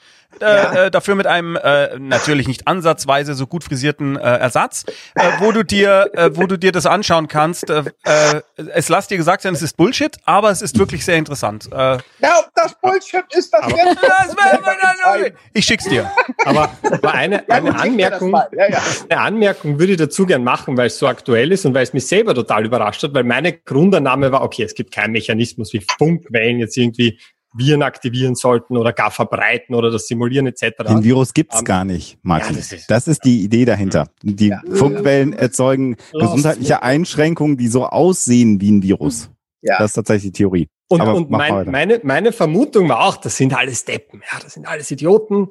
Äh, 0.40 0.44
Ja. 0.44 0.72
äh, 0.86 0.90
dafür 0.90 1.14
mit 1.14 1.26
einem 1.26 1.56
äh, 1.56 1.98
natürlich 1.98 2.48
nicht 2.48 2.66
ansatzweise 2.66 3.34
so 3.34 3.46
gut 3.46 3.64
frisierten 3.64 4.16
äh, 4.16 4.20
Ersatz, 4.20 4.84
äh, 5.14 5.22
wo 5.40 5.52
du 5.52 5.62
dir, 5.64 6.10
äh, 6.14 6.30
wo 6.34 6.46
du 6.46 6.58
dir 6.58 6.72
das 6.72 6.86
anschauen 6.86 7.28
kannst. 7.28 7.70
Äh, 7.70 7.84
äh, 8.04 8.40
es 8.74 8.88
lass 8.88 9.08
dir 9.08 9.16
gesagt 9.16 9.42
sein, 9.42 9.54
es 9.54 9.62
ist 9.62 9.76
Bullshit, 9.76 10.16
aber 10.24 10.50
es 10.50 10.62
ist 10.62 10.78
wirklich 10.78 11.04
sehr 11.04 11.16
interessant. 11.16 11.68
Äh, 11.72 11.76
Ja, 11.76 12.38
ob 12.40 12.50
das 12.54 12.74
Bullshit 12.80 13.24
ist, 13.34 13.52
das 13.52 13.62
Aber- 13.62 13.76
das 13.76 15.32
ich 15.54 15.64
schick's 15.64 15.84
dir. 15.84 16.10
Aber, 16.44 16.70
aber 16.90 17.12
eine, 17.14 17.48
eine 17.48 17.74
Anmerkung. 17.78 18.32
Ja, 18.52 18.68
ja. 18.70 18.82
eine 19.08 19.20
Anmerkung 19.20 19.78
würde 19.78 19.92
ich 19.92 19.98
dazu 19.98 20.26
gern 20.26 20.44
machen, 20.44 20.76
weil 20.76 20.86
es 20.86 20.98
so 20.98 21.06
aktuell 21.06 21.52
ist 21.52 21.64
und 21.66 21.74
weil 21.74 21.82
es 21.82 21.92
mich 21.92 22.06
selber 22.06 22.34
total 22.34 22.64
überrascht 22.64 23.02
hat, 23.02 23.14
weil 23.14 23.24
meine 23.24 23.52
Grundannahme 23.52 24.32
war, 24.32 24.42
okay, 24.42 24.62
es 24.62 24.74
gibt 24.74 24.92
keinen 24.94 25.12
Mechanismus 25.12 25.72
wie 25.72 25.84
Funkwellen 25.98 26.58
jetzt 26.58 26.76
irgendwie 26.76 27.18
Viren 27.54 27.82
aktivieren 27.82 28.34
sollten 28.34 28.76
oder 28.76 28.92
gar 28.92 29.10
verbreiten 29.10 29.74
oder 29.74 29.90
das 29.90 30.06
simulieren 30.06 30.46
etc. 30.46 30.84
Den 30.88 31.04
Virus 31.04 31.34
gibt's 31.34 31.58
Ähm, 31.58 31.64
gar 31.64 31.84
nicht, 31.84 32.18
Martin. 32.22 32.52
ja, 32.54 32.56
das 32.58 32.72
ist- 32.72 32.90
das 32.90 33.08
ist 33.08 33.24
die 33.24 33.42
Idee 33.42 33.64
dahinter. 33.64 34.08
Die 34.22 34.48
Ja. 34.48 34.60
Funkwellen 34.72 35.32
erzeugen 35.32 35.96
gesundheitliche 36.12 36.82
Einschränkungen, 36.82 37.56
die 37.56 37.68
so 37.68 37.86
aussehen 37.86 38.60
wie 38.60 38.70
ein 38.72 38.82
Virus. 38.82 39.30
Ja. 39.60 39.78
Das 39.78 39.90
ist 39.90 39.94
tatsächlich 39.94 40.32
die 40.32 40.38
Theorie. 40.38 40.68
Und, 40.88 41.00
Aber 41.00 41.14
und 41.14 41.30
mein, 41.30 41.70
meine, 41.70 42.00
meine 42.02 42.32
Vermutung 42.32 42.88
war 42.88 43.04
auch, 43.04 43.16
das 43.16 43.36
sind 43.36 43.54
alles 43.56 43.84
Deppen, 43.84 44.22
ja, 44.32 44.38
das 44.40 44.54
sind 44.54 44.66
alles 44.66 44.90
Idioten. 44.90 45.48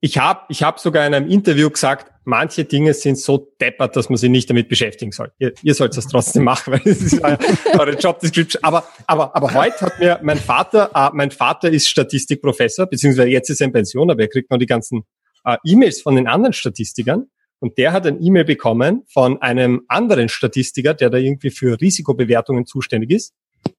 Ich 0.00 0.18
habe 0.18 0.40
ich 0.48 0.62
hab 0.62 0.78
sogar 0.78 1.06
in 1.06 1.14
einem 1.14 1.30
Interview 1.30 1.70
gesagt, 1.70 2.12
manche 2.26 2.64
Dinge 2.64 2.92
sind 2.92 3.18
so 3.18 3.52
deppert, 3.60 3.96
dass 3.96 4.08
man 4.08 4.16
sich 4.16 4.28
nicht 4.28 4.50
damit 4.50 4.68
beschäftigen 4.68 5.12
soll. 5.12 5.32
Ihr, 5.38 5.52
ihr 5.62 5.74
sollt 5.74 5.96
das 5.96 6.06
trotzdem 6.08 6.44
machen, 6.44 6.72
weil 6.74 6.82
es 6.84 7.00
ist 7.00 7.22
euer, 7.22 7.38
eure 7.78 7.96
Job 7.96 8.18
Description. 8.18 8.62
Aber, 8.62 8.86
aber, 9.06 9.34
aber 9.34 9.54
heute 9.54 9.80
hat 9.80 9.98
mir 9.98 10.20
mein 10.22 10.38
Vater, 10.38 10.90
äh, 10.94 11.10
mein 11.14 11.30
Vater 11.30 11.70
ist 11.70 11.88
Statistikprofessor, 11.88 12.86
beziehungsweise 12.86 13.28
jetzt 13.28 13.48
ist 13.48 13.60
er 13.60 13.66
in 13.66 13.72
Pension, 13.72 14.10
aber 14.10 14.22
er 14.22 14.28
kriegt 14.28 14.50
noch 14.50 14.58
die 14.58 14.66
ganzen 14.66 15.04
äh, 15.44 15.56
E-Mails 15.64 16.02
von 16.02 16.16
den 16.16 16.26
anderen 16.26 16.52
Statistikern. 16.52 17.26
Und 17.58 17.78
der 17.78 17.92
hat 17.92 18.06
ein 18.06 18.22
E-Mail 18.22 18.44
bekommen 18.44 19.04
von 19.08 19.40
einem 19.40 19.82
anderen 19.88 20.28
Statistiker, 20.28 20.92
der 20.92 21.08
da 21.08 21.16
irgendwie 21.16 21.50
für 21.50 21.80
Risikobewertungen 21.80 22.66
zuständig 22.66 23.10
ist. 23.10 23.32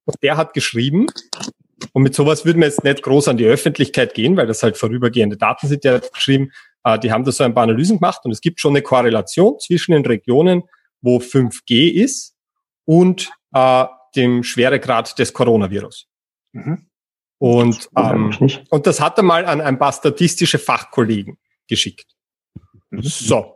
Und 0.05 0.15
der 0.23 0.37
hat 0.37 0.53
geschrieben, 0.53 1.07
und 1.93 2.01
mit 2.01 2.15
sowas 2.15 2.45
würden 2.45 2.59
wir 2.59 2.67
jetzt 2.67 2.83
nicht 2.83 3.03
groß 3.03 3.27
an 3.27 3.37
die 3.37 3.45
Öffentlichkeit 3.45 4.13
gehen, 4.13 4.35
weil 4.35 4.47
das 4.47 4.63
halt 4.63 4.77
vorübergehende 4.77 5.37
Daten 5.37 5.67
sind. 5.67 5.83
Der 5.83 5.95
hat 5.95 6.13
geschrieben, 6.13 6.51
äh, 6.87 6.99
die 6.99 7.11
haben 7.11 7.23
da 7.23 7.31
so 7.31 7.43
ein 7.43 7.53
paar 7.53 7.63
Analysen 7.63 7.97
gemacht 7.97 8.21
und 8.23 8.31
es 8.31 8.41
gibt 8.41 8.59
schon 8.59 8.71
eine 8.71 8.81
Korrelation 8.81 9.59
zwischen 9.59 9.91
den 9.91 10.05
Regionen, 10.05 10.63
wo 11.01 11.17
5G 11.17 11.91
ist 11.91 12.35
und 12.85 13.31
äh, 13.53 13.85
dem 14.15 14.43
Schweregrad 14.43 15.19
des 15.19 15.33
Coronavirus. 15.33 16.07
Mhm. 16.53 16.87
Und, 17.39 17.89
ähm, 17.95 18.33
und 18.69 18.87
das 18.87 18.99
hat 19.01 19.17
er 19.17 19.23
mal 19.23 19.45
an 19.45 19.61
ein 19.61 19.77
paar 19.77 19.91
statistische 19.91 20.57
Fachkollegen 20.57 21.37
geschickt. 21.67 22.07
Mhm. 22.89 23.01
So, 23.03 23.53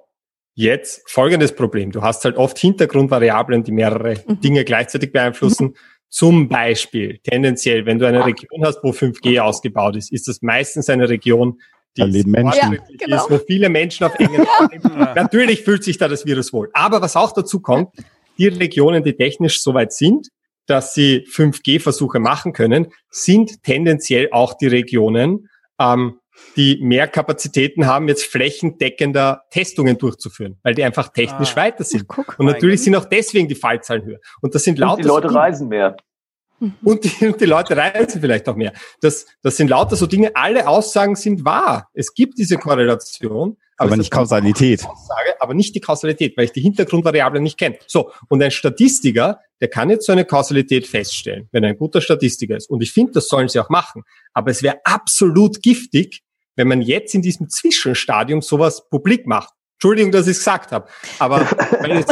jetzt 0.53 1.09
folgendes 1.09 1.55
Problem. 1.55 1.91
Du 1.91 2.01
hast 2.01 2.25
halt 2.25 2.35
oft 2.35 2.59
Hintergrundvariablen, 2.59 3.63
die 3.63 3.71
mehrere 3.71 4.21
mhm. 4.27 4.41
Dinge 4.41 4.65
gleichzeitig 4.65 5.11
beeinflussen. 5.11 5.67
Mhm. 5.67 5.75
Zum 6.09 6.49
Beispiel, 6.49 7.19
tendenziell, 7.23 7.85
wenn 7.85 7.97
du 7.97 8.05
eine 8.05 8.25
Region 8.25 8.65
hast, 8.65 8.83
wo 8.83 8.89
5G 8.89 9.39
ausgebaut 9.39 9.95
ist, 9.95 10.11
ist 10.11 10.27
das 10.27 10.41
meistens 10.41 10.89
eine 10.89 11.07
Region, 11.07 11.61
die 11.97 12.03
leben 12.03 12.31
Menschen. 12.31 12.73
Ja, 12.73 12.79
genau. 12.97 13.17
ist, 13.17 13.29
wo 13.29 13.37
viele 13.37 13.69
Menschen 13.69 14.05
auf 14.05 14.15
engen 14.15 14.45
leben. 14.71 14.89
Natürlich 15.15 15.63
fühlt 15.63 15.83
sich 15.83 15.97
da 15.97 16.07
das 16.07 16.25
Virus 16.25 16.53
wohl. 16.53 16.69
Aber 16.73 17.01
was 17.01 17.15
auch 17.15 17.33
dazu 17.33 17.59
kommt, 17.59 17.89
die 18.37 18.47
Regionen, 18.47 19.03
die 19.03 19.15
technisch 19.15 19.61
soweit 19.61 19.93
sind, 19.93 20.29
dass 20.67 20.93
sie 20.93 21.25
5G-Versuche 21.29 22.19
machen 22.19 22.53
können, 22.53 22.87
sind 23.09 23.61
tendenziell 23.63 24.29
auch 24.31 24.53
die 24.53 24.67
Regionen, 24.67 25.49
ähm, 25.79 26.19
die 26.55 26.79
mehr 26.81 27.07
Kapazitäten 27.07 27.85
haben, 27.85 28.07
jetzt 28.07 28.25
flächendeckender 28.25 29.43
Testungen 29.51 29.97
durchzuführen, 29.97 30.57
weil 30.63 30.73
die 30.73 30.83
einfach 30.83 31.09
technisch 31.09 31.53
ah, 31.53 31.57
weiter 31.57 31.83
sind. 31.83 32.05
Und 32.37 32.45
natürlich 32.45 32.83
sind 32.83 32.95
auch 32.95 33.05
deswegen 33.05 33.47
die 33.47 33.55
Fallzahlen 33.55 34.05
höher. 34.05 34.19
Und 34.41 34.55
das 34.55 34.63
sind 34.63 34.79
lauter. 34.79 34.95
Und 34.95 35.03
die 35.03 35.07
Leute 35.07 35.29
so 35.29 35.35
reisen 35.35 35.67
mehr. 35.67 35.97
Und 36.83 37.03
die, 37.03 37.27
und 37.27 37.41
die 37.41 37.45
Leute 37.45 37.75
reisen 37.75 38.21
vielleicht 38.21 38.47
auch 38.47 38.55
mehr. 38.55 38.73
Das, 39.01 39.25
das 39.41 39.57
sind 39.57 39.69
lauter 39.69 39.95
so 39.95 40.05
Dinge. 40.05 40.35
Alle 40.35 40.67
Aussagen 40.67 41.15
sind 41.15 41.43
wahr. 41.43 41.89
Es 41.93 42.13
gibt 42.13 42.37
diese 42.37 42.57
Korrelation. 42.57 43.57
Aber, 43.77 43.87
aber 43.87 43.97
nicht 43.97 44.11
Kausalität. 44.11 44.85
Aussage, 44.85 45.35
aber 45.39 45.55
nicht 45.55 45.73
die 45.73 45.79
Kausalität, 45.79 46.37
weil 46.37 46.45
ich 46.45 46.51
die 46.51 46.61
Hintergrundvariablen 46.61 47.41
nicht 47.41 47.57
kenne. 47.57 47.77
So, 47.87 48.11
und 48.29 48.43
ein 48.43 48.51
Statistiker, 48.51 49.39
der 49.59 49.69
kann 49.69 49.89
jetzt 49.89 50.05
so 50.05 50.11
eine 50.11 50.23
Kausalität 50.23 50.85
feststellen, 50.85 51.49
wenn 51.51 51.63
er 51.63 51.71
ein 51.71 51.77
guter 51.77 51.99
Statistiker 51.99 52.55
ist. 52.55 52.69
Und 52.69 52.83
ich 52.83 52.93
finde, 52.93 53.13
das 53.13 53.27
sollen 53.27 53.47
sie 53.47 53.59
auch 53.59 53.69
machen. 53.69 54.03
Aber 54.33 54.51
es 54.51 54.61
wäre 54.61 54.81
absolut 54.83 55.63
giftig, 55.63 56.21
wenn 56.55 56.67
man 56.67 56.83
jetzt 56.83 57.15
in 57.15 57.23
diesem 57.23 57.49
Zwischenstadium 57.49 58.43
sowas 58.43 58.87
publik 58.87 59.25
macht. 59.25 59.51
Entschuldigung, 59.77 60.11
dass 60.11 60.27
ich 60.27 60.31
es 60.37 60.39
gesagt 60.39 60.71
habe. 60.71 60.87
Aber 61.17 61.41
es, 61.41 62.05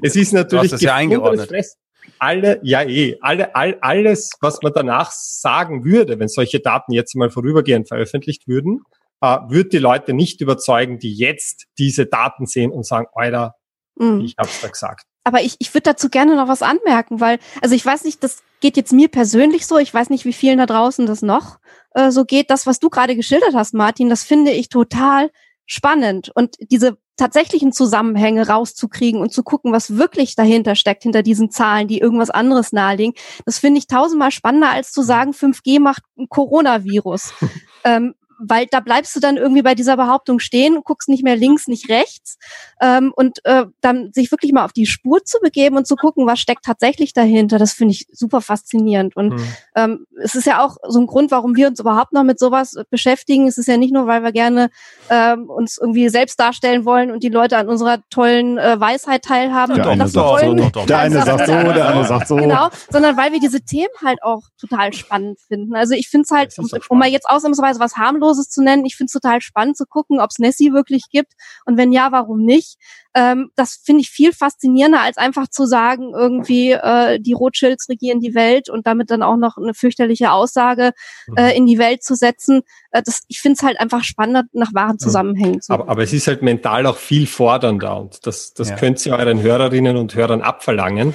es, 0.00 0.16
ist 0.16 0.32
natürlich 0.32 0.48
du 0.48 0.58
hast 0.58 0.72
das 0.72 0.80
ja 0.80 0.94
eingeordnet. 0.94 1.48
Fress 1.50 1.76
alle, 2.18 2.60
ja 2.62 2.82
eh, 2.82 3.18
alle, 3.20 3.54
all, 3.54 3.78
alles, 3.80 4.30
was 4.40 4.60
man 4.62 4.72
danach 4.74 5.10
sagen 5.10 5.84
würde, 5.84 6.18
wenn 6.18 6.28
solche 6.28 6.60
Daten 6.60 6.92
jetzt 6.92 7.14
mal 7.14 7.30
vorübergehend 7.30 7.88
veröffentlicht 7.88 8.46
würden, 8.46 8.82
äh, 9.20 9.38
würde 9.48 9.70
die 9.70 9.78
Leute 9.78 10.12
nicht 10.12 10.40
überzeugen, 10.40 10.98
die 10.98 11.14
jetzt 11.14 11.66
diese 11.78 12.06
Daten 12.06 12.46
sehen 12.46 12.70
und 12.70 12.86
sagen, 12.86 13.06
Alter, 13.14 13.54
mhm. 13.96 14.20
ich 14.20 14.34
hab's 14.38 14.60
da 14.60 14.68
gesagt. 14.68 15.06
Aber 15.24 15.40
ich, 15.40 15.56
ich 15.60 15.72
würde 15.72 15.84
dazu 15.84 16.08
gerne 16.08 16.34
noch 16.36 16.48
was 16.48 16.62
anmerken, 16.62 17.20
weil, 17.20 17.38
also 17.60 17.74
ich 17.74 17.86
weiß 17.86 18.04
nicht, 18.04 18.22
das 18.24 18.42
geht 18.60 18.76
jetzt 18.76 18.92
mir 18.92 19.08
persönlich 19.08 19.66
so, 19.66 19.78
ich 19.78 19.92
weiß 19.92 20.10
nicht, 20.10 20.24
wie 20.24 20.32
vielen 20.32 20.58
da 20.58 20.66
draußen 20.66 21.06
das 21.06 21.22
noch 21.22 21.58
äh, 21.94 22.10
so 22.10 22.24
geht. 22.24 22.50
Das, 22.50 22.66
was 22.66 22.80
du 22.80 22.90
gerade 22.90 23.14
geschildert 23.14 23.54
hast, 23.54 23.74
Martin, 23.74 24.08
das 24.08 24.24
finde 24.24 24.50
ich 24.50 24.68
total 24.68 25.30
spannend. 25.66 26.30
Und 26.34 26.56
diese 26.58 26.98
tatsächlichen 27.16 27.72
Zusammenhänge 27.72 28.48
rauszukriegen 28.48 29.20
und 29.20 29.32
zu 29.32 29.42
gucken, 29.42 29.72
was 29.72 29.96
wirklich 29.96 30.34
dahinter 30.34 30.74
steckt, 30.74 31.02
hinter 31.02 31.22
diesen 31.22 31.50
Zahlen, 31.50 31.88
die 31.88 31.98
irgendwas 31.98 32.30
anderes 32.30 32.72
nahelegen, 32.72 33.14
das 33.44 33.58
finde 33.58 33.78
ich 33.78 33.86
tausendmal 33.86 34.30
spannender, 34.30 34.70
als 34.70 34.92
zu 34.92 35.02
sagen, 35.02 35.32
5G 35.32 35.80
macht 35.80 36.02
ein 36.18 36.28
Coronavirus. 36.28 37.34
ähm, 37.84 38.14
weil 38.38 38.66
da 38.70 38.80
bleibst 38.80 39.14
du 39.16 39.20
dann 39.20 39.36
irgendwie 39.36 39.62
bei 39.62 39.74
dieser 39.74 39.96
Behauptung 39.96 40.38
stehen, 40.38 40.80
guckst 40.84 41.08
nicht 41.08 41.24
mehr 41.24 41.36
links, 41.36 41.68
nicht 41.68 41.88
rechts 41.88 42.38
ähm, 42.80 43.12
und 43.14 43.44
äh, 43.44 43.66
dann 43.80 44.12
sich 44.12 44.30
wirklich 44.30 44.52
mal 44.52 44.64
auf 44.64 44.72
die 44.72 44.86
Spur 44.86 45.24
zu 45.24 45.38
begeben 45.40 45.76
und 45.76 45.86
zu 45.86 45.96
gucken, 45.96 46.26
was 46.26 46.40
steckt 46.40 46.64
tatsächlich 46.64 47.12
dahinter, 47.12 47.58
das 47.58 47.72
finde 47.72 47.92
ich 47.92 48.06
super 48.12 48.40
faszinierend 48.40 49.16
und 49.16 49.34
mhm. 49.34 49.54
ähm, 49.76 50.06
es 50.22 50.34
ist 50.34 50.46
ja 50.46 50.64
auch 50.64 50.76
so 50.86 51.00
ein 51.00 51.06
Grund, 51.06 51.30
warum 51.30 51.56
wir 51.56 51.68
uns 51.68 51.80
überhaupt 51.80 52.12
noch 52.12 52.24
mit 52.24 52.38
sowas 52.38 52.76
beschäftigen. 52.90 53.48
Es 53.48 53.58
ist 53.58 53.66
ja 53.66 53.76
nicht 53.76 53.92
nur, 53.92 54.06
weil 54.06 54.22
wir 54.22 54.32
gerne 54.32 54.70
ähm, 55.10 55.48
uns 55.50 55.78
irgendwie 55.78 56.08
selbst 56.08 56.38
darstellen 56.38 56.84
wollen 56.84 57.10
und 57.10 57.22
die 57.22 57.28
Leute 57.28 57.56
an 57.56 57.68
unserer 57.68 57.98
tollen 58.10 58.58
äh, 58.58 58.78
Weisheit 58.78 59.22
teilhaben. 59.22 59.74
Der 59.74 59.86
eine 59.86 60.08
sagt 60.08 60.40
so, 60.40 60.54
der 60.86 60.98
eine 60.98 61.22
sagt 61.22 61.46
so, 61.46 61.52
der 61.52 61.88
andere 61.88 62.04
sagt 62.04 62.28
so. 62.28 62.36
Genau, 62.36 62.68
sondern 62.90 63.16
weil 63.16 63.32
wir 63.32 63.40
diese 63.40 63.62
Themen 63.62 63.92
halt 64.04 64.22
auch 64.22 64.42
total 64.60 64.92
spannend 64.92 65.40
finden. 65.40 65.74
Also 65.74 65.94
ich 65.94 66.08
finde 66.08 66.24
es 66.24 66.30
halt, 66.30 66.58
um, 66.58 66.68
um 66.88 66.98
mal 66.98 67.08
jetzt 67.08 67.28
ausnahmsweise 67.28 67.80
was 67.80 67.96
harmlos 67.96 68.21
Harmloses 68.22 68.48
zu 68.48 68.62
nennen. 68.62 68.84
Ich 68.86 68.96
finde 68.96 69.08
es 69.08 69.12
total 69.12 69.40
spannend 69.40 69.76
zu 69.76 69.84
gucken, 69.86 70.20
ob 70.20 70.30
es 70.30 70.38
Nessie 70.38 70.72
wirklich 70.72 71.04
gibt 71.10 71.32
und 71.64 71.76
wenn 71.76 71.92
ja, 71.92 72.12
warum 72.12 72.44
nicht. 72.44 72.76
Ähm, 73.14 73.50
das 73.56 73.80
finde 73.84 74.02
ich 74.02 74.10
viel 74.10 74.32
faszinierender, 74.32 75.00
als 75.00 75.18
einfach 75.18 75.48
zu 75.48 75.66
sagen, 75.66 76.12
irgendwie 76.14 76.72
äh, 76.72 77.20
die 77.20 77.34
Rothschilds 77.34 77.88
regieren 77.88 78.20
die 78.20 78.34
Welt 78.34 78.70
und 78.70 78.86
damit 78.86 79.10
dann 79.10 79.22
auch 79.22 79.36
noch 79.36 79.58
eine 79.58 79.74
fürchterliche 79.74 80.32
Aussage 80.32 80.92
mhm. 81.26 81.36
äh, 81.36 81.56
in 81.56 81.66
die 81.66 81.78
Welt 81.78 82.02
zu 82.02 82.14
setzen. 82.14 82.62
Äh, 82.90 83.02
das, 83.02 83.22
ich 83.28 83.40
finde 83.40 83.56
es 83.58 83.62
halt 83.62 83.80
einfach 83.80 84.02
spannend, 84.04 84.48
nach 84.52 84.72
wahren 84.72 84.94
mhm. 84.94 85.00
Zusammenhängen 85.00 85.60
zu 85.60 85.72
aber, 85.72 85.88
aber 85.88 86.02
es 86.02 86.12
ist 86.12 86.26
halt 86.26 86.42
mental 86.42 86.86
auch 86.86 86.96
viel 86.96 87.26
fordernder 87.26 88.00
und 88.00 88.26
das, 88.26 88.54
das 88.54 88.70
ja. 88.70 88.76
könnt 88.76 89.04
ihr 89.04 89.14
euren 89.14 89.42
Hörerinnen 89.42 89.96
und 89.96 90.14
Hörern 90.14 90.40
abverlangen. 90.40 91.14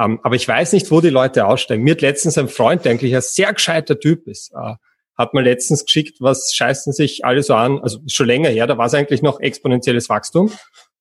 Um, 0.00 0.12
ähm, 0.12 0.20
aber 0.22 0.36
ich 0.36 0.46
weiß 0.46 0.74
nicht, 0.74 0.92
wo 0.92 1.00
die 1.00 1.10
Leute 1.10 1.44
aussteigen. 1.44 1.82
Mir 1.82 1.90
hat 1.90 2.02
letztens 2.02 2.38
ein 2.38 2.48
Freund, 2.48 2.84
der 2.84 2.92
eigentlich 2.92 3.16
ein 3.16 3.20
sehr 3.20 3.52
gescheiter 3.52 3.98
Typ 3.98 4.28
ist, 4.28 4.52
uh, 4.54 4.76
hat 5.18 5.34
man 5.34 5.44
letztens 5.44 5.84
geschickt, 5.84 6.18
was 6.20 6.54
scheißen 6.54 6.92
sich 6.92 7.24
alle 7.24 7.42
so 7.42 7.54
an, 7.54 7.80
also 7.80 7.98
schon 8.06 8.26
länger 8.26 8.50
her, 8.50 8.66
da 8.68 8.78
war 8.78 8.86
es 8.86 8.94
eigentlich 8.94 9.20
noch 9.20 9.40
exponentielles 9.40 10.08
Wachstum, 10.08 10.52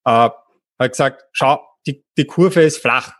äh, 0.06 0.30
hat 0.80 0.92
gesagt, 0.92 1.26
schau, 1.32 1.62
die, 1.86 2.04
die 2.18 2.26
Kurve 2.26 2.62
ist 2.64 2.80
flach. 2.80 3.14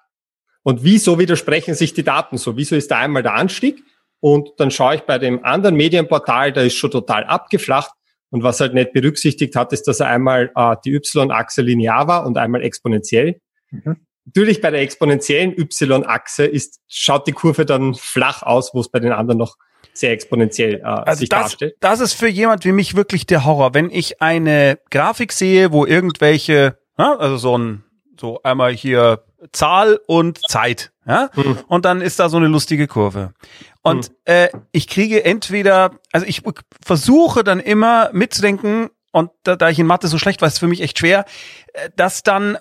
Und 0.64 0.84
wieso 0.84 1.18
widersprechen 1.20 1.76
sich 1.76 1.94
die 1.94 2.04
Daten 2.04 2.38
so? 2.38 2.58
Wieso 2.58 2.76
ist 2.76 2.92
da 2.92 2.98
einmal 2.98 3.24
der 3.24 3.36
Anstieg? 3.36 3.82
Und 4.20 4.50
dann 4.58 4.72
schaue 4.72 4.96
ich 4.96 5.02
bei 5.02 5.20
dem 5.20 5.46
anderen 5.46 5.76
Medienportal, 5.76 6.52
da 6.52 6.62
ist 6.62 6.76
schon 6.76 6.92
total 6.92 7.24
abgeflacht. 7.24 7.92
Und 8.30 8.44
was 8.44 8.60
halt 8.60 8.74
nicht 8.74 8.92
berücksichtigt 8.92 9.56
hat, 9.56 9.72
ist, 9.72 9.88
dass 9.88 10.02
er 10.02 10.08
einmal 10.08 10.52
äh, 10.56 10.76
die 10.84 10.94
Y-Achse 10.94 11.62
linear 11.62 12.08
war 12.08 12.26
und 12.26 12.38
einmal 12.38 12.62
exponentiell. 12.64 13.40
Mhm. 13.72 14.06
Natürlich 14.26 14.60
bei 14.60 14.72
der 14.72 14.82
exponentiellen 14.82 15.58
Y-Achse 15.58 16.46
ist, 16.46 16.82
schaut 16.90 17.28
die 17.28 17.32
Kurve 17.32 17.66
dann 17.66 17.94
flach 17.94 18.44
aus, 18.44 18.74
wo 18.74 18.82
es 18.82 18.90
bei 18.90 19.00
den 19.00 19.14
anderen 19.14 19.38
noch 19.38 19.56
sehr 20.00 20.12
exponentiell 20.12 20.76
äh, 20.76 20.84
also 20.84 21.20
sich 21.20 21.30
das, 21.30 21.42
darstellt. 21.42 21.76
Das 21.80 22.00
ist 22.00 22.14
für 22.14 22.28
jemand 22.28 22.66
wie 22.66 22.72
mich 22.72 22.96
wirklich 22.96 23.26
der 23.26 23.46
Horror. 23.46 23.74
Wenn 23.74 23.90
ich 23.90 24.22
eine 24.22 24.80
Grafik 24.90 25.32
sehe, 25.32 25.72
wo 25.72 25.86
irgendwelche, 25.86 26.78
ja, 26.98 27.16
also 27.18 27.38
so 27.38 27.58
ein, 27.58 27.84
so 28.20 28.42
einmal 28.44 28.74
hier 28.74 29.24
Zahl 29.52 30.00
und 30.08 30.40
Zeit, 30.50 30.92
ja, 31.06 31.30
mhm. 31.36 31.60
und 31.68 31.86
dann 31.86 32.02
ist 32.02 32.20
da 32.20 32.30
so 32.30 32.38
eine 32.38 32.48
lustige 32.48 32.88
Kurve. 32.88 33.34
Und 33.82 34.10
mhm. 34.10 34.16
äh, 34.26 34.50
ich 34.72 34.88
kriege 34.88 35.24
entweder, 35.24 35.92
also 36.12 36.26
ich 36.26 36.42
versuche 36.84 37.44
dann 37.44 37.60
immer 37.60 38.10
mitzudenken, 38.14 38.90
und 39.12 39.32
da, 39.44 39.56
da 39.56 39.70
ich 39.70 39.80
in 39.80 39.88
Mathe 39.88 40.08
so 40.08 40.18
schlecht 40.18 40.42
war, 40.42 40.48
ist 40.48 40.56
es 40.56 40.60
für 40.60 40.68
mich 40.68 40.82
echt 40.82 41.00
schwer, 41.00 41.26
äh, 41.74 41.90
dass 41.96 42.24
dann 42.24 42.58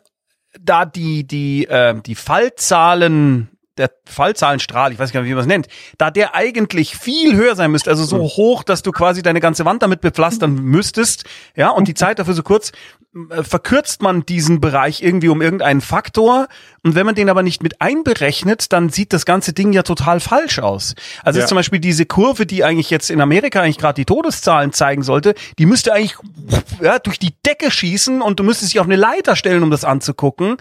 da 0.59 0.85
die 0.85 1.27
die 1.27 1.67
äh, 1.67 2.01
die 2.01 2.15
Fallzahlen 2.15 3.56
der 3.77 3.91
Fallzahlenstrahl, 4.05 4.93
ich 4.93 4.99
weiß 4.99 5.13
gar 5.13 5.21
nicht, 5.21 5.31
wie 5.31 5.35
man 5.35 5.43
es 5.43 5.47
nennt, 5.47 5.69
da 5.99 6.11
der 6.11 6.35
eigentlich 6.35 6.97
viel 6.97 7.35
höher 7.35 7.57
sein 7.57 7.71
müsste, 7.71 7.91
also 7.91 8.05
so 8.05 8.19
hm. 8.19 8.25
hoch, 8.25 8.63
dass 8.63 8.83
du 8.83 8.93
quasi 8.93 9.23
deine 9.23 9.41
ganze 9.41 9.65
Wand 9.65 9.83
damit 9.83 10.01
bepflastern 10.01 10.55
müsstest, 10.55 11.25
ja, 11.55 11.71
und 11.71 11.89
die 11.89 11.95
Zeit 11.95 12.19
dafür 12.19 12.35
so 12.35 12.43
kurz, 12.43 12.73
äh, 13.31 13.43
verkürzt 13.43 14.03
man 14.03 14.27
diesen 14.27 14.61
Bereich 14.61 15.03
irgendwie 15.03 15.29
um 15.29 15.41
irgendeinen 15.41 15.81
Faktor. 15.81 16.49
Und 16.83 16.95
wenn 16.95 17.07
man 17.07 17.15
den 17.15 17.31
aber 17.31 17.43
nicht 17.43 17.63
mit 17.63 17.81
einberechnet, 17.81 18.73
dann 18.73 18.91
sieht 18.91 19.13
das 19.13 19.25
ganze 19.25 19.53
Ding 19.53 19.73
ja 19.73 19.83
total 19.83 20.21
falsch 20.21 20.59
aus. 20.59 20.95
Also 21.23 21.41
ja. 21.41 21.47
zum 21.47 21.57
Beispiel 21.57 21.81
diese 21.81 22.05
Kurve, 22.05 22.47
die 22.47 22.63
eigentlich 22.63 22.91
jetzt 22.91 23.11
in 23.11 23.21
Amerika 23.21 23.63
eigentlich 23.63 23.79
gerade 23.79 23.95
die 23.95 24.05
Todeszahlen 24.05 24.73
zeigen 24.73 25.03
sollte, 25.03 25.35
die 25.59 25.67
müsste 25.67 25.95
eigentlich 25.95 26.17
ja, 26.81 26.99
durch 26.99 27.19
die 27.19 27.35
Decke 27.45 27.71
schießen 27.71 28.21
und 28.21 28.39
du 28.39 28.45
müsstest 28.45 28.73
dich 28.73 28.81
auf 28.81 28.87
eine 28.87 28.97
Leiter 28.97 29.35
stellen, 29.35 29.63
um 29.63 29.71
das 29.71 29.85
anzugucken. 29.85 30.59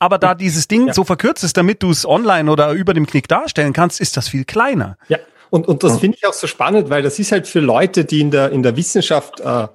Aber 0.00 0.18
da 0.18 0.34
dieses 0.34 0.66
Ding 0.66 0.88
ja. 0.88 0.94
so 0.94 1.04
verkürzt 1.04 1.44
ist, 1.44 1.56
damit 1.56 1.82
du 1.82 1.90
es 1.90 2.06
online 2.06 2.50
oder 2.50 2.72
über 2.72 2.94
dem 2.94 3.06
Knick 3.06 3.28
darstellen 3.28 3.72
kannst, 3.72 4.00
ist 4.00 4.16
das 4.16 4.28
viel 4.28 4.44
kleiner. 4.44 4.96
Ja, 5.08 5.18
und, 5.50 5.68
und 5.68 5.82
das 5.82 5.98
finde 5.98 6.16
ich 6.16 6.26
auch 6.26 6.32
so 6.32 6.46
spannend, 6.46 6.90
weil 6.90 7.02
das 7.02 7.18
ist 7.18 7.32
halt 7.32 7.46
für 7.46 7.60
Leute, 7.60 8.04
die 8.04 8.20
in 8.20 8.30
der, 8.30 8.50
in 8.50 8.62
der 8.62 8.76
Wissenschaft 8.76 9.40
äh, 9.40 9.68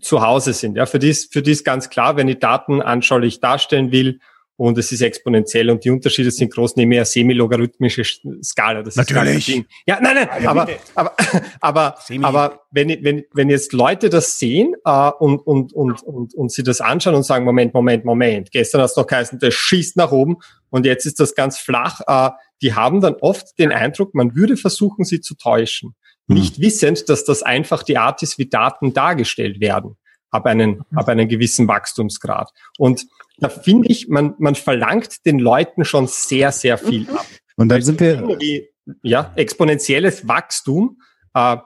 zu 0.00 0.22
Hause 0.22 0.52
sind. 0.52 0.76
Ja, 0.76 0.86
für 0.86 0.98
die 0.98 1.10
ist, 1.10 1.32
für 1.32 1.42
die 1.42 1.50
ist 1.50 1.64
ganz 1.64 1.90
klar, 1.90 2.16
wenn 2.16 2.28
ich 2.28 2.38
Daten 2.38 2.80
anschaulich 2.80 3.40
darstellen 3.40 3.90
will, 3.90 4.20
und 4.58 4.76
es 4.76 4.90
ist 4.90 5.02
exponentiell 5.02 5.70
und 5.70 5.84
die 5.84 5.90
Unterschiede 5.90 6.32
sind 6.32 6.52
groß, 6.52 6.74
nehme 6.74 6.96
ich 6.96 6.98
eine 6.98 7.06
semi-logarithmische 7.06 8.02
Skala. 8.42 8.82
Das 8.82 8.96
Natürlich. 8.96 9.48
Ist 9.48 9.64
ja, 9.86 10.00
nein, 10.00 10.16
nein, 10.16 10.42
ja, 10.42 10.50
aber, 10.50 10.68
aber, 10.96 11.14
aber, 11.60 11.98
aber 12.22 12.60
wenn, 12.72 12.88
wenn, 13.04 13.22
wenn 13.32 13.50
jetzt 13.50 13.72
Leute 13.72 14.10
das 14.10 14.36
sehen 14.40 14.74
äh, 14.84 15.10
und, 15.20 15.38
und, 15.46 15.72
und, 15.72 16.02
und, 16.02 16.34
und 16.34 16.52
sie 16.52 16.64
das 16.64 16.80
anschauen 16.80 17.14
und 17.14 17.22
sagen, 17.22 17.44
Moment, 17.44 17.72
Moment, 17.72 18.04
Moment, 18.04 18.50
gestern 18.50 18.80
hast 18.80 18.96
du 18.96 19.02
noch 19.02 19.06
geheißen, 19.06 19.38
das 19.38 19.54
schießt 19.54 19.96
nach 19.96 20.10
oben 20.10 20.38
und 20.70 20.86
jetzt 20.86 21.06
ist 21.06 21.20
das 21.20 21.36
ganz 21.36 21.58
flach, 21.58 22.00
äh, 22.08 22.30
die 22.60 22.74
haben 22.74 23.00
dann 23.00 23.14
oft 23.20 23.56
den 23.60 23.70
Eindruck, 23.70 24.12
man 24.16 24.34
würde 24.34 24.56
versuchen, 24.56 25.04
sie 25.04 25.20
zu 25.20 25.36
täuschen. 25.36 25.94
Hm. 26.26 26.34
Nicht 26.36 26.60
wissend, 26.60 27.08
dass 27.08 27.24
das 27.24 27.44
einfach 27.44 27.84
die 27.84 27.96
Art 27.96 28.24
ist, 28.24 28.38
wie 28.38 28.48
Daten 28.48 28.92
dargestellt 28.92 29.60
werden 29.60 29.96
ab 30.30 30.46
einen, 30.46 30.84
ab 30.94 31.08
einen 31.08 31.28
gewissen 31.28 31.68
Wachstumsgrad. 31.68 32.50
Und 32.76 33.06
da 33.38 33.48
finde 33.48 33.88
ich, 33.88 34.08
man, 34.08 34.34
man 34.38 34.54
verlangt 34.54 35.24
den 35.24 35.38
Leuten 35.38 35.84
schon 35.84 36.06
sehr, 36.06 36.52
sehr 36.52 36.78
viel 36.78 37.02
mhm. 37.02 37.16
ab. 37.16 37.26
Und 37.56 37.68
dann 37.68 37.82
sind 37.82 38.00
wir. 38.00 38.26
Wie, 38.40 38.68
ja, 39.02 39.32
exponentielles 39.36 40.26
Wachstum. 40.26 41.00
Äh, 41.34 41.58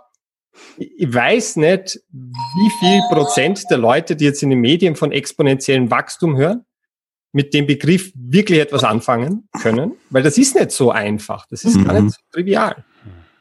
ich 0.77 1.12
weiß 1.12 1.57
nicht, 1.57 2.01
wie 2.11 2.70
viel 2.81 3.01
Prozent 3.11 3.65
der 3.70 3.78
Leute, 3.78 4.16
die 4.16 4.24
jetzt 4.24 4.43
in 4.43 4.51
den 4.51 4.61
Medien 4.61 4.97
von 4.97 5.12
exponentiellem 5.12 5.90
Wachstum 5.90 6.36
hören, 6.36 6.65
mit 7.32 7.55
dem 7.55 7.66
Begriff 7.66 8.12
wirklich 8.15 8.59
etwas 8.59 8.85
anfangen 8.85 9.49
können, 9.62 9.93
weil 10.11 10.23
das 10.23 10.36
ist 10.36 10.55
nicht 10.55 10.70
so 10.70 10.90
einfach. 10.90 11.47
Das 11.47 11.65
ist 11.65 11.77
mhm. 11.77 11.85
gar 11.85 12.01
nicht 12.01 12.15
so 12.15 12.20
trivial. 12.31 12.85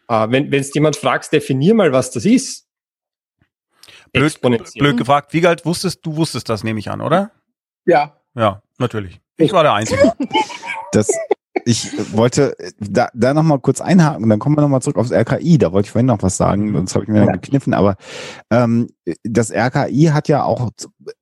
Äh, 0.07 0.27
wenn 0.29 0.51
wenn 0.51 0.61
es 0.61 0.73
jemand 0.73 0.95
fragst, 0.95 1.33
definier 1.33 1.73
mal, 1.73 1.91
was 1.91 2.11
das 2.11 2.25
ist. 2.25 2.67
Blöd, 4.13 4.39
blöd 4.41 4.97
gefragt. 4.97 5.33
Wie 5.33 5.41
galt 5.41 5.65
wusstest 5.65 6.05
du 6.05 6.15
wusstest 6.15 6.49
das, 6.49 6.63
nehme 6.63 6.79
ich 6.79 6.89
an, 6.89 7.01
oder? 7.01 7.31
Ja. 7.85 8.20
Ja, 8.35 8.61
natürlich. 8.77 9.19
Ich 9.37 9.51
war 9.51 9.63
der 9.63 9.73
Einzige. 9.73 10.13
Das, 10.93 11.09
ich 11.65 11.91
wollte 12.13 12.55
da, 12.79 13.09
da 13.13 13.33
nochmal 13.33 13.59
kurz 13.59 13.81
einhaken, 13.81 14.27
dann 14.29 14.39
kommen 14.39 14.57
wir 14.57 14.61
nochmal 14.61 14.81
zurück 14.81 14.97
aufs 14.97 15.11
RKI. 15.11 15.57
Da 15.57 15.71
wollte 15.71 15.87
ich 15.87 15.91
vorhin 15.91 16.07
noch 16.07 16.21
was 16.21 16.37
sagen, 16.37 16.73
sonst 16.73 16.95
habe 16.95 17.05
ich 17.05 17.09
mir 17.09 17.25
dann 17.25 17.33
gekniffen. 17.33 17.73
Aber 17.73 17.95
ähm, 18.49 18.89
das 19.23 19.51
RKI 19.51 20.09
hat 20.13 20.27
ja 20.27 20.43
auch 20.43 20.69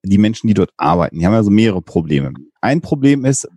die 0.03 0.17
Menschen, 0.17 0.47
die 0.47 0.53
dort 0.53 0.71
arbeiten, 0.77 1.19
die 1.19 1.25
haben 1.25 1.33
ja 1.33 1.43
so 1.43 1.51
mehrere 1.51 1.81
Probleme. 1.81 2.33
Ein 2.61 2.81
Problem 2.81 3.25
ist, 3.25 3.47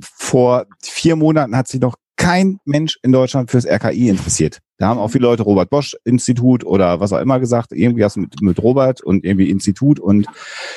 vor 0.00 0.66
vier 0.82 1.16
Monaten 1.16 1.56
hat 1.56 1.68
sich 1.68 1.80
noch 1.80 1.96
kein 2.16 2.58
Mensch 2.64 2.98
in 3.02 3.12
Deutschland 3.12 3.50
fürs 3.50 3.66
RKI 3.66 4.08
interessiert. 4.08 4.58
Da 4.82 4.88
haben 4.88 4.98
auch 4.98 5.12
viele 5.12 5.28
Leute 5.28 5.44
Robert 5.44 5.70
Bosch 5.70 5.96
Institut 6.02 6.64
oder 6.64 6.98
was 6.98 7.12
auch 7.12 7.20
immer 7.20 7.38
gesagt, 7.38 7.70
irgendwie 7.70 8.02
hast 8.02 8.16
du 8.16 8.20
mit, 8.22 8.42
mit 8.42 8.60
Robert 8.60 9.00
und 9.00 9.24
irgendwie 9.24 9.48
Institut 9.48 10.00
und 10.00 10.26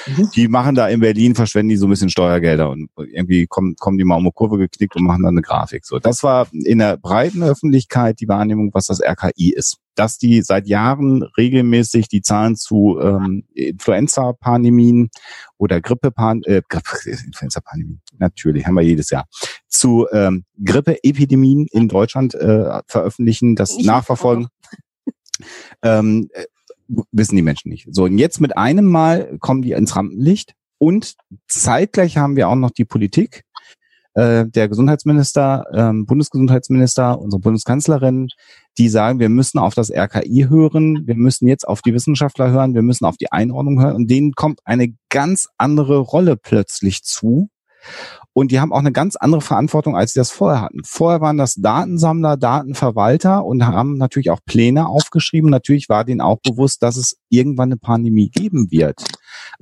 mhm. 0.05 0.29
die 0.35 0.47
machen 0.47 0.75
da 0.75 0.87
in 0.87 0.99
Berlin, 0.99 1.33
verschwenden 1.33 1.69
die 1.69 1.75
so 1.75 1.87
ein 1.87 1.89
bisschen 1.89 2.11
Steuergelder 2.11 2.69
und 2.69 2.91
irgendwie 2.97 3.47
kommen, 3.47 3.75
kommen 3.77 3.97
die 3.97 4.03
mal 4.03 4.17
um 4.17 4.25
eine 4.25 4.31
Kurve 4.31 4.59
geknickt 4.59 4.95
und 4.95 5.05
machen 5.05 5.23
dann 5.23 5.33
eine 5.33 5.41
Grafik. 5.41 5.87
So, 5.87 5.97
das 5.97 6.21
war 6.21 6.47
in 6.53 6.77
der 6.77 6.97
breiten 6.97 7.41
Öffentlichkeit 7.41 8.19
die 8.19 8.27
Wahrnehmung, 8.27 8.69
was 8.75 8.85
das 8.85 9.01
RKI 9.01 9.53
ist. 9.55 9.77
Dass 9.95 10.17
die 10.17 10.41
seit 10.41 10.67
Jahren 10.67 11.23
regelmäßig 11.37 12.09
die 12.09 12.21
Zahlen 12.21 12.57
zu 12.57 12.99
ähm, 13.01 13.45
Influenza-Pandemien 13.53 15.09
oder 15.57 15.79
Grippe-Pan 15.79 16.43
äh, 16.43 16.61
Influenza-Pandemien, 17.05 18.01
natürlich, 18.19 18.67
haben 18.67 18.75
wir 18.75 18.81
jedes 18.81 19.09
Jahr, 19.09 19.25
zu 19.69 20.05
ähm, 20.11 20.43
Grippe-Epidemien 20.63 21.67
in 21.71 21.87
Deutschland 21.87 22.35
äh, 22.35 22.81
veröffentlichen, 22.87 23.55
das 23.55 23.77
ich 23.77 23.85
nachverfolgen. 23.97 24.47
Ähm, 25.83 26.29
äh, 26.33 26.45
wissen 27.11 27.35
die 27.35 27.41
Menschen 27.41 27.69
nicht. 27.69 27.87
So, 27.91 28.05
und 28.05 28.17
jetzt 28.17 28.39
mit 28.39 28.57
einem 28.57 28.85
Mal 28.85 29.37
kommen 29.39 29.61
die 29.61 29.71
ins 29.71 29.95
Rampenlicht 29.95 30.53
und 30.77 31.15
zeitgleich 31.47 32.17
haben 32.17 32.35
wir 32.35 32.47
auch 32.47 32.55
noch 32.55 32.71
die 32.71 32.85
Politik, 32.85 33.43
äh, 34.13 34.45
der 34.47 34.69
Gesundheitsminister, 34.69 35.65
ähm, 35.73 36.05
Bundesgesundheitsminister, 36.05 37.19
unsere 37.19 37.41
Bundeskanzlerin, 37.41 38.29
die 38.77 38.87
sagen, 38.87 39.19
wir 39.19 39.29
müssen 39.29 39.59
auf 39.59 39.73
das 39.73 39.89
RKI 39.91 40.47
hören, 40.49 41.05
wir 41.05 41.15
müssen 41.15 41.47
jetzt 41.47 41.67
auf 41.67 41.81
die 41.81 41.93
Wissenschaftler 41.93 42.51
hören, 42.51 42.75
wir 42.75 42.81
müssen 42.81 43.05
auf 43.05 43.17
die 43.17 43.31
Einordnung 43.31 43.81
hören 43.81 43.95
und 43.95 44.09
denen 44.09 44.33
kommt 44.33 44.59
eine 44.63 44.93
ganz 45.09 45.47
andere 45.57 45.97
Rolle 45.99 46.37
plötzlich 46.37 47.03
zu. 47.03 47.49
Und 48.33 48.51
die 48.51 48.59
haben 48.59 48.73
auch 48.73 48.79
eine 48.79 48.91
ganz 48.91 49.15
andere 49.15 49.39
Verantwortung, 49.39 49.95
als 49.95 50.13
sie 50.13 50.19
das 50.19 50.29
vorher 50.29 50.61
hatten. 50.61 50.81
Vorher 50.83 51.21
waren 51.21 51.37
das 51.37 51.55
Datensammler, 51.55 52.35
Datenverwalter 52.35 53.45
und 53.45 53.65
haben 53.65 53.97
natürlich 53.97 54.29
auch 54.29 54.41
Pläne 54.45 54.87
aufgeschrieben. 54.87 55.49
Natürlich 55.49 55.87
war 55.87 56.03
denen 56.03 56.19
auch 56.19 56.39
bewusst, 56.43 56.83
dass 56.83 56.97
es 56.97 57.17
irgendwann 57.29 57.69
eine 57.69 57.77
Pandemie 57.77 58.29
geben 58.29 58.71
wird. 58.71 59.05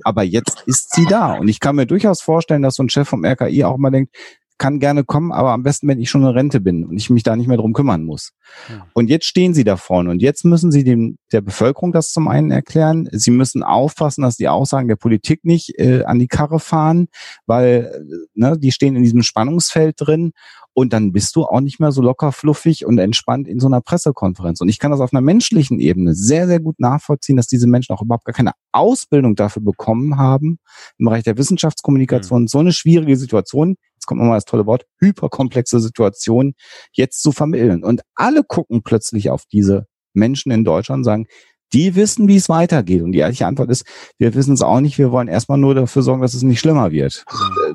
Aber 0.02 0.24
jetzt 0.24 0.64
ist 0.66 0.92
sie 0.94 1.06
da. 1.06 1.34
Und 1.34 1.46
ich 1.48 1.60
kann 1.60 1.76
mir 1.76 1.86
durchaus 1.86 2.20
vorstellen, 2.20 2.62
dass 2.62 2.74
so 2.74 2.82
ein 2.82 2.88
Chef 2.88 3.08
vom 3.08 3.24
RKI 3.24 3.62
auch 3.62 3.76
mal 3.76 3.90
denkt, 3.90 4.14
kann 4.58 4.78
gerne 4.78 5.04
kommen, 5.04 5.32
aber 5.32 5.52
am 5.52 5.62
besten, 5.62 5.88
wenn 5.88 6.00
ich 6.00 6.10
schon 6.10 6.22
in 6.22 6.28
Rente 6.28 6.60
bin 6.60 6.84
und 6.84 6.96
ich 6.96 7.10
mich 7.10 7.22
da 7.22 7.36
nicht 7.36 7.48
mehr 7.48 7.56
drum 7.56 7.72
kümmern 7.72 8.04
muss. 8.04 8.32
Ja. 8.68 8.86
Und 8.94 9.10
jetzt 9.10 9.26
stehen 9.26 9.54
sie 9.54 9.64
da 9.64 9.76
vorne 9.76 10.10
und 10.10 10.22
jetzt 10.22 10.44
müssen 10.44 10.70
sie 10.70 10.84
dem, 10.84 11.18
der 11.32 11.40
Bevölkerung 11.40 11.92
das 11.92 12.12
zum 12.12 12.28
einen 12.28 12.50
erklären. 12.50 13.08
Sie 13.12 13.30
müssen 13.30 13.62
aufpassen, 13.62 14.22
dass 14.22 14.36
die 14.36 14.48
Aussagen 14.48 14.88
der 14.88 14.96
Politik 14.96 15.44
nicht 15.44 15.78
äh, 15.78 16.04
an 16.04 16.18
die 16.18 16.28
Karre 16.28 16.60
fahren, 16.60 17.08
weil 17.46 17.90
äh, 17.92 18.28
ne, 18.34 18.58
die 18.58 18.72
stehen 18.72 18.96
in 18.96 19.02
diesem 19.02 19.22
Spannungsfeld 19.22 19.96
drin 19.98 20.32
und 20.74 20.92
dann 20.92 21.12
bist 21.12 21.36
du 21.36 21.44
auch 21.44 21.60
nicht 21.60 21.78
mehr 21.78 21.92
so 21.92 22.02
locker 22.02 22.32
fluffig 22.32 22.84
und 22.84 22.98
entspannt 22.98 23.46
in 23.46 23.60
so 23.60 23.68
einer 23.68 23.80
Pressekonferenz. 23.80 24.60
Und 24.60 24.68
ich 24.68 24.80
kann 24.80 24.90
das 24.90 25.00
auf 25.00 25.12
einer 25.12 25.20
menschlichen 25.20 25.78
Ebene 25.78 26.14
sehr, 26.14 26.48
sehr 26.48 26.60
gut 26.60 26.80
nachvollziehen, 26.80 27.36
dass 27.36 27.46
diese 27.46 27.68
Menschen 27.68 27.94
auch 27.94 28.02
überhaupt 28.02 28.24
gar 28.24 28.34
keine 28.34 28.52
Ausbildung 28.72 29.36
dafür 29.36 29.62
bekommen 29.62 30.18
haben, 30.18 30.58
im 30.98 31.06
Bereich 31.06 31.22
der 31.22 31.38
Wissenschaftskommunikation 31.38 32.42
mhm. 32.42 32.48
so 32.48 32.58
eine 32.58 32.72
schwierige 32.72 33.16
Situation, 33.16 33.76
jetzt 34.04 34.06
kommt 34.06 34.20
nochmal 34.20 34.36
das 34.36 34.44
tolle 34.44 34.66
Wort, 34.66 34.84
hyperkomplexe 35.00 35.80
Situation 35.80 36.54
jetzt 36.92 37.22
zu 37.22 37.32
vermitteln. 37.32 37.82
Und 37.82 38.02
alle 38.14 38.44
gucken 38.44 38.82
plötzlich 38.82 39.30
auf 39.30 39.44
diese 39.50 39.86
Menschen 40.12 40.52
in 40.52 40.64
Deutschland 40.64 41.00
und 41.00 41.04
sagen, 41.04 41.26
die 41.72 41.96
wissen, 41.96 42.28
wie 42.28 42.36
es 42.36 42.48
weitergeht. 42.48 43.02
Und 43.02 43.12
die 43.12 43.18
ehrliche 43.18 43.46
Antwort 43.46 43.70
ist, 43.70 43.84
wir 44.18 44.34
wissen 44.34 44.54
es 44.54 44.62
auch 44.62 44.80
nicht, 44.80 44.98
wir 44.98 45.10
wollen 45.10 45.28
erstmal 45.28 45.58
nur 45.58 45.74
dafür 45.74 46.02
sorgen, 46.02 46.22
dass 46.22 46.34
es 46.34 46.42
nicht 46.42 46.60
schlimmer 46.60 46.92
wird. 46.92 47.24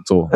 So. 0.06 0.30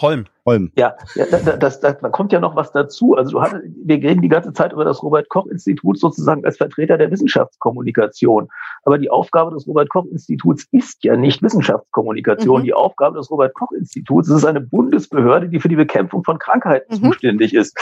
Holm. 0.00 0.26
Holm. 0.46 0.72
Ja, 0.76 0.96
ja 1.14 1.26
das, 1.26 1.80
das, 1.80 1.80
da 1.80 2.08
kommt 2.08 2.32
ja 2.32 2.40
noch 2.40 2.56
was 2.56 2.72
dazu. 2.72 3.14
Also 3.14 3.32
du 3.32 3.42
hattest, 3.42 3.64
wir 3.84 3.96
reden 3.96 4.22
die 4.22 4.28
ganze 4.28 4.52
Zeit 4.52 4.72
über 4.72 4.84
das 4.84 5.02
Robert-Koch-Institut 5.02 5.98
sozusagen 5.98 6.44
als 6.44 6.56
Vertreter 6.56 6.96
der 6.96 7.10
Wissenschaftskommunikation. 7.10 8.48
Aber 8.84 8.98
die 8.98 9.10
Aufgabe 9.10 9.50
des 9.54 9.66
Robert-Koch-Instituts 9.66 10.66
ist 10.72 11.04
ja 11.04 11.16
nicht 11.16 11.42
Wissenschaftskommunikation. 11.42 12.60
Mhm. 12.60 12.64
Die 12.64 12.74
Aufgabe 12.74 13.18
des 13.18 13.30
Robert-Koch-Instituts 13.30 14.28
ist 14.28 14.44
eine 14.44 14.60
Bundesbehörde, 14.60 15.48
die 15.48 15.60
für 15.60 15.68
die 15.68 15.76
Bekämpfung 15.76 16.24
von 16.24 16.38
Krankheiten 16.38 16.94
mhm. 16.94 17.08
zuständig 17.08 17.52
ist. 17.52 17.76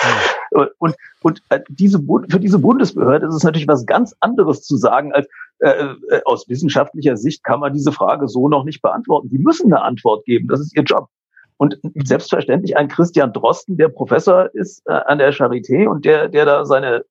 Und, 0.79 0.97
und 1.23 1.43
äh, 1.51 1.61
diese, 1.69 2.03
für 2.29 2.41
diese 2.41 2.59
Bundesbehörde 2.59 3.27
ist 3.27 3.35
es 3.35 3.45
natürlich 3.45 3.69
was 3.69 3.87
ganz 3.87 4.17
anderes 4.21 4.63
zu 4.63 4.77
sagen, 4.77 5.13
als 5.13 5.29
äh, 5.59 5.71
äh, 6.11 6.21
aus 6.25 6.49
wissenschaftlicher 6.49 7.17
Sicht 7.17 7.43
kann 7.43 7.61
man 7.61 7.73
diese 7.73 7.93
Frage 7.93 8.29
so 8.29 8.49
noch 8.49 8.65
nicht 8.65 8.83
beantworten. 8.83 9.31
Die 9.31 9.39
müssen 9.39 9.73
eine 9.73 9.83
Antwort 9.83 10.25
geben. 10.27 10.49
Das 10.49 10.61
ist 10.61 10.77
ihr 10.77 10.83
Job. 10.83 11.09
Und 11.59 11.79
selbstverständlich 12.05 12.77
ein 12.77 12.89
Christian 12.89 13.33
Drosten, 13.33 13.77
der 13.77 13.89
Professor 13.89 14.55
ist 14.55 14.83
äh, 14.87 14.93
an 14.93 15.19
der 15.19 15.33
Charité 15.33 15.87
und 15.87 16.05
der, 16.05 16.29
der 16.29 16.45
da 16.45 16.65
seine, 16.65 17.05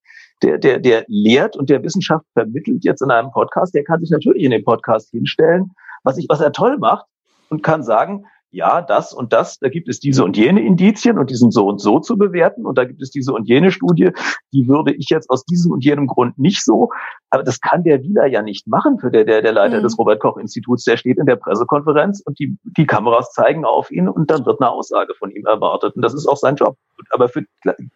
der, 0.44 0.58
der, 0.58 0.80
der 0.80 1.06
lehrt 1.08 1.56
und 1.58 1.70
der 1.70 1.84
Wissenschaft 1.84 2.26
vermittelt 2.34 2.84
jetzt 2.84 3.02
in 3.02 3.12
einem 3.12 3.32
Podcast, 3.32 3.74
der 3.74 3.84
kann 3.84 4.00
sich 4.02 4.12
natürlich 4.12 4.44
in 4.44 4.52
den 4.52 4.64
Podcast 4.64 5.10
hinstellen, 5.10 5.72
was 6.04 6.18
ich, 6.18 6.28
was 6.30 6.42
er 6.42 6.52
toll 6.52 6.78
macht 6.78 7.06
und 7.50 7.64
kann 7.64 7.84
sagen, 7.84 8.26
ja, 8.56 8.82
das 8.82 9.14
und 9.14 9.34
das, 9.34 9.60
da 9.60 9.68
gibt 9.68 9.90
es 9.90 10.00
diese 10.00 10.24
und 10.24 10.38
jene 10.38 10.62
Indizien 10.62 11.20
und 11.20 11.30
die 11.30 11.36
sind 11.36 11.52
so 11.52 11.68
und 11.68 11.80
so 11.80 12.00
zu 12.00 12.18
bewerten 12.18 12.66
und 12.66 12.78
da 12.78 12.86
gibt 12.86 13.02
es 13.02 13.12
diese 13.12 13.34
und 13.34 13.48
jene 13.48 13.70
Studie, 13.70 14.12
die 14.54 14.68
würde 14.68 14.94
ich 14.94 15.10
jetzt 15.10 15.30
aus 15.30 15.44
diesem 15.46 15.74
und 15.74 15.84
jenem 15.84 16.08
Grund 16.08 16.40
nicht 16.40 16.64
so. 16.64 16.90
Aber 17.32 17.44
das 17.44 17.60
kann 17.60 17.84
der 17.84 18.02
Wieler 18.02 18.28
ja 18.28 18.42
nicht 18.42 18.66
machen 18.66 18.98
für 18.98 19.12
der, 19.12 19.26
der, 19.26 19.42
der 19.42 19.52
Leiter 19.52 19.80
mhm. 19.80 19.84
des 19.84 20.00
Robert-Koch-Instituts. 20.00 20.86
Der 20.86 20.96
steht 20.96 21.18
in 21.18 21.26
der 21.26 21.36
Pressekonferenz 21.36 22.22
und 22.26 22.40
die, 22.40 22.58
die 22.78 22.86
Kameras 22.86 23.34
zeigen 23.34 23.66
auf 23.66 23.92
ihn 23.92 24.08
und 24.08 24.32
dann 24.32 24.46
wird 24.46 24.62
eine 24.62 24.70
Aussage 24.70 25.14
von 25.16 25.32
ihm 25.32 25.46
erwartet. 25.46 25.98
Und 25.98 26.02
das 26.02 26.14
ist 26.14 26.26
auch 26.26 26.38
sein 26.38 26.56
Job. 26.56 26.78
Aber 27.10 27.28
für, 27.28 27.44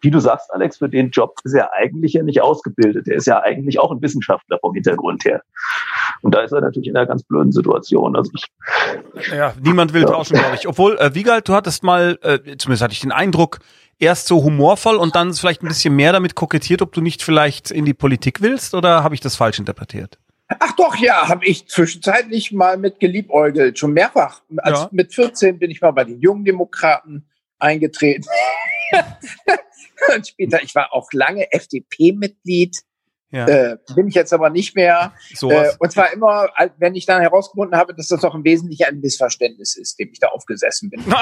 wie 0.02 0.10
du 0.10 0.20
sagst, 0.20 0.52
Alex, 0.52 0.76
für 0.76 0.90
den 0.90 1.08
Job 1.08 1.36
ist 1.44 1.54
er 1.54 1.72
eigentlich 1.72 2.12
ja 2.12 2.22
nicht 2.22 2.42
ausgebildet. 2.42 3.08
Er 3.08 3.16
ist 3.16 3.26
ja 3.26 3.40
eigentlich 3.40 3.78
auch 3.78 3.90
ein 3.90 4.02
Wissenschaftler 4.02 4.58
vom 4.60 4.74
Hintergrund 4.74 5.24
her. 5.24 5.42
Und 6.22 6.34
da 6.34 6.42
ist 6.42 6.52
er 6.52 6.60
natürlich 6.60 6.88
in 6.88 6.96
einer 6.96 7.06
ganz 7.06 7.22
blöden 7.22 7.52
Situation. 7.52 8.16
Also 8.16 8.30
ich, 8.34 9.28
ja, 9.28 9.54
niemand 9.62 9.92
will 9.92 10.02
ja. 10.02 10.08
tauschen, 10.08 10.38
glaube 10.38 10.56
ich. 10.56 10.68
Obwohl, 10.68 10.98
äh, 10.98 11.14
Wiegald, 11.14 11.48
du 11.48 11.54
hattest 11.54 11.82
mal, 11.82 12.18
äh, 12.22 12.38
zumindest 12.58 12.82
hatte 12.82 12.92
ich 12.92 13.00
den 13.00 13.12
Eindruck, 13.12 13.58
erst 13.98 14.26
so 14.26 14.42
humorvoll 14.42 14.96
und 14.96 15.14
dann 15.14 15.32
vielleicht 15.34 15.62
ein 15.62 15.68
bisschen 15.68 15.94
mehr 15.94 16.12
damit 16.12 16.34
kokettiert, 16.34 16.82
ob 16.82 16.92
du 16.92 17.00
nicht 17.00 17.22
vielleicht 17.22 17.70
in 17.70 17.84
die 17.84 17.94
Politik 17.94 18.40
willst 18.40 18.74
oder 18.74 19.04
habe 19.04 19.14
ich 19.14 19.20
das 19.20 19.36
falsch 19.36 19.58
interpretiert? 19.58 20.18
Ach 20.58 20.72
doch, 20.72 20.96
ja, 20.96 21.28
habe 21.28 21.44
ich 21.44 21.68
zwischenzeitlich 21.68 22.50
mal 22.50 22.76
mit 22.76 22.98
geliebäugelt, 22.98 23.78
schon 23.78 23.92
mehrfach. 23.92 24.42
Als 24.56 24.80
ja. 24.80 24.88
Mit 24.90 25.14
14 25.14 25.60
bin 25.60 25.70
ich 25.70 25.80
mal 25.80 25.92
bei 25.92 26.02
den 26.02 26.18
Jungen 26.20 26.44
Demokraten 26.44 27.28
eingetreten. 27.60 28.26
und 30.14 30.26
später, 30.26 30.60
ich 30.62 30.74
war 30.74 30.92
auch 30.92 31.08
lange 31.12 31.52
FDP-Mitglied. 31.52 32.78
Ja. 33.32 33.46
Äh, 33.46 33.76
bin 33.94 34.08
ich 34.08 34.14
jetzt 34.14 34.32
aber 34.32 34.50
nicht 34.50 34.74
mehr. 34.74 35.12
So 35.34 35.50
äh, 35.50 35.70
und 35.78 35.92
zwar 35.92 36.12
immer, 36.12 36.48
wenn 36.78 36.96
ich 36.96 37.06
dann 37.06 37.22
herausgefunden 37.22 37.78
habe, 37.78 37.94
dass 37.94 38.08
das 38.08 38.20
doch 38.20 38.34
im 38.34 38.42
Wesentlichen 38.44 38.84
ein 38.86 39.00
Missverständnis 39.00 39.76
ist, 39.76 39.98
dem 40.00 40.10
ich 40.12 40.18
da 40.18 40.28
aufgesessen 40.28 40.90
bin. 40.90 41.04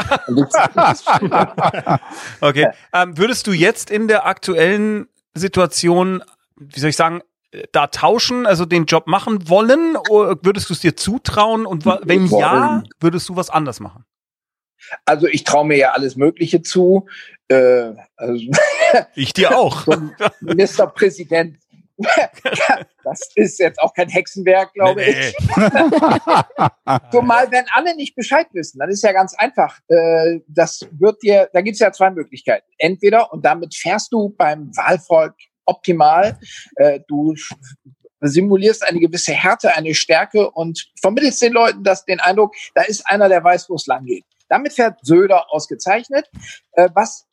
okay. 2.40 2.68
Ähm, 2.94 3.18
würdest 3.18 3.46
du 3.46 3.52
jetzt 3.52 3.90
in 3.90 4.08
der 4.08 4.26
aktuellen 4.26 5.08
Situation, 5.34 6.22
wie 6.56 6.80
soll 6.80 6.90
ich 6.90 6.96
sagen, 6.96 7.22
da 7.72 7.86
tauschen, 7.88 8.46
also 8.46 8.64
den 8.64 8.86
Job 8.86 9.06
machen 9.06 9.48
wollen? 9.48 9.96
Oder 10.08 10.36
würdest 10.42 10.70
du 10.70 10.74
es 10.74 10.80
dir 10.80 10.96
zutrauen? 10.96 11.66
Und 11.66 11.84
wenn 11.84 12.26
ja, 12.26 12.82
würdest 13.00 13.28
du 13.28 13.36
was 13.36 13.50
anders 13.50 13.80
machen? 13.80 14.04
Also 15.04 15.26
ich 15.26 15.44
traue 15.44 15.66
mir 15.66 15.76
ja 15.76 15.92
alles 15.92 16.16
Mögliche 16.16 16.62
zu. 16.62 17.06
Äh, 17.48 17.92
also 18.16 18.44
ich 19.14 19.32
dir 19.32 19.56
auch. 19.56 19.86
Ministerpräsident 20.40 21.58
das 23.04 23.30
ist 23.34 23.58
jetzt 23.58 23.80
auch 23.80 23.92
kein 23.92 24.08
Hexenwerk, 24.08 24.72
glaube 24.72 25.00
nee, 25.00 25.10
ich. 25.10 25.34
Zumal, 27.10 27.50
wenn 27.50 27.64
alle 27.72 27.96
nicht 27.96 28.14
Bescheid 28.14 28.46
wissen, 28.52 28.78
dann 28.78 28.88
ist 28.88 29.02
ja 29.02 29.12
ganz 29.12 29.34
einfach. 29.34 29.78
Äh, 29.88 30.40
das 30.46 30.86
wird 30.92 31.22
dir, 31.22 31.48
da 31.52 31.60
gibt 31.60 31.74
es 31.74 31.80
ja 31.80 31.90
zwei 31.92 32.10
Möglichkeiten. 32.10 32.66
Entweder, 32.78 33.32
und 33.32 33.44
damit 33.44 33.74
fährst 33.74 34.12
du 34.12 34.30
beim 34.30 34.70
Wahlvolk 34.76 35.34
optimal, 35.64 36.38
äh, 36.76 37.00
du 37.08 37.34
simulierst 38.20 38.86
eine 38.88 39.00
gewisse 39.00 39.32
Härte, 39.32 39.74
eine 39.74 39.94
Stärke 39.94 40.50
und 40.50 40.90
vermittelst 41.00 41.42
den 41.42 41.52
Leuten 41.52 41.84
das 41.84 42.04
den 42.04 42.20
Eindruck, 42.20 42.54
da 42.74 42.82
ist 42.82 43.02
einer, 43.06 43.28
der 43.28 43.42
weiß, 43.42 43.68
wo 43.70 43.74
es 43.74 43.86
lang 43.86 44.04
geht. 44.04 44.24
Damit 44.48 44.72
fährt 44.72 44.98
Söder 45.02 45.52
ausgezeichnet. 45.52 46.28
Äh, 46.72 46.88
was 46.94 47.27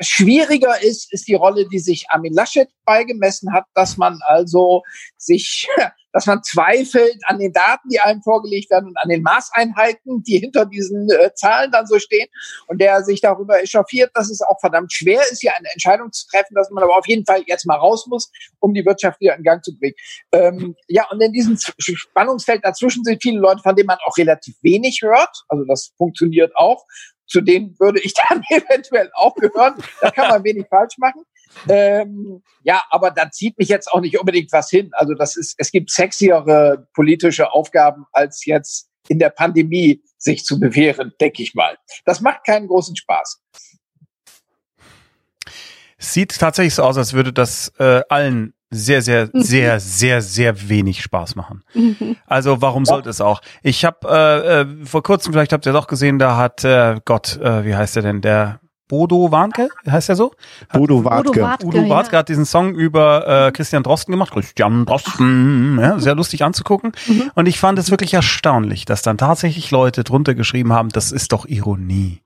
schwieriger 0.00 0.82
ist, 0.82 1.12
ist 1.12 1.28
die 1.28 1.34
Rolle, 1.34 1.68
die 1.68 1.78
sich 1.78 2.06
Armin 2.10 2.34
Laschet 2.34 2.68
beigemessen 2.84 3.52
hat, 3.52 3.64
dass 3.74 3.96
man 3.96 4.20
also 4.26 4.82
sich, 5.16 5.68
dass 6.12 6.26
man 6.26 6.42
zweifelt 6.42 7.18
an 7.26 7.38
den 7.38 7.52
Daten, 7.52 7.88
die 7.88 8.00
einem 8.00 8.22
vorgelegt 8.22 8.70
werden 8.70 8.88
und 8.88 8.96
an 8.98 9.08
den 9.08 9.22
Maßeinheiten, 9.22 10.22
die 10.22 10.38
hinter 10.38 10.66
diesen 10.66 11.10
äh, 11.10 11.32
Zahlen 11.34 11.70
dann 11.70 11.86
so 11.86 11.98
stehen 11.98 12.28
und 12.66 12.80
der 12.80 13.02
sich 13.02 13.20
darüber 13.20 13.62
echauffiert, 13.62 14.10
dass 14.14 14.30
es 14.30 14.40
auch 14.42 14.60
verdammt 14.60 14.92
schwer 14.92 15.22
ist, 15.30 15.40
hier 15.40 15.56
eine 15.56 15.68
Entscheidung 15.72 16.12
zu 16.12 16.26
treffen, 16.28 16.54
dass 16.54 16.70
man 16.70 16.84
aber 16.84 16.96
auf 16.96 17.06
jeden 17.06 17.24
Fall 17.24 17.42
jetzt 17.46 17.66
mal 17.66 17.76
raus 17.76 18.06
muss, 18.06 18.30
um 18.60 18.74
die 18.74 18.84
Wirtschaft 18.84 19.20
wieder 19.20 19.36
in 19.36 19.42
Gang 19.42 19.64
zu 19.64 19.76
bringen. 19.76 19.94
Ähm, 20.32 20.76
ja, 20.88 21.08
und 21.10 21.20
in 21.20 21.32
diesem 21.32 21.56
Spannungsfeld 21.78 22.64
dazwischen 22.64 23.04
sind 23.04 23.22
viele 23.22 23.40
Leute, 23.40 23.62
von 23.62 23.74
denen 23.74 23.86
man 23.86 23.98
auch 24.06 24.16
relativ 24.16 24.56
wenig 24.62 25.00
hört. 25.02 25.44
Also 25.48 25.64
das 25.64 25.92
funktioniert 25.96 26.54
auch 26.56 26.84
zu 27.26 27.40
denen 27.40 27.76
würde 27.78 28.00
ich 28.00 28.14
dann 28.28 28.42
eventuell 28.50 29.10
auch 29.14 29.34
gehören. 29.34 29.74
Da 30.00 30.10
kann 30.10 30.28
man 30.28 30.44
wenig 30.44 30.66
falsch 30.68 30.98
machen. 30.98 31.22
Ähm, 31.68 32.42
ja, 32.62 32.82
aber 32.90 33.10
da 33.10 33.30
zieht 33.30 33.58
mich 33.58 33.68
jetzt 33.68 33.92
auch 33.92 34.00
nicht 34.00 34.18
unbedingt 34.18 34.52
was 34.52 34.70
hin. 34.70 34.90
Also 34.92 35.14
das 35.14 35.36
ist, 35.36 35.54
es 35.58 35.70
gibt 35.70 35.90
sexiere 35.90 36.88
politische 36.94 37.52
Aufgaben, 37.52 38.04
als 38.12 38.44
jetzt 38.44 38.88
in 39.08 39.18
der 39.18 39.30
Pandemie 39.30 40.02
sich 40.16 40.44
zu 40.44 40.58
bewähren, 40.58 41.12
denke 41.20 41.42
ich 41.42 41.54
mal. 41.54 41.76
Das 42.04 42.20
macht 42.20 42.44
keinen 42.44 42.66
großen 42.68 42.96
Spaß. 42.96 43.40
Sieht 45.98 46.38
tatsächlich 46.38 46.74
so 46.74 46.82
aus, 46.82 46.96
als 46.96 47.12
würde 47.12 47.32
das 47.32 47.72
äh, 47.78 48.02
allen 48.08 48.54
sehr, 48.70 49.02
sehr, 49.02 49.28
mhm. 49.32 49.42
sehr, 49.42 49.80
sehr, 49.80 50.22
sehr 50.22 50.68
wenig 50.68 51.02
Spaß 51.02 51.36
machen. 51.36 51.62
Also 52.26 52.60
warum 52.60 52.84
sollte 52.84 53.10
es 53.10 53.20
auch? 53.20 53.40
Ich 53.62 53.84
habe 53.84 54.08
äh, 54.08 54.60
äh, 54.60 54.84
vor 54.84 55.02
kurzem, 55.02 55.32
vielleicht 55.32 55.52
habt 55.52 55.66
ihr 55.66 55.72
doch 55.72 55.86
gesehen, 55.86 56.18
da 56.18 56.36
hat 56.36 56.64
äh, 56.64 56.96
Gott, 57.04 57.38
äh, 57.40 57.64
wie 57.64 57.76
heißt 57.76 57.96
der 57.96 58.02
denn, 58.02 58.20
der 58.22 58.60
Bodo 58.88 59.30
Warnke, 59.30 59.68
heißt 59.88 60.08
er 60.08 60.16
so? 60.16 60.32
Hat 60.68 60.78
Bodo 60.78 61.04
Wartke. 61.04 61.30
Bodo 61.30 61.42
Wartke, 61.42 61.66
Bodo 61.66 61.88
Wartke 61.88 62.12
ja. 62.12 62.18
hat 62.18 62.28
diesen 62.28 62.44
Song 62.44 62.74
über 62.74 63.46
äh, 63.46 63.52
Christian 63.52 63.82
Drosten 63.82 64.12
gemacht. 64.12 64.32
Christian 64.32 64.84
Drosten, 64.84 65.78
ja, 65.80 65.98
sehr 65.98 66.14
lustig 66.14 66.42
anzugucken. 66.44 66.92
Mhm. 67.06 67.30
Und 67.34 67.46
ich 67.46 67.58
fand 67.58 67.78
es 67.78 67.90
wirklich 67.90 68.14
erstaunlich, 68.14 68.84
dass 68.84 69.02
dann 69.02 69.16
tatsächlich 69.16 69.70
Leute 69.70 70.04
drunter 70.04 70.34
geschrieben 70.34 70.72
haben, 70.72 70.90
das 70.90 71.12
ist 71.12 71.32
doch 71.32 71.46
Ironie. 71.46 72.23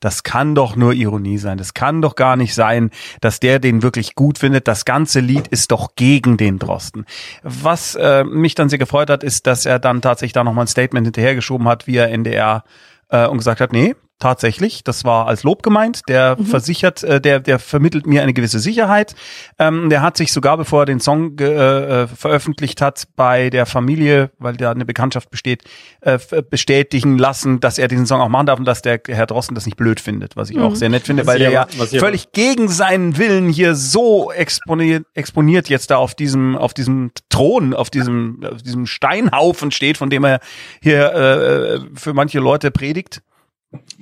Das 0.00 0.22
kann 0.22 0.54
doch 0.54 0.76
nur 0.76 0.92
Ironie 0.92 1.38
sein. 1.38 1.58
Das 1.58 1.74
kann 1.74 2.02
doch 2.02 2.14
gar 2.14 2.36
nicht 2.36 2.54
sein, 2.54 2.90
dass 3.20 3.40
der 3.40 3.58
den 3.58 3.82
wirklich 3.82 4.14
gut 4.14 4.38
findet. 4.38 4.68
Das 4.68 4.84
ganze 4.84 5.20
Lied 5.20 5.48
ist 5.48 5.70
doch 5.70 5.94
gegen 5.96 6.36
den 6.36 6.58
Drosten. 6.58 7.06
Was 7.42 7.94
äh, 7.94 8.24
mich 8.24 8.54
dann 8.54 8.68
sehr 8.68 8.78
gefreut 8.78 9.10
hat, 9.10 9.24
ist, 9.24 9.46
dass 9.46 9.66
er 9.66 9.78
dann 9.78 10.02
tatsächlich 10.02 10.32
da 10.32 10.44
nochmal 10.44 10.64
ein 10.64 10.68
Statement 10.68 11.06
hinterhergeschoben 11.06 11.68
hat, 11.68 11.86
wie 11.86 11.96
er 11.96 12.10
NDR 12.10 12.64
äh, 13.08 13.26
und 13.26 13.38
gesagt 13.38 13.60
hat, 13.60 13.72
nee, 13.72 13.94
tatsächlich. 14.18 14.84
Das 14.84 15.04
war 15.04 15.26
als 15.26 15.42
Lob 15.42 15.62
gemeint. 15.62 16.02
Der 16.08 16.36
mhm. 16.38 16.46
versichert, 16.46 17.02
äh, 17.04 17.20
der, 17.20 17.40
der 17.40 17.58
vermittelt 17.58 18.06
mir 18.06 18.22
eine 18.22 18.32
gewisse 18.32 18.58
Sicherheit. 18.58 19.14
Ähm, 19.58 19.90
der 19.90 20.02
hat 20.02 20.16
sich 20.16 20.32
sogar, 20.32 20.56
bevor 20.56 20.82
er 20.82 20.86
den 20.86 21.00
Song 21.00 21.38
äh, 21.38 22.06
veröffentlicht 22.08 22.80
hat, 22.80 23.08
bei 23.16 23.50
der 23.50 23.66
Familie, 23.66 24.30
weil 24.38 24.56
da 24.56 24.70
eine 24.70 24.84
Bekanntschaft 24.84 25.30
besteht, 25.30 25.64
äh, 26.00 26.18
bestätigen 26.50 27.18
lassen, 27.18 27.60
dass 27.60 27.78
er 27.78 27.88
diesen 27.88 28.06
Song 28.06 28.20
auch 28.20 28.28
machen 28.28 28.46
darf 28.46 28.58
und 28.58 28.64
dass 28.64 28.82
der 28.82 29.00
Herr 29.06 29.26
Drosten 29.26 29.54
das 29.54 29.66
nicht 29.66 29.76
blöd 29.76 30.00
findet, 30.00 30.36
was 30.36 30.50
ich 30.50 30.56
mhm. 30.56 30.62
auch 30.62 30.74
sehr 30.74 30.88
nett 30.88 31.04
finde, 31.04 31.22
was 31.22 31.34
weil 31.34 31.38
der 31.38 31.50
ja 31.50 31.66
völlig 31.66 32.32
gegen 32.32 32.68
seinen 32.68 33.18
Willen 33.18 33.48
hier 33.48 33.74
so 33.74 34.32
exponiert, 34.32 35.04
exponiert 35.14 35.68
jetzt 35.68 35.90
da 35.90 35.96
auf 35.96 36.14
diesem, 36.14 36.56
auf 36.56 36.74
diesem 36.74 37.12
Thron, 37.30 37.74
auf 37.74 37.90
diesem, 37.90 38.44
auf 38.44 38.62
diesem 38.62 38.86
Steinhaufen 38.86 39.70
steht, 39.70 39.96
von 39.96 40.10
dem 40.10 40.24
er 40.24 40.40
hier 40.82 41.12
äh, 41.12 41.80
für 41.94 42.14
manche 42.14 42.40
Leute 42.40 42.70
predigt. 42.70 43.22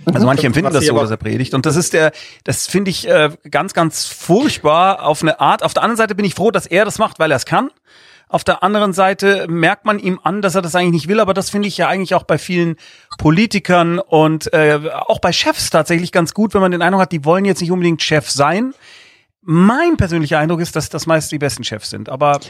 Also 0.04 0.26
manche 0.26 0.46
empfinden 0.46 0.72
das 0.72 0.86
so, 0.86 0.96
dass 0.96 1.10
er 1.10 1.16
predigt. 1.16 1.52
Und 1.54 1.66
das 1.66 1.76
ist 1.76 1.92
der, 1.92 2.12
das 2.44 2.68
finde 2.68 2.90
ich 2.90 3.08
äh, 3.08 3.30
ganz, 3.50 3.74
ganz 3.74 4.06
furchtbar 4.06 5.04
auf 5.04 5.22
eine 5.22 5.40
Art. 5.40 5.62
Auf 5.64 5.74
der 5.74 5.82
anderen 5.82 5.96
Seite 5.96 6.14
bin 6.14 6.24
ich 6.24 6.34
froh, 6.34 6.50
dass 6.50 6.66
er 6.66 6.84
das 6.84 6.98
macht, 6.98 7.18
weil 7.18 7.32
er 7.32 7.36
es 7.36 7.46
kann. 7.46 7.70
Auf 8.28 8.42
der 8.42 8.62
anderen 8.64 8.92
Seite 8.92 9.46
merkt 9.48 9.84
man 9.84 10.00
ihm 10.00 10.18
an, 10.22 10.42
dass 10.42 10.56
er 10.56 10.62
das 10.62 10.74
eigentlich 10.74 10.92
nicht 10.92 11.08
will, 11.08 11.20
aber 11.20 11.32
das 11.32 11.50
finde 11.50 11.68
ich 11.68 11.76
ja 11.78 11.88
eigentlich 11.88 12.14
auch 12.14 12.24
bei 12.24 12.38
vielen 12.38 12.76
Politikern 13.18 14.00
und 14.00 14.52
äh, 14.52 14.80
auch 15.06 15.20
bei 15.20 15.32
Chefs 15.32 15.70
tatsächlich 15.70 16.10
ganz 16.10 16.34
gut, 16.34 16.52
wenn 16.52 16.60
man 16.60 16.72
den 16.72 16.82
Eindruck 16.82 17.02
hat, 17.02 17.12
die 17.12 17.24
wollen 17.24 17.44
jetzt 17.44 17.60
nicht 17.60 17.70
unbedingt 17.70 18.02
Chef 18.02 18.28
sein. 18.28 18.74
Mein 19.42 19.96
persönlicher 19.96 20.40
Eindruck 20.40 20.60
ist, 20.60 20.74
dass 20.74 20.88
das 20.88 21.06
meist 21.06 21.30
die 21.30 21.38
besten 21.38 21.62
Chefs 21.62 21.90
sind, 21.90 22.08
aber 22.08 22.40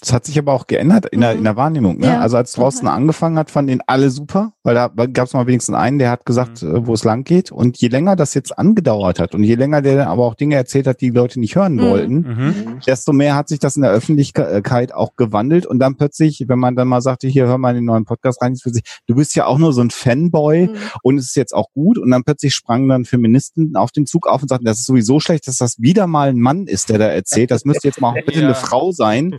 das 0.00 0.12
hat 0.12 0.26
sich 0.26 0.38
aber 0.38 0.52
auch 0.52 0.68
geändert 0.68 1.06
in, 1.06 1.22
der, 1.22 1.32
in 1.32 1.42
der 1.42 1.54
mhm. 1.54 1.56
Wahrnehmung. 1.56 1.98
Ne? 1.98 2.06
Ja. 2.06 2.20
Also 2.20 2.36
als 2.36 2.52
draußen 2.52 2.86
okay. 2.86 2.96
angefangen 2.96 3.36
hat, 3.36 3.50
fanden 3.50 3.70
den 3.70 3.82
alle 3.84 4.10
super, 4.10 4.52
weil 4.62 4.76
da 4.76 4.86
gab 4.88 5.26
es 5.26 5.32
mal 5.32 5.48
wenigstens 5.48 5.74
einen, 5.74 5.98
der 5.98 6.10
hat 6.10 6.24
gesagt, 6.24 6.62
mhm. 6.62 6.76
Äh, 6.76 6.86
wo 6.86 6.94
es 6.94 7.02
lang 7.02 7.24
geht. 7.24 7.50
Und 7.50 7.78
je 7.78 7.88
länger 7.88 8.14
das 8.14 8.32
jetzt 8.34 8.56
angedauert 8.56 9.18
hat 9.18 9.34
und 9.34 9.42
je 9.42 9.56
länger 9.56 9.82
der 9.82 10.06
aber 10.08 10.24
auch 10.24 10.36
Dinge 10.36 10.54
erzählt 10.54 10.86
hat, 10.86 11.00
die, 11.00 11.10
die 11.10 11.16
Leute 11.16 11.40
nicht 11.40 11.56
hören 11.56 11.74
mhm. 11.74 11.80
wollten, 11.80 12.14
mhm. 12.14 12.80
desto 12.86 13.12
mehr 13.12 13.34
hat 13.34 13.48
sich 13.48 13.58
das 13.58 13.74
in 13.74 13.82
der 13.82 13.90
Öffentlichkeit 13.90 14.94
auch 14.94 15.16
gewandelt. 15.16 15.66
Und 15.66 15.80
dann 15.80 15.96
plötzlich, 15.96 16.44
wenn 16.46 16.60
man 16.60 16.76
dann 16.76 16.86
mal 16.86 17.00
sagte, 17.00 17.26
hier 17.26 17.46
hör 17.46 17.58
mal 17.58 17.70
in 17.70 17.76
den 17.76 17.86
neuen 17.86 18.04
Podcast 18.04 18.40
rein, 18.40 18.54
für 18.54 18.70
sich, 18.70 18.82
du 19.08 19.16
bist 19.16 19.34
ja 19.34 19.46
auch 19.46 19.58
nur 19.58 19.72
so 19.72 19.80
ein 19.80 19.90
Fanboy 19.90 20.68
mhm. 20.68 20.76
und 21.02 21.18
es 21.18 21.26
ist 21.26 21.36
jetzt 21.36 21.54
auch 21.54 21.72
gut. 21.72 21.98
Und 21.98 22.12
dann 22.12 22.22
plötzlich 22.22 22.54
sprangen 22.54 22.88
dann 22.88 23.04
Feministen 23.04 23.74
auf 23.74 23.90
den 23.90 24.06
Zug 24.06 24.28
auf 24.28 24.42
und 24.42 24.48
sagten, 24.48 24.64
das 24.64 24.78
ist 24.78 24.86
sowieso 24.86 25.18
schlecht, 25.18 25.48
dass 25.48 25.56
das 25.56 25.80
wieder 25.80 26.06
mal 26.06 26.28
ein 26.28 26.38
Mann 26.38 26.68
ist, 26.68 26.88
der 26.88 26.98
da 26.98 27.06
erzählt. 27.06 27.50
Das 27.50 27.64
müsste 27.64 27.88
jetzt 27.88 28.00
mal 28.00 28.10
auch 28.10 28.24
bitte 28.24 28.40
ja. 28.40 28.46
eine 28.46 28.54
Frau 28.54 28.92
sein, 28.92 29.34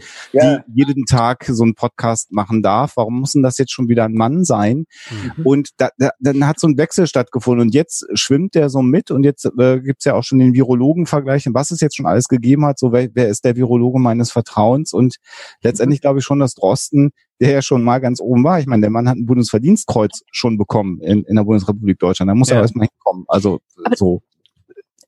die 0.57 0.79
jeden 0.79 1.05
Tag 1.05 1.45
so 1.45 1.63
einen 1.63 1.75
Podcast 1.75 2.31
machen 2.31 2.61
darf. 2.61 2.93
Warum 2.95 3.19
muss 3.19 3.33
denn 3.33 3.43
das 3.43 3.57
jetzt 3.57 3.71
schon 3.71 3.87
wieder 3.87 4.05
ein 4.05 4.13
Mann 4.13 4.43
sein? 4.43 4.85
Mhm. 5.09 5.45
Und 5.45 5.69
da, 5.77 5.89
da, 5.97 6.11
dann 6.19 6.47
hat 6.47 6.59
so 6.59 6.67
ein 6.67 6.77
Wechsel 6.77 7.07
stattgefunden 7.07 7.67
und 7.67 7.73
jetzt 7.73 8.05
schwimmt 8.13 8.55
der 8.55 8.69
so 8.69 8.81
mit 8.81 9.11
und 9.11 9.23
jetzt 9.23 9.45
äh, 9.57 9.79
gibt's 9.79 10.05
ja 10.05 10.13
auch 10.13 10.23
schon 10.23 10.39
den 10.39 10.53
Virologen-Vergleich, 10.53 11.47
was 11.53 11.71
es 11.71 11.81
jetzt 11.81 11.95
schon 11.95 12.05
alles 12.05 12.27
gegeben 12.27 12.65
hat, 12.65 12.79
so 12.79 12.91
wer, 12.91 13.09
wer 13.13 13.29
ist 13.29 13.45
der 13.45 13.55
Virologe 13.55 13.99
meines 13.99 14.31
Vertrauens 14.31 14.93
und 14.93 15.17
letztendlich 15.61 16.01
glaube 16.01 16.19
ich 16.19 16.25
schon, 16.25 16.39
dass 16.39 16.53
Drosten 16.53 17.11
der 17.39 17.51
ja 17.51 17.61
schon 17.61 17.83
mal 17.83 17.99
ganz 17.99 18.19
oben 18.19 18.43
war. 18.43 18.59
Ich 18.59 18.67
meine, 18.67 18.81
der 18.81 18.89
Mann 18.89 19.07
hat 19.07 19.15
ein 19.15 19.25
Bundesverdienstkreuz 19.25 20.23
schon 20.31 20.57
bekommen 20.57 20.99
in, 21.01 21.23
in 21.23 21.35
der 21.35 21.43
Bundesrepublik 21.43 21.97
Deutschland. 21.97 22.29
Da 22.29 22.35
muss 22.35 22.49
ja. 22.49 22.57
er 22.57 22.63
erstmal 22.63 22.87
hinkommen. 22.87 23.25
Also 23.29 23.61
Aber 23.85 23.95
so 23.95 24.21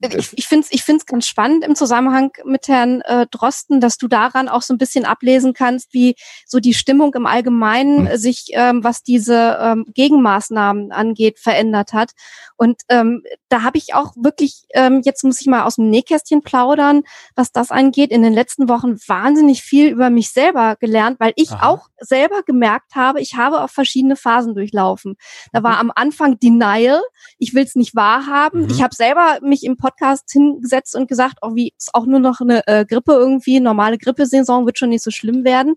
ich, 0.01 0.29
ich 0.33 0.47
finde 0.47 0.65
es 0.65 0.73
ich 0.73 0.83
find's 0.83 1.05
ganz 1.05 1.27
spannend 1.27 1.63
im 1.63 1.75
Zusammenhang 1.75 2.31
mit 2.43 2.67
Herrn 2.67 3.01
äh, 3.01 3.27
Drosten, 3.29 3.79
dass 3.79 3.97
du 3.97 4.07
daran 4.07 4.49
auch 4.49 4.61
so 4.61 4.73
ein 4.73 4.77
bisschen 4.77 5.05
ablesen 5.05 5.53
kannst, 5.53 5.93
wie 5.93 6.15
so 6.45 6.59
die 6.59 6.73
Stimmung 6.73 7.13
im 7.13 7.25
Allgemeinen 7.25 8.03
mhm. 8.03 8.17
sich, 8.17 8.47
ähm, 8.53 8.83
was 8.83 9.03
diese 9.03 9.59
ähm, 9.61 9.85
Gegenmaßnahmen 9.93 10.91
angeht, 10.91 11.39
verändert 11.39 11.93
hat. 11.93 12.11
Und 12.57 12.81
ähm, 12.89 13.23
da 13.49 13.63
habe 13.63 13.77
ich 13.77 13.93
auch 13.93 14.13
wirklich, 14.15 14.65
ähm, 14.73 15.01
jetzt 15.03 15.23
muss 15.23 15.41
ich 15.41 15.47
mal 15.47 15.63
aus 15.63 15.75
dem 15.75 15.89
Nähkästchen 15.89 16.41
plaudern, 16.41 17.03
was 17.35 17.51
das 17.51 17.71
angeht, 17.71 18.11
in 18.11 18.23
den 18.23 18.33
letzten 18.33 18.69
Wochen 18.69 18.97
wahnsinnig 19.07 19.61
viel 19.61 19.89
über 19.89 20.09
mich 20.09 20.31
selber 20.31 20.75
gelernt, 20.79 21.19
weil 21.19 21.33
ich 21.35 21.51
Aha. 21.51 21.67
auch 21.67 21.89
selber 21.99 22.43
gemerkt 22.43 22.95
habe, 22.95 23.21
ich 23.21 23.35
habe 23.35 23.61
auch 23.61 23.69
verschiedene 23.69 24.15
Phasen 24.15 24.55
durchlaufen. 24.55 25.15
Da 25.53 25.63
war 25.63 25.73
mhm. 25.73 25.89
am 25.89 25.91
Anfang 25.95 26.39
Denial, 26.39 27.01
ich 27.37 27.53
will 27.53 27.63
es 27.63 27.75
nicht 27.75 27.95
wahrhaben. 27.95 28.63
Mhm. 28.63 28.69
Ich 28.71 28.81
habe 28.81 28.95
selber 28.95 29.39
mich 29.41 29.63
im 29.63 29.77
Podcast 29.77 29.90
Podcast 29.91 30.31
hingesetzt 30.31 30.95
und 30.95 31.07
gesagt, 31.07 31.37
oh, 31.41 31.55
wie 31.55 31.73
ist 31.77 31.93
auch 31.93 32.05
nur 32.05 32.19
noch 32.19 32.41
eine 32.41 32.65
äh, 32.67 32.85
Grippe 32.85 33.13
irgendwie, 33.13 33.59
normale 33.59 33.97
Grippesaison 33.97 34.65
wird 34.65 34.77
schon 34.77 34.89
nicht 34.89 35.03
so 35.03 35.11
schlimm 35.11 35.43
werden. 35.43 35.75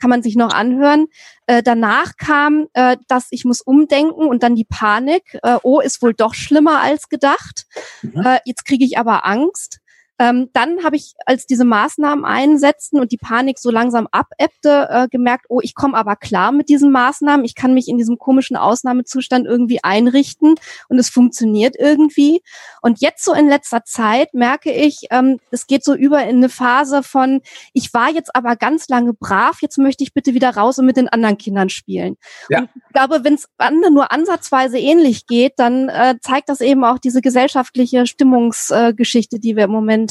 Kann 0.00 0.10
man 0.10 0.22
sich 0.22 0.36
noch 0.36 0.52
anhören. 0.52 1.06
Äh, 1.46 1.62
danach 1.62 2.16
kam, 2.16 2.68
äh, 2.72 2.96
dass 3.08 3.26
ich 3.30 3.44
muss 3.44 3.60
umdenken 3.60 4.28
und 4.28 4.44
dann 4.44 4.54
die 4.54 4.64
Panik. 4.64 5.38
Äh, 5.42 5.58
oh, 5.62 5.80
ist 5.80 6.02
wohl 6.02 6.14
doch 6.14 6.34
schlimmer 6.34 6.80
als 6.80 7.08
gedacht. 7.08 7.66
Mhm. 8.02 8.22
Äh, 8.24 8.38
jetzt 8.44 8.64
kriege 8.64 8.84
ich 8.84 8.96
aber 8.96 9.26
Angst. 9.26 9.80
Ähm, 10.18 10.50
dann 10.52 10.84
habe 10.84 10.96
ich, 10.96 11.14
als 11.26 11.46
diese 11.46 11.64
Maßnahmen 11.64 12.24
einsetzten 12.24 13.00
und 13.00 13.12
die 13.12 13.18
Panik 13.18 13.58
so 13.58 13.70
langsam 13.70 14.08
abebbte, 14.10 14.88
äh, 14.90 15.08
gemerkt, 15.08 15.46
oh, 15.48 15.60
ich 15.62 15.74
komme 15.74 15.96
aber 15.96 16.16
klar 16.16 16.52
mit 16.52 16.68
diesen 16.68 16.90
Maßnahmen. 16.90 17.44
Ich 17.44 17.54
kann 17.54 17.74
mich 17.74 17.88
in 17.88 17.98
diesem 17.98 18.18
komischen 18.18 18.56
Ausnahmezustand 18.56 19.46
irgendwie 19.46 19.82
einrichten 19.82 20.54
und 20.88 20.98
es 20.98 21.08
funktioniert 21.08 21.76
irgendwie. 21.78 22.42
Und 22.82 23.00
jetzt 23.00 23.24
so 23.24 23.32
in 23.32 23.48
letzter 23.48 23.84
Zeit 23.84 24.34
merke 24.34 24.72
ich, 24.72 25.06
ähm, 25.10 25.38
es 25.50 25.66
geht 25.66 25.84
so 25.84 25.94
über 25.94 26.22
in 26.24 26.36
eine 26.36 26.48
Phase 26.48 27.02
von, 27.02 27.40
ich 27.72 27.94
war 27.94 28.10
jetzt 28.10 28.34
aber 28.34 28.56
ganz 28.56 28.88
lange 28.88 29.12
brav, 29.14 29.58
jetzt 29.62 29.78
möchte 29.78 30.02
ich 30.02 30.12
bitte 30.14 30.34
wieder 30.34 30.50
raus 30.50 30.78
und 30.78 30.86
mit 30.86 30.96
den 30.96 31.08
anderen 31.08 31.38
Kindern 31.38 31.68
spielen. 31.68 32.16
Ja. 32.48 32.60
Und 32.60 32.70
ich 32.74 32.92
glaube, 32.92 33.24
wenn 33.24 33.34
es 33.34 33.48
nur 33.90 34.10
ansatzweise 34.10 34.78
ähnlich 34.78 35.26
geht, 35.26 35.54
dann 35.56 35.88
äh, 35.88 36.16
zeigt 36.20 36.48
das 36.48 36.60
eben 36.60 36.84
auch 36.84 36.98
diese 36.98 37.20
gesellschaftliche 37.20 38.06
Stimmungsgeschichte, 38.06 39.36
äh, 39.36 39.38
die 39.38 39.56
wir 39.56 39.64
im 39.64 39.70
Moment 39.70 40.07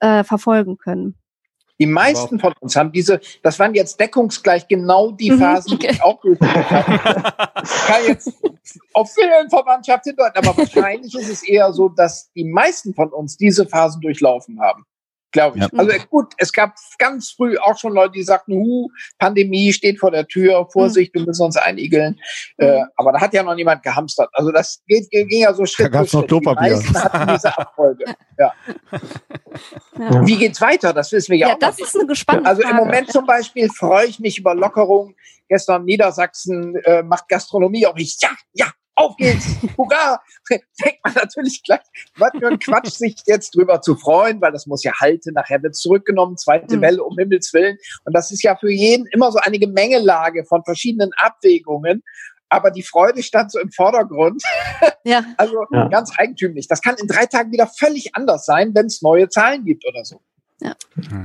äh, 0.00 0.24
verfolgen 0.24 0.76
können. 0.76 1.16
Die 1.80 1.86
meisten 1.86 2.38
von 2.38 2.52
uns 2.60 2.76
haben 2.76 2.92
diese, 2.92 3.20
das 3.42 3.58
waren 3.58 3.74
jetzt 3.74 3.98
deckungsgleich 3.98 4.68
genau 4.68 5.12
die 5.12 5.30
Mhm, 5.30 5.38
Phasen, 5.38 5.78
die 5.78 5.86
ich 5.86 6.02
auch 6.02 6.20
durchgemacht 6.20 6.70
habe. 6.70 7.62
Ich 7.64 7.86
kann 7.86 8.06
jetzt 8.06 8.32
auf 8.92 9.10
Verwandtschaft 9.12 10.04
hindeuten, 10.04 10.36
aber 10.36 10.58
wahrscheinlich 10.58 11.14
ist 11.14 11.30
es 11.30 11.42
eher 11.42 11.72
so, 11.72 11.88
dass 11.88 12.30
die 12.32 12.44
meisten 12.44 12.94
von 12.94 13.10
uns 13.10 13.38
diese 13.38 13.66
Phasen 13.66 14.02
durchlaufen 14.02 14.60
haben. 14.60 14.84
Glaube 15.32 15.58
ich. 15.58 15.62
Ja. 15.62 15.68
Also 15.76 15.92
gut, 16.08 16.32
es 16.38 16.52
gab 16.52 16.74
ganz 16.98 17.30
früh 17.30 17.56
auch 17.58 17.78
schon 17.78 17.92
Leute, 17.92 18.12
die 18.12 18.22
sagten, 18.22 18.54
hu, 18.54 18.88
Pandemie 19.18 19.72
steht 19.72 20.00
vor 20.00 20.10
der 20.10 20.26
Tür, 20.26 20.68
Vorsicht, 20.72 21.14
wir 21.14 21.24
müssen 21.24 21.42
uns 21.44 21.56
einigeln. 21.56 22.18
Äh, 22.56 22.82
aber 22.96 23.12
da 23.12 23.20
hat 23.20 23.32
ja 23.32 23.42
noch 23.42 23.54
niemand 23.54 23.82
gehamstert. 23.82 24.28
Also 24.32 24.50
das 24.50 24.82
geht, 24.86 25.08
ging 25.10 25.42
ja 25.42 25.54
so 25.54 25.66
Schritt 25.66 25.92
gab's 25.92 26.10
für 26.10 26.16
noch 26.16 26.22
Schritt. 26.22 26.30
Klopapier. 26.30 26.68
Die 26.68 26.74
meisten 26.74 27.04
hatten 27.04 27.32
diese 27.32 27.58
Abfolge. 27.58 28.04
Ja. 28.38 28.52
Ja. 29.98 30.26
Wie 30.26 30.36
geht's 30.36 30.60
weiter? 30.60 30.92
Das 30.92 31.12
wissen 31.12 31.32
wir 31.32 31.38
ja, 31.38 31.48
Ja, 31.48 31.54
auch 31.54 31.58
das 31.58 31.78
noch 31.78 31.86
ist 31.86 31.96
eine 31.96 32.06
gespannte 32.06 32.48
also 32.48 32.62
im. 32.62 32.76
Moment 32.76 33.12
zum 33.12 33.26
Beispiel 33.26 33.68
freue 33.68 34.06
ich 34.06 34.18
mich 34.18 34.38
über 34.38 34.54
Lockerung. 34.54 35.14
Gestern 35.48 35.84
Niedersachsen 35.84 36.76
äh, 36.84 37.02
macht 37.02 37.28
Gastronomie 37.28 37.86
auch 37.86 37.94
nicht. 37.94 38.22
Ja, 38.22 38.30
ja, 38.52 38.66
auf 39.00 39.16
geht's. 39.16 39.46
Hurra! 39.76 40.20
Denkt 40.50 40.98
man 41.04 41.14
natürlich 41.14 41.62
gleich, 41.62 41.80
was 42.16 42.30
für 42.38 42.46
ein 42.48 42.58
Quatsch, 42.58 42.90
sich 42.90 43.16
jetzt 43.26 43.54
drüber 43.54 43.80
zu 43.80 43.96
freuen, 43.96 44.40
weil 44.40 44.52
das 44.52 44.66
muss 44.66 44.84
ja 44.84 44.92
halten. 45.00 45.34
Nachher 45.34 45.62
wird 45.62 45.74
zurückgenommen, 45.76 46.36
zweite 46.36 46.76
Mhm. 46.76 46.82
Welle 46.82 47.02
um 47.04 47.16
Himmels 47.18 47.52
Willen. 47.54 47.76
Und 48.04 48.14
das 48.14 48.30
ist 48.30 48.42
ja 48.42 48.56
für 48.56 48.70
jeden 48.70 49.06
immer 49.06 49.32
so 49.32 49.38
eine 49.38 49.58
Gemengelage 49.58 50.44
von 50.44 50.62
verschiedenen 50.64 51.10
Abwägungen. 51.16 52.02
Aber 52.48 52.70
die 52.72 52.82
Freude 52.82 53.22
stand 53.22 53.52
so 53.52 53.58
im 53.58 53.70
Vordergrund. 53.70 54.42
Ja. 55.04 55.24
Also 55.38 55.64
Ja. 55.72 55.88
ganz 55.88 56.10
eigentümlich. 56.18 56.68
Das 56.68 56.82
kann 56.82 56.94
in 56.96 57.06
drei 57.06 57.24
Tagen 57.24 57.50
wieder 57.52 57.66
völlig 57.66 58.14
anders 58.14 58.44
sein, 58.44 58.74
wenn 58.74 58.84
es 58.86 59.00
neue 59.00 59.30
Zahlen 59.30 59.64
gibt 59.64 59.86
oder 59.86 60.04
so. 60.04 60.20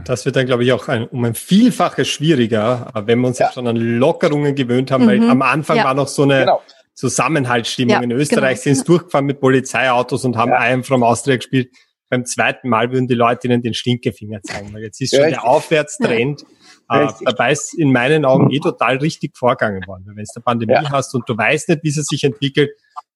Das 0.05 0.23
wird 0.23 0.37
dann, 0.37 0.45
glaube 0.45 0.63
ich, 0.63 0.71
auch 0.71 0.87
ein, 0.87 1.05
um 1.09 1.25
ein 1.25 1.35
Vielfaches 1.35 2.07
schwieriger, 2.07 2.89
wenn 3.05 3.19
wir 3.19 3.27
uns 3.27 3.39
Ja. 3.39 3.47
jetzt 3.47 3.55
schon 3.55 3.67
an 3.67 3.75
Lockerungen 3.75 4.55
gewöhnt 4.55 4.91
haben, 4.91 5.05
weil 5.07 5.19
Mhm. 5.19 5.29
am 5.29 5.41
Anfang 5.41 5.75
Ja. 5.77 5.83
war 5.83 5.93
noch 5.93 6.07
so 6.07 6.23
eine 6.23 6.39
Genau. 6.41 6.61
Zusammenhaltsstimmung. 6.95 7.93
Ja, 7.93 8.01
In 8.01 8.11
Österreich 8.11 8.55
genau. 8.55 8.63
sind 8.63 8.71
es 8.73 8.83
durchgefahren 8.83 9.25
mit 9.25 9.39
Polizeiautos 9.39 10.25
und 10.25 10.35
haben 10.37 10.51
Ja. 10.51 10.81
From 10.83 11.03
Austria 11.03 11.35
gespielt. 11.37 11.69
Beim 12.09 12.25
zweiten 12.25 12.69
Mal 12.69 12.91
würden 12.91 13.07
die 13.07 13.15
Leute 13.15 13.47
ihnen 13.47 13.61
den 13.61 13.73
Stinkefinger 13.73 14.41
zeigen, 14.43 14.73
weil 14.73 14.83
jetzt 14.83 15.01
ist 15.01 15.15
schon 15.15 15.27
der 15.29 15.43
Aufwärtstrend. 15.43 16.43
Äh, 16.87 17.07
dabei 17.25 17.51
ist 17.51 17.73
in 17.77 17.91
meinen 17.91 18.25
Augen 18.25 18.51
eh 18.51 18.59
total 18.59 18.97
richtig 18.97 19.35
vorgegangen 19.35 19.85
worden. 19.87 20.03
Wenn 20.05 20.23
du 20.23 20.31
eine 20.35 20.43
Pandemie 20.43 20.73
Ja. 20.73 20.91
hast 20.91 21.15
und 21.15 21.27
du 21.27 21.35
weißt 21.35 21.69
nicht, 21.69 21.83
wie 21.83 21.89
sie 21.89 22.03
sich 22.03 22.23
entwickelt, 22.23 22.69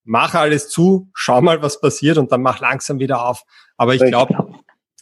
mach 0.03 0.33
alles 0.33 0.69
zu, 0.69 1.07
schau 1.13 1.39
mal, 1.41 1.61
was 1.61 1.79
passiert 1.79 2.17
und 2.17 2.31
dann 2.31 2.41
mach 2.41 2.59
langsam 2.61 2.99
wieder 2.99 3.25
auf. 3.27 3.43
Aber 3.77 3.93
ich 3.93 4.01
glaube, 4.03 4.35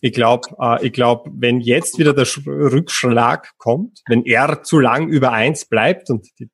ich 0.01 0.11
glaube, 0.11 0.49
äh, 0.59 0.85
ich 0.85 0.91
glaube, 0.91 1.31
wenn 1.33 1.61
jetzt 1.61 1.97
wieder 1.97 2.13
der 2.13 2.25
Sch- 2.27 2.45
Rückschlag 2.45 3.51
kommt, 3.57 4.01
wenn 4.09 4.25
R 4.25 4.63
zu 4.63 4.79
lang 4.79 5.07
über 5.07 5.31
eins 5.31 5.63
bleibt 5.65 6.09
und 6.09 6.27
die 6.39 6.49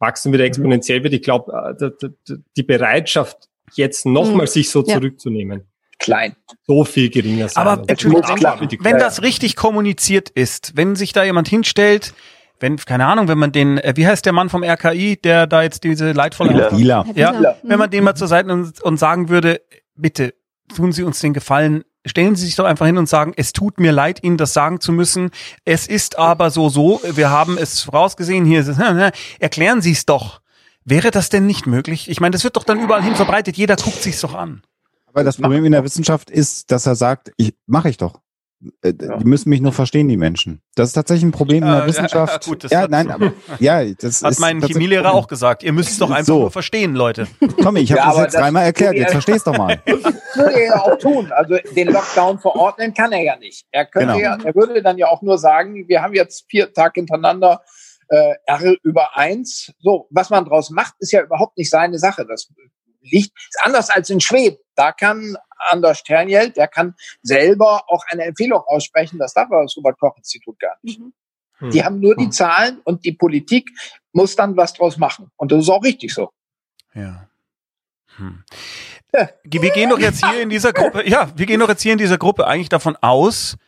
wachsen 0.00 0.32
wieder 0.32 0.44
exponentiell 0.44 1.02
wird, 1.04 1.12
ich 1.14 1.22
glaube, 1.22 1.76
äh, 1.78 2.08
die 2.56 2.62
Bereitschaft 2.64 3.48
jetzt 3.74 4.04
nochmal 4.06 4.46
Mhm. 4.46 4.50
sich 4.50 4.70
so 4.70 4.84
Ja. 4.84 4.94
zurückzunehmen, 4.96 5.62
Klein. 6.00 6.34
so 6.66 6.84
viel 6.84 7.08
geringer 7.10 7.48
sein. 7.48 7.64
Aber 7.66 7.82
Und 7.82 7.90
Entschuldigung, 7.90 8.28
muss 8.30 8.40
klar. 8.40 8.56
Politik- 8.56 8.82
wenn 8.82 8.92
Ja, 8.96 8.98
das 9.04 9.22
richtig 9.22 9.54
kommuniziert 9.54 10.28
ist, 10.30 10.72
wenn 10.76 10.96
sich 10.96 11.12
da 11.12 11.22
jemand 11.22 11.46
hinstellt, 11.48 12.14
wenn, 12.58 12.76
keine 12.78 13.06
Ahnung, 13.06 13.28
wenn 13.28 13.38
man 13.38 13.52
den, 13.52 13.78
äh, 13.78 13.92
wie 13.96 14.06
heißt 14.06 14.26
der 14.26 14.32
Mann 14.32 14.48
vom 14.48 14.62
RKI, 14.64 15.16
der 15.22 15.46
da 15.46 15.62
jetzt 15.62 15.84
diese 15.84 16.12
leidvolle 16.12 16.70
Wieler. 16.72 17.06
Ja, 17.14 17.56
wenn 17.62 17.78
man 17.78 17.90
den 17.90 18.04
mal 18.04 18.14
zur 18.16 18.28
Seite 18.28 18.52
und, 18.52 18.82
und 18.82 18.96
sagen 18.98 19.28
würde, 19.28 19.60
bitte 19.94 20.34
tun 20.74 20.92
Sie 20.92 21.02
uns 21.02 21.20
den 21.20 21.32
Gefallen, 21.32 21.84
stellen 22.06 22.36
Sie 22.36 22.46
sich 22.46 22.56
doch 22.56 22.64
einfach 22.64 22.86
hin 22.86 22.98
und 22.98 23.08
sagen, 23.08 23.32
es 23.36 23.52
tut 23.52 23.78
mir 23.78 23.92
leid, 23.92 24.22
Ihnen 24.22 24.36
das 24.36 24.52
sagen 24.52 24.80
zu 24.80 24.92
müssen. 24.92 25.30
Es 25.64 25.86
ist 25.86 26.18
aber 26.18 26.50
so 26.50 26.68
so, 26.68 27.00
wir 27.04 27.30
haben 27.30 27.58
es 27.58 27.80
vorausgesehen, 27.80 28.44
hier 28.44 28.60
ist 28.60 28.68
es, 28.68 28.78
erklären 29.38 29.82
Sie 29.82 29.92
es 29.92 30.06
doch. 30.06 30.40
Wäre 30.84 31.10
das 31.10 31.28
denn 31.28 31.46
nicht 31.46 31.66
möglich? 31.66 32.08
Ich 32.08 32.20
meine, 32.20 32.32
das 32.32 32.44
wird 32.44 32.56
doch 32.56 32.64
dann 32.64 32.80
überall 32.80 33.02
hin 33.02 33.14
verbreitet, 33.14 33.56
jeder 33.56 33.76
guckt 33.76 34.02
sich's 34.02 34.22
doch 34.22 34.34
an. 34.34 34.62
Aber 35.06 35.24
das 35.24 35.36
Problem 35.36 35.64
in 35.64 35.72
der 35.72 35.84
Wissenschaft 35.84 36.30
ist, 36.30 36.70
dass 36.70 36.86
er 36.86 36.94
sagt, 36.94 37.32
ich 37.36 37.54
mache 37.66 37.90
ich 37.90 37.96
doch. 37.96 38.20
Äh, 38.82 38.92
Ja. 39.00 39.16
Die 39.16 39.24
müssen 39.24 39.48
mich 39.48 39.60
nur 39.62 39.72
verstehen, 39.72 40.08
die 40.08 40.16
Menschen. 40.18 40.60
Das 40.74 40.88
ist 40.88 40.92
tatsächlich 40.92 41.24
ein 41.24 41.32
Problem 41.32 41.62
in 41.62 41.68
Äh, 41.70 41.76
der 41.76 41.86
Wissenschaft. 41.86 42.44
ja, 42.46 42.50
gut, 42.52 42.64
das 42.64 42.70
ja, 42.70 42.80
hat- 42.82 42.90
nein, 42.90 43.10
aber 43.10 43.32
ja, 43.58 43.82
das 43.94 44.22
Hat 44.22 44.32
ist 44.32 44.38
mein 44.38 44.60
Chemielehrer 44.62 45.12
auch 45.14 45.28
gesagt. 45.28 45.62
Ihr 45.62 45.72
müsst 45.72 45.90
es 45.92 45.98
doch 45.98 46.10
einfach 46.10 46.24
So. 46.26 46.40
nur 46.40 46.50
verstehen, 46.50 46.94
Leute. 46.94 47.26
Tommy, 47.62 47.80
ich 47.80 47.92
habe 47.92 48.00
Ja, 48.00 48.08
das 48.10 48.16
jetzt 48.18 48.34
das- 48.34 48.40
dreimal 48.42 48.64
erklärt, 48.64 48.96
jetzt 48.96 49.12
verstehst 49.12 49.46
doch 49.46 49.56
mal. 49.56 49.80
würde 49.86 50.52
er 50.60 50.64
ja 50.66 50.80
auch 50.82 50.98
tun. 50.98 51.32
Also 51.32 51.56
den 51.74 51.88
Lockdown 51.88 52.38
verordnen 52.38 52.92
kann 52.92 53.12
er 53.12 53.22
ja 53.22 53.36
nicht. 53.36 53.66
Er 53.70 53.86
könnte 53.86 54.08
Genau. 54.14 54.18
ja, 54.18 54.36
er 54.44 54.54
würde 54.54 54.82
dann 54.82 54.98
ja 54.98 55.08
auch 55.08 55.22
nur 55.22 55.38
sagen, 55.38 55.88
wir 55.88 56.02
haben 56.02 56.14
jetzt 56.14 56.44
vier 56.48 56.72
Tage 56.72 57.00
hintereinander 57.00 57.62
äh, 58.08 58.34
R 58.46 58.74
über 58.82 59.16
eins. 59.16 59.72
So, 59.78 60.06
was 60.10 60.28
man 60.30 60.44
draus 60.44 60.68
macht, 60.70 60.94
ist 60.98 61.12
ja 61.12 61.22
überhaupt 61.22 61.56
nicht 61.56 61.70
seine 61.70 61.98
Sache. 61.98 62.26
Das 62.28 62.48
liegt 63.00 63.32
ist 63.36 63.58
anders 63.62 63.90
als 63.90 64.10
in 64.10 64.20
Schweden. 64.20 64.58
Da 64.74 64.92
kann 64.92 65.36
Anders 65.68 66.02
Terniel, 66.02 66.50
der 66.50 66.68
kann 66.68 66.94
selber 67.22 67.84
auch 67.88 68.04
eine 68.08 68.24
Empfehlung 68.24 68.62
aussprechen. 68.66 69.18
Das 69.18 69.34
darf 69.34 69.50
aber 69.50 69.62
das 69.62 69.76
Robert-Koch-Institut 69.76 70.58
gar 70.58 70.76
nicht. 70.82 71.00
Mhm. 71.00 71.12
Hm. 71.58 71.70
Die 71.70 71.84
haben 71.84 72.00
nur 72.00 72.16
die 72.16 72.30
Zahlen 72.30 72.80
und 72.84 73.04
die 73.04 73.12
Politik 73.12 73.70
muss 74.12 74.34
dann 74.34 74.56
was 74.56 74.72
draus 74.72 74.96
machen. 74.96 75.30
Und 75.36 75.52
das 75.52 75.60
ist 75.60 75.68
auch 75.68 75.84
richtig 75.84 76.12
so. 76.12 76.30
Ja. 76.94 77.28
Hm. 78.16 78.44
Wir 79.44 79.70
gehen 79.70 79.90
doch 79.90 79.98
jetzt 79.98 80.24
hier 80.24 80.42
in 80.42 80.50
dieser 80.50 80.72
Gruppe, 80.72 81.08
ja, 81.08 81.30
wir 81.36 81.46
gehen 81.46 81.60
doch 81.60 81.68
jetzt 81.68 81.82
hier 81.82 81.92
in 81.92 81.98
dieser 81.98 82.18
Gruppe 82.18 82.46
eigentlich 82.46 82.68
davon 82.68 82.96
aus, 83.00 83.54
äh, 83.54 83.58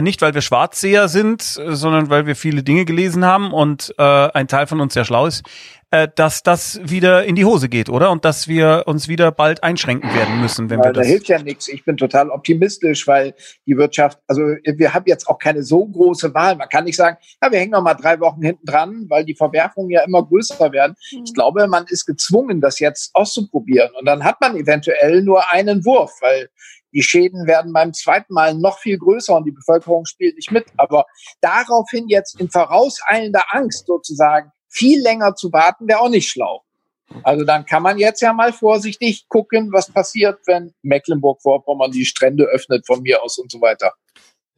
nicht 0.00 0.22
weil 0.22 0.34
wir 0.34 0.40
Schwarzseher 0.40 1.08
sind, 1.08 1.58
äh, 1.58 1.74
sondern 1.74 2.08
weil 2.08 2.26
wir 2.26 2.36
viele 2.36 2.62
Dinge 2.62 2.84
gelesen 2.84 3.24
haben 3.24 3.52
und 3.52 3.94
äh, 3.98 4.02
ein 4.02 4.48
Teil 4.48 4.66
von 4.66 4.80
uns 4.80 4.94
sehr 4.94 5.04
schlau 5.04 5.26
ist, 5.26 5.42
äh, 5.90 6.08
dass 6.14 6.42
das 6.42 6.80
wieder 6.82 7.24
in 7.24 7.34
die 7.34 7.44
Hose 7.44 7.68
geht, 7.68 7.90
oder? 7.90 8.10
Und 8.10 8.24
dass 8.24 8.48
wir 8.48 8.84
uns 8.86 9.08
wieder 9.08 9.30
bald 9.30 9.62
einschränken 9.62 10.08
werden 10.14 10.40
müssen, 10.40 10.70
wenn 10.70 10.78
wir 10.78 10.84
Weil 10.86 10.92
da 10.94 11.00
das. 11.00 11.08
hilft 11.08 11.28
ja 11.28 11.42
nichts. 11.42 11.68
Ich 11.68 11.84
bin 11.84 11.98
total 11.98 12.30
optimistisch, 12.30 13.06
weil 13.06 13.34
die 13.66 13.76
Wirtschaft, 13.76 14.18
also 14.26 14.40
wir 14.40 14.94
haben 14.94 15.04
jetzt 15.06 15.28
auch 15.28 15.38
keine 15.38 15.62
so 15.62 15.84
große 15.84 16.32
Wahl. 16.32 16.56
Man 16.56 16.70
kann 16.70 16.84
nicht 16.84 16.96
sagen, 16.96 17.18
ja, 17.42 17.52
wir 17.52 17.58
hängen 17.58 17.72
noch 17.72 17.82
mal 17.82 17.92
drei 17.92 18.18
Wochen 18.20 18.40
hinten 18.40 18.64
dran, 18.64 19.04
weil 19.10 19.26
die 19.26 19.34
Verwerfungen 19.34 19.90
ja 19.90 20.02
immer 20.02 20.24
größer 20.24 20.72
werden. 20.72 20.96
Ich 21.10 21.34
glaube, 21.34 21.66
man 21.66 21.84
ist 21.88 22.06
gezwungen, 22.06 22.62
das 22.62 22.78
jetzt 22.78 23.14
auszuprobieren. 23.14 23.90
Und 23.98 24.06
dann 24.06 24.24
hat 24.24 24.40
man 24.40 24.56
eventuell 24.56 25.20
nur 25.20 25.52
einen 25.52 25.84
Wurf, 25.84 26.12
weil 26.22 26.48
die 26.92 27.02
Schäden 27.02 27.46
werden 27.46 27.72
beim 27.72 27.92
zweiten 27.92 28.34
Mal 28.34 28.54
noch 28.54 28.78
viel 28.78 28.98
größer 28.98 29.34
und 29.34 29.44
die 29.44 29.52
Bevölkerung 29.52 30.04
spielt 30.04 30.36
nicht 30.36 30.52
mit. 30.52 30.66
Aber 30.76 31.06
daraufhin 31.40 32.08
jetzt 32.08 32.38
in 32.40 32.50
vorauseilender 32.50 33.44
Angst 33.50 33.86
sozusagen 33.86 34.50
viel 34.68 35.00
länger 35.02 35.34
zu 35.34 35.52
warten, 35.52 35.88
wäre 35.88 36.00
auch 36.00 36.08
nicht 36.08 36.28
schlau. 36.28 36.62
Also 37.24 37.44
dann 37.44 37.66
kann 37.66 37.82
man 37.82 37.98
jetzt 37.98 38.22
ja 38.22 38.32
mal 38.32 38.52
vorsichtig 38.52 39.28
gucken, 39.28 39.70
was 39.72 39.90
passiert, 39.90 40.40
wenn 40.46 40.72
Mecklenburg-Vorpommern 40.82 41.90
die 41.90 42.04
Strände 42.04 42.44
öffnet 42.44 42.86
von 42.86 43.02
mir 43.02 43.22
aus 43.22 43.38
und 43.38 43.50
so 43.50 43.60
weiter. 43.60 43.92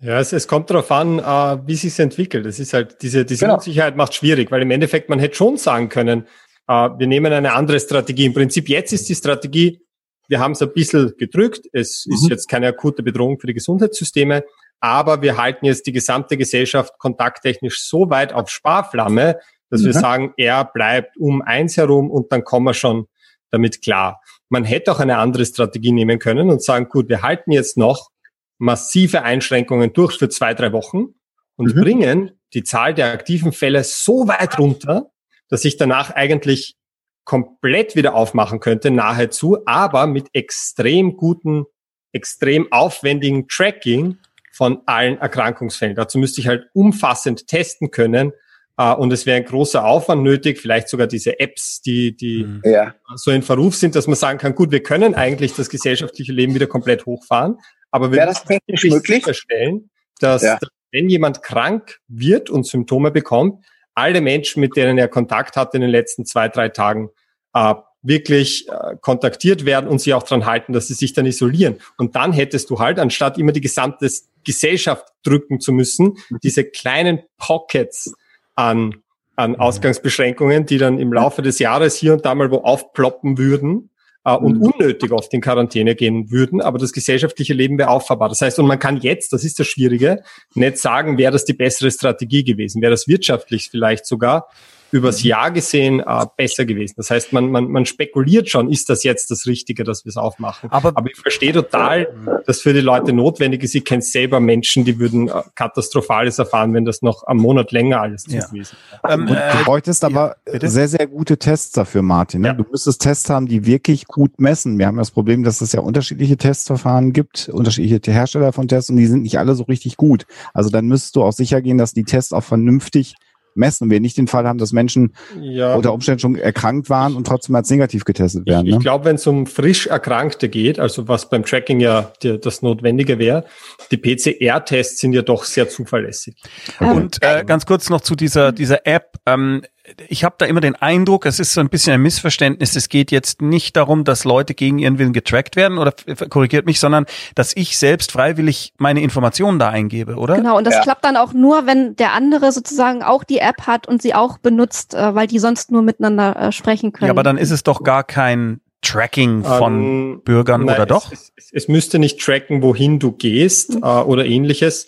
Ja, 0.01 0.20
es, 0.20 0.32
es 0.32 0.47
kommt 0.47 0.70
darauf 0.70 0.90
an, 0.90 1.19
äh, 1.19 1.66
wie 1.66 1.74
sich 1.77 1.98
entwickelt. 1.98 2.44
Das 2.47 2.59
ist 2.59 2.73
halt 2.73 3.01
diese, 3.02 3.24
diese 3.24 3.47
Genau. 3.47 3.55
Unsicherheit 3.55 3.97
macht 3.97 4.15
schwierig, 4.15 4.51
weil 4.51 4.62
im 4.62 4.70
Endeffekt 4.70 5.09
man 5.09 5.19
hätte 5.19 5.35
schon 5.35 5.56
sagen 5.56 5.89
können, 5.89 6.27
äh, 6.69 6.73
wir 6.73 7.06
nehmen 7.06 7.32
eine 7.32 7.55
andere 7.55 7.81
Strategie. 7.81 8.27
Im 8.27 8.35
Prinzip 8.35 8.69
jetzt 8.69 8.93
ist 8.93 9.09
die 9.09 9.15
Strategie, 9.15 9.84
wir 10.28 10.40
haben 10.40 10.52
es 10.52 10.62
ein 10.62 10.72
bisschen 10.72 11.14
gedrückt. 11.18 11.66
Es 11.72 12.06
ist 12.06 12.24
Mhm. 12.24 12.30
jetzt 12.30 12.48
keine 12.48 12.68
akute 12.68 13.02
Bedrohung 13.02 13.38
für 13.38 13.46
die 13.46 13.55
Gesundheitssysteme, 13.55 14.44
aber 14.80 15.22
wir 15.22 15.36
halten 15.36 15.66
jetzt 15.66 15.86
die 15.86 15.92
gesamte 15.92 16.36
Gesellschaft 16.36 16.98
kontakttechnisch 16.98 17.84
so 17.86 18.10
weit 18.10 18.32
auf 18.32 18.48
Sparflamme, 18.51 19.38
dass 19.70 19.82
wir 19.82 19.94
Mhm. 19.94 19.98
sagen, 20.01 20.34
er 20.36 20.64
bleibt 20.64 21.16
um 21.16 21.42
eins 21.42 21.76
herum 21.76 22.10
und 22.10 22.30
dann 22.32 22.44
kommen 22.44 22.66
wir 22.66 22.74
schon 22.74 23.06
damit 23.51 23.82
klar. 23.82 24.20
Man 24.48 24.64
hätte 24.64 24.92
auch 24.92 25.01
eine 25.01 25.18
andere 25.18 25.44
Strategie 25.46 25.92
nehmen 25.92 26.18
können 26.18 26.51
und 26.51 26.62
sagen, 26.62 26.88
gut, 26.88 27.09
wir 27.09 27.22
halten 27.22 27.51
jetzt 27.52 27.76
noch 27.76 28.10
massive 28.59 29.22
Einschränkungen 29.22 29.92
durch 29.92 30.18
für 30.18 30.28
zwei, 30.28 30.55
drei 30.55 30.72
Wochen 30.72 31.14
und 31.56 31.74
Mhm. 31.74 31.80
bringen 31.80 32.30
die 32.52 32.62
Zahl 32.62 32.94
der 32.94 33.12
aktiven 33.12 33.52
Fälle 33.52 33.82
so 33.84 34.28
weit 34.28 34.59
runter, 34.59 35.10
dass 35.48 35.64
ich 35.64 35.76
danach 35.76 36.10
eigentlich 36.10 36.76
komplett 37.24 37.96
wieder 37.96 38.14
aufmachen 38.14 38.60
könnte, 38.60 38.90
nahezu, 38.90 39.59
aber 39.66 40.06
mit 40.06 40.28
extrem 40.32 41.16
guten, 41.16 41.64
extrem 42.12 42.70
aufwendigen 42.70 43.48
Tracking 43.48 44.18
von 44.52 44.82
allen 44.86 45.18
Erkrankungsfällen. 45.18 45.96
Dazu 45.96 46.18
müsste 46.18 46.40
ich 46.40 46.48
halt 46.48 46.66
umfassend 46.74 47.46
testen 47.48 47.90
können 47.90 48.32
äh, 48.76 48.92
und 48.94 49.12
es 49.12 49.26
wäre 49.26 49.38
ein 49.38 49.44
großer 49.44 49.84
Aufwand 49.84 50.22
nötig, 50.22 50.60
vielleicht 50.60 50.88
sogar 50.88 51.06
diese 51.06 51.40
Apps, 51.40 51.80
die, 51.80 52.14
die 52.16 52.44
Mhm. 52.44 52.62
Ja. 52.64 52.94
so 53.16 53.30
in 53.30 53.42
Verruf 53.42 53.74
sind, 53.74 53.94
dass 53.96 54.06
man 54.06 54.16
sagen 54.16 54.38
kann, 54.38 54.55
gut, 54.55 54.70
wir 54.70 54.82
können 54.82 55.14
eigentlich 55.14 55.55
das 55.55 55.68
gesellschaftliche 55.70 56.32
Leben 56.32 56.55
wieder 56.55 56.66
komplett 56.66 57.06
hochfahren, 57.06 57.56
aber 57.90 58.10
wir 58.12 58.18
Wäre 58.18 58.28
das 58.28 58.44
müssen 58.68 59.01
sicherstellen, 59.01 59.90
dass, 60.20 60.42
Ja. 60.42 60.59
dass 60.60 60.70
wenn 60.92 61.09
jemand 61.09 61.42
krank 61.42 61.98
wird 62.06 62.51
und 62.51 62.64
Symptome 62.66 63.10
bekommt, 63.10 63.64
alle 63.94 64.20
Menschen, 64.20 64.60
mit 64.60 64.76
denen 64.76 64.98
er 64.98 65.08
Kontakt 65.08 65.56
hat 65.56 65.74
in 65.74 65.80
den 65.80 65.90
letzten 65.90 66.24
zwei, 66.24 66.48
drei 66.48 66.68
Tagen, 66.68 67.10
äh, 67.54 67.74
wirklich 68.02 68.68
äh, 68.68 68.96
kontaktiert 69.00 69.64
werden 69.64 69.88
und 69.88 69.98
sich 69.98 70.12
auch 70.12 70.24
dran 70.24 70.44
halten, 70.44 70.72
dass 70.72 70.88
sie 70.88 70.94
sich 70.94 71.14
dann 71.14 71.24
isolieren. 71.24 71.80
Und 71.96 72.14
dann 72.16 72.32
hättest 72.32 72.68
du 72.68 72.78
halt, 72.78 72.98
anstatt 72.98 73.38
immer 73.38 73.52
die 73.52 73.62
gesamte 73.62 74.10
Gesellschaft 74.44 75.06
drücken 75.22 75.58
zu 75.58 75.72
müssen, 75.72 76.18
diese 76.42 76.64
kleinen 76.64 77.20
Pockets 77.38 78.14
an, 78.54 78.96
an 79.36 79.52
mhm. 79.52 79.60
Ausgangsbeschränkungen, 79.60 80.66
die 80.66 80.76
dann 80.76 80.98
im 80.98 81.12
Laufe 81.12 81.40
des 81.40 81.58
Jahres 81.58 81.96
hier 81.96 82.12
und 82.12 82.26
da 82.26 82.34
mal 82.34 82.50
wo 82.50 82.58
aufploppen 82.58 83.38
würden 83.38 83.90
äh, 84.24 84.34
und 84.34 84.59
mhm. 84.59 84.62
unnötig 84.62 85.12
oft 85.12 85.32
in 85.34 85.40
Quarantäne 85.40 85.94
gehen 85.94 86.30
würden, 86.30 86.60
aber 86.60 86.78
das 86.78 86.92
gesellschaftliche 86.92 87.55
Leben 87.55 87.78
wäre 87.78 87.90
auffahrbar. 87.90 88.28
Das 88.28 88.40
heißt, 88.40 88.59
und 88.59 88.66
man 88.66 88.78
kann 88.78 88.98
jetzt, 88.98 89.32
das 89.32 89.44
ist 89.44 89.59
das 89.59 89.66
Schwierige, 89.66 90.22
nicht 90.55 90.78
sagen, 90.78 91.18
wäre 91.18 91.32
das 91.32 91.44
die 91.44 91.52
bessere 91.52 91.90
Strategie 91.90 92.44
gewesen, 92.44 92.82
wäre 92.82 92.92
das 92.92 93.09
wirtschaftlich 93.09 93.68
vielleicht 93.70 94.06
sogar 94.06 94.48
übers. 94.94 95.24
Jahr 95.24 95.50
gesehen 95.50 96.00
äh, 96.00 96.26
besser 96.36 96.64
gewesen. 96.64 96.94
Das 96.96 97.10
heißt, 97.10 97.32
man, 97.32 97.50
man, 97.50 97.70
man 97.70 97.86
spekuliert 97.86 98.48
schon, 98.48 98.70
ist 98.70 98.88
das 98.90 99.02
jetzt 99.02 99.30
das 99.30 99.46
Richtige, 99.46 99.82
dass 99.82 100.04
wir 100.04 100.10
es 100.10 100.16
aufmachen. 100.16 100.70
Aber, 100.70 100.92
Aber 100.94 101.10
ich 101.10 101.16
verstehe 101.16 101.52
total, 101.52 102.08
dass 102.46 102.60
für 102.60 102.72
die 102.72 102.80
Leute 102.80 103.12
notwendig 103.12 103.62
ist. 103.62 103.74
Ich 103.74 103.84
kenne 103.84 104.02
selber 104.02 104.38
Menschen, 104.40 104.84
die 104.84 104.98
würden 104.98 105.28
äh, 105.28 105.42
Katastrophales 105.54 106.38
erfahren, 106.38 106.74
wenn 106.74 106.84
das 106.84 107.02
noch 107.02 107.26
am 107.26 107.38
Monat 107.38 107.72
länger 107.72 108.00
alles 108.00 108.26
ja. 108.28 108.46
gewesen 108.46 108.76
wäre. 109.02 109.14
Ähm, 109.14 109.26
du 109.26 109.34
äh, 109.34 109.64
bräuchtest 109.64 110.04
aber 110.04 110.36
ja, 110.46 110.68
sehr, 110.68 110.88
sehr 110.88 111.06
gute 111.06 111.38
Tests 111.38 111.72
dafür, 111.72 112.02
Martin. 112.02 112.42
Ne? 112.42 112.48
Ja. 112.48 112.54
Du 112.54 112.64
müsstest 112.70 113.02
Tests 113.02 113.28
haben, 113.30 113.46
die 113.46 113.66
wirklich 113.66 114.06
gut 114.06 114.40
messen. 114.40 114.78
Wir 114.78 114.86
haben 114.86 114.98
das 114.98 115.10
Problem, 115.10 115.42
dass 115.42 115.60
es 115.60 115.72
ja 115.72 115.80
unterschiedliche 115.80 116.36
Testverfahren 116.36 117.12
gibt, 117.12 117.48
unterschiedliche 117.48 118.00
Hersteller 118.12 118.52
von 118.52 118.68
Tests 118.68 118.90
und 118.90 118.96
die 118.96 119.06
sind 119.06 119.22
nicht 119.22 119.38
alle 119.38 119.54
so 119.54 119.64
richtig 119.64 119.96
gut. 119.96 120.26
Also 120.52 120.70
dann 120.70 120.86
müsstest 120.86 121.16
du 121.16 121.22
auch 121.22 121.32
sicher 121.32 121.62
gehen, 121.62 121.78
dass 121.78 121.92
die 121.94 122.04
Tests 122.04 122.32
auch 122.32 122.44
vernünftig 122.44 123.16
messen 123.56 123.85
und 123.85 123.90
wir 123.90 124.01
nicht 124.01 124.16
den 124.16 124.26
Fall 124.26 124.47
haben, 124.47 124.59
dass 124.59 124.72
Menschen 124.72 125.14
ja. 125.40 125.74
unter 125.74 125.93
Umständen 125.93 126.20
schon 126.20 126.36
erkrankt 126.36 126.90
waren 126.90 127.14
und 127.14 127.26
trotzdem 127.26 127.55
als 127.55 127.70
negativ 127.70 128.05
getestet 128.05 128.47
werden. 128.47 128.66
Ich, 128.66 128.72
ich 128.72 128.78
ne? 128.78 128.82
glaube, 128.82 129.05
wenn 129.06 129.16
es 129.16 129.26
um 129.26 129.47
frisch 129.47 129.86
Erkrankte 129.86 130.48
geht, 130.48 130.78
also 130.78 131.09
was 131.09 131.28
beim 131.28 131.44
Tracking 131.44 131.81
ja 131.81 132.12
die, 132.22 132.39
das 132.39 132.62
Notwendige 132.62 133.18
wäre, 133.18 133.44
die 133.90 133.97
PCR-Tests 133.97 135.01
sind 135.01 135.12
ja 135.12 135.22
doch 135.22 135.44
sehr 135.44 135.68
zuverlässig. 135.68 136.36
Und 136.81 137.22
äh, 137.22 137.44
ganz 137.44 137.66
kurz 137.66 137.90
noch 137.90 138.01
zu 138.01 138.14
dieser, 138.14 138.52
dieser 138.52 138.86
App. 138.86 139.16
Ähm, 139.26 139.62
ich 140.09 140.24
habe 140.24 140.36
da 140.39 140.47
immer 140.47 140.61
den 140.61 140.77
Eindruck, 140.77 141.27
es 141.27 141.39
ist 141.39 141.52
so 141.52 141.61
ein 141.61 141.69
bisschen 141.69 141.93
ein 141.93 142.01
Missverständnis. 142.01 142.74
Es 142.74 142.89
geht 142.89 143.11
jetzt 143.11 143.43
nicht 143.43 143.77
darum, 143.77 144.05
dass 144.05 144.24
Leute 144.24 144.55
gegen 144.55 144.78
ihren 144.78 144.98
Willen 144.98 145.12
getrackt 145.12 145.56
werden 145.56 145.77
oder 145.77 145.93
korrigiert 146.31 146.65
mich, 146.65 146.81
sondern 146.81 147.05
dass 147.35 147.55
ich 147.55 147.77
selbst 147.77 148.12
freiwillig 148.12 148.73
meine 148.78 149.02
Informationen 149.02 149.59
da 149.59 149.69
eingebe, 149.69 150.16
oder? 150.16 150.36
Genau, 150.36 150.56
und 150.56 150.66
das 150.66 150.74
ja. 150.74 150.82
klappt 150.82 151.05
dann 151.05 151.16
auch 151.16 151.35
nur, 151.35 151.66
wenn 151.66 151.97
der 151.97 152.12
andere 152.12 152.51
sozusagen 152.52 153.02
auch 153.02 153.24
die 153.24 153.39
App 153.39 153.66
hat 153.66 153.86
und 153.86 154.01
sie 154.01 154.15
auch 154.15 154.39
benutzt, 154.39 154.94
äh, 154.94 155.15
weil 155.15 155.27
die 155.27 155.39
sonst 155.39 155.70
nur 155.70 155.82
miteinander 155.82 156.35
äh, 156.36 156.52
sprechen 156.52 156.93
können. 156.93 157.09
Ja, 157.09 157.12
aber 157.12 157.23
dann 157.23 157.36
ist 157.36 157.51
es 157.51 157.62
doch 157.62 157.82
gar 157.82 158.05
kein 158.05 158.61
Tracking 158.81 159.44
von 159.44 159.82
ähm, 159.82 160.23
Bürgern 160.24 160.65
nein, 160.65 160.77
oder 160.77 160.86
doch? 160.86 161.12
Es, 161.12 161.32
es, 161.36 161.51
es, 161.52 161.69
müsste 161.69 161.98
nicht 161.98 162.20
tracken, 162.20 162.62
wohin 162.62 162.98
du 162.98 163.12
gehst 163.12 163.74
mhm. 163.74 163.82
äh, 163.82 163.86
oder 163.86 164.24
ähnliches, 164.24 164.86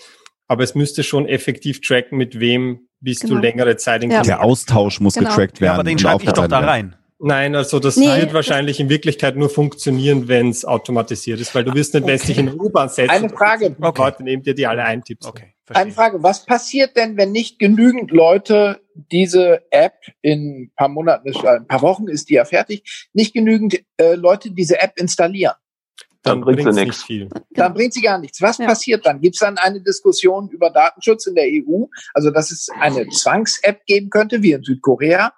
aber 0.48 0.64
es 0.64 0.74
müsste 0.74 1.02
schon 1.02 1.27
effektiv 1.27 1.81
tracken, 1.82 2.16
mit 2.16 2.40
wem 2.40 2.85
bist 3.01 3.23
genau. 3.23 3.36
du 3.36 3.40
längere 3.40 3.77
Zeit 3.77 4.02
in 4.02 4.10
ja. 4.10 4.23
Der 4.23 4.43
Austausch 4.43 5.01
muss 5.01 5.14
genau. 5.14 5.31
getrackt 5.31 5.60
werden. 5.60 5.73
Ja, 5.73 5.74
aber 5.74 5.85
den 5.85 5.98
schreibe 5.98 6.24
ich 6.24 6.32
doch 6.32 6.48
da 6.48 6.60
rein. 6.60 6.97
Nein, 7.18 7.55
also 7.55 7.78
das 7.78 7.97
nee, 7.97 8.20
wird 8.20 8.35
wahrscheinlich 8.35 8.78
in 8.78 8.90
Wirklichkeit 8.90 9.36
nur 9.36 9.48
funktionieren, 9.48 10.28
wenn 10.28 10.51
es 10.51 10.66
automatisiert 10.66 11.40
ist, 11.40 11.55
weil 11.55 11.64
du 11.64 11.73
wirst 11.73 11.94
nicht, 11.94 12.02
okay. 12.02 12.10
wenn 12.10 12.16
es 12.16 12.27
dich 12.27 12.39
in 12.39 12.60
U-Bahn 12.60 12.90
setzt. 12.90 13.10
Eine 13.10 13.31
Frage. 13.31 13.74
Okay. 13.81 14.02
Leute 14.02 14.23
nehmen 14.23 14.43
dir 14.43 14.55
die 14.55 14.66
alle 14.66 14.85
eintippst. 14.85 15.27
Okay. 15.27 15.55
Eine 15.68 15.93
Frage. 15.93 16.23
Was 16.23 16.44
passiert 16.44 16.97
denn, 16.97 17.16
wenn 17.16 17.32
nicht 17.32 17.59
genügend 17.59 18.10
Leute 18.10 18.81
diese 18.94 19.62
App 19.70 19.94
in 20.20 20.64
ein 20.64 20.73
paar 20.77 20.89
Monaten, 20.89 21.35
ein 21.47 21.66
paar 21.66 21.82
Wochen 21.82 22.06
ist 22.06 22.28
die 22.28 22.35
ja 22.35 22.44
fertig, 22.44 23.09
nicht 23.14 23.32
genügend 23.32 23.81
äh, 23.97 24.14
Leute 24.14 24.51
diese 24.51 24.81
App 24.81 24.93
installieren? 24.97 25.55
Dann, 26.27 26.43
dann 26.43 26.55
bringt 26.55 26.74
sie 26.74 26.85
nichts. 26.85 27.03
Viel. 27.05 27.28
Dann 27.51 27.74
bringt 27.74 27.94
sie 27.94 28.03
gar 28.03 28.19
nichts. 28.19 28.43
Was 28.43 28.59
ja. 28.59 28.66
passiert 28.66 29.07
dann? 29.07 29.20
Gibt 29.20 29.36
es 29.36 29.40
dann 29.40 29.59
eine 29.59 29.81
Diskussion 29.81 30.48
über 30.48 30.70
Datenschutz 30.70 31.27
in 31.27 31.35
der 31.35 31.44
EU? 31.44 31.85
Also, 32.15 32.31
dass 32.31 32.51
es 32.51 32.69
eine 32.81 33.09
Zwangs-App 33.09 33.86
geben 33.86 34.11
könnte, 34.11 34.43
wie 34.43 34.53
in 34.53 34.62
Südkorea? 34.62 35.32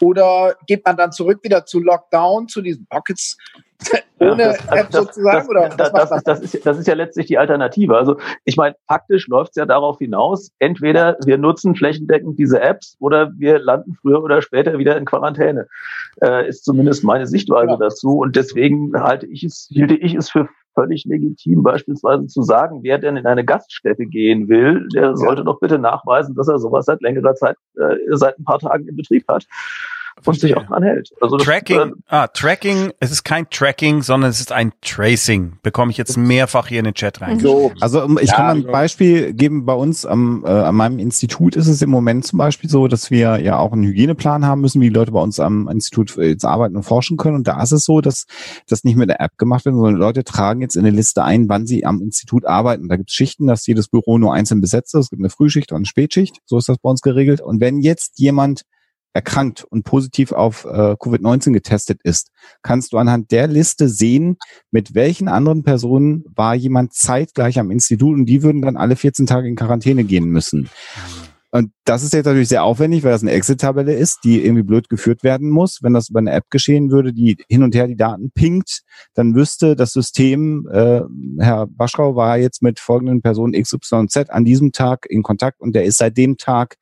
Oder 0.00 0.56
geht 0.66 0.84
man 0.84 0.96
dann 0.96 1.12
zurück 1.12 1.40
wieder 1.42 1.64
zu 1.64 1.80
Lockdown, 1.80 2.48
zu 2.48 2.62
diesen 2.62 2.86
Pockets 2.86 3.36
ohne 4.18 4.42
ja, 4.42 4.52
das, 4.52 4.66
App 4.68 4.90
das, 4.90 5.04
sozusagen? 5.04 5.38
Das, 5.38 5.48
oder 5.48 5.68
das, 5.68 6.22
das, 6.24 6.40
ist, 6.40 6.66
das, 6.66 6.86
ja 6.86 6.94
letztlich 6.94 7.26
die 7.26 7.38
Alternative. 7.38 7.96
Also 7.96 8.16
ich 8.44 8.56
meine, 8.56 8.76
faktisch 8.86 9.26
läuft 9.28 9.50
es 9.50 9.56
ja 9.56 9.66
darauf 9.66 9.98
hinaus, 9.98 10.50
entweder 10.58 11.16
wir 11.24 11.38
nutzen 11.38 11.74
flächendeckend 11.74 12.38
diese 12.38 12.60
Apps 12.60 12.96
oder 13.00 13.32
wir 13.36 13.58
landen 13.58 13.96
früher 14.00 14.22
oder 14.22 14.42
später 14.42 14.78
wieder 14.78 14.96
in 14.96 15.04
Quarantäne. 15.04 15.66
Äh, 16.22 16.48
ist 16.48 16.64
zumindest 16.64 17.04
meine 17.04 17.26
Sichtweise 17.26 17.72
ja. 17.72 17.76
dazu. 17.76 18.18
Und 18.18 18.36
deswegen 18.36 18.92
halte 18.94 19.26
ich 19.26 19.44
es, 19.44 19.68
hielte 19.70 19.94
ich 19.94 20.14
es 20.14 20.30
für 20.30 20.48
völlig 20.74 21.04
legitim, 21.04 21.62
beispielsweise 21.62 22.26
zu 22.26 22.42
sagen, 22.42 22.80
wer 22.82 22.98
denn 22.98 23.16
in 23.16 23.26
eine 23.26 23.44
Gaststätte 23.44 24.06
gehen 24.06 24.48
will, 24.48 24.88
der 24.94 25.16
sollte 25.16 25.44
doch 25.44 25.60
bitte 25.60 25.78
nachweisen, 25.78 26.34
dass 26.34 26.48
er 26.48 26.58
sowas 26.58 26.86
seit 26.86 27.00
längerer 27.02 27.34
Zeit, 27.34 27.56
äh, 27.76 27.96
seit 28.10 28.38
ein 28.38 28.44
paar 28.44 28.58
Tagen 28.58 28.88
in 28.88 28.96
Betrieb 28.96 29.26
hat 29.28 29.46
und 30.24 30.40
sich 30.40 30.56
auch 30.56 30.66
dran 30.66 30.82
hält. 30.82 31.10
Also 31.20 31.36
das, 31.36 31.46
Tracking, 31.46 31.78
äh, 31.78 31.92
ah, 32.08 32.26
Tracking, 32.28 32.92
es 33.00 33.10
ist 33.10 33.24
kein 33.24 33.48
Tracking, 33.50 34.02
sondern 34.02 34.30
es 34.30 34.40
ist 34.40 34.52
ein 34.52 34.72
Tracing. 34.80 35.58
Bekomme 35.62 35.90
ich 35.90 35.96
jetzt 35.98 36.16
mehrfach 36.16 36.68
hier 36.68 36.78
in 36.78 36.84
den 36.84 36.94
Chat 36.94 37.20
rein. 37.20 37.40
So. 37.40 37.72
Also 37.80 38.18
ich 38.18 38.30
ja, 38.30 38.36
kann 38.36 38.46
mal 38.46 38.56
ein 38.56 38.72
Beispiel 38.72 39.32
geben. 39.32 39.64
Bei 39.64 39.74
uns 39.74 40.06
am, 40.06 40.44
äh, 40.44 40.50
an 40.50 40.74
meinem 40.74 40.98
Institut 40.98 41.56
ist 41.56 41.68
es 41.68 41.82
im 41.82 41.90
Moment 41.90 42.26
zum 42.26 42.38
Beispiel 42.38 42.68
so, 42.68 42.88
dass 42.88 43.10
wir 43.10 43.40
ja 43.40 43.58
auch 43.58 43.72
einen 43.72 43.84
Hygieneplan 43.84 44.46
haben 44.46 44.60
müssen, 44.60 44.80
wie 44.80 44.88
die 44.88 44.94
Leute 44.94 45.12
bei 45.12 45.20
uns 45.20 45.40
am 45.40 45.68
Institut 45.68 46.16
jetzt 46.16 46.44
arbeiten 46.44 46.76
und 46.76 46.82
forschen 46.82 47.16
können. 47.16 47.36
Und 47.36 47.48
da 47.48 47.62
ist 47.62 47.72
es 47.72 47.84
so, 47.84 48.00
dass 48.00 48.26
das 48.68 48.84
nicht 48.84 48.96
mit 48.96 49.08
der 49.08 49.20
App 49.20 49.38
gemacht 49.38 49.64
wird, 49.64 49.74
sondern 49.74 49.94
Leute 49.94 50.24
tragen 50.24 50.60
jetzt 50.60 50.76
in 50.76 50.86
eine 50.86 50.94
Liste 50.94 51.24
ein, 51.24 51.48
wann 51.48 51.66
sie 51.66 51.84
am 51.84 52.00
Institut 52.00 52.46
arbeiten. 52.46 52.88
Da 52.88 52.96
gibt 52.96 53.10
es 53.10 53.14
Schichten, 53.14 53.46
dass 53.46 53.66
jedes 53.66 53.88
Büro 53.88 54.18
nur 54.18 54.34
einzeln 54.34 54.60
besetzt 54.60 54.94
ist. 54.94 55.04
Es 55.04 55.10
gibt 55.10 55.20
eine 55.20 55.30
Frühschicht 55.30 55.72
und 55.72 55.76
eine 55.76 55.86
Spätschicht. 55.86 56.38
So 56.44 56.58
ist 56.58 56.68
das 56.68 56.78
bei 56.78 56.90
uns 56.90 57.00
geregelt. 57.02 57.40
Und 57.40 57.60
wenn 57.60 57.80
jetzt 57.80 58.18
jemand 58.18 58.62
erkrankt 59.12 59.64
und 59.64 59.84
positiv 59.84 60.32
auf 60.32 60.64
äh, 60.64 60.68
Covid-19 60.68 61.52
getestet 61.52 62.00
ist, 62.02 62.30
kannst 62.62 62.92
du 62.92 62.98
anhand 62.98 63.30
der 63.30 63.46
Liste 63.46 63.88
sehen, 63.88 64.38
mit 64.70 64.94
welchen 64.94 65.28
anderen 65.28 65.62
Personen 65.62 66.24
war 66.34 66.54
jemand 66.54 66.94
zeitgleich 66.94 67.58
am 67.58 67.70
Institut 67.70 68.16
und 68.16 68.26
die 68.26 68.42
würden 68.42 68.62
dann 68.62 68.76
alle 68.76 68.96
14 68.96 69.26
Tage 69.26 69.48
in 69.48 69.56
Quarantäne 69.56 70.04
gehen 70.04 70.26
müssen. 70.26 70.70
Und 71.54 71.70
das 71.84 72.02
ist 72.02 72.14
jetzt 72.14 72.24
natürlich 72.24 72.48
sehr 72.48 72.64
aufwendig, 72.64 73.04
weil 73.04 73.12
das 73.12 73.20
eine 73.20 73.32
Excel-Tabelle 73.32 73.92
ist, 73.92 74.20
die 74.24 74.42
irgendwie 74.42 74.62
blöd 74.62 74.88
geführt 74.88 75.22
werden 75.22 75.50
muss. 75.50 75.82
Wenn 75.82 75.92
das 75.92 76.08
über 76.08 76.18
eine 76.18 76.32
App 76.32 76.48
geschehen 76.48 76.90
würde, 76.90 77.12
die 77.12 77.36
hin 77.46 77.62
und 77.62 77.74
her 77.74 77.86
die 77.86 77.96
Daten 77.96 78.30
pinkt, 78.30 78.80
dann 79.12 79.34
wüsste 79.34 79.76
das 79.76 79.92
System, 79.92 80.66
äh, 80.72 81.02
Herr 81.38 81.68
Waschkau 81.76 82.16
war 82.16 82.38
jetzt 82.38 82.62
mit 82.62 82.80
folgenden 82.80 83.20
Personen 83.20 83.52
XYZ 83.52 84.30
an 84.30 84.46
diesem 84.46 84.72
Tag 84.72 85.04
in 85.10 85.22
Kontakt 85.22 85.60
und 85.60 85.74
der 85.74 85.84
ist 85.84 85.98
seit 85.98 86.16
dem 86.16 86.38
Tag 86.38 86.76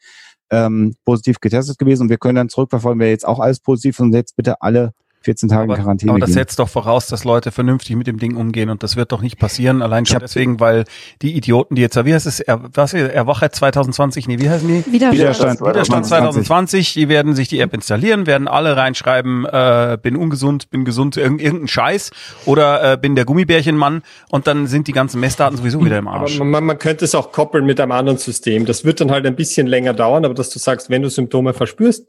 ähm, 0.51 0.95
positiv 1.05 1.41
getestet 1.41 1.79
gewesen. 1.79 2.03
Und 2.03 2.09
wir 2.09 2.19
können 2.19 2.37
dann 2.37 2.49
zurückverfolgen, 2.49 3.01
wer 3.01 3.11
jetzt 3.11 3.27
auch 3.27 3.39
alles 3.39 3.61
positiv 3.61 4.01
und 4.01 4.13
jetzt 4.13 4.37
bitte 4.37 4.63
alle 4.63 4.93
14 5.23 5.49
Tage 5.51 5.63
aber, 5.65 5.75
in 5.75 5.83
Quarantäne. 5.83 6.13
Aber 6.13 6.19
das 6.19 6.29
gehen. 6.29 6.35
setzt 6.35 6.59
doch 6.59 6.69
voraus, 6.69 7.07
dass 7.09 7.25
Leute 7.25 7.53
vernünftig 7.53 7.95
mit 7.97 8.07
dem 8.07 8.19
Ding 8.19 8.37
umgehen 8.37 8.71
und 8.71 8.83
das 8.83 8.97
wird 8.97 9.13
doch 9.13 9.21
nicht 9.21 9.39
passieren, 9.39 9.83
allein 9.83 10.07
schon 10.07 10.19
deswegen, 10.19 10.61
weil 10.61 10.85
die 11.21 11.37
Idioten, 11.37 11.75
die 11.75 11.83
jetzt, 11.83 12.03
wie 12.05 12.15
heißt 12.15 12.27
es, 12.27 12.41
er, 12.41 12.63
was, 12.75 12.95
Erwache 12.95 13.51
2020, 13.51 14.29
nee, 14.29 14.39
wie 14.39 14.49
heißen 14.49 14.67
die? 14.67 14.93
Widerstand. 14.93 15.13
Widerstand, 15.13 15.61
Widerstand 15.61 16.07
2020, 16.07 16.95
die 16.95 17.09
werden 17.09 17.35
sich 17.35 17.49
die 17.49 17.61
App 17.61 17.75
installieren, 17.75 18.27
werden 18.27 18.49
alle 18.49 18.77
reinschreiben, 18.77 19.45
äh, 19.45 19.99
bin 20.01 20.17
ungesund, 20.17 20.71
bin 20.71 20.85
gesund, 20.85 21.19
irgendein 21.19 21.69
Scheiß 21.69 22.11
oder 22.47 22.93
äh, 22.93 22.97
bin 22.97 23.15
der 23.15 23.27
Gummibärchenmann 23.27 24.03
und 24.31 24.47
dann 24.47 24.67
sind 24.67 24.89
die 24.89 24.93
ganzen 24.93 25.21
Messdaten 25.21 25.59
sowieso 25.59 25.85
wieder 25.85 25.99
im 25.99 26.09
Arsch. 26.09 26.37
Aber 26.37 26.47
man, 26.47 26.65
man 26.65 26.79
könnte 26.79 27.05
es 27.05 27.15
auch 27.15 27.31
koppeln 27.31 27.67
mit 27.67 27.79
einem 27.79 27.93
anderen 27.93 28.19
System. 28.19 28.65
Das 28.65 28.85
wird 28.85 29.01
dann 29.01 29.11
halt 29.11 29.27
ein 29.27 29.37
bisschen 29.37 29.67
länger 29.67 29.93
dauern, 29.93 30.25
aber 30.25 30.35
dass 30.35 30.49
du 30.49 30.59
sagst, 30.59 30.89
wenn 30.89 31.03
du 31.03 31.11
Symptome 31.11 31.53
verspürst, 31.53 32.07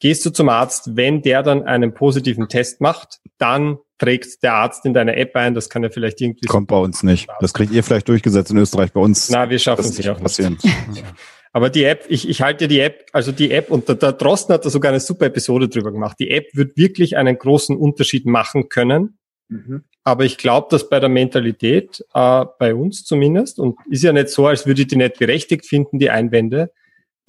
Gehst 0.00 0.24
du 0.24 0.30
zum 0.30 0.48
Arzt, 0.48 0.96
wenn 0.96 1.22
der 1.22 1.42
dann 1.42 1.62
einen 1.64 1.94
positiven 1.94 2.48
Test 2.48 2.80
macht, 2.80 3.20
dann 3.38 3.78
trägt 3.98 4.42
der 4.42 4.54
Arzt 4.54 4.86
in 4.86 4.94
deine 4.94 5.14
App 5.16 5.36
ein. 5.36 5.54
Das 5.54 5.68
kann 5.68 5.82
ja 5.82 5.90
vielleicht 5.90 6.20
irgendwie. 6.20 6.46
Kommt 6.46 6.68
bei 6.68 6.78
uns 6.78 7.02
nicht. 7.02 7.28
Das 7.40 7.52
kriegt 7.52 7.70
ihr 7.70 7.84
vielleicht 7.84 8.08
durchgesetzt 8.08 8.50
in 8.50 8.56
Österreich. 8.56 8.92
Bei 8.92 9.00
uns. 9.00 9.28
Na, 9.30 9.50
wir 9.50 9.58
schaffen 9.58 9.84
es 9.84 9.96
nicht 9.96 10.08
auch 10.08 10.20
passieren. 10.20 10.58
Aber 11.52 11.68
die 11.68 11.84
App, 11.84 12.04
ich, 12.08 12.28
ich 12.28 12.42
halte 12.42 12.68
die 12.68 12.80
App, 12.80 13.06
also 13.12 13.32
die 13.32 13.50
App, 13.50 13.70
und 13.70 13.88
der, 13.88 13.96
der 13.96 14.12
Drosten 14.12 14.54
hat 14.54 14.64
da 14.64 14.70
sogar 14.70 14.90
eine 14.90 15.00
super 15.00 15.26
Episode 15.26 15.68
drüber 15.68 15.92
gemacht. 15.92 16.16
Die 16.20 16.30
App 16.30 16.46
wird 16.54 16.76
wirklich 16.76 17.16
einen 17.16 17.36
großen 17.36 17.76
Unterschied 17.76 18.24
machen 18.24 18.68
können. 18.68 19.18
Mhm. 19.48 19.82
Aber 20.04 20.24
ich 20.24 20.38
glaube, 20.38 20.68
dass 20.70 20.88
bei 20.88 21.00
der 21.00 21.08
Mentalität, 21.08 22.04
äh, 22.14 22.44
bei 22.58 22.74
uns 22.74 23.04
zumindest, 23.04 23.58
und 23.58 23.76
ist 23.90 24.02
ja 24.02 24.12
nicht 24.12 24.28
so, 24.28 24.46
als 24.46 24.66
würde 24.66 24.82
ich 24.82 24.88
die 24.88 24.96
nicht 24.96 25.18
berechtigt 25.18 25.66
finden, 25.66 25.98
die 25.98 26.10
Einwände, 26.10 26.72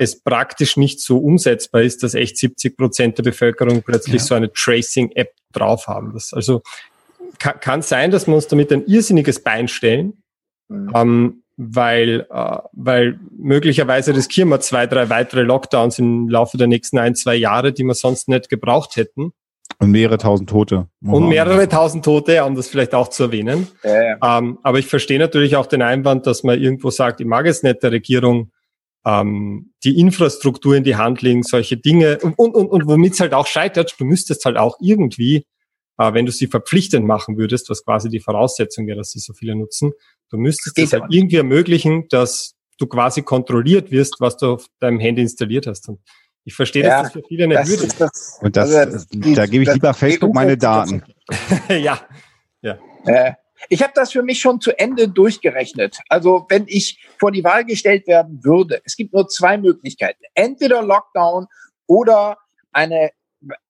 es 0.02 0.20
praktisch 0.20 0.78
nicht 0.78 1.00
so 1.00 1.20
umsetzbar 1.20 1.84
ist, 1.84 2.02
dass 2.02 2.16
echt 2.16 2.36
70 2.38 2.76
Prozent 2.76 3.18
der 3.20 3.24
Bevölkerung 3.24 3.84
plötzlich 3.84 4.16
ja. 4.16 4.28
so 4.28 4.36
eine 4.36 4.52
Tracing-App 4.52 5.32
drauf 5.54 5.86
haben. 5.88 6.14
Das 6.14 6.34
also 6.34 6.64
kann, 7.38 7.60
kann 7.60 7.82
sein, 7.84 8.10
dass 8.10 8.26
wir 8.26 8.34
uns 8.34 8.48
damit 8.48 8.72
ein 8.72 8.86
irrsinniges 8.88 9.44
Bein 9.44 9.68
stellen, 9.68 10.24
mhm. 10.70 10.92
ähm, 10.96 11.44
weil, 11.56 12.26
äh, 12.32 12.58
weil 12.72 13.20
möglicherweise 13.38 14.16
riskieren 14.16 14.50
wir 14.50 14.60
zwei, 14.60 14.88
drei 14.88 15.10
weitere 15.10 15.44
Lockdowns 15.44 16.00
im 16.00 16.28
Laufe 16.30 16.58
der 16.58 16.66
nächsten 16.66 16.98
ein, 16.98 17.14
zwei 17.14 17.36
Jahre, 17.36 17.72
die 17.72 17.84
wir 17.84 17.94
sonst 17.94 18.28
nicht 18.28 18.50
gebraucht 18.50 18.96
hätten. 18.96 19.34
Und 19.78 19.92
mehrere 19.92 20.18
tausend 20.18 20.50
Tote. 20.50 20.88
Und 21.04 21.30
mehrere 21.30 21.70
tausend 21.70 22.04
Tote, 22.04 22.44
um 22.44 22.56
das 22.56 22.68
vielleicht 22.68 22.96
auch 22.96 23.10
zu 23.10 23.24
erwähnen. 23.24 23.68
Äh, 23.84 24.16
Ähm, 24.24 24.58
aber 24.64 24.80
ich 24.80 24.88
verstehe 24.88 25.20
natürlich 25.20 25.56
auch 25.56 25.68
den 25.68 25.84
Einwand, 25.84 26.26
dass 26.26 26.44
man 26.44 26.60
irgendwo 26.60 26.90
sagt, 26.90 27.22
ich 27.22 27.28
mag 27.28 27.46
es 27.46 27.62
nicht 27.62 27.84
der 27.84 27.92
Regierung, 27.92 28.52
ähm, 29.06 29.74
die 29.84 30.00
Infrastruktur 30.00 30.76
in 30.76 30.84
die 30.84 30.96
Hand 30.96 31.22
legen, 31.22 31.44
solche 31.44 31.78
Dinge. 31.78 32.20
Und, 32.22 32.38
und, 32.38 32.54
und, 32.56 32.68
und 32.70 32.88
womit 32.88 33.14
es 33.14 33.20
halt 33.20 33.34
auch 33.34 33.48
scheitert, 33.48 33.96
du 33.98 34.06
müsstest 34.06 34.46
halt 34.46 34.58
auch 34.58 34.78
irgendwie, 34.80 35.46
äh, 35.98 36.14
wenn 36.14 36.26
du 36.26 36.32
sie 36.32 36.48
verpflichtend 36.48 37.06
machen 37.06 37.38
würdest, 37.38 37.70
was 37.70 37.84
quasi 37.84 38.10
die 38.10 38.20
Voraussetzung 38.20 38.88
wäre, 38.88 38.98
dass 39.00 39.12
sie 39.12 39.20
so 39.20 39.34
viele 39.34 39.56
nutzen, 39.56 39.92
du 40.30 40.38
müsstest 40.38 40.78
es 40.78 40.94
halt 40.94 41.06
irgendwie 41.10 41.38
ermöglichen, 41.38 42.08
dass 42.10 42.54
du 42.78 42.88
quasi 42.88 43.22
kontrolliert 43.22 43.92
wirst, 43.92 44.16
was 44.20 44.38
du 44.38 44.54
auf 44.54 44.68
deinem 44.80 45.00
Handy 45.00 45.22
installiert 45.22 45.68
hast. 45.68 45.88
Und 45.90 46.00
ich 46.46 46.54
verstehe, 46.56 46.84
Ja, 46.84 47.04
dass 47.04 47.14
das 47.14 47.22
für 47.22 47.28
viele 47.28 47.48
nicht 47.48 47.60
das 47.60 47.96
das, 47.98 48.40
Und 48.42 48.56
das, 48.56 48.74
also 48.74 49.06
die- 49.12 49.34
da 49.36 49.46
gebe 49.46 49.64
ich 49.64 49.68
das- 49.68 49.76
lieber 49.76 49.94
Facebook 49.94 50.34
meine 50.34 50.58
Daten. 50.58 51.04
ja, 51.70 52.00
Äh, 53.06 53.34
ich 53.70 53.82
habe 53.82 53.94
das 53.96 54.12
für 54.12 54.24
mich 54.24 54.40
schon 54.40 54.62
zu 54.62 54.78
Ende 54.78 55.08
durchgerechnet. 55.08 56.00
Also 56.10 56.46
wenn 56.50 56.66
ich 56.68 57.06
vor 57.20 57.32
die 57.32 57.44
Wahl 57.44 57.66
gestellt 57.66 58.08
werden 58.08 58.44
würde, 58.44 58.82
es 58.86 58.96
gibt 58.96 59.14
nur 59.14 59.28
zwei 59.28 59.58
Möglichkeiten. 59.58 60.24
Entweder 60.34 60.82
Lockdown 60.82 61.48
oder 61.88 62.38
eine 62.72 63.12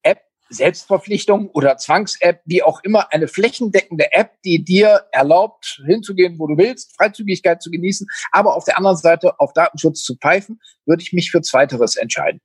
App, 0.03 0.21
Selbstverpflichtung 0.49 1.49
oder 1.49 1.77
Zwangs-App, 1.77 2.41
wie 2.45 2.61
auch 2.61 2.81
immer, 2.83 3.11
eine 3.13 3.27
flächendeckende 3.27 4.11
App, 4.11 4.33
die 4.43 4.63
dir 4.63 5.05
erlaubt, 5.11 5.81
hinzugehen, 5.85 6.37
wo 6.37 6.47
du 6.47 6.57
willst, 6.57 6.95
Freizügigkeit 6.97 7.61
zu 7.61 7.71
genießen, 7.71 8.05
aber 8.31 8.55
auf 8.55 8.65
der 8.65 8.77
anderen 8.77 8.97
Seite 8.97 9.39
auf 9.39 9.53
Datenschutz 9.53 10.03
zu 10.03 10.17
pfeifen, 10.17 10.59
würde 10.85 11.03
ich 11.03 11.13
mich 11.13 11.31
für 11.31 11.41
Zweiteres 11.41 11.95
entscheiden. 11.95 12.41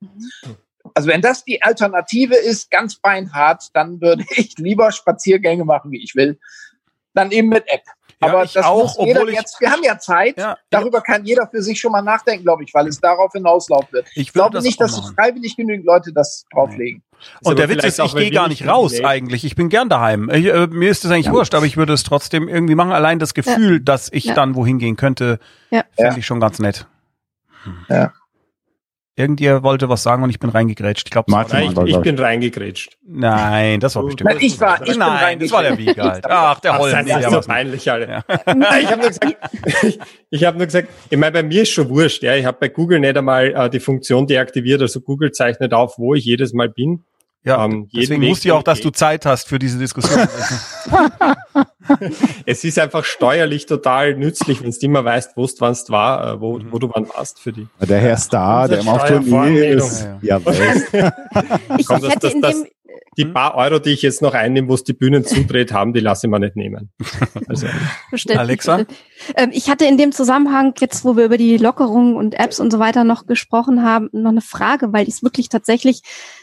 Also 0.94 1.08
wenn 1.08 1.20
das 1.20 1.44
die 1.44 1.62
Alternative 1.62 2.36
ist, 2.36 2.70
ganz 2.70 2.96
beinhart, 2.96 3.70
dann 3.74 4.00
würde 4.00 4.24
ich 4.36 4.56
lieber 4.56 4.92
Spaziergänge 4.92 5.64
machen, 5.64 5.90
wie 5.90 6.02
ich 6.02 6.14
will. 6.14 6.38
Dann 7.16 7.32
eben 7.32 7.48
mit 7.48 7.64
App. 7.66 7.82
Ja, 8.22 8.28
Aber 8.28 8.44
ich 8.44 8.52
das 8.54 8.64
auch, 8.64 8.82
muss 8.96 8.96
jeder 9.06 9.20
obwohl 9.20 9.30
ich- 9.32 9.36
jetzt, 9.38 9.60
wir 9.60 9.70
haben 9.70 9.82
ja 9.82 9.98
Zeit, 9.98 10.38
Ja, 10.38 10.56
darüber 10.70 11.00
kann 11.02 11.24
jeder 11.26 11.46
für 11.48 11.60
sich 11.62 11.78
schon 11.80 11.92
mal 11.92 12.00
nachdenken, 12.02 12.44
glaube 12.44 12.62
ich, 12.64 12.72
weil 12.72 12.86
es 12.86 12.98
darauf 13.00 13.32
hinauslaufen 13.32 13.88
wird. 13.92 14.06
ich 14.14 14.16
Ich 14.28 14.32
glaube 14.32 14.54
würde 14.54 14.66
nicht, 14.66 14.80
dass 14.80 14.98
freiwillig 15.14 15.54
genügend 15.56 15.84
Leute 15.84 16.12
das 16.14 16.46
drauflegen. 16.50 17.02
Und 17.42 17.46
aber 17.46 17.54
der 17.56 17.68
Witz 17.68 17.84
ist, 17.84 18.00
auch, 18.00 18.14
ich 18.14 18.20
gehe 18.20 18.30
gar 18.30 18.48
nicht 18.48 18.66
raus 18.66 18.92
genügend- 18.92 19.08
eigentlich. 19.10 19.44
Ich 19.44 19.54
bin 19.54 19.68
gern 19.68 19.88
daheim. 19.90 20.30
Ich, 20.30 20.46
äh, 20.46 20.66
mir 20.68 20.90
ist 20.90 21.04
das 21.04 21.10
eigentlich 21.12 21.30
wurscht, 21.30 21.54
aber 21.54 21.66
ich 21.66 21.76
würde 21.76 21.92
es 21.92 22.04
trotzdem 22.04 22.48
irgendwie 22.48 22.74
machen. 22.74 22.92
Allein 22.92 23.18
das 23.18 23.34
Gefühl, 23.34 23.80
dass 23.80 24.10
ich 24.12 24.24
Ja. 24.26 24.34
dann 24.34 24.54
wohin 24.54 24.78
gehen 24.78 24.96
könnte, 24.96 25.38
Ja. 25.70 25.82
finde 25.94 26.12
Ja. 26.12 26.16
ich 26.18 26.24
schon 26.26 26.40
ganz 26.40 26.58
nett. 26.58 26.86
Hm. 27.64 27.86
Ja. 27.90 28.12
Irgendjemand 29.18 29.62
wollte 29.62 29.88
was 29.88 30.02
sagen 30.02 30.22
und 30.22 30.28
ich 30.28 30.38
bin 30.38 30.50
reingegrätscht. 30.50 31.08
Ich 31.08 31.10
glaube, 31.10 31.30
Martin. 31.30 31.72
Nein, 31.72 31.86
ich, 31.86 31.96
ich 31.96 32.02
bin 32.02 32.18
reingegrätscht. 32.18 32.98
Nein, 33.02 33.80
das 33.80 33.96
war 33.96 34.04
bestimmt. 34.04 34.28
Nein, 34.28 34.38
ich 34.42 34.60
war, 34.60 34.78
ich 34.82 34.90
bin 34.90 34.98
Nein, 34.98 35.38
das 35.38 35.50
war 35.52 35.62
der 35.62 35.74
halt. 35.74 36.26
Ach, 36.28 36.60
der 36.60 36.76
Holm. 36.76 36.94
nee, 37.02 37.10
ihr 37.10 37.18
der 37.20 37.30
so 37.30 37.40
peinlich, 37.40 37.90
alle. 37.90 38.08
Ja. 38.08 38.24
ich 38.78 38.90
habe 38.90 39.00
nur 39.00 39.08
gesagt, 39.08 39.36
ich, 39.82 39.98
ich 40.28 40.44
habe 40.44 40.58
nur 40.58 40.66
gesagt, 40.66 40.88
ich 41.08 41.16
meine, 41.16 41.32
bei 41.32 41.42
mir 41.42 41.62
ist 41.62 41.70
schon 41.70 41.88
wurscht. 41.88 42.22
Ja, 42.22 42.36
ich 42.36 42.44
habe 42.44 42.58
bei 42.60 42.68
Google 42.68 43.00
nicht 43.00 43.16
einmal 43.16 43.54
äh, 43.54 43.70
die 43.70 43.80
Funktion 43.80 44.26
deaktiviert. 44.26 44.82
Also 44.82 45.00
Google 45.00 45.32
zeichnet 45.32 45.72
auf, 45.72 45.96
wo 45.96 46.14
ich 46.14 46.26
jedes 46.26 46.52
Mal 46.52 46.68
bin. 46.68 47.04
Ja, 47.46 47.64
Ähm, 47.64 47.86
jeden 47.90 48.00
deswegen 48.02 48.22
Weg, 48.22 48.30
wusste 48.30 48.48
ich 48.48 48.52
auch, 48.52 48.64
dass 48.64 48.80
du 48.80 48.90
Zeit 48.90 49.24
hast 49.24 49.46
für 49.48 49.58
diese 49.60 49.78
Diskussion. 49.78 50.18
Es 52.44 52.64
ist 52.64 52.78
einfach 52.80 53.04
steuerlich 53.04 53.66
total 53.66 54.14
nützlich, 54.16 54.60
wenn 54.62 54.70
du 54.72 54.78
immer 54.86 55.04
weißt, 55.04 55.36
wo 55.36 55.46
du 55.46 55.52
wann 55.60 55.78
war, 55.88 56.34
äh, 56.34 56.40
wo, 56.40 56.60
wo 56.70 56.78
du 56.80 56.90
wann 56.92 57.08
warst 57.08 57.38
für 57.38 57.52
die. 57.52 57.68
Der 57.80 57.98
Herr 58.00 58.16
Star, 58.16 58.66
der 58.68 58.80
immer 58.80 58.94
auf 58.94 59.04
Tournee 59.04 59.74
ist. 59.74 60.02
Ja, 60.02 60.18
Ja, 60.38 60.44
weiß. 60.44 60.84
Ich, 61.78 61.88
ich 61.88 61.88
hätte 61.88 62.18
das- 62.20 62.32
in 62.34 62.40
dem, 62.40 62.66
Die 63.16 63.24
paar 63.24 63.54
Euro, 63.54 63.78
die 63.78 63.90
ich 63.90 64.02
jetzt 64.02 64.20
noch 64.22 64.34
einnehme, 64.34 64.68
wo 64.68 64.74
es 64.74 64.84
die 64.84 64.92
Bühnen 64.92 65.24
zudreht 65.24 65.72
haben, 65.72 65.92
die 65.92 66.00
lasse 66.00 66.26
ich 66.26 66.30
mir 66.30 66.40
nicht 66.40 66.56
nehmen. 66.56 66.90
Also, 67.48 67.66
Verständlich. 68.08 68.40
Alexa? 68.40 68.84
Ähm, 69.36 69.50
ich 69.52 69.70
hatte 69.70 69.84
in 69.84 69.96
dem 69.96 70.10
Zusammenhang, 70.10 70.74
jetzt 70.80 71.04
wo 71.04 71.16
wir 71.16 71.24
über 71.24 71.36
die 71.36 71.56
Lockerungen 71.58 72.16
und 72.16 72.34
Apps 72.34 72.58
und 72.58 72.70
so 72.70 72.78
weiter 72.78 73.04
noch 73.04 73.26
gesprochen 73.26 73.84
haben, 73.84 74.08
noch 74.12 74.30
eine 74.30 74.40
Frage, 74.40 74.92
weil 74.92 75.06
ich 75.06 75.14
es 75.14 75.22
wirklich 75.22 75.48
tatsächlich 75.48 76.02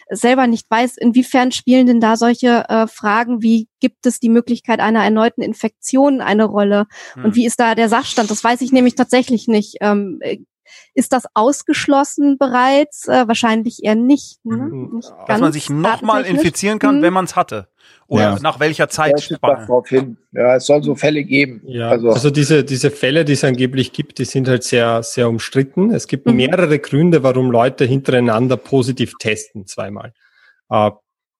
selber 0.09 0.47
nicht 0.47 0.69
weiß, 0.69 0.97
inwiefern 0.97 1.51
spielen 1.51 1.87
denn 1.87 1.99
da 1.99 2.15
solche 2.15 2.65
äh, 2.69 2.87
Fragen 2.87 3.41
wie, 3.41 3.67
gibt 3.79 4.05
es 4.05 4.19
die 4.19 4.29
Möglichkeit 4.29 4.79
einer 4.79 5.03
erneuten 5.03 5.41
Infektion 5.41 6.21
eine 6.21 6.45
Rolle? 6.45 6.85
Hm. 7.13 7.25
Und 7.25 7.35
wie 7.35 7.45
ist 7.45 7.59
da 7.59 7.75
der 7.75 7.89
Sachstand? 7.89 8.31
Das 8.31 8.43
weiß 8.43 8.61
ich 8.61 8.71
nämlich 8.71 8.95
tatsächlich 8.95 9.47
nicht. 9.47 9.77
Ähm, 9.81 10.19
äh, 10.21 10.37
ist 10.93 11.13
das 11.13 11.25
ausgeschlossen 11.33 12.37
bereits? 12.37 13.07
Äh, 13.07 13.27
wahrscheinlich 13.27 13.83
eher 13.83 13.95
nicht. 13.95 14.43
Ne? 14.45 14.57
Mhm. 14.57 14.95
nicht 14.95 15.09
Dass 15.09 15.27
man 15.27 15.41
ganz 15.41 15.53
sich 15.55 15.69
nochmal 15.69 16.23
infizieren 16.25 16.79
kann, 16.79 16.99
Mhm. 16.99 17.01
wenn 17.01 17.13
man 17.13 17.25
es 17.25 17.35
hatte. 17.35 17.67
Oder 18.07 18.23
Ja. 18.33 18.39
nach 18.41 18.59
welcher 18.59 18.87
hin. 19.87 20.17
Ja, 20.31 20.55
es 20.55 20.65
soll 20.65 20.83
so 20.83 20.95
Fälle 20.95 21.23
geben. 21.23 21.61
ja, 21.65 21.89
Also, 21.89 22.09
also, 22.09 22.29
diese, 22.29 22.63
diese 22.63 22.91
Fälle, 22.91 23.25
die 23.25 23.33
es 23.33 23.43
angeblich 23.43 23.91
gibt, 23.93 24.19
die 24.19 24.25
sind 24.25 24.47
halt 24.47 24.63
sehr, 24.63 25.01
sehr 25.03 25.27
umstritten. 25.29 25.91
Es 25.91 26.07
gibt 26.07 26.27
Mhm. 26.27 26.35
mehrere 26.35 26.79
Gründe, 26.79 27.23
warum 27.23 27.49
Leute 27.51 27.85
hintereinander 27.85 28.57
positiv 28.57 29.13
testen, 29.19 29.65
zweimal. 29.67 30.13
Äh, 30.69 30.91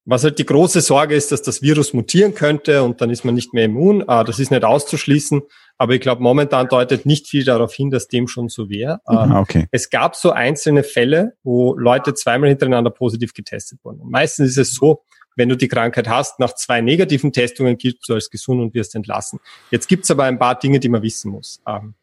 was 0.05 0.23
halt 0.23 0.37
die 0.39 0.45
große 0.45 0.81
Sorge 0.81 1.15
ist, 1.15 1.31
dass 1.31 1.41
das 1.43 1.61
Virus 1.61 1.93
mutieren 1.93 2.33
könnte 2.33 2.83
und 2.83 2.99
dann 3.01 3.09
ist 3.09 3.23
man 3.23 3.35
nicht 3.35 3.53
mehr 3.53 3.65
immun. 3.65 4.01
Äh, 4.01 4.23
das 4.25 4.39
ist 4.39 4.51
nicht 4.51 4.63
auszuschließen. 4.65 5.41
Aber 5.77 5.93
ich 5.93 6.01
glaube, 6.01 6.21
momentan 6.21 6.67
deutet 6.67 7.05
nicht 7.05 7.27
viel 7.27 7.43
darauf 7.43 7.73
hin, 7.73 7.89
dass 7.89 8.07
dem 8.07 8.27
schon 8.27 8.47
so 8.49 8.69
wäre. 8.69 9.01
Äh, 9.07 9.15
Ah, 9.15 9.39
okay. 9.39 9.67
Es 9.71 9.89
gab 9.89 10.15
so 10.15 10.31
einzelne 10.31 10.83
Fälle, 10.83 11.33
wo 11.43 11.75
Leute 11.75 12.13
zweimal 12.13 12.49
hintereinander 12.49 12.91
positiv 12.91 13.33
getestet 13.33 13.79
wurden. 13.83 13.99
Und 13.99 14.11
meistens 14.11 14.51
ist 14.51 14.57
es 14.57 14.75
so, 14.75 15.03
wenn 15.35 15.49
du 15.49 15.57
die 15.57 15.67
Krankheit 15.67 16.07
hast, 16.07 16.39
nach 16.39 16.53
zwei 16.53 16.81
negativen 16.81 17.33
Testungen 17.33 17.77
giltst 17.77 18.07
du 18.07 18.13
als 18.13 18.29
gesund 18.29 18.61
und 18.61 18.73
wirst 18.73 18.95
entlassen. 18.95 19.39
Jetzt 19.71 19.87
gibt's 19.87 20.11
aber 20.11 20.25
ein 20.25 20.37
paar 20.37 20.59
Dinge, 20.59 20.79
die 20.79 20.89
man 20.89 21.01
wissen 21.01 21.31
muss. 21.31 21.61
Ähm, 21.67 21.95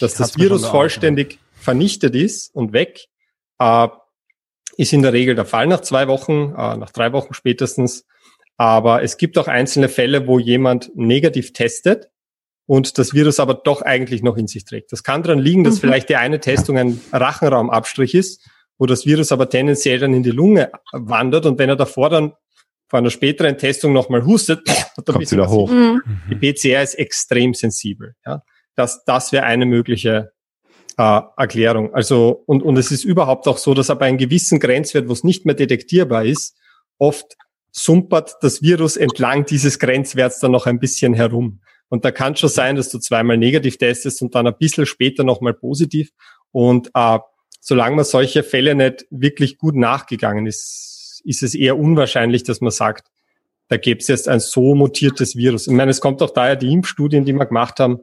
dass 0.00 0.14
das 0.14 0.36
Virus 0.36 0.66
vollständig 0.66 1.38
vernichtet 1.54 2.14
ist 2.14 2.54
und 2.54 2.72
weg, 2.72 3.06
äh, 3.58 3.88
ist 4.76 4.92
in 4.92 5.02
der 5.02 5.12
Regel 5.12 5.34
der 5.34 5.44
Fall 5.44 5.66
nach 5.66 5.80
zwei 5.80 6.08
Wochen, 6.08 6.52
äh, 6.56 6.76
nach 6.76 6.90
drei 6.90 7.12
Wochen 7.12 7.32
spätestens. 7.32 8.04
Aber 8.56 9.02
es 9.02 9.16
gibt 9.16 9.38
auch 9.38 9.48
einzelne 9.48 9.88
Fälle, 9.88 10.26
wo 10.26 10.38
jemand 10.38 10.90
negativ 10.94 11.52
testet 11.52 12.10
und 12.66 12.98
das 12.98 13.12
Virus 13.14 13.40
aber 13.40 13.54
doch 13.54 13.82
eigentlich 13.82 14.22
noch 14.22 14.36
in 14.36 14.46
sich 14.46 14.64
trägt. 14.64 14.92
Das 14.92 15.02
kann 15.02 15.22
daran 15.22 15.38
liegen, 15.38 15.64
dass 15.64 15.76
Mhm. 15.76 15.80
vielleicht 15.80 16.08
die 16.08 16.16
eine 16.16 16.40
Testung 16.40 16.78
ein 16.78 17.00
Rachenraumabstrich 17.12 18.14
ist, 18.14 18.42
wo 18.78 18.86
das 18.86 19.06
Virus 19.06 19.32
aber 19.32 19.48
tendenziell 19.48 19.98
dann 19.98 20.14
in 20.14 20.22
die 20.22 20.30
Lunge 20.30 20.70
wandert 20.92 21.46
und 21.46 21.58
wenn 21.58 21.68
er 21.68 21.76
davor 21.76 22.10
dann 22.10 22.32
vor 22.88 22.98
einer 22.98 23.10
späteren 23.10 23.58
Testung 23.58 23.92
nochmal 23.92 24.24
hustet, 24.24 24.60
hat 24.96 25.08
er 25.08 25.20
wieder 25.20 25.48
hoch. 25.48 25.70
Mhm. 25.70 26.02
die 26.30 26.36
PCR 26.36 26.82
ist 26.82 26.94
extrem 26.94 27.54
sensibel. 27.54 28.14
Ja? 28.24 28.42
Das, 28.76 29.04
das 29.04 29.32
wäre 29.32 29.44
eine 29.44 29.66
mögliche 29.66 30.32
äh, 30.96 31.20
Erklärung. 31.36 31.92
Also, 31.94 32.42
und, 32.46 32.62
und 32.62 32.76
es 32.76 32.90
ist 32.92 33.04
überhaupt 33.04 33.48
auch 33.48 33.58
so, 33.58 33.74
dass 33.74 33.90
ab 33.90 34.00
einem 34.02 34.18
gewissen 34.18 34.60
Grenzwert, 34.60 35.08
wo 35.08 35.12
es 35.12 35.24
nicht 35.24 35.44
mehr 35.44 35.54
detektierbar 35.54 36.24
ist, 36.24 36.56
oft 36.98 37.36
sumpert 37.72 38.36
das 38.42 38.62
Virus 38.62 38.96
entlang 38.96 39.44
dieses 39.44 39.78
Grenzwerts 39.80 40.38
dann 40.38 40.52
noch 40.52 40.66
ein 40.66 40.78
bisschen 40.78 41.14
herum. 41.14 41.60
Und 41.88 42.04
da 42.04 42.10
kann 42.10 42.36
schon 42.36 42.48
sein, 42.48 42.76
dass 42.76 42.88
du 42.88 42.98
zweimal 42.98 43.36
negativ 43.36 43.78
testest 43.78 44.22
und 44.22 44.34
dann 44.34 44.46
ein 44.46 44.56
bisschen 44.58 44.86
später 44.86 45.24
nochmal 45.24 45.54
positiv. 45.54 46.10
Und 46.50 46.90
äh, 46.94 47.18
solange 47.60 47.96
man 47.96 48.04
solche 48.04 48.42
Fälle 48.42 48.74
nicht 48.74 49.06
wirklich 49.10 49.58
gut 49.58 49.74
nachgegangen 49.74 50.46
ist, 50.46 51.22
ist 51.24 51.42
es 51.42 51.54
eher 51.54 51.78
unwahrscheinlich, 51.78 52.42
dass 52.42 52.60
man 52.60 52.70
sagt, 52.70 53.08
da 53.68 53.76
gäbe 53.76 54.00
es 54.00 54.08
jetzt 54.08 54.28
ein 54.28 54.40
so 54.40 54.74
mutiertes 54.74 55.36
Virus. 55.36 55.66
Ich 55.66 55.72
meine, 55.72 55.90
es 55.90 56.00
kommt 56.00 56.20
auch 56.22 56.30
daher, 56.30 56.56
die 56.56 56.72
Impfstudien, 56.72 57.24
die 57.24 57.32
wir 57.32 57.46
gemacht 57.46 57.80
haben, 57.80 58.00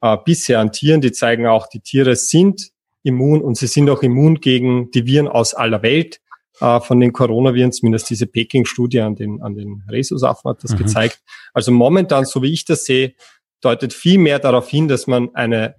äh, 0.00 0.16
bisher 0.24 0.60
an 0.60 0.72
Tieren, 0.72 1.00
die 1.00 1.12
zeigen 1.12 1.46
auch, 1.46 1.66
die 1.66 1.80
Tiere 1.80 2.16
sind 2.16 2.70
immun 3.02 3.40
und 3.40 3.56
sie 3.56 3.66
sind 3.66 3.90
auch 3.90 4.02
immun 4.02 4.36
gegen 4.40 4.90
die 4.90 5.06
Viren 5.06 5.28
aus 5.28 5.54
aller 5.54 5.82
Welt. 5.82 6.20
Äh, 6.60 6.80
von 6.80 7.00
den 7.00 7.12
Coronaviren, 7.12 7.72
zumindest 7.72 8.10
diese 8.10 8.26
Peking-Studie 8.26 9.00
an 9.00 9.14
den, 9.16 9.40
an 9.42 9.54
den 9.54 9.82
Rhesusaffen 9.90 10.50
hat 10.50 10.62
das 10.62 10.72
Mhm. 10.72 10.76
gezeigt. 10.78 11.20
Also 11.54 11.72
momentan, 11.72 12.24
so 12.26 12.42
wie 12.42 12.52
ich 12.52 12.64
das 12.66 12.84
sehe, 12.84 13.14
deutet 13.62 13.92
viel 13.92 14.18
mehr 14.18 14.38
darauf 14.38 14.68
hin, 14.68 14.86
dass 14.88 15.06
man 15.06 15.34
eine 15.34 15.74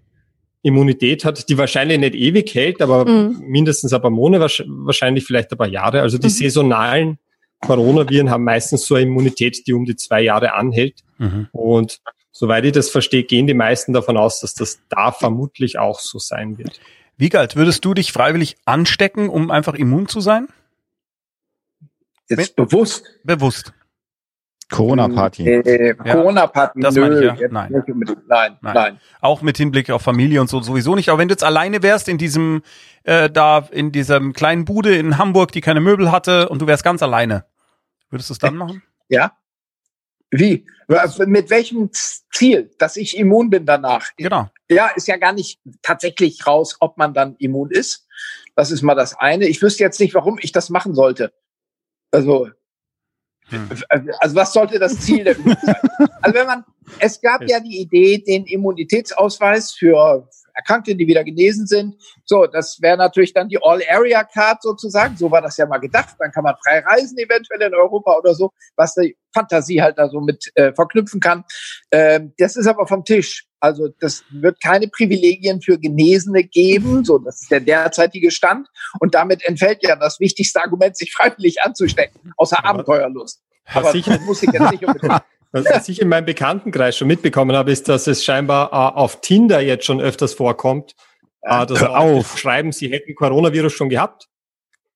Immunität 0.64 1.26
hat, 1.26 1.50
die 1.50 1.58
wahrscheinlich 1.58 2.00
nicht 2.00 2.14
ewig 2.16 2.54
hält, 2.54 2.82
aber 2.82 3.06
Mhm. 3.06 3.40
mindestens 3.48 3.94
ein 3.94 4.02
paar 4.02 4.12
Monate, 4.12 4.44
wahrsch- 4.46 4.66
wahrscheinlich 4.68 5.26
vielleicht 5.26 5.52
ein 5.52 5.58
paar 5.58 5.68
Jahre. 5.68 6.02
Also 6.02 6.18
die 6.18 6.28
Mhm. 6.28 6.32
saisonalen 6.32 7.18
Coronaviren 7.62 8.30
haben 8.30 8.44
meistens 8.44 8.86
so 8.86 8.96
eine 8.96 9.06
Immunität, 9.06 9.66
die 9.68 9.74
um 9.74 9.86
die 9.86 9.96
zwei 9.96 10.22
Jahre 10.22 10.54
anhält. 10.54 11.02
Mhm. 11.20 11.48
Und 11.52 12.00
soweit 12.32 12.66
ich 12.66 12.72
das 12.74 12.90
verstehe, 12.90 13.24
gehen 13.24 13.46
die 13.48 13.54
meisten 13.54 13.94
davon 13.94 14.18
aus, 14.18 14.40
dass 14.40 14.54
das 14.56 14.80
da 14.90 15.12
vermutlich 15.12 15.78
auch 15.80 16.00
so 16.00 16.18
sein 16.20 16.58
wird. 16.58 16.80
Wiegald, 17.18 17.56
würdest 17.56 17.86
du 17.86 17.94
dich 17.94 18.12
freiwillig 18.12 18.56
anstecken, 18.66 19.30
um 19.30 19.52
einfach 19.52 19.76
immun 19.76 20.08
zu 20.08 20.22
sein? 20.22 20.48
Jetzt 22.32 22.56
bewusst. 22.56 23.06
Bewusst. 23.24 23.74
Corona-Party. 24.72 25.48
Äh, 25.48 25.96
Ja, 26.04 26.14
Corona-Party, 26.14 26.80
das 26.80 26.96
nö, 26.96 27.02
meine 27.02 27.34
ich, 27.34 27.40
ja. 27.40 27.48
Nein. 27.50 27.72
Nein, 27.72 27.84
Nein. 28.28 28.58
nein. 28.62 29.00
Auch 29.20 29.42
mit 29.42 29.58
Hinblick 29.58 29.90
auf 29.92 30.02
Familie 30.02 30.42
und 30.42 30.50
so 30.50 30.62
sowieso 30.62 30.96
nicht. 30.96 31.10
Aber 31.10 31.20
wenn 31.20 31.28
du 31.28 31.34
jetzt 31.34 31.44
alleine 31.44 31.84
wärst 31.84 32.08
in 32.08 32.18
diesem, 32.18 32.64
äh, 33.04 33.30
da 33.30 33.68
in 33.72 33.92
diesem 33.92 34.34
kleinen 34.34 34.66
Bude 34.66 34.96
in 34.96 35.18
Hamburg, 35.18 35.52
die 35.52 35.62
keine 35.62 35.82
Möbel 35.82 36.12
hatte 36.12 36.50
und 36.50 36.62
du 36.62 36.68
wärst 36.68 36.84
ganz 36.84 37.04
alleine, 37.04 37.46
würdest 38.10 38.30
du 38.30 38.34
es 38.34 38.40
dann 38.40 38.56
machen? 38.56 38.82
Ja? 39.10 39.34
Wie? 40.32 40.66
Mit 41.26 41.50
welchem 41.50 41.90
Ziel? 42.32 42.72
Dass 42.78 42.96
ich 42.96 43.18
immun 43.18 43.50
bin 43.50 43.66
danach? 43.66 44.08
Genau. 44.16 44.50
Ja, 44.70 44.88
ist 44.96 45.08
ja 45.08 45.18
gar 45.18 45.34
nicht 45.34 45.60
tatsächlich 45.82 46.48
raus, 46.48 46.78
ob 46.80 46.98
man 46.98 47.14
dann 47.14 47.36
immun 47.38 47.70
ist. 47.72 48.08
Das 48.56 48.72
ist 48.72 48.82
mal 48.82 48.96
das 48.96 49.18
eine. 49.18 49.48
Ich 49.48 49.62
wüsste 49.62 49.84
jetzt 49.84 50.00
nicht, 50.00 50.14
warum 50.14 50.38
ich 50.42 50.54
das 50.54 50.70
machen 50.70 50.94
sollte. 50.96 51.34
Also, 52.12 52.50
hm. 53.48 53.70
also 54.20 54.36
was 54.36 54.54
sollte 54.54 54.80
das 54.80 55.00
Ziel 55.00 55.24
der 55.24 55.38
Übung 55.38 55.56
sein? 55.62 55.76
Also 56.24 56.38
wenn 56.38 56.46
man, 56.46 56.64
es 57.00 57.20
gab 57.20 57.42
ja 57.48 57.60
die 57.60 57.82
Idee, 57.82 58.20
den 58.20 58.46
Immunitätsausweis 58.46 59.72
für 59.72 60.28
Erkrankte, 60.54 60.96
die 60.96 61.08
wieder 61.08 61.24
genesen 61.24 61.66
sind. 61.66 61.96
So, 62.26 62.46
das 62.46 62.80
wäre 62.82 62.98
natürlich 62.98 63.34
dann 63.34 63.50
die 63.50 63.58
All-Area-Card 63.62 64.62
sozusagen. 64.62 65.18
So 65.18 65.32
war 65.32 65.42
das 65.42 65.58
ja 65.58 65.66
mal 65.66 65.80
gedacht. 65.80 66.16
Dann 66.20 66.32
kann 66.32 66.44
man 66.44 66.56
frei 66.64 66.80
reisen, 66.80 67.18
eventuell 67.18 67.62
in 67.62 67.74
Europa 67.74 68.16
oder 68.18 68.36
so, 68.36 68.52
was 68.76 68.94
die 68.96 69.18
Fantasie 69.34 69.82
halt 69.82 69.98
da 69.98 70.10
so 70.10 70.22
mit 70.22 70.52
äh, 70.56 70.74
verknüpfen 70.74 71.20
kann. 71.20 71.44
Ähm, 71.92 72.34
das 72.38 72.56
ist 72.56 72.68
aber 72.68 72.86
vom 72.88 73.04
Tisch. 73.04 73.48
Also 73.62 73.90
das 74.00 74.24
wird 74.32 74.62
keine 74.62 74.88
Privilegien 74.88 75.62
für 75.62 75.78
Genesene 75.78 76.44
geben. 76.44 77.06
So, 77.06 77.20
das 77.20 77.44
ist 77.44 77.52
der 77.52 77.60
derzeitige 77.60 78.32
Stand. 78.32 78.68
Und 79.00 79.14
damit 79.14 79.46
entfällt 79.48 79.84
ja 79.84 79.96
das 79.96 80.20
wichtigste 80.20 80.62
Argument, 80.62 80.98
sich 80.98 81.14
freiwillig 81.14 81.62
anzustecken, 81.62 82.34
außer 82.38 82.66
Abenteuerlust. 82.66 83.42
Aber 83.66 83.94
das 83.94 84.22
muss 84.22 84.44
ich 84.44 84.52
jetzt 84.52 84.72
nicht 84.72 84.86
unbedingt. 84.86 85.22
Was 85.52 85.90
ich 85.90 86.02
in 86.02 86.08
meinem 86.08 86.26
Bekanntenkreis 86.26 86.98
schon 86.98 87.10
mitbekommen 87.10 87.56
habe, 87.56 87.72
ist, 87.72 87.90
dass 87.90 88.08
es 88.08 88.24
scheinbar 88.24 88.72
äh, 88.72 88.98
auf 88.98 89.20
Tinder 89.20 89.60
jetzt 89.60 89.86
schon 89.86 90.00
öfters 90.00 90.34
vorkommt, 90.34 90.96
äh, 91.42 91.66
dass 91.66 91.84
auf. 91.84 92.38
schreiben, 92.38 92.72
sie 92.72 92.90
hätten 92.90 93.16
Coronavirus 93.16 93.74
schon 93.74 93.90
gehabt. 93.90 94.28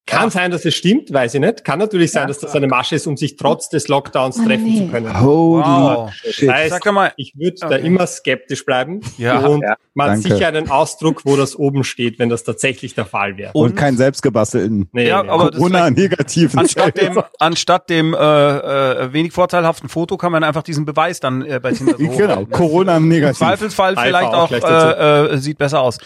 Kann 0.07 0.25
ja. 0.25 0.29
sein, 0.29 0.51
dass 0.51 0.63
es 0.65 0.75
stimmt, 0.75 1.11
weiß 1.11 1.33
ich 1.33 1.39
nicht. 1.39 1.65
Kann 1.65 1.79
natürlich 1.79 2.11
sein, 2.11 2.23
ja, 2.23 2.27
dass 2.27 2.37
das 2.37 2.53
eine 2.53 2.67
Masche 2.67 2.95
ist, 2.95 3.07
um 3.07 3.17
sich 3.17 3.37
trotz 3.37 3.69
des 3.69 3.87
Lockdowns 3.87 4.39
oh, 4.39 4.45
treffen 4.45 4.65
nee. 4.65 4.77
zu 4.77 4.87
können. 4.87 5.19
Holy 5.19 5.63
wow. 5.63 6.13
shit. 6.13 6.47
Das 6.47 6.55
heißt, 6.55 6.83
Sag 6.83 6.93
mal, 6.93 7.11
ich 7.17 7.33
würde 7.35 7.57
okay. 7.63 7.69
da 7.69 7.75
immer 7.77 8.05
skeptisch 8.05 8.65
bleiben. 8.65 9.01
Ja. 9.17 9.39
Und 9.39 9.63
ja. 9.63 9.75
man 9.95 10.11
hat 10.11 10.19
sicher 10.19 10.47
einen 10.47 10.69
Ausdruck, 10.69 11.25
wo 11.25 11.35
das 11.35 11.55
oben 11.55 11.83
steht, 11.83 12.19
wenn 12.19 12.29
das 12.29 12.43
tatsächlich 12.43 12.93
der 12.93 13.05
Fall 13.05 13.35
wäre. 13.37 13.53
Und, 13.53 13.71
und 13.71 13.75
kein 13.75 13.97
selbstgebastelten 13.97 14.89
nee, 14.91 15.07
ja, 15.07 15.23
nee. 15.23 15.29
aber 15.29 15.49
Corona-negativen 15.49 16.59
Anstatt 16.59 17.01
dem, 17.01 17.23
anstatt 17.39 17.89
dem 17.89 18.13
äh, 18.13 18.17
äh, 18.17 19.11
wenig 19.11 19.33
vorteilhaften 19.33 19.89
Foto 19.89 20.17
kann 20.17 20.31
man 20.31 20.43
einfach 20.43 20.61
diesen 20.61 20.85
Beweis 20.85 21.19
dann 21.19 21.41
äh, 21.41 21.59
bei 21.59 21.71
Tinder 21.71 21.95
so 21.97 22.07
Genau, 22.07 22.45
Corona-negativ. 22.45 23.41
Im 23.41 23.47
Zweifelsfall 23.47 23.97
vielleicht 23.97 24.33
auch, 24.33 24.51
auch 24.51 24.69
äh, 24.69 25.33
äh, 25.33 25.37
sieht 25.37 25.57
besser 25.57 25.81
aus. 25.81 25.97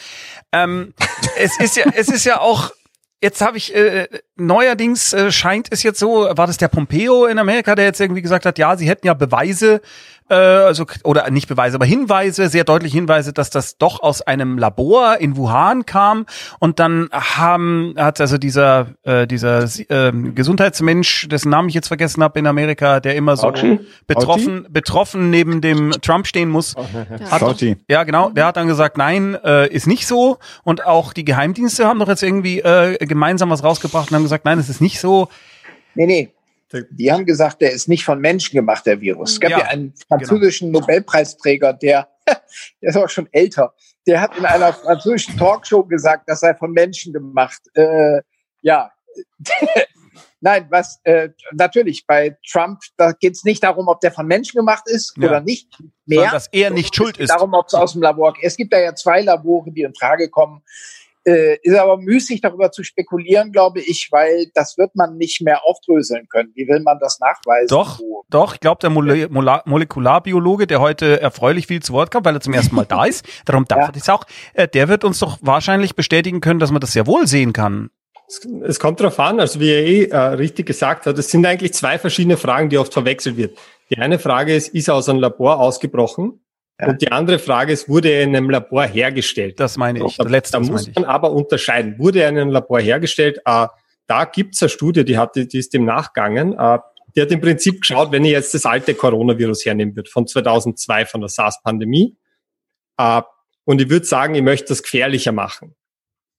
Ähm, 0.53 0.93
es 1.37 1.59
ist 1.59 1.75
ja, 1.75 1.85
es 1.93 2.07
ist 2.07 2.23
ja 2.23 2.39
auch 2.39 2.71
Jetzt 3.21 3.41
habe 3.41 3.57
ich 3.57 3.75
äh, 3.75 4.07
neuerdings 4.37 5.11
äh, 5.11 5.29
scheint 5.31 5.67
es 5.71 5.83
jetzt 5.83 5.99
so, 5.99 6.29
war 6.31 6.47
das 6.47 6.57
der 6.57 6.69
Pompeo 6.69 7.25
in 7.25 7.37
Amerika, 7.37 7.75
der 7.75 7.85
jetzt 7.85 7.99
irgendwie 7.99 8.21
gesagt 8.21 8.45
hat, 8.45 8.57
ja, 8.57 8.77
sie 8.77 8.87
hätten 8.87 9.07
ja 9.07 9.13
Beweise 9.13 9.81
äh, 10.29 10.33
also 10.35 10.85
oder 11.03 11.29
nicht 11.29 11.47
Beweise, 11.47 11.75
aber 11.75 11.85
Hinweise, 11.85 12.49
sehr 12.49 12.63
deutliche 12.63 12.95
Hinweise, 12.95 13.33
dass 13.33 13.49
das 13.49 13.77
doch 13.77 14.01
aus 14.01 14.21
einem 14.21 14.57
Labor 14.57 15.17
in 15.19 15.35
Wuhan 15.37 15.85
kam 15.85 16.25
und 16.59 16.79
dann 16.79 17.09
haben 17.11 17.93
hat 17.97 18.21
also 18.21 18.37
dieser 18.37 18.87
äh, 19.03 19.27
dieser 19.27 19.63
äh, 19.63 20.11
Gesundheitsmensch, 20.11 21.27
dessen 21.29 21.49
Namen 21.49 21.69
ich 21.69 21.75
jetzt 21.75 21.87
vergessen 21.87 22.23
habe 22.23 22.39
in 22.39 22.47
Amerika, 22.47 22.99
der 22.99 23.15
immer 23.15 23.37
so 23.37 23.47
Fauci? 23.47 23.79
betroffen 24.07 24.57
Fauci? 24.59 24.71
betroffen 24.71 25.29
neben 25.29 25.61
dem 25.61 25.91
Trump 26.01 26.27
stehen 26.27 26.49
muss, 26.49 26.75
hat 27.29 27.41
doch, 27.41 27.55
ja 27.87 28.03
genau, 28.03 28.29
der 28.29 28.45
hat 28.45 28.57
dann 28.57 28.67
gesagt, 28.67 28.97
nein, 28.97 29.37
äh, 29.43 29.67
ist 29.67 29.87
nicht 29.87 30.07
so 30.07 30.37
und 30.63 30.85
auch 30.85 31.13
die 31.13 31.25
Geheimdienste 31.25 31.85
haben 31.85 31.99
doch 31.99 32.07
jetzt 32.07 32.23
irgendwie 32.23 32.59
äh, 32.59 32.97
gemeinsam 33.05 33.49
was 33.49 33.63
rausgebracht 33.63 34.11
und 34.11 34.15
haben 34.15 34.23
gesagt, 34.23 34.45
nein, 34.45 34.59
es 34.59 34.69
ist 34.69 34.81
nicht 34.81 34.99
so. 34.99 35.29
Nee, 35.95 36.05
nee, 36.05 36.29
die 36.91 37.11
haben 37.11 37.25
gesagt, 37.25 37.61
der 37.61 37.71
ist 37.71 37.87
nicht 37.87 38.05
von 38.05 38.19
Menschen 38.19 38.55
gemacht, 38.55 38.85
der 38.85 39.01
Virus. 39.01 39.33
Es 39.33 39.39
gab 39.39 39.51
ja, 39.51 39.59
ja 39.59 39.65
einen 39.65 39.93
französischen 40.07 40.71
genau. 40.71 40.81
Nobelpreisträger, 40.81 41.73
der, 41.73 42.09
der 42.27 42.89
ist 42.89 42.97
auch 42.97 43.09
schon 43.09 43.27
älter, 43.31 43.73
der 44.07 44.21
hat 44.21 44.37
in 44.37 44.45
einer 44.45 44.73
französischen 44.73 45.37
Talkshow 45.37 45.83
gesagt, 45.83 46.23
das 46.27 46.41
sei 46.41 46.53
von 46.55 46.71
Menschen 46.71 47.13
gemacht. 47.13 47.61
Äh, 47.73 48.21
ja, 48.61 48.91
nein, 50.41 50.67
was 50.69 50.99
äh, 51.03 51.29
natürlich 51.53 52.05
bei 52.05 52.37
Trump, 52.47 52.81
da 52.97 53.11
geht 53.11 53.33
es 53.33 53.43
nicht 53.43 53.63
darum, 53.63 53.87
ob 53.87 53.99
der 54.01 54.11
von 54.11 54.27
Menschen 54.27 54.57
gemacht 54.57 54.83
ist 54.87 55.13
ja. 55.17 55.27
oder 55.27 55.41
nicht 55.41 55.77
mehr. 56.05 56.19
Sondern 56.19 56.33
dass 56.33 56.47
er 56.51 56.69
nicht 56.69 56.95
schuld 56.95 57.17
ist. 57.17 57.29
Darum, 57.29 57.53
ob 57.53 57.67
es 57.67 57.73
aus 57.73 57.93
dem 57.93 58.01
Labor. 58.01 58.35
Es 58.41 58.57
gibt 58.57 58.73
da 58.73 58.79
ja 58.79 58.95
zwei 58.95 59.21
Labore, 59.21 59.71
die 59.71 59.81
in 59.81 59.93
Frage 59.93 60.29
kommen. 60.29 60.63
Äh, 61.29 61.59
ist 61.61 61.75
aber 61.75 61.97
müßig 61.97 62.41
darüber 62.41 62.71
zu 62.71 62.83
spekulieren, 62.83 63.51
glaube 63.51 63.81
ich, 63.81 64.07
weil 64.11 64.47
das 64.55 64.79
wird 64.79 64.95
man 64.95 65.15
nicht 65.17 65.41
mehr 65.41 65.63
aufdröseln 65.63 66.27
können. 66.27 66.51
Wie 66.55 66.67
will 66.67 66.81
man 66.81 66.97
das 66.99 67.19
nachweisen? 67.19 67.67
Doch, 67.67 67.99
wo? 67.99 68.23
doch. 68.31 68.55
Ich 68.55 68.59
glaube, 68.59 68.79
der 68.81 68.89
Mole 68.89 69.29
Mole 69.29 69.61
Molekularbiologe, 69.65 70.65
der 70.65 70.81
heute 70.81 71.21
erfreulich 71.21 71.67
viel 71.67 71.83
zu 71.83 71.93
Wort 71.93 72.09
kam, 72.09 72.25
weil 72.25 72.33
er 72.33 72.41
zum 72.41 72.53
ersten 72.53 72.75
Mal 72.75 72.85
da 72.85 73.05
ist, 73.05 73.27
darum 73.45 73.65
darf 73.65 73.79
ja. 73.79 73.85
er 73.85 73.91
das 73.91 74.09
auch, 74.09 74.23
äh, 74.55 74.67
der 74.67 74.87
wird 74.87 75.03
uns 75.03 75.19
doch 75.19 75.37
wahrscheinlich 75.41 75.95
bestätigen 75.95 76.41
können, 76.41 76.59
dass 76.59 76.71
man 76.71 76.81
das 76.81 76.93
sehr 76.93 77.05
wohl 77.05 77.27
sehen 77.27 77.53
kann. 77.53 77.91
Es 78.63 78.79
kommt 78.79 78.99
darauf 78.99 79.19
an, 79.19 79.39
also 79.39 79.59
wie 79.59 79.71
er 79.71 79.85
eh 79.85 80.03
äh, 80.05 80.17
richtig 80.17 80.65
gesagt 80.65 81.05
hat, 81.05 81.17
es 81.17 81.29
sind 81.29 81.45
eigentlich 81.45 81.73
zwei 81.73 81.99
verschiedene 81.99 82.37
Fragen, 82.37 82.69
die 82.69 82.79
oft 82.79 82.93
verwechselt 82.93 83.37
wird. 83.37 83.55
Die 83.91 83.97
eine 83.97 84.17
Frage 84.17 84.55
ist, 84.55 84.69
ist 84.69 84.87
er 84.87 84.95
aus 84.95 85.09
einem 85.09 85.19
Labor 85.19 85.59
ausgebrochen? 85.59 86.39
Ja. 86.79 86.87
Und 86.87 87.01
die 87.01 87.11
andere 87.11 87.39
Frage 87.39 87.73
ist, 87.73 87.89
wurde 87.89 88.09
er 88.09 88.23
in 88.23 88.35
einem 88.35 88.49
Labor 88.49 88.85
hergestellt? 88.85 89.59
Das 89.59 89.75
meine 89.75 90.05
ich. 90.05 90.15
Da, 90.17 90.23
da 90.23 90.59
muss 90.61 90.89
man 90.95 91.03
aber 91.03 91.31
unterscheiden. 91.31 91.99
Wurde 91.99 92.21
er 92.21 92.29
in 92.29 92.37
einem 92.37 92.51
Labor 92.51 92.79
hergestellt? 92.79 93.39
Äh, 93.45 93.67
da 94.07 94.25
gibt's 94.25 94.61
eine 94.61 94.69
Studie, 94.69 95.03
die, 95.03 95.17
hat, 95.17 95.35
die 95.35 95.57
ist 95.57 95.73
dem 95.73 95.83
nachgegangen. 95.83 96.57
Äh, 96.57 96.79
die 97.15 97.21
hat 97.21 97.31
im 97.31 97.41
Prinzip 97.41 97.81
geschaut, 97.81 98.11
wenn 98.11 98.23
ich 98.23 98.31
jetzt 98.31 98.53
das 98.53 98.65
alte 98.65 98.93
Coronavirus 98.93 99.65
hernehmen 99.65 99.95
würde, 99.95 100.09
von 100.09 100.25
2002, 100.25 101.05
von 101.05 101.21
der 101.21 101.29
SARS-Pandemie. 101.29 102.15
Äh, 102.97 103.21
und 103.65 103.81
ich 103.81 103.89
würde 103.89 104.05
sagen, 104.05 104.35
ich 104.35 104.41
möchte 104.41 104.69
das 104.69 104.81
gefährlicher 104.81 105.33
machen. 105.33 105.75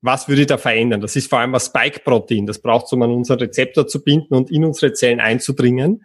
Was 0.01 0.27
würde 0.27 0.41
ich 0.41 0.47
da 0.47 0.57
verändern? 0.57 1.03
Das 1.03 1.17
ist 1.17 1.29
vor 1.29 1.41
allem 1.41 1.55
ein 1.55 1.61
Spike-Protein. 1.61 2.47
Das 2.47 2.63
braucht 2.63 2.87
es, 2.87 2.93
um 2.95 3.03
an 3.03 3.11
unseren 3.11 3.41
Rezeptor 3.41 3.87
zu 3.87 4.03
binden 4.03 4.35
und 4.35 4.51
in 4.51 4.65
unsere 4.65 4.95
Zellen 4.95 5.21
einzudringen. 5.21 6.03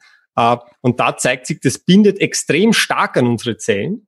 Und 0.81 0.99
da 0.99 1.15
zeigt 1.15 1.47
sich, 1.47 1.61
das 1.61 1.79
bindet 1.79 2.19
extrem 2.19 2.73
stark 2.73 3.15
an 3.15 3.25
unsere 3.25 3.55
Zellen 3.55 4.05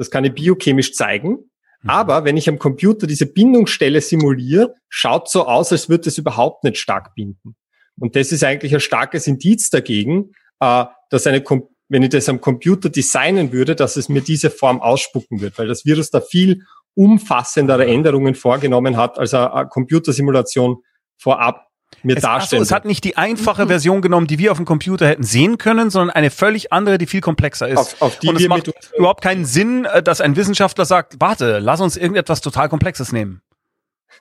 das 0.00 0.10
kann 0.10 0.24
ich 0.24 0.32
biochemisch 0.32 0.94
zeigen. 0.94 1.50
Mhm. 1.82 1.90
Aber 1.90 2.24
wenn 2.24 2.38
ich 2.38 2.48
am 2.48 2.58
Computer 2.58 3.06
diese 3.06 3.26
Bindungsstelle 3.26 4.00
simuliere, 4.00 4.74
schaut 4.88 5.28
so 5.28 5.46
aus, 5.46 5.72
als 5.72 5.90
würde 5.90 6.08
es 6.08 6.16
überhaupt 6.16 6.64
nicht 6.64 6.78
stark 6.78 7.14
binden. 7.14 7.54
Und 7.98 8.16
das 8.16 8.32
ist 8.32 8.42
eigentlich 8.42 8.72
ein 8.72 8.80
starkes 8.80 9.26
Indiz 9.26 9.68
dagegen, 9.68 10.32
äh, 10.60 10.86
dass 11.10 11.26
eine, 11.26 11.44
wenn 11.90 12.02
ich 12.02 12.08
das 12.08 12.30
am 12.30 12.40
Computer 12.40 12.88
designen 12.88 13.52
würde, 13.52 13.76
dass 13.76 13.98
es 13.98 14.08
mir 14.08 14.22
diese 14.22 14.48
Form 14.48 14.80
ausspucken 14.80 15.42
wird, 15.42 15.58
weil 15.58 15.68
das 15.68 15.84
Virus 15.84 16.10
da 16.10 16.22
viel 16.22 16.62
umfassendere 16.94 17.86
Änderungen 17.86 18.34
vorgenommen 18.34 18.96
hat, 18.96 19.18
als 19.18 19.34
eine 19.34 19.68
Computersimulation 19.68 20.78
vorab 21.18 21.66
mir 22.02 22.16
es, 22.16 22.22
darstellen. 22.22 22.60
Also, 22.60 22.70
es 22.70 22.74
hat 22.74 22.84
nicht 22.84 23.04
die 23.04 23.16
einfache. 23.16 23.66
Version 23.66 24.02
genommen, 24.02 24.26
die 24.26 24.38
wir 24.38 24.52
auf 24.52 24.58
dem 24.58 24.66
Computer 24.66 25.06
hätten 25.06 25.22
sehen 25.22 25.58
können, 25.58 25.90
sondern 25.90 26.10
eine 26.10 26.30
völlig 26.30 26.72
andere, 26.72 26.98
die 26.98 27.06
viel 27.06 27.20
komplexer 27.20 27.68
ist. 27.68 27.78
Auf, 27.78 28.02
auf 28.02 28.18
die 28.18 28.28
Und 28.28 28.40
es 28.40 28.48
macht 28.48 28.70
überhaupt 28.96 29.22
keinen 29.22 29.44
Sinn, 29.44 29.84
äh, 29.84 30.02
dass 30.02 30.20
ein 30.20 30.36
Wissenschaftler 30.36 30.84
sagt, 30.84 31.16
warte, 31.18 31.58
lass 31.58 31.80
uns 31.80 31.96
irgendetwas 31.96 32.40
total 32.40 32.68
Komplexes 32.68 33.12
nehmen. 33.12 33.42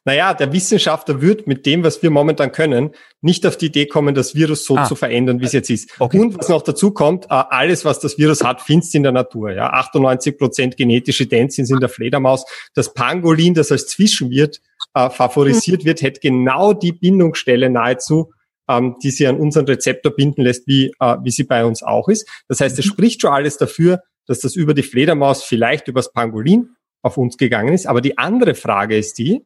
Naja, 0.06 0.34
der 0.34 0.53
Wissenschaftler 0.53 1.22
wird 1.22 1.48
mit 1.48 1.66
dem, 1.66 1.84
was 1.84 2.02
wir 2.02 2.10
momentan 2.10 2.52
können, 2.52 2.91
nicht 3.22 3.45
auf 3.45 3.57
die 3.57 3.68
Idee 3.68 3.86
kommen, 3.86 4.16
das 4.16 4.36
Virus 4.36 4.66
so 4.66 4.78
ah. 4.78 4.86
zu 4.86 4.95
verändern, 4.95 5.41
wie 5.41 5.45
es 5.45 5.53
jetzt 5.53 5.70
ist. 5.70 5.90
Okay. 5.99 6.20
Und 6.20 6.38
was 6.38 6.49
noch 6.49 6.61
dazu 6.61 6.91
kommt, 6.91 7.26
äh, 7.26 7.28
alles, 7.30 7.86
was 7.86 7.99
das 7.99 8.18
Virus 8.18 8.44
hat, 8.44 8.61
findest 8.61 8.95
in 8.95 9.03
der 9.03 9.11
Natur. 9.11 9.52
Ja, 9.52 9.70
98 9.72 10.38
Prozent 10.38 10.78
genetische 10.78 11.24
Ident 11.24 11.53
sind 11.53 11.70
in 11.70 11.80
der 11.80 11.90
Fledermaus. 11.90 12.45
Das 12.74 12.94
Pangolin, 12.94 13.53
das 13.53 13.72
als 13.72 13.88
Zwischenwirt 13.88 14.61
äh, 14.94 15.10
favorisiert 15.10 15.86
wird, 15.86 16.02
hätte 16.02 16.20
genau 16.20 16.74
die 16.74 16.94
Bindungsstelle 16.94 17.70
nahezu, 17.70 18.32
ähm, 18.70 18.95
die 19.03 19.11
sie 19.11 19.28
an 19.28 19.38
unseren 19.38 19.66
Rezeptor 19.66 20.16
binden 20.16 20.44
lässt, 20.44 20.68
wie, 20.68 20.91
äh, 20.99 21.18
wie 21.24 21.32
sie 21.32 21.44
bei 21.44 21.66
uns 21.66 21.84
auch 21.84 22.07
ist. 22.07 22.28
Das 22.48 22.61
heißt, 22.61 22.78
es 22.80 22.86
mhm. 22.86 22.90
spricht 22.90 23.22
schon 23.22 23.32
alles 23.32 23.57
dafür, 23.57 24.02
dass 24.28 24.40
das 24.40 24.56
über 24.56 24.74
die 24.74 24.84
Fledermaus 24.84 25.44
vielleicht 25.44 25.88
übers 25.88 26.14
Pangolin 26.14 26.70
auf 27.02 27.18
uns 27.18 27.38
gegangen 27.38 27.74
ist. 27.74 27.88
Aber 27.88 28.02
die 28.02 28.18
andere 28.18 28.56
Frage 28.56 28.98
ist 28.98 29.18
die, 29.18 29.45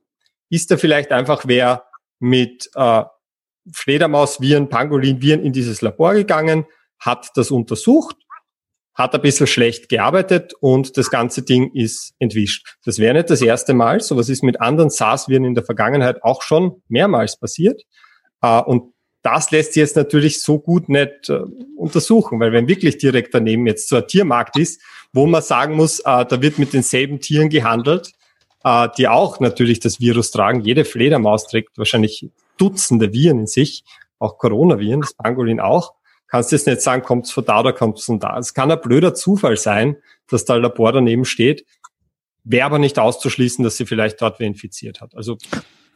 ist 0.54 0.72
da 0.72 0.78
vielleicht 0.78 1.12
einfach 1.12 1.44
wer 1.48 1.86
mit 2.20 2.70
äh, 2.76 3.04
Fledermausviren, 3.72 4.70
Pangolin-Viren 4.70 5.44
in 5.44 5.54
dieses 5.54 5.82
Labor 5.82 6.14
gegangen, 6.14 6.66
hat 7.00 7.30
das 7.36 7.52
untersucht 7.52 8.16
hat 8.96 9.16
ein 9.16 9.22
bisschen 9.22 9.48
schlecht 9.48 9.90
gearbeitet 9.90 10.54
und 10.60 10.98
das 10.98 11.10
ganze 11.10 11.42
Ding 11.42 11.72
ist 11.74 12.14
entwischt. 12.20 12.76
Das 12.86 13.00
wäre 13.00 13.16
nicht 13.16 13.30
das 13.30 13.42
erste 13.42 13.74
Mal. 13.74 14.02
So 14.02 14.18
was 14.18 14.30
ist 14.30 14.44
mit 14.44 14.62
anderen 14.62 14.90
SARS-Viren 14.90 15.46
in 15.46 15.56
der 15.56 15.64
Vergangenheit 15.64 16.24
auch 16.24 16.44
schon 16.44 16.84
mehrmals 16.88 17.38
passiert. 17.38 17.82
Äh, 18.42 18.62
und 18.62 18.94
das 19.24 19.52
lässt 19.52 19.74
sich 19.74 19.82
jetzt 19.82 19.96
natürlich 19.96 20.44
so 20.44 20.60
gut 20.60 20.90
nicht 20.90 21.30
äh, 21.30 21.40
untersuchen, 21.76 22.40
weil 22.40 22.52
wenn 22.52 22.68
wirklich 22.68 22.98
direkt 22.98 23.34
daneben 23.34 23.66
jetzt 23.66 23.90
so 23.90 23.96
ein 23.96 24.08
Tiermarkt 24.08 24.58
ist, 24.58 24.82
wo 25.12 25.26
man 25.26 25.42
sagen 25.42 25.76
muss, 25.76 26.00
äh, 26.00 26.26
da 26.26 26.42
wird 26.42 26.60
mit 26.60 26.74
denselben 26.74 27.20
Tieren 27.20 27.50
gehandelt, 27.50 28.12
die 28.98 29.08
auch 29.08 29.40
natürlich 29.40 29.80
das 29.80 30.00
Virus 30.00 30.32
tragen. 30.32 30.62
Jede 30.62 30.86
Fledermaus 30.86 31.48
trägt 31.48 31.78
wahrscheinlich 31.78 32.30
Dutzende 32.58 33.12
Viren 33.12 33.40
in 33.40 33.48
sich, 33.48 33.84
auch 34.20 34.38
Coronaviren, 34.38 35.02
das 35.02 35.14
Pangolin 35.16 35.60
auch 35.60 35.96
kannst 36.34 36.52
du 36.52 36.56
jetzt 36.56 36.66
nicht 36.66 36.82
sagen, 36.82 37.04
kommt 37.04 37.26
es 37.26 37.32
von 37.32 37.46
da 37.46 37.60
oder 37.60 37.74
kommt 37.74 38.00
es 38.00 38.06
von 38.06 38.20
da. 38.20 38.40
Es 38.40 38.56
kann 38.56 38.72
ein 38.72 38.82
blöder 38.82 39.14
Zufall 39.14 39.56
sein, 39.56 39.98
dass 40.28 40.46
da 40.46 40.56
ein 40.56 40.64
Labor 40.64 40.92
daneben 40.92 41.26
steht, 41.26 41.64
wäre 42.44 42.66
aber 42.66 42.80
nicht 42.80 42.98
auszuschließen, 42.98 43.64
dass 43.64 43.78
sie 43.78 43.86
vielleicht 43.86 44.20
dort 44.20 44.40
wer 44.40 44.48
infiziert 44.48 45.00
hat. 45.00 45.14
Also 45.14 45.38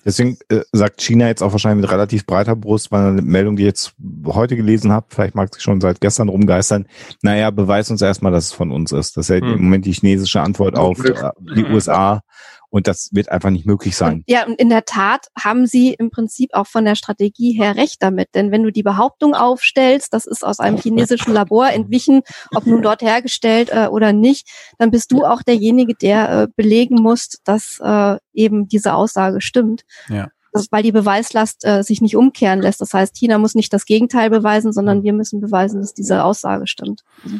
Deswegen 0.05 0.37
äh, 0.49 0.61
sagt 0.71 1.01
China 1.01 1.27
jetzt 1.27 1.41
auch 1.41 1.53
wahrscheinlich 1.53 1.81
mit 1.81 1.91
relativ 1.91 2.27
breiter 2.27 2.55
Brust 2.55 2.91
bei 2.91 2.99
einer 2.99 3.19
Meldung, 3.19 3.55
die 3.55 3.63
ich 3.63 3.67
jetzt 3.67 3.95
heute 4.27 4.55
gelesen 4.55 4.91
habe, 4.91 5.07
vielleicht 5.09 5.33
mag 5.33 5.53
sie 5.53 5.59
schon 5.59 5.81
seit 5.81 5.99
gestern 5.99 6.29
rumgeistern, 6.29 6.87
naja, 7.23 7.49
beweis 7.49 7.89
uns 7.89 8.03
erstmal, 8.03 8.31
dass 8.31 8.45
es 8.45 8.51
von 8.53 8.71
uns 8.71 8.91
ist. 8.91 9.17
Das 9.17 9.29
ist 9.29 9.35
ja 9.35 9.41
hm. 9.41 9.55
im 9.55 9.63
Moment 9.63 9.85
die 9.85 9.91
chinesische 9.91 10.39
Antwort 10.39 10.77
auf 10.77 11.03
äh, 11.03 11.31
die 11.39 11.65
USA. 11.65 12.21
Und 12.69 12.87
das 12.87 13.09
wird 13.13 13.29
einfach 13.29 13.49
nicht 13.49 13.65
möglich 13.65 13.95
sein. 13.95 14.23
Ja, 14.27 14.45
und 14.45 14.59
in 14.59 14.69
der 14.69 14.83
Tat 14.83 15.27
haben 15.37 15.65
Sie 15.65 15.93
im 15.93 16.09
Prinzip 16.09 16.53
auch 16.53 16.67
von 16.67 16.83
der 16.83 16.95
Strategie 16.95 17.53
her 17.53 17.77
recht 17.77 18.03
damit. 18.03 18.35
Denn 18.35 18.51
wenn 18.51 18.63
du 18.63 18.71
die 18.71 18.83
Behauptung 18.83 19.33
aufstellst, 19.33 20.13
das 20.13 20.25
ist 20.25 20.45
aus 20.45 20.59
einem 20.59 20.77
chinesischen 20.77 21.33
Labor 21.33 21.69
entwichen, 21.69 22.23
ob 22.53 22.65
nun 22.65 22.81
dort 22.81 23.01
hergestellt 23.01 23.69
äh, 23.71 23.87
oder 23.87 24.11
nicht, 24.11 24.49
dann 24.77 24.91
bist 24.91 25.11
du 25.11 25.23
auch 25.23 25.43
derjenige, 25.43 25.95
der 25.95 26.29
äh, 26.29 26.47
belegen 26.55 26.95
muss, 26.95 27.37
dass 27.45 27.79
äh, 27.81 28.17
eben 28.33 28.67
diese 28.67 28.93
Aussage 28.93 29.39
stimmt. 29.39 29.83
Ja. 30.09 30.27
Das, 30.51 30.67
weil 30.71 30.83
die 30.83 30.91
Beweislast 30.91 31.65
äh, 31.65 31.83
sich 31.83 32.01
nicht 32.01 32.15
umkehren 32.17 32.61
lässt. 32.61 32.81
Das 32.81 32.93
heißt, 32.93 33.15
China 33.15 33.37
muss 33.37 33.55
nicht 33.55 33.71
das 33.71 33.85
Gegenteil 33.85 34.29
beweisen, 34.29 34.73
sondern 34.73 35.03
wir 35.03 35.13
müssen 35.13 35.39
beweisen, 35.39 35.79
dass 35.79 35.93
diese 35.93 36.23
Aussage 36.23 36.67
stimmt. 36.67 37.03
Also. 37.23 37.39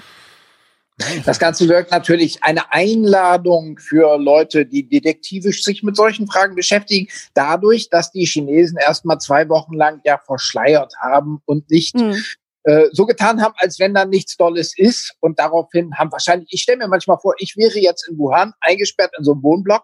Das 1.26 1.38
Ganze 1.38 1.70
wirkt 1.70 1.92
natürlich 1.92 2.44
eine 2.44 2.72
Einladung 2.72 3.78
für 3.78 4.18
Leute, 4.18 4.66
die 4.66 4.88
detektivisch 4.88 5.64
sich 5.64 5.84
mit 5.84 5.96
solchen 5.96 6.26
Fragen 6.26 6.56
beschäftigen, 6.56 7.08
dadurch, 7.36 7.90
dass 7.90 8.12
die 8.12 8.26
Chinesen 8.26 8.78
erstmal 8.78 9.20
zwei 9.20 9.48
Wochen 9.48 9.76
lang 9.76 10.02
ja 10.06 10.20
verschleiert 10.26 10.96
haben 11.00 11.40
und 11.46 11.70
nicht 11.70 11.96
mhm. 11.96 12.24
äh, 12.64 12.88
so 12.92 13.06
getan 13.06 13.44
haben, 13.44 13.54
als 13.58 13.78
wenn 13.78 13.94
da 13.94 14.06
nichts 14.06 14.38
Dolles 14.38 14.74
ist. 14.76 15.14
Und 15.20 15.38
daraufhin 15.38 15.96
haben 15.98 16.12
wahrscheinlich, 16.12 16.50
ich 16.52 16.64
stelle 16.64 16.80
mir 16.80 16.88
manchmal 16.88 17.20
vor, 17.20 17.36
ich 17.38 17.56
wäre 17.58 17.78
jetzt 17.78 18.08
in 18.10 18.18
Wuhan 18.18 18.54
eingesperrt 18.62 19.14
in 19.20 19.24
so 19.24 19.34
einem 19.34 19.44
Wohnblock 19.44 19.84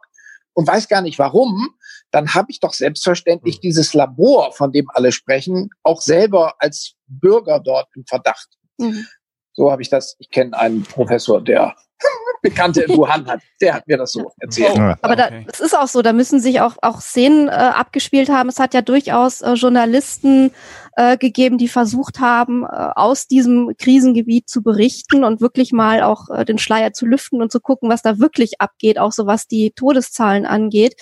und 0.53 0.68
weiß 0.68 0.88
gar 0.88 1.03
nicht 1.03 1.19
warum, 1.19 1.76
dann 2.10 2.34
habe 2.34 2.49
ich 2.49 2.60
doch 2.60 2.73
selbstverständlich 2.73 3.57
mhm. 3.57 3.61
dieses 3.61 3.94
Labor, 3.94 4.52
von 4.52 4.72
dem 4.72 4.88
alle 4.91 5.11
sprechen, 5.11 5.69
auch 5.84 6.02
selber 6.02 6.56
als 6.57 6.95
Bürger 7.06 7.60
dort 7.60 7.88
im 7.95 8.03
Verdacht. 8.07 8.49
Mhm. 8.80 9.06
So 9.53 9.71
habe 9.71 9.81
ich 9.81 9.89
das. 9.89 10.15
Ich 10.19 10.30
kenne 10.30 10.57
einen 10.57 10.84
Professor, 10.84 11.41
der 11.41 11.75
Bekannte 12.41 12.81
in 12.81 12.97
Wuhan 12.97 13.25
hat. 13.27 13.41
Der 13.61 13.75
hat 13.75 13.88
mir 13.88 13.97
das 13.97 14.11
so 14.11 14.31
erzählt. 14.39 14.73
Oh, 14.75 14.93
aber 15.01 15.15
da, 15.15 15.30
das 15.47 15.59
ist 15.59 15.77
auch 15.77 15.88
so. 15.88 16.01
Da 16.01 16.11
müssen 16.11 16.39
sich 16.39 16.59
auch, 16.59 16.75
auch 16.81 16.99
Szenen 16.99 17.47
äh, 17.47 17.51
abgespielt 17.51 18.30
haben. 18.30 18.49
Es 18.49 18.59
hat 18.59 18.73
ja 18.73 18.81
durchaus 18.81 19.41
äh, 19.41 19.53
Journalisten 19.53 20.51
äh, 20.95 21.17
gegeben, 21.17 21.57
die 21.57 21.67
versucht 21.67 22.19
haben, 22.19 22.63
äh, 22.63 22.67
aus 22.67 23.27
diesem 23.27 23.73
Krisengebiet 23.77 24.49
zu 24.49 24.61
berichten 24.61 25.23
und 25.23 25.39
wirklich 25.39 25.71
mal 25.71 26.03
auch 26.03 26.30
äh, 26.30 26.45
den 26.45 26.57
Schleier 26.57 26.93
zu 26.93 27.05
lüften 27.05 27.41
und 27.41 27.51
zu 27.51 27.61
gucken, 27.61 27.89
was 27.89 28.01
da 28.01 28.19
wirklich 28.19 28.59
abgeht, 28.59 28.99
auch 28.99 29.11
so 29.11 29.25
was 29.25 29.47
die 29.47 29.71
Todeszahlen 29.71 30.45
angeht, 30.45 30.95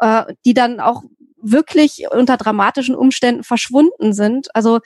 äh, 0.00 0.24
die 0.44 0.54
dann 0.54 0.80
auch 0.80 1.02
wirklich 1.42 2.04
unter 2.10 2.36
dramatischen 2.36 2.94
Umständen 2.94 3.42
verschwunden 3.42 4.12
sind. 4.12 4.54
Also 4.54 4.78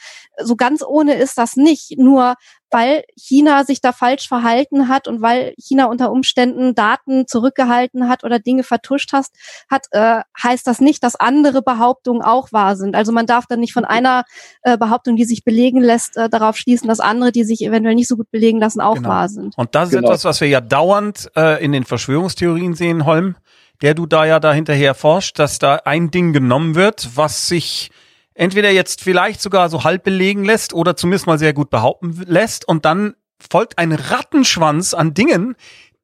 so 0.42 0.56
ganz 0.56 0.82
ohne 0.82 1.14
ist 1.14 1.36
das 1.36 1.56
nicht. 1.56 1.98
Nur 1.98 2.34
weil 2.70 3.04
China 3.16 3.64
sich 3.64 3.80
da 3.80 3.92
falsch 3.92 4.28
verhalten 4.28 4.88
hat 4.88 5.08
und 5.08 5.22
weil 5.22 5.54
China 5.58 5.86
unter 5.86 6.10
Umständen 6.10 6.74
Daten 6.74 7.26
zurückgehalten 7.26 8.08
hat 8.08 8.24
oder 8.24 8.38
Dinge 8.38 8.62
vertuscht 8.62 9.12
hat, 9.12 9.26
hat 9.70 9.86
äh, 9.92 10.20
heißt 10.42 10.66
das 10.66 10.80
nicht, 10.80 11.02
dass 11.02 11.16
andere 11.16 11.62
Behauptungen 11.62 12.22
auch 12.22 12.52
wahr 12.52 12.76
sind. 12.76 12.94
Also 12.94 13.12
man 13.12 13.26
darf 13.26 13.46
dann 13.46 13.60
nicht 13.60 13.72
von 13.72 13.84
einer 13.84 14.24
äh, 14.62 14.76
Behauptung, 14.76 15.16
die 15.16 15.24
sich 15.24 15.44
belegen 15.44 15.80
lässt, 15.80 16.16
äh, 16.16 16.28
darauf 16.28 16.56
schließen, 16.56 16.88
dass 16.88 17.00
andere, 17.00 17.32
die 17.32 17.44
sich 17.44 17.62
eventuell 17.64 17.94
nicht 17.94 18.08
so 18.08 18.16
gut 18.16 18.30
belegen 18.30 18.58
lassen, 18.58 18.80
auch 18.80 18.96
genau. 18.96 19.08
wahr 19.08 19.28
sind. 19.28 19.56
Und 19.56 19.74
das 19.74 19.88
ist 19.88 19.94
genau. 19.94 20.08
etwas, 20.08 20.24
was 20.24 20.40
wir 20.40 20.48
ja 20.48 20.60
dauernd 20.60 21.30
äh, 21.36 21.64
in 21.64 21.72
den 21.72 21.84
Verschwörungstheorien 21.84 22.74
sehen, 22.74 23.04
Holm 23.04 23.36
der 23.82 23.94
du 23.94 24.06
da 24.06 24.24
ja 24.24 24.40
dahinterher 24.40 24.94
forscht, 24.94 25.38
dass 25.38 25.58
da 25.58 25.76
ein 25.84 26.10
Ding 26.10 26.32
genommen 26.32 26.74
wird, 26.74 27.10
was 27.14 27.48
sich 27.48 27.90
entweder 28.36 28.70
jetzt 28.70 29.02
vielleicht 29.02 29.40
sogar 29.40 29.68
so 29.68 29.84
halb 29.84 30.04
belegen 30.04 30.44
lässt 30.44 30.72
oder 30.74 30.96
zumindest 30.96 31.26
mal 31.26 31.38
sehr 31.38 31.52
gut 31.52 31.70
behaupten 31.70 32.22
lässt 32.26 32.68
und 32.68 32.84
dann 32.84 33.14
folgt 33.38 33.78
ein 33.78 33.92
Rattenschwanz 33.92 34.94
an 34.94 35.14
Dingen, 35.14 35.56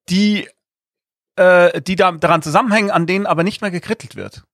die 0.09 0.49
äh, 1.37 1.81
die 1.81 1.97
da 1.97 2.13
daran 2.13 2.43
zusammenhängen, 2.43 2.91
an 2.91 3.07
denen 3.07 3.27
aber 3.27 3.43
nicht 3.43 3.63
mehr 3.63 3.71
gekrittelt 3.71 4.17
wird. 4.17 4.45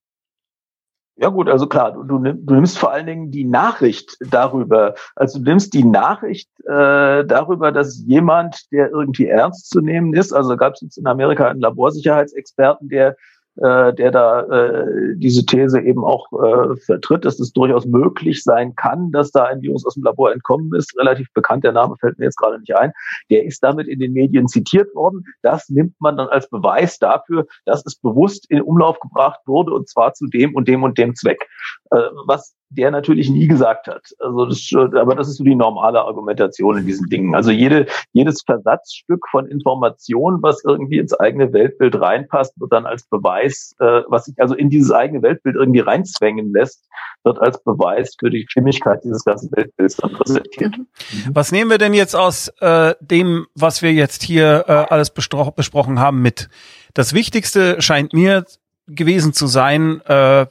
Ja 1.17 1.27
gut, 1.27 1.49
also 1.49 1.67
klar, 1.67 1.91
du, 1.91 2.17
du, 2.17 2.53
nimmst 2.53 2.79
vor 2.79 2.93
allen 2.93 3.05
Dingen 3.05 3.29
die 3.29 3.43
Nachricht 3.43 4.15
darüber, 4.21 4.95
also 5.17 5.39
du 5.39 5.43
nimmst 5.49 5.73
die 5.73 5.83
Nachricht 5.83 6.49
äh, 6.61 7.25
darüber, 7.25 7.73
dass 7.73 8.01
jemand, 8.07 8.71
der 8.71 8.89
irgendwie 8.89 9.27
ernst 9.27 9.69
zu 9.69 9.81
nehmen 9.81 10.13
ist, 10.13 10.31
also 10.31 10.55
gab 10.55 10.75
es 10.75 10.81
jetzt 10.81 10.97
in 10.97 11.07
Amerika 11.07 11.49
einen 11.49 11.59
Laborsicherheitsexperten, 11.59 12.87
der 12.87 13.17
äh, 13.57 13.93
der 13.93 14.11
da 14.11 14.41
äh, 14.41 15.15
diese 15.15 15.45
These 15.45 15.81
eben 15.81 16.03
auch 16.03 16.31
äh, 16.31 16.75
vertritt, 16.77 17.25
dass 17.25 17.39
es 17.39 17.51
durchaus 17.51 17.85
möglich 17.85 18.43
sein 18.43 18.75
kann, 18.75 19.11
dass 19.11 19.31
da 19.31 19.45
ein 19.45 19.61
Virus 19.61 19.85
aus 19.85 19.95
dem 19.95 20.03
Labor 20.03 20.31
entkommen 20.31 20.73
ist. 20.75 20.97
Relativ 20.97 21.31
bekannt, 21.33 21.63
der 21.63 21.73
Name 21.73 21.95
fällt 21.99 22.19
mir 22.19 22.25
jetzt 22.25 22.37
gerade 22.37 22.59
nicht 22.59 22.75
ein. 22.75 22.91
Der 23.29 23.43
ist 23.45 23.61
damit 23.63 23.87
in 23.87 23.99
den 23.99 24.13
Medien 24.13 24.47
zitiert 24.47 24.93
worden. 24.95 25.23
Das 25.41 25.69
nimmt 25.69 25.99
man 25.99 26.17
dann 26.17 26.27
als 26.29 26.49
Beweis 26.49 26.99
dafür, 26.99 27.45
dass 27.65 27.85
es 27.85 27.95
bewusst 27.95 28.49
in 28.49 28.61
Umlauf 28.61 28.99
gebracht 28.99 29.41
wurde 29.45 29.73
und 29.73 29.89
zwar 29.89 30.13
zu 30.13 30.27
dem 30.27 30.55
und 30.55 30.67
dem 30.67 30.83
und 30.83 30.97
dem 30.97 31.15
Zweck. 31.15 31.47
Äh, 31.91 31.97
was 32.27 32.55
der 32.69 32.91
natürlich 32.91 33.29
nie 33.29 33.47
gesagt 33.47 33.87
hat. 33.87 34.03
Also 34.19 34.45
das, 34.45 34.69
aber 34.73 35.15
das 35.15 35.27
ist 35.27 35.37
so 35.37 35.43
die 35.43 35.55
normale 35.55 36.01
Argumentation 36.01 36.77
in 36.77 36.85
diesen 36.85 37.09
Dingen. 37.09 37.33
Also 37.33 37.51
jede, 37.51 37.87
jedes 38.13 38.43
Versatzstück 38.43 39.25
von 39.31 39.47
Information, 39.47 40.39
was 40.41 40.63
irgendwie 40.63 40.99
ins 40.99 41.13
eigene 41.13 41.51
Weltbild 41.51 41.99
reinpasst, 41.99 42.59
wird 42.59 42.71
dann 42.71 42.85
als 42.85 43.07
Beweis, 43.07 43.75
äh, 43.79 44.01
was 44.07 44.25
sich 44.25 44.35
also 44.39 44.53
in 44.53 44.69
dieses 44.69 44.91
eigene 44.91 45.21
Weltbild 45.23 45.55
irgendwie 45.55 45.79
reinzwängen 45.79 46.53
lässt, 46.53 46.87
wird 47.23 47.39
als 47.39 47.61
Beweis 47.63 48.15
für 48.19 48.29
die 48.29 48.45
Stimmigkeit 48.47 49.03
dieses 49.03 49.25
ganzen 49.25 49.51
Weltbilds 49.51 49.97
dann 49.97 50.11
präsentiert. 50.13 50.77
Mhm. 50.77 50.87
Was 51.33 51.51
nehmen 51.51 51.71
wir 51.71 51.79
denn 51.79 51.93
jetzt 51.93 52.15
aus 52.15 52.49
äh, 52.59 52.93
dem, 53.01 53.47
was 53.55 53.81
wir 53.81 53.93
jetzt 53.93 54.23
hier 54.23 54.65
äh, 54.67 54.71
alles 54.71 55.11
besprochen 55.11 55.99
haben, 55.99 56.21
mit? 56.21 56.49
Das 56.93 57.13
Wichtigste 57.13 57.81
scheint 57.81 58.13
mir 58.13 58.45
gewesen 58.87 59.33
zu 59.33 59.47
sein, 59.47 60.01
äh, 60.05 60.47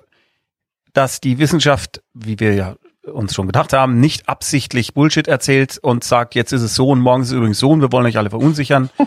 dass 0.92 1.20
die 1.20 1.38
Wissenschaft, 1.38 2.02
wie 2.14 2.38
wir 2.40 2.54
ja 2.54 2.76
uns 3.04 3.34
schon 3.34 3.46
gedacht 3.46 3.72
haben, 3.72 4.00
nicht 4.00 4.28
absichtlich 4.28 4.94
Bullshit 4.94 5.28
erzählt 5.28 5.78
und 5.78 6.04
sagt, 6.04 6.34
jetzt 6.34 6.52
ist 6.52 6.62
es 6.62 6.74
so 6.74 6.88
und 6.90 7.00
morgen 7.00 7.22
ist 7.22 7.28
es 7.28 7.34
übrigens 7.34 7.58
so 7.58 7.70
und 7.70 7.80
wir 7.80 7.92
wollen 7.92 8.06
euch 8.06 8.18
alle 8.18 8.30
verunsichern. 8.30 8.90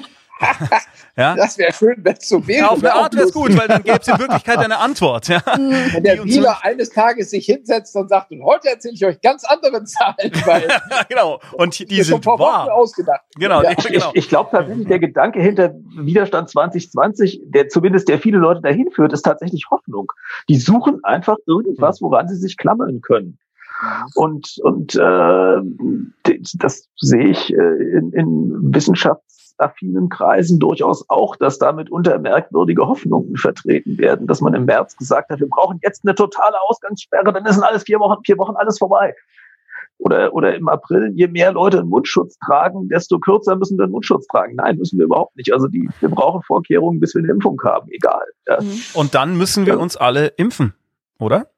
ja? 1.17 1.35
Das 1.35 1.57
wäre 1.57 1.73
schön, 1.73 1.97
wenn 2.03 2.13
es 2.13 2.27
so 2.29 2.45
wäre. 2.47 2.59
Ja, 2.59 2.67
auf 2.69 2.79
eine 2.79 2.93
Art 2.93 3.13
wäre 3.15 3.25
es 3.25 3.33
gut, 3.33 3.57
weil 3.57 3.67
dann 3.67 3.83
gäbe 3.83 3.99
es 3.99 4.07
in 4.07 4.17
Wirklichkeit 4.19 4.57
eine 4.59 4.77
Antwort. 4.77 5.27
Ja? 5.27 5.41
Wenn 5.45 6.03
der 6.03 6.23
Wieler 6.23 6.57
so 6.61 6.67
eines 6.67 6.89
Tages 6.89 7.31
sich 7.31 7.45
hinsetzt 7.45 7.95
und 7.95 8.09
sagt, 8.09 8.31
und 8.31 8.43
heute 8.43 8.69
erzähle 8.69 8.93
ich 8.93 9.05
euch 9.05 9.21
ganz 9.21 9.43
andere 9.43 9.83
Zahlen, 9.85 10.31
weil 10.45 10.67
genau, 11.09 11.39
und 11.53 11.77
die, 11.77 11.85
die 11.85 12.01
sind 12.03 12.25
wahr. 12.25 12.71
Ausgedacht. 12.73 13.21
Genau, 13.35 13.61
ja. 13.61 13.73
genau. 13.73 14.11
Ich, 14.13 14.23
ich 14.23 14.29
glaube 14.29 14.49
tatsächlich, 14.51 14.87
der 14.87 14.99
Gedanke 14.99 15.41
hinter 15.41 15.73
Widerstand 15.97 16.49
2020, 16.49 17.41
der 17.45 17.69
zumindest 17.69 18.07
der 18.07 18.19
viele 18.19 18.37
Leute 18.37 18.61
dahin 18.61 18.89
führt, 18.91 19.13
ist 19.13 19.23
tatsächlich 19.23 19.67
Hoffnung. 19.69 20.11
Die 20.49 20.57
suchen 20.57 21.03
einfach 21.03 21.37
irgendwas, 21.45 22.01
woran 22.01 22.27
sie 22.27 22.35
sich 22.35 22.57
klammern 22.57 23.01
können. 23.01 23.37
Und, 24.15 24.59
und 24.61 24.95
äh, 24.95 25.57
das 26.53 26.87
sehe 26.97 27.29
ich 27.29 27.51
äh, 27.53 27.57
in, 27.57 28.11
in 28.13 28.73
Wissenschafts 28.73 29.30
affinen 29.59 30.09
Kreisen 30.09 30.59
durchaus 30.59 31.09
auch, 31.09 31.35
dass 31.35 31.57
damit 31.57 31.91
unter 31.91 32.17
merkwürdige 32.19 32.87
Hoffnungen 32.87 33.35
vertreten 33.37 33.97
werden, 33.97 34.27
dass 34.27 34.41
man 34.41 34.53
im 34.53 34.65
März 34.65 34.95
gesagt 34.97 35.29
hat, 35.29 35.39
wir 35.39 35.49
brauchen 35.49 35.79
jetzt 35.83 36.05
eine 36.05 36.15
totale 36.15 36.55
Ausgangssperre, 36.67 37.31
dann 37.33 37.45
ist 37.45 37.57
in 37.57 37.63
alles 37.63 37.83
vier 37.83 37.99
Wochen, 37.99 38.21
vier 38.25 38.37
Wochen 38.37 38.55
alles 38.55 38.77
vorbei. 38.77 39.15
Oder, 39.97 40.33
oder 40.33 40.55
im 40.55 40.67
April, 40.67 41.11
je 41.13 41.27
mehr 41.27 41.51
Leute 41.51 41.79
einen 41.79 41.89
Mundschutz 41.89 42.37
tragen, 42.39 42.89
desto 42.89 43.19
kürzer 43.19 43.55
müssen 43.55 43.77
wir 43.77 43.83
einen 43.83 43.91
Mundschutz 43.91 44.25
tragen. 44.25 44.55
Nein, 44.55 44.77
müssen 44.77 44.97
wir 44.97 45.05
überhaupt 45.05 45.35
nicht. 45.35 45.53
Also 45.53 45.67
die, 45.67 45.87
wir 45.99 46.09
brauchen 46.09 46.41
Vorkehrungen, 46.41 46.99
bis 46.99 47.13
wir 47.13 47.21
eine 47.21 47.31
Impfung 47.31 47.61
haben, 47.63 47.87
egal. 47.91 48.23
Ja. 48.47 48.61
Mhm. 48.61 48.81
Und 48.95 49.13
dann 49.13 49.37
müssen 49.37 49.67
wir 49.67 49.79
uns 49.79 49.97
alle 49.97 50.27
impfen, 50.27 50.73
oder? 51.19 51.51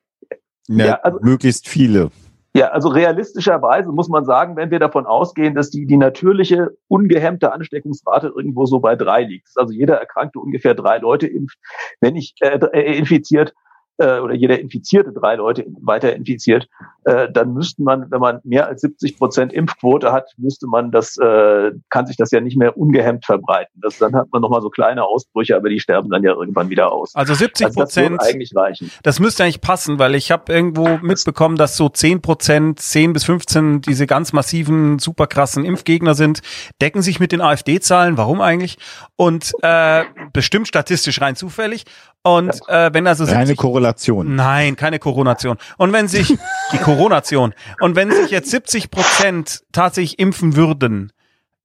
Ja, 0.68 0.86
ja 0.86 0.94
also, 0.96 1.20
möglichst 1.22 1.70
viele. 1.70 2.12
Ja, 2.56 2.68
also 2.68 2.90
realistischerweise 2.90 3.92
muss 3.92 4.10
man 4.10 4.26
sagen, 4.26 4.56
wenn 4.56 4.70
wir 4.70 4.78
davon 4.78 5.08
ausgehen, 5.08 5.56
dass 5.56 5.72
die, 5.72 5.88
die 5.88 5.98
natürliche, 5.98 6.78
ungehemmte 6.88 7.52
Ansteckungsrate 7.52 8.28
irgendwo 8.28 8.68
so 8.68 8.80
bei 8.80 8.96
drei 8.96 9.24
liegt, 9.24 9.50
also 9.56 9.74
jeder 9.74 9.96
Erkrankte 9.96 10.40
ungefähr 10.40 10.76
drei 10.76 11.00
Leute 11.00 11.26
impft, 11.26 11.58
wenn 12.00 12.16
ich 12.16 12.36
äh, 12.42 12.60
äh, 12.74 12.96
infiziert, 12.96 13.56
äh, 13.98 14.20
oder 14.20 14.34
jeder 14.34 14.60
Infizierte 14.60 15.12
drei 15.12 15.36
Leute 15.36 15.66
weiter 15.82 16.16
infiziert, 16.16 16.68
äh, 17.06 17.32
dann 17.32 17.54
müsste 17.54 17.84
man, 17.84 18.10
wenn 18.10 18.20
man 18.20 18.40
mehr 18.44 18.68
als 18.68 18.82
70 18.82 19.18
Prozent 19.18 19.54
Impfquote 19.54 20.12
hat, 20.12 20.32
müsste 20.38 20.68
man 20.68 20.92
das, 20.92 21.18
äh, 21.18 21.72
kann 21.90 22.08
sich 22.08 22.18
das 22.18 22.32
ja 22.32 22.42
nicht 22.42 22.58
mehr 22.58 22.78
ungehemmt 22.78 23.26
verbreiten. 23.26 23.80
Das, 23.82 23.98
dann 23.98 24.16
hat 24.16 24.28
man 24.32 24.42
nochmal 24.42 24.62
so 24.62 24.70
kleine 24.70 25.04
Ausbrüche, 25.04 25.56
aber 25.56 25.70
die 25.70 25.80
sterben 25.80 26.10
dann 26.10 26.24
ja 26.24 26.34
irgendwann 26.34 26.70
wieder 26.70 26.92
aus. 26.92 27.14
Also 27.16 27.34
70 27.34 27.74
Prozent. 27.74 28.20
Also 28.20 28.32
eigentlich 28.32 28.56
reichen. 28.56 28.92
Das 29.04 29.20
müsste 29.20 29.44
eigentlich 29.44 29.62
passen, 29.62 30.00
weil 30.00 30.16
ich 30.16 30.32
habe 30.32 30.52
irgendwo 30.52 30.98
mitbekommen, 31.02 31.58
dass 31.58 31.78
so 31.78 31.90
10 31.90 32.22
Prozent, 32.22 32.80
10 32.80 33.14
bis 33.14 33.24
15 33.26 33.82
diese 33.82 34.08
ganz 34.08 34.34
massiven, 34.34 35.00
super 35.00 35.28
krassen 35.28 35.66
Impfgegner 35.66 36.16
sind, 36.16 36.42
decken 36.82 37.02
sich 37.02 37.20
mit 37.20 37.32
den 37.32 37.42
AfD-Zahlen. 37.42 38.18
Warum 38.18 38.42
eigentlich? 38.42 38.78
Und 39.16 39.52
äh, 39.62 40.04
bestimmt 40.32 40.68
statistisch 40.68 41.22
rein 41.22 41.36
zufällig. 41.36 41.86
Und 42.24 42.62
äh, 42.70 42.94
wenn 42.94 43.06
also 43.06 43.26
70, 43.26 43.38
keine 43.38 43.56
Korrelation. 43.56 44.36
Nein, 44.36 44.78
keine 44.78 44.98
Korrelation. 44.98 45.58
Und 45.78 45.92
wenn 45.92 46.08
sich 46.08 46.38
die 46.72 46.78
Koronation 46.78 47.54
und 47.82 47.96
wenn 47.96 48.12
sich 48.12 48.32
jetzt 48.32 48.50
70 48.50 48.90
Prozent 48.90 49.64
tatsächlich 49.74 50.20
impfen 50.20 50.56
würden, 50.56 51.12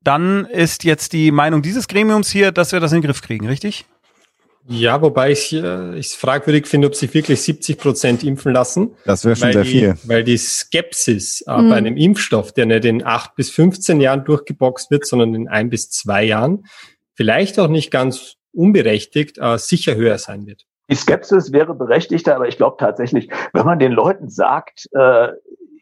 dann 0.02 0.46
ist 0.46 0.84
jetzt 0.84 1.12
die 1.12 1.30
Meinung 1.30 1.62
dieses 1.62 1.86
Gremiums 1.86 2.30
hier, 2.30 2.50
dass 2.50 2.72
wir 2.72 2.80
das 2.80 2.92
in 2.92 3.00
den 3.00 3.06
Griff 3.06 3.22
kriegen, 3.22 3.46
richtig? 3.46 3.86
Ja, 4.70 5.00
wobei 5.00 5.30
ich 5.32 5.52
es 5.52 6.14
fragwürdig 6.14 6.66
finde, 6.66 6.88
ob 6.88 6.94
sich 6.94 7.14
wirklich 7.14 7.40
70 7.40 7.78
Prozent 7.78 8.22
impfen 8.22 8.52
lassen. 8.52 8.90
Das 9.06 9.24
wäre 9.24 9.34
schon 9.34 9.52
sehr 9.52 9.62
die, 9.62 9.70
viel. 9.70 9.94
Weil 10.04 10.24
die 10.24 10.36
Skepsis 10.36 11.40
äh, 11.42 11.56
mhm. 11.56 11.70
bei 11.70 11.76
einem 11.76 11.96
Impfstoff, 11.96 12.52
der 12.52 12.66
nicht 12.66 12.84
in 12.84 13.04
acht 13.04 13.34
bis 13.34 13.50
15 13.50 14.00
Jahren 14.00 14.24
durchgeboxt 14.24 14.90
wird, 14.90 15.06
sondern 15.06 15.34
in 15.34 15.48
ein 15.48 15.70
bis 15.70 15.88
zwei 15.88 16.24
Jahren, 16.24 16.66
vielleicht 17.14 17.58
auch 17.58 17.68
nicht 17.68 17.90
ganz 17.90 18.37
unberechtigt 18.52 19.38
äh, 19.38 19.58
sicher 19.58 19.94
höher 19.94 20.18
sein 20.18 20.46
wird. 20.46 20.64
Die 20.90 20.94
Skepsis 20.94 21.52
wäre 21.52 21.74
berechtigter, 21.74 22.36
aber 22.36 22.48
ich 22.48 22.56
glaube 22.56 22.76
tatsächlich, 22.78 23.28
wenn 23.52 23.66
man 23.66 23.78
den 23.78 23.92
Leuten 23.92 24.28
sagt, 24.30 24.86
äh, 24.92 25.28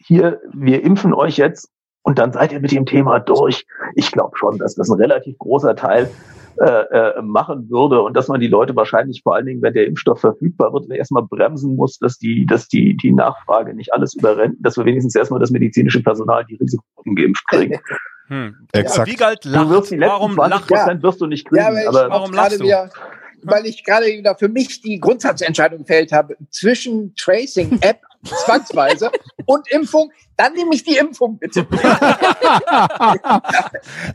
hier, 0.05 0.41
wir 0.53 0.83
impfen 0.83 1.15
euch 1.15 1.37
jetzt 1.37 1.71
und 2.03 2.19
dann 2.19 2.33
seid 2.33 2.53
ihr 2.53 2.61
mit 2.61 2.73
dem 2.73 2.87
Thema 2.87 3.21
durch, 3.21 3.67
ich 3.95 4.11
glaube 4.11 4.37
schon, 4.37 4.59
dass 4.59 4.75
das 4.75 4.91
ein 4.91 5.01
relativ 5.01 5.39
großer 5.39 5.77
Teil 5.77 6.11
äh, 6.59 7.19
äh, 7.19 7.23
machen 7.23 7.69
würde 7.69 8.01
und 8.01 8.17
dass 8.17 8.29
man 8.29 8.41
die 8.41 8.49
Leute 8.49 8.75
wahrscheinlich 8.75 9.21
vor 9.23 9.35
allen 9.35 9.47
Dingen, 9.47 9.63
wenn 9.63 9.75
der 9.75 9.87
Impfstoff 9.87 10.21
verfügbar 10.21 10.73
wird, 10.73 10.91
erstmal 10.91 11.25
bremsen 11.25 11.77
muss, 11.77 11.99
dass 11.99 12.19
die, 12.19 12.47
dass 12.47 12.67
die, 12.69 12.97
die 12.97 13.13
Nachfrage 13.13 13.75
nicht 13.75 13.93
alles 13.93 14.15
überrennt, 14.15 14.57
dass 14.61 14.77
wir 14.79 14.87
wenigstens 14.87 15.15
erstmal 15.15 15.39
das 15.39 15.51
medizinische 15.51 16.03
Personal 16.03 16.45
die 16.47 16.57
Risikogruppen 16.57 17.15
geimpft 17.15 17.47
kriegen. 17.49 17.79
Hm. 18.29 18.57
Exakt. 18.73 19.09
Wiegald 19.09 19.45
lacht. 19.45 19.65
Du 19.65 19.71
wirst 19.71 19.91
die 19.91 20.01
warum 20.01 20.37
lacht 20.37 20.71
ja. 20.71 21.03
wirst 21.03 21.21
du 21.21 21.27
nicht 21.27 21.49
kriegen. 21.49 21.63
Ja, 21.63 21.69
aber, 21.69 21.89
aber 21.89 22.11
warum 22.11 22.33
lachst 22.33 22.61
du? 22.61 22.65
Wieder, 22.65 22.91
weil 23.43 23.67
ich 23.67 23.85
gerade 23.85 24.07
wieder 24.07 24.35
für 24.37 24.49
mich 24.49 24.81
die 24.81 24.99
Grundsatzentscheidung 24.99 25.81
gefällt 25.81 26.13
habe 26.13 26.37
zwischen 26.51 27.15
Tracing-App 27.17 28.01
zwangsweise 28.45 29.11
und 29.47 29.71
Impfung, 29.71 30.11
dann 30.37 30.53
nehme 30.55 30.75
ich 30.75 30.83
die 30.83 30.97
Impfung 30.97 31.39
bitte. 31.39 31.67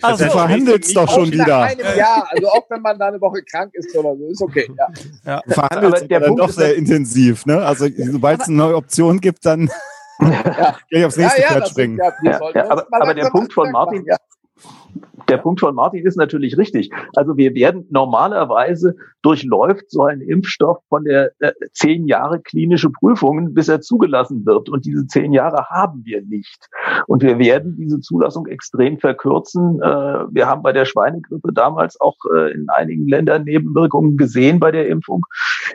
also 0.01 0.25
du 0.25 0.31
verhandelst 0.31 0.95
doch 0.95 1.09
schon 1.09 1.31
wieder. 1.31 1.47
Jahr, 1.95 2.27
also 2.29 2.49
auch 2.49 2.69
wenn 2.69 2.81
man 2.81 2.99
da 2.99 3.07
eine 3.07 3.21
Woche 3.21 3.41
krank 3.43 3.73
ist 3.73 3.95
oder 3.95 4.15
so, 4.17 4.27
ist 4.27 4.41
okay. 4.41 4.69
Ja. 4.77 4.87
Ja. 5.25 5.41
Verhandelst 5.47 5.99
aber 5.99 6.07
der 6.07 6.19
dann 6.19 6.35
doch 6.35 6.49
sehr 6.49 6.75
intensiv, 6.75 7.45
ne? 7.45 7.63
Also 7.63 7.87
sobald 7.97 8.41
es 8.41 8.47
eine 8.47 8.57
neue 8.57 8.75
Option 8.75 9.21
gibt, 9.21 9.45
dann 9.45 9.69
ja. 10.19 10.77
ich 10.89 11.05
aufs 11.05 11.17
nächste 11.17 11.41
ja, 11.41 11.47
Pferd 11.47 11.69
springen. 11.69 11.97
Ja, 11.97 12.39
ja, 12.53 12.69
aber, 12.69 12.87
aber 12.91 13.13
der 13.13 13.29
Punkt 13.29 13.53
von 13.53 13.71
Martin, 13.71 14.05
der 15.31 15.37
Punkt 15.37 15.61
von 15.61 15.73
Martin 15.73 16.05
ist 16.05 16.17
natürlich 16.17 16.57
richtig. 16.57 16.91
Also 17.15 17.37
wir 17.37 17.55
werden 17.55 17.87
normalerweise 17.89 18.95
durchläuft 19.21 19.89
so 19.89 20.03
ein 20.03 20.21
Impfstoff 20.21 20.79
von 20.89 21.05
der 21.05 21.31
äh, 21.39 21.53
zehn 21.71 22.05
Jahre 22.05 22.41
klinische 22.41 22.89
Prüfungen, 22.89 23.53
bis 23.53 23.69
er 23.69 23.81
zugelassen 23.81 24.45
wird. 24.45 24.69
Und 24.69 24.85
diese 24.85 25.07
zehn 25.07 25.31
Jahre 25.31 25.65
haben 25.69 26.01
wir 26.03 26.21
nicht. 26.21 26.67
Und 27.07 27.23
wir 27.23 27.39
werden 27.39 27.75
diese 27.77 28.01
Zulassung 28.01 28.45
extrem 28.47 28.99
verkürzen. 28.99 29.81
Äh, 29.81 29.85
wir 29.85 30.47
haben 30.47 30.63
bei 30.63 30.73
der 30.73 30.85
Schweinegrippe 30.85 31.53
damals 31.53 31.99
auch 32.01 32.17
äh, 32.35 32.51
in 32.51 32.67
einigen 32.69 33.07
Ländern 33.07 33.45
Nebenwirkungen 33.45 34.17
gesehen 34.17 34.59
bei 34.59 34.71
der 34.71 34.87
Impfung. 34.87 35.23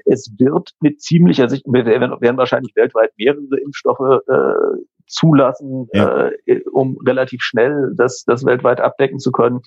Es 0.04 0.30
wird 0.38 0.72
mit 0.80 1.00
ziemlicher 1.00 1.48
Sicht, 1.48 1.64
wir 1.66 1.86
werden 1.86 2.36
wahrscheinlich 2.36 2.76
weltweit 2.76 3.12
mehrere 3.16 3.58
Impfstoffe 3.64 4.20
äh, 4.28 4.82
zulassen, 5.06 5.88
ja. 5.92 6.30
äh, 6.46 6.60
um 6.72 6.98
relativ 7.06 7.42
schnell 7.42 7.92
das, 7.96 8.24
das 8.26 8.44
weltweit 8.44 8.80
abdecken 8.80 9.18
zu 9.18 9.32
können. 9.32 9.60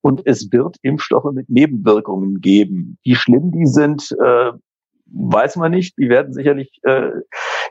Und 0.00 0.22
es 0.26 0.52
wird 0.52 0.76
Impfstoffe 0.82 1.32
mit 1.32 1.48
Nebenwirkungen 1.48 2.40
geben. 2.40 2.98
Wie 3.04 3.14
schlimm 3.14 3.52
die 3.52 3.66
sind, 3.66 4.14
äh, 4.22 4.52
weiß 5.06 5.56
man 5.56 5.70
nicht. 5.70 5.96
Die 5.98 6.08
werden 6.08 6.32
sicherlich 6.32 6.78
äh, 6.82 7.10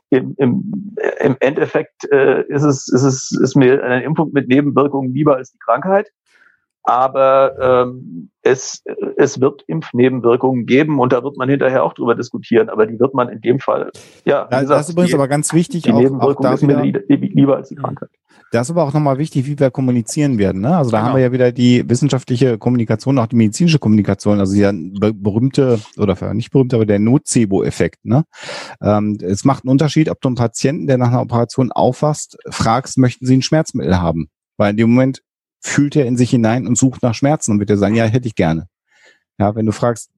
im, 0.09 0.33
im, 0.37 0.95
im 1.19 1.37
Endeffekt 1.39 2.11
äh, 2.11 2.43
ist 2.47 2.63
es 2.63 2.87
ist 2.87 3.03
es 3.03 3.31
ist 3.31 3.55
mir 3.55 3.83
eine 3.83 4.03
Impfung 4.03 4.31
mit 4.33 4.47
Nebenwirkungen 4.47 5.13
lieber 5.13 5.35
als 5.35 5.51
die 5.51 5.59
Krankheit 5.59 6.09
aber 6.83 7.87
ähm, 7.87 8.29
es, 8.41 8.83
es 9.15 9.39
wird 9.39 9.63
Impfnebenwirkungen 9.67 10.65
geben 10.65 10.99
und 10.99 11.13
da 11.13 11.23
wird 11.23 11.37
man 11.37 11.49
hinterher 11.49 11.83
auch 11.83 11.93
drüber 11.93 12.13
diskutieren, 12.13 12.69
aber 12.69 12.85
die 12.85 12.99
wird 12.99 13.13
man 13.13 13.29
in 13.29 13.39
dem 13.39 13.59
Fall, 13.59 13.91
ja. 14.25 14.47
ja 14.51 14.63
das 14.63 14.87
ist 14.87 14.93
übrigens 14.93 15.11
die, 15.11 15.15
aber 15.15 15.29
ganz 15.29 15.53
wichtig. 15.53 15.83
Die 15.83 15.91
auch, 15.91 15.99
Nebenwirkung 15.99 16.45
auch 16.45 16.53
ist 16.53 16.63
mir 16.63 16.81
lieber 16.81 17.55
als 17.55 17.69
die 17.69 17.75
Krankheit. 17.75 18.09
Das 18.51 18.67
ist 18.67 18.71
aber 18.71 18.83
auch 18.83 18.93
nochmal 18.93 19.17
wichtig, 19.17 19.47
wie 19.47 19.57
wir 19.57 19.71
kommunizieren 19.71 20.37
werden. 20.37 20.61
Ne? 20.61 20.77
Also 20.77 20.91
da 20.91 20.97
genau. 20.97 21.09
haben 21.09 21.15
wir 21.15 21.23
ja 21.23 21.31
wieder 21.31 21.51
die 21.51 21.89
wissenschaftliche 21.89 22.59
Kommunikation, 22.59 23.17
auch 23.17 23.25
die 23.25 23.35
medizinische 23.35 23.79
Kommunikation, 23.79 24.39
also 24.39 24.55
der 24.55 24.73
berühmte 24.73 25.79
oder 25.97 26.33
nicht 26.35 26.51
berühmte, 26.51 26.75
aber 26.75 26.85
der 26.85 26.99
Nocebo-Effekt. 26.99 28.05
Ne? 28.05 28.25
Ähm, 28.79 29.17
es 29.21 29.43
macht 29.43 29.63
einen 29.63 29.71
Unterschied, 29.71 30.07
ob 30.07 30.21
du 30.21 30.27
einen 30.27 30.35
Patienten, 30.35 30.85
der 30.85 30.99
nach 30.99 31.07
einer 31.07 31.21
Operation 31.21 31.71
aufwachst, 31.71 32.37
fragst, 32.49 32.99
möchten 32.99 33.25
sie 33.25 33.37
ein 33.37 33.41
Schmerzmittel 33.41 33.99
haben? 33.99 34.27
Weil 34.57 34.71
in 34.71 34.77
dem 34.77 34.91
Moment 34.91 35.23
fühlt 35.63 35.95
er 35.95 36.05
in 36.05 36.17
sich 36.17 36.29
hinein 36.29 36.67
und 36.67 36.77
sucht 36.77 37.01
nach 37.01 37.15
Schmerzen 37.15 37.51
und 37.53 37.59
wird 37.59 37.69
er 37.69 37.77
sagen, 37.77 37.95
ja, 37.95 38.05
hätte 38.05 38.27
ich 38.27 38.35
gerne. 38.35 38.67
Ja, 39.39 39.55
wenn 39.55 39.65
du 39.65 39.71
fragst, 39.71 40.09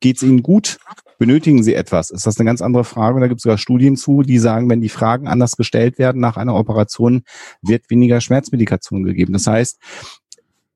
geht's 0.00 0.22
Ihnen 0.22 0.42
gut? 0.42 0.78
Benötigen 1.18 1.62
Sie 1.62 1.74
etwas? 1.74 2.10
Ist 2.10 2.26
das 2.26 2.38
eine 2.38 2.46
ganz 2.46 2.62
andere 2.62 2.84
Frage? 2.84 3.14
Und 3.14 3.22
da 3.22 3.28
gibt 3.28 3.40
es 3.40 3.42
sogar 3.42 3.58
Studien 3.58 3.96
zu, 3.96 4.22
die 4.22 4.38
sagen, 4.38 4.68
wenn 4.70 4.80
die 4.80 4.88
Fragen 4.88 5.28
anders 5.28 5.56
gestellt 5.56 5.98
werden 5.98 6.20
nach 6.20 6.36
einer 6.36 6.54
Operation, 6.54 7.22
wird 7.62 7.90
weniger 7.90 8.20
Schmerzmedikation 8.20 9.04
gegeben. 9.04 9.32
Das 9.32 9.46
heißt, 9.46 9.78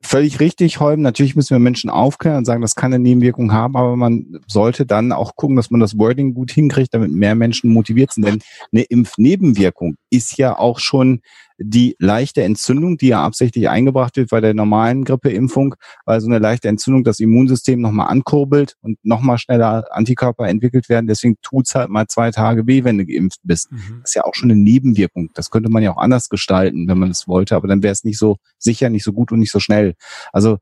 völlig 0.00 0.40
richtig, 0.40 0.80
Holm. 0.80 1.02
Natürlich 1.02 1.36
müssen 1.36 1.54
wir 1.54 1.58
Menschen 1.58 1.90
aufklären 1.90 2.38
und 2.38 2.44
sagen, 2.44 2.62
das 2.62 2.74
kann 2.74 2.92
eine 2.92 3.02
Nebenwirkung 3.02 3.52
haben, 3.52 3.76
aber 3.76 3.96
man 3.96 4.40
sollte 4.46 4.86
dann 4.86 5.12
auch 5.12 5.36
gucken, 5.36 5.56
dass 5.56 5.70
man 5.70 5.80
das 5.80 5.98
Wording 5.98 6.34
gut 6.34 6.50
hinkriegt, 6.50 6.92
damit 6.92 7.10
mehr 7.10 7.34
Menschen 7.34 7.70
motiviert 7.70 8.12
sind. 8.12 8.26
Denn 8.26 8.42
eine 8.72 8.82
Impfnebenwirkung 8.82 9.96
ist 10.10 10.36
ja 10.36 10.58
auch 10.58 10.78
schon 10.78 11.20
die 11.58 11.94
leichte 11.98 12.42
Entzündung, 12.42 12.96
die 12.96 13.08
ja 13.08 13.22
absichtlich 13.22 13.68
eingebracht 13.68 14.16
wird 14.16 14.30
bei 14.30 14.40
der 14.40 14.54
normalen 14.54 15.04
Grippeimpfung, 15.04 15.76
weil 16.04 16.20
so 16.20 16.26
eine 16.26 16.38
leichte 16.38 16.68
Entzündung 16.68 17.04
das 17.04 17.20
Immunsystem 17.20 17.80
nochmal 17.80 18.08
ankurbelt 18.08 18.76
und 18.80 18.98
nochmal 19.04 19.38
schneller 19.38 19.84
Antikörper 19.90 20.48
entwickelt 20.48 20.88
werden. 20.88 21.06
Deswegen 21.06 21.36
tut's 21.42 21.74
halt 21.74 21.90
mal 21.90 22.06
zwei 22.08 22.30
Tage 22.30 22.66
weh, 22.66 22.84
wenn 22.84 22.98
du 22.98 23.06
geimpft 23.06 23.40
bist. 23.44 23.70
Mhm. 23.70 24.00
Das 24.00 24.10
ist 24.10 24.14
ja 24.14 24.24
auch 24.24 24.34
schon 24.34 24.50
eine 24.50 24.60
Nebenwirkung. 24.60 25.30
Das 25.34 25.50
könnte 25.50 25.70
man 25.70 25.82
ja 25.82 25.92
auch 25.92 25.98
anders 25.98 26.28
gestalten, 26.28 26.88
wenn 26.88 26.98
man 26.98 27.10
es 27.10 27.28
wollte, 27.28 27.54
aber 27.54 27.68
dann 27.68 27.82
wäre 27.82 27.92
es 27.92 28.04
nicht 28.04 28.18
so 28.18 28.36
sicher, 28.58 28.90
nicht 28.90 29.04
so 29.04 29.12
gut 29.12 29.30
und 29.30 29.38
nicht 29.38 29.52
so 29.52 29.60
schnell. 29.60 29.94
Also 30.32 30.58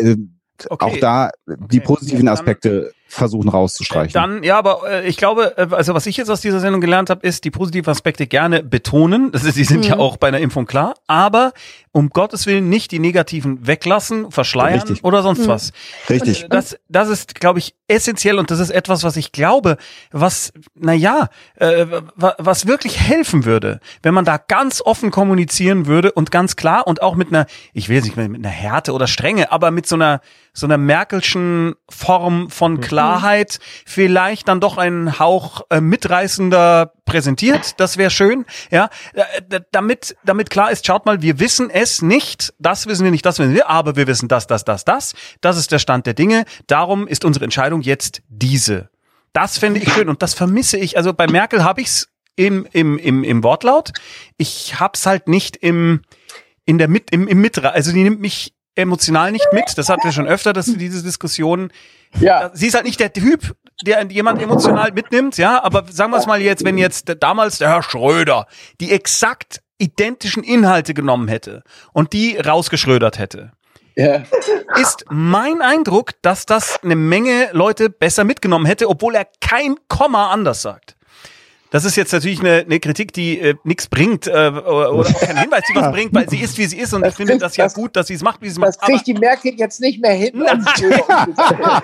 äh, 0.00 0.16
okay. 0.68 0.84
auch 0.84 0.96
da 0.98 1.30
die 1.46 1.78
okay. 1.78 1.80
positiven 1.80 2.28
Aspekte 2.28 2.92
versuchen 3.10 3.48
rauszustreichen. 3.48 4.12
Dann, 4.12 4.42
ja, 4.44 4.56
aber 4.56 4.82
äh, 4.88 5.08
ich 5.08 5.16
glaube, 5.16 5.56
äh, 5.58 5.66
also 5.72 5.94
was 5.94 6.06
ich 6.06 6.16
jetzt 6.16 6.30
aus 6.30 6.40
dieser 6.40 6.60
Sendung 6.60 6.80
gelernt 6.80 7.10
habe, 7.10 7.26
ist, 7.26 7.44
die 7.44 7.50
positiven 7.50 7.90
Aspekte 7.90 8.26
gerne 8.26 8.62
betonen. 8.62 9.32
Das 9.32 9.44
ist, 9.44 9.56
die 9.56 9.64
sind 9.64 9.84
mhm. 9.84 9.90
ja 9.90 9.98
auch 9.98 10.16
bei 10.16 10.28
einer 10.28 10.38
Impfung 10.38 10.64
klar. 10.66 10.94
Aber 11.08 11.52
um 11.92 12.10
Gottes 12.10 12.46
Willen 12.46 12.68
nicht 12.68 12.92
die 12.92 13.00
negativen 13.00 13.66
weglassen, 13.66 14.30
verschleiern 14.30 14.80
Richtig. 14.80 15.02
oder 15.02 15.22
sonst 15.22 15.40
mhm. 15.40 15.48
was. 15.48 15.72
Richtig. 16.08 16.44
Und 16.44 16.54
das, 16.54 16.78
das 16.88 17.08
ist, 17.08 17.34
glaube 17.34 17.58
ich, 17.58 17.74
essentiell 17.88 18.38
und 18.38 18.52
das 18.52 18.60
ist 18.60 18.70
etwas, 18.70 19.02
was 19.02 19.16
ich 19.16 19.32
glaube, 19.32 19.76
was, 20.12 20.52
na 20.74 20.94
ja, 20.94 21.28
äh, 21.56 21.86
was 22.14 22.68
wirklich 22.68 23.00
helfen 23.00 23.44
würde, 23.44 23.80
wenn 24.02 24.14
man 24.14 24.24
da 24.24 24.38
ganz 24.38 24.80
offen 24.80 25.10
kommunizieren 25.10 25.86
würde 25.86 26.12
und 26.12 26.30
ganz 26.30 26.54
klar 26.54 26.86
und 26.86 27.02
auch 27.02 27.16
mit 27.16 27.28
einer, 27.28 27.46
ich 27.72 27.88
will 27.88 27.96
jetzt 27.96 28.04
nicht 28.04 28.16
mit 28.16 28.36
einer 28.36 28.48
Härte 28.48 28.92
oder 28.92 29.08
Strenge, 29.08 29.50
aber 29.50 29.72
mit 29.72 29.86
so 29.86 29.96
einer 29.96 30.20
so 30.52 30.66
einer 30.66 30.78
Merkelschen 30.78 31.74
Form 31.88 32.50
von 32.50 32.74
mhm. 32.74 32.80
Klarheit 33.00 33.58
vielleicht 33.86 34.48
dann 34.48 34.60
doch 34.60 34.78
einen 34.78 35.18
Hauch 35.18 35.62
äh, 35.70 35.80
mitreißender 35.80 36.92
präsentiert. 37.04 37.80
Das 37.80 37.96
wäre 37.96 38.10
schön, 38.10 38.44
ja, 38.70 38.88
äh, 39.14 39.60
damit 39.72 40.16
damit 40.24 40.50
klar 40.50 40.70
ist, 40.70 40.86
schaut 40.86 41.06
mal, 41.06 41.22
wir 41.22 41.40
wissen 41.40 41.70
es 41.70 42.02
nicht, 42.02 42.54
das 42.58 42.86
wissen 42.86 43.04
wir 43.04 43.10
nicht, 43.10 43.26
das 43.26 43.38
wissen 43.38 43.54
wir, 43.54 43.68
aber 43.68 43.96
wir 43.96 44.06
wissen 44.06 44.28
das, 44.28 44.46
das, 44.46 44.64
das, 44.64 44.84
das. 44.84 45.14
Das 45.40 45.56
ist 45.56 45.72
der 45.72 45.78
Stand 45.78 46.06
der 46.06 46.14
Dinge. 46.14 46.44
Darum 46.66 47.06
ist 47.06 47.24
unsere 47.24 47.44
Entscheidung 47.44 47.82
jetzt 47.82 48.22
diese. 48.28 48.90
Das 49.32 49.58
fände 49.58 49.80
ich 49.80 49.92
schön 49.92 50.08
und 50.08 50.22
das 50.22 50.34
vermisse 50.34 50.76
ich. 50.76 50.96
Also 50.96 51.12
bei 51.12 51.26
Merkel 51.26 51.62
habe 51.64 51.80
ich's 51.80 52.08
im, 52.36 52.66
im, 52.72 52.98
im, 52.98 53.24
im 53.24 53.42
Wortlaut. 53.42 53.92
Ich 54.36 54.80
hab's 54.80 55.06
halt 55.06 55.28
nicht 55.28 55.56
im, 55.56 56.02
in 56.64 56.78
der 56.78 56.88
Mit, 56.88 57.10
im, 57.10 57.28
im 57.28 57.40
Mitra. 57.40 57.68
Also 57.68 57.92
die 57.92 58.02
nimmt 58.02 58.20
mich 58.20 58.54
emotional 58.80 59.32
nicht 59.32 59.46
mit. 59.52 59.76
Das 59.76 59.88
hatten 59.88 60.04
wir 60.04 60.12
schon 60.12 60.26
öfter, 60.26 60.52
dass 60.52 60.66
diese 60.66 61.02
Diskussionen. 61.02 61.72
Ja. 62.18 62.50
Sie 62.54 62.66
ist 62.66 62.74
halt 62.74 62.86
nicht 62.86 63.00
der 63.00 63.12
Typ, 63.12 63.54
der 63.84 64.04
jemand 64.06 64.42
emotional 64.42 64.92
mitnimmt, 64.92 65.36
ja. 65.38 65.62
Aber 65.62 65.84
sagen 65.90 66.10
wir 66.10 66.18
es 66.18 66.26
mal 66.26 66.40
jetzt, 66.40 66.64
wenn 66.64 66.78
jetzt 66.78 67.14
damals 67.20 67.58
der 67.58 67.68
Herr 67.68 67.82
Schröder 67.82 68.46
die 68.80 68.92
exakt 68.92 69.60
identischen 69.78 70.42
Inhalte 70.42 70.94
genommen 70.94 71.28
hätte 71.28 71.62
und 71.92 72.12
die 72.12 72.36
rausgeschrödert 72.36 73.18
hätte. 73.18 73.52
Ja. 73.96 74.22
Ist 74.76 75.04
mein 75.08 75.62
Eindruck, 75.62 76.12
dass 76.22 76.46
das 76.46 76.82
eine 76.82 76.96
Menge 76.96 77.50
Leute 77.52 77.90
besser 77.90 78.24
mitgenommen 78.24 78.66
hätte, 78.66 78.88
obwohl 78.88 79.14
er 79.14 79.26
kein 79.40 79.76
Komma 79.88 80.30
anders 80.30 80.62
sagt. 80.62 80.96
Das 81.70 81.84
ist 81.84 81.96
jetzt 81.96 82.12
natürlich 82.12 82.40
eine, 82.40 82.58
eine 82.66 82.80
Kritik, 82.80 83.12
die 83.12 83.38
äh, 83.38 83.54
nichts 83.62 83.86
bringt 83.86 84.26
äh, 84.26 84.30
oder 84.30 84.90
auch 84.90 85.20
keinen 85.20 85.38
Hinweis, 85.38 85.62
die 85.70 85.76
was 85.76 85.92
bringt, 85.92 86.12
weil 86.12 86.28
sie 86.28 86.38
ist, 86.38 86.58
wie 86.58 86.66
sie 86.66 86.78
ist 86.78 86.92
und 86.92 87.02
Das 87.02 87.10
ich 87.12 87.16
finde 87.16 87.32
kriegt- 87.34 87.42
das 87.42 87.56
ja 87.56 87.64
das- 87.64 87.74
gut, 87.74 87.94
dass 87.94 88.08
sie 88.08 88.14
es 88.14 88.22
macht, 88.22 88.42
wie 88.42 88.46
sie 88.50 88.50
es 88.50 88.54
Das 88.60 88.76
macht. 88.76 88.82
Aber 88.82 88.92
kriegt 88.92 89.06
die 89.06 89.14
Merkel 89.14 89.52
jetzt 89.56 89.80
nicht 89.80 90.00
mehr 90.02 90.12
hin. 90.14 90.32
Nein. 90.34 90.58
umgesetzt. 90.58 91.04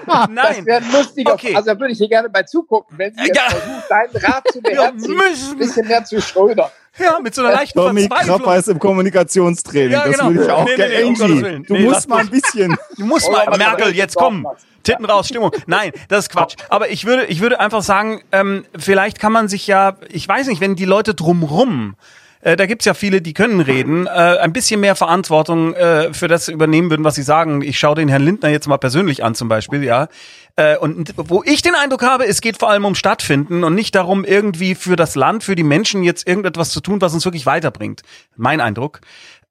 Das 0.07 0.29
nein, 0.31 0.67
wäre 0.67 0.83
ein 0.83 0.93
lustiger. 0.93 1.35
Okay. 1.35 1.55
Also 1.55 1.73
da 1.73 1.79
würde 1.81 1.93
ich 1.93 1.99
dir 1.99 2.09
gerne 2.09 2.29
bei 2.31 2.43
zugucken, 2.43 2.99
wenn 2.99 3.15
sie 3.15 3.27
jetzt 3.27 3.37
Ja. 3.37 3.49
versucht, 3.49 3.91
deinen 3.91 4.17
Rat 4.25 4.45
zu 4.53 4.55
wir 4.63 4.63
beherzigen. 4.63 5.17
müssen, 5.17 5.51
Ein 5.53 5.59
bisschen 5.59 5.87
mehr 5.89 6.05
zu 6.05 6.21
Schröder. 6.21 6.71
Ja, 6.98 7.18
mit 7.23 7.35
so 7.35 7.43
einer 7.43 7.52
leichten 7.52 7.78
Tommy 7.78 8.02
Verzweiflung. 8.02 8.39
Krapper 8.39 8.56
ist 8.56 8.68
im 8.68 8.78
Kommunikationstraining. 8.78 9.93
Ja, 9.93 10.06
das 10.06 10.16
genau. 10.18 10.31
will 10.31 10.43
ich 10.43 10.51
auch 10.51 10.64
Nee, 10.64 10.70
nee, 10.70 10.77
gerne. 11.14 11.43
nee, 11.43 11.56
um 11.56 11.62
du 11.64 11.74
musst 11.77 12.09
mal 12.09 12.18
ein 12.20 12.31
bisschen. 12.31 12.77
Du 12.97 13.06
musst 13.06 13.31
mal, 13.31 13.56
Merkel, 13.56 13.94
jetzt 13.94 14.16
komm. 14.16 14.47
Titten 14.82 15.05
raus, 15.05 15.28
Stimmung. 15.28 15.51
Nein, 15.66 15.93
das 16.09 16.27
ist 16.27 16.31
Quatsch. 16.31 16.55
Aber 16.68 16.90
ich 16.90 17.06
würde, 17.06 17.24
ich 17.27 17.40
würde 17.40 17.59
einfach 17.59 17.82
sagen, 17.82 18.23
ähm, 18.31 18.64
vielleicht 18.78 19.18
kann 19.18 19.32
man 19.32 19.48
sich 19.48 19.66
ja, 19.66 19.97
ich 20.10 20.28
weiß 20.28 20.47
nicht, 20.47 20.60
wenn 20.60 20.77
die 20.77 20.85
Leute 20.85 21.14
drumrum, 21.14 21.97
äh, 22.41 22.57
da 22.57 22.67
gibt's 22.67 22.85
ja 22.85 22.95
viele, 22.95 23.21
die 23.21 23.35
können 23.35 23.61
reden, 23.61 24.07
äh, 24.07 24.11
ein 24.11 24.53
bisschen 24.53 24.81
mehr 24.81 24.95
Verantwortung 24.95 25.75
äh, 25.75 26.13
für 26.13 26.29
das 26.29 26.49
übernehmen 26.49 26.91
würden, 26.91 27.05
was 27.05 27.15
sie 27.15 27.23
sagen. 27.23 27.63
Ich 27.63 27.79
schaue 27.79 27.95
den 27.97 28.09
Herrn 28.09 28.23
Lindner 28.23 28.51
jetzt 28.51 28.69
mal 28.69 28.77
persönlich 28.77 29.25
an 29.25 29.35
zum 29.35 29.49
Beispiel, 29.49 29.83
ja. 29.83 30.09
Äh, 30.57 30.77
und 30.79 31.15
wo 31.17 31.43
ich 31.45 31.63
den 31.63 31.75
Eindruck 31.75 32.03
habe, 32.03 32.27
es 32.27 32.41
geht 32.41 32.59
vor 32.59 32.71
allem 32.71 32.85
um 32.85 32.95
Stattfinden 32.95 33.65
und 33.65 33.75
nicht 33.75 33.95
darum, 33.95 34.25
irgendwie 34.25 34.75
für 34.75 34.97
das 34.97 35.15
Land, 35.15 35.45
für 35.45 35.57
die 35.57 35.63
Menschen 35.63 36.03
jetzt 36.03 36.27
irgendetwas 36.27 36.71
zu 36.71 36.81
tun, 36.81 37.01
was 37.01 37.15
uns 37.15 37.25
wirklich 37.25 37.47
weiterbringt. 37.47 38.03
Mein 38.37 38.61
Eindruck. 38.61 39.01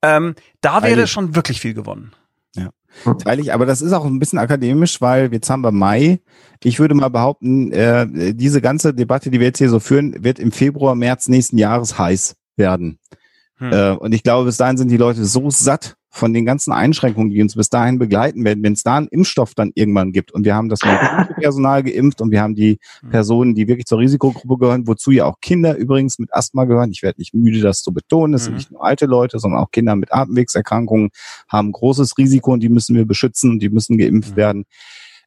Ähm, 0.01 0.35
da 0.61 0.83
wäre 0.83 0.93
Freilich. 0.93 1.11
schon 1.11 1.35
wirklich 1.35 1.59
viel 1.59 1.73
gewonnen. 1.73 2.13
Teile 3.23 3.41
ich, 3.41 3.53
aber 3.53 3.65
das 3.65 3.81
ist 3.81 3.91
auch 3.91 4.05
ein 4.05 4.19
bisschen 4.19 4.39
akademisch, 4.39 5.01
weil 5.01 5.31
jetzt 5.33 5.49
haben 5.49 5.61
wir 5.61 5.71
Mai. 5.71 6.21
Ich 6.63 6.79
würde 6.79 6.95
mal 6.95 7.09
behaupten, 7.09 7.71
äh, 7.73 8.33
diese 8.33 8.61
ganze 8.61 8.93
Debatte, 8.93 9.29
die 9.29 9.39
wir 9.39 9.47
jetzt 9.47 9.57
hier 9.57 9.69
so 9.69 9.79
führen, 9.79 10.23
wird 10.23 10.39
im 10.39 10.53
Februar, 10.53 10.95
März 10.95 11.27
nächsten 11.27 11.57
Jahres 11.57 11.99
heiß 11.99 12.37
werden. 12.57 12.99
Hm. 13.57 13.71
Äh, 13.71 13.91
und 13.91 14.13
ich 14.13 14.23
glaube, 14.23 14.45
bis 14.45 14.57
dahin 14.57 14.77
sind 14.77 14.89
die 14.91 14.97
Leute 14.97 15.23
so 15.25 15.49
satt 15.49 15.95
von 16.09 16.33
den 16.33 16.45
ganzen 16.45 16.71
Einschränkungen, 16.71 17.29
die 17.29 17.41
uns 17.41 17.55
bis 17.55 17.69
dahin 17.69 17.99
begleiten 17.99 18.43
werden, 18.45 18.63
wenn 18.63 18.71
es 18.73 18.83
da 18.83 18.95
einen 18.97 19.07
Impfstoff 19.09 19.53
dann 19.53 19.71
irgendwann 19.75 20.13
gibt 20.13 20.31
und 20.31 20.45
wir 20.45 20.55
haben 20.55 20.69
das 20.69 20.79
Personal 21.39 21.83
geimpft 21.83 22.21
und 22.21 22.31
wir 22.31 22.41
haben 22.41 22.55
die 22.55 22.77
Hm. 23.01 23.09
Personen, 23.09 23.55
die 23.55 23.67
wirklich 23.67 23.85
zur 23.85 23.99
Risikogruppe 23.99 24.57
gehören, 24.57 24.87
wozu 24.87 25.11
ja 25.11 25.25
auch 25.25 25.39
Kinder 25.41 25.75
übrigens 25.75 26.17
mit 26.19 26.33
Asthma 26.33 26.63
gehören. 26.65 26.91
Ich 26.91 27.01
werde 27.03 27.19
nicht 27.19 27.33
müde, 27.33 27.59
das 27.61 27.81
zu 27.81 27.93
betonen. 27.93 28.33
Es 28.33 28.45
sind 28.45 28.53
Mhm. 28.53 28.57
nicht 28.57 28.71
nur 28.71 28.83
alte 28.85 29.05
Leute, 29.05 29.39
sondern 29.39 29.59
auch 29.59 29.71
Kinder 29.71 29.95
mit 29.97 30.13
Atemwegserkrankungen 30.13 31.09
haben 31.49 31.71
großes 31.73 32.17
Risiko 32.17 32.53
und 32.53 32.61
die 32.61 32.69
müssen 32.69 32.95
wir 32.95 33.05
beschützen, 33.05 33.59
die 33.59 33.69
müssen 33.69 33.97
geimpft 33.97 34.31
Mhm. 34.31 34.35
werden. 34.37 34.65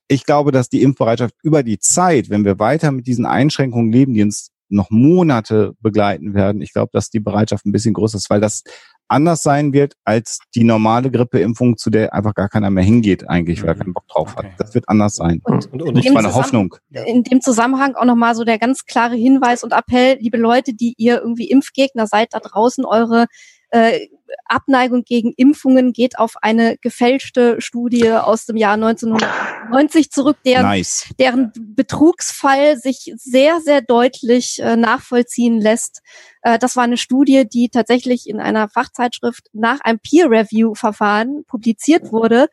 Ich 0.07 0.25
glaube, 0.25 0.53
dass 0.53 0.71
die 0.71 0.83
Impfbereitschaft 0.83 1.35
über 1.43 1.63
die 1.63 1.79
Zeit, 1.79 2.31
wenn 2.31 2.45
wir 2.47 2.59
weiter 2.59 2.93
mit 2.93 3.07
diesen 3.07 3.27
Einschränkungen 3.27 3.93
leben, 3.93 4.15
die 4.15 4.23
uns 4.23 4.53
noch 4.69 4.91
Monate 4.91 5.73
begleiten 5.81 6.35
werden, 6.35 6.61
ich 6.63 6.73
glaube, 6.73 6.91
dass 6.93 7.11
die 7.11 7.21
Bereitschaft 7.21 7.67
ein 7.67 7.73
bisschen 7.73 7.95
größer 7.95 8.19
ist, 8.19 8.31
weil 8.31 8.41
das 8.41 8.63
anders 9.09 9.43
sein 9.43 9.73
wird 9.73 9.95
als 10.05 10.39
die 10.55 10.65
normale 10.65 11.11
Grippeimpfung, 11.11 11.79
zu 11.79 11.89
der 11.91 12.13
einfach 12.13 12.35
gar 12.35 12.49
keiner 12.49 12.71
mehr 12.71 12.85
hingeht 12.85 13.29
eigentlich, 13.29 13.63
weil 13.63 13.71
er 13.71 13.75
Mhm. 13.75 13.79
keinen 13.81 13.95
Bock 13.95 14.07
drauf 14.09 14.37
hat. 14.37 14.47
Das 14.59 14.75
wird 14.75 14.89
anders 14.89 15.17
sein. 15.17 15.41
Und, 15.45 15.73
und 15.73 15.97
ich 15.97 16.05
dem 16.05 16.15
Meine 16.15 16.35
Hoffnung. 16.35 16.75
In 17.07 17.23
dem 17.23 17.41
Zusammenhang 17.41 17.95
auch 17.95 18.05
nochmal 18.05 18.35
so 18.35 18.45
der 18.45 18.59
ganz 18.59 18.85
klare 18.85 19.17
Hinweis 19.17 19.65
und 19.65 19.73
Appell, 19.73 20.19
liebe 20.21 20.37
Leute, 20.37 20.75
die 20.75 20.95
ihr 20.99 21.21
irgendwie 21.23 21.49
Impfgegner 21.49 22.07
seid 22.07 22.35
da 22.35 22.41
draußen, 22.41 22.85
eure 22.85 23.27
äh, 23.71 24.09
Abneigung 24.45 25.05
gegen 25.05 25.33
Impfungen 25.37 25.93
geht 25.93 26.19
auf 26.19 26.35
eine 26.43 26.77
gefälschte 26.79 27.61
Studie 27.61 28.11
aus 28.11 28.47
dem 28.47 28.57
Jahr 28.57 28.75
1990 28.75 30.11
zurück, 30.11 30.39
deren 30.45 30.63
Nice. 30.63 31.07
deren 31.19 31.53
Betrugsfall 31.55 32.77
sich 32.77 33.13
sehr, 33.17 33.61
sehr 33.61 33.83
deutlich 33.83 34.61
äh, 34.61 34.77
nachvollziehen 34.77 35.61
lässt. 35.61 36.03
Äh, 36.43 36.59
das 36.59 36.77
war 36.77 36.85
eine 36.85 36.97
Studie, 36.97 37.49
die 37.49 37.69
tatsächlich 37.69 38.29
in 38.29 38.41
einer 38.41 38.69
Fachzeitschrift 38.69 39.49
nach 39.53 39.81
einem 39.81 39.99
Peer-Review-Verfahren 39.99 41.45
publiziert 41.47 42.13
wurde. 42.13 42.49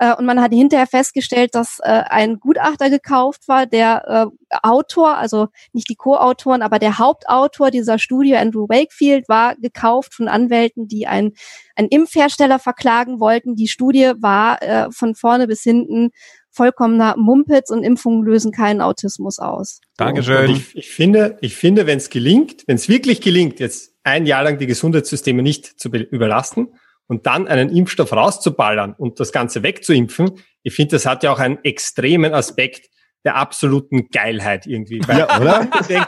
Äh, 0.00 0.14
und 0.16 0.24
man 0.24 0.40
hat 0.40 0.52
hinterher 0.52 0.86
festgestellt, 0.86 1.54
dass 1.54 1.78
äh, 1.82 2.02
ein 2.08 2.40
Gutachter 2.40 2.88
gekauft 2.88 3.46
war, 3.48 3.66
der 3.66 4.30
äh, 4.50 4.56
Autor, 4.62 5.18
also 5.18 5.48
nicht 5.74 5.90
die 5.90 5.94
Co-Autoren, 5.94 6.62
aber 6.62 6.78
der 6.78 6.98
Hauptautor 6.98 7.70
dieser 7.70 7.98
Studie, 7.98 8.34
Andrew 8.34 8.66
Wakefield, 8.66 9.28
war 9.28 9.56
gekauft 9.56 10.14
von 10.14 10.26
Anwälten, 10.26 10.88
die 10.88 11.06
einen, 11.06 11.32
einen 11.76 11.88
Impfhersteller 11.88 12.58
verklagen 12.58 13.20
wollten. 13.20 13.56
Die 13.56 13.68
Studie 13.68 14.12
war 14.18 14.62
äh, 14.62 14.88
von 14.90 15.14
vorne 15.14 15.46
bis 15.46 15.62
hinten 15.62 16.10
vollkommener 16.50 17.14
Mumpitz 17.18 17.70
und 17.70 17.84
Impfungen 17.84 18.24
lösen 18.24 18.52
keinen 18.52 18.80
Autismus 18.80 19.38
aus. 19.38 19.80
Dankeschön. 19.98 20.50
Ich, 20.50 20.74
ich 20.76 20.90
finde, 20.90 21.36
ich 21.42 21.54
finde, 21.54 21.86
wenn 21.86 21.98
es 21.98 22.08
gelingt, 22.08 22.64
wenn 22.66 22.76
es 22.76 22.88
wirklich 22.88 23.20
gelingt, 23.20 23.60
jetzt 23.60 23.92
ein 24.02 24.24
Jahr 24.24 24.44
lang 24.44 24.58
die 24.58 24.66
Gesundheitssysteme 24.66 25.42
nicht 25.42 25.78
zu 25.78 25.90
be- 25.90 25.98
überlasten 25.98 26.74
und 27.10 27.26
dann 27.26 27.48
einen 27.48 27.74
Impfstoff 27.74 28.12
rauszuballern 28.12 28.94
und 28.96 29.18
das 29.18 29.32
Ganze 29.32 29.64
wegzuimpfen, 29.64 30.30
ich 30.62 30.72
finde, 30.72 30.94
das 30.94 31.06
hat 31.06 31.24
ja 31.24 31.32
auch 31.32 31.40
einen 31.40 31.58
extremen 31.64 32.32
Aspekt 32.32 32.88
der 33.24 33.34
absoluten 33.34 34.10
Geilheit 34.10 34.64
irgendwie. 34.64 35.00
Weil 35.04 35.18
Ja, 35.18 35.40
oder? 35.40 35.68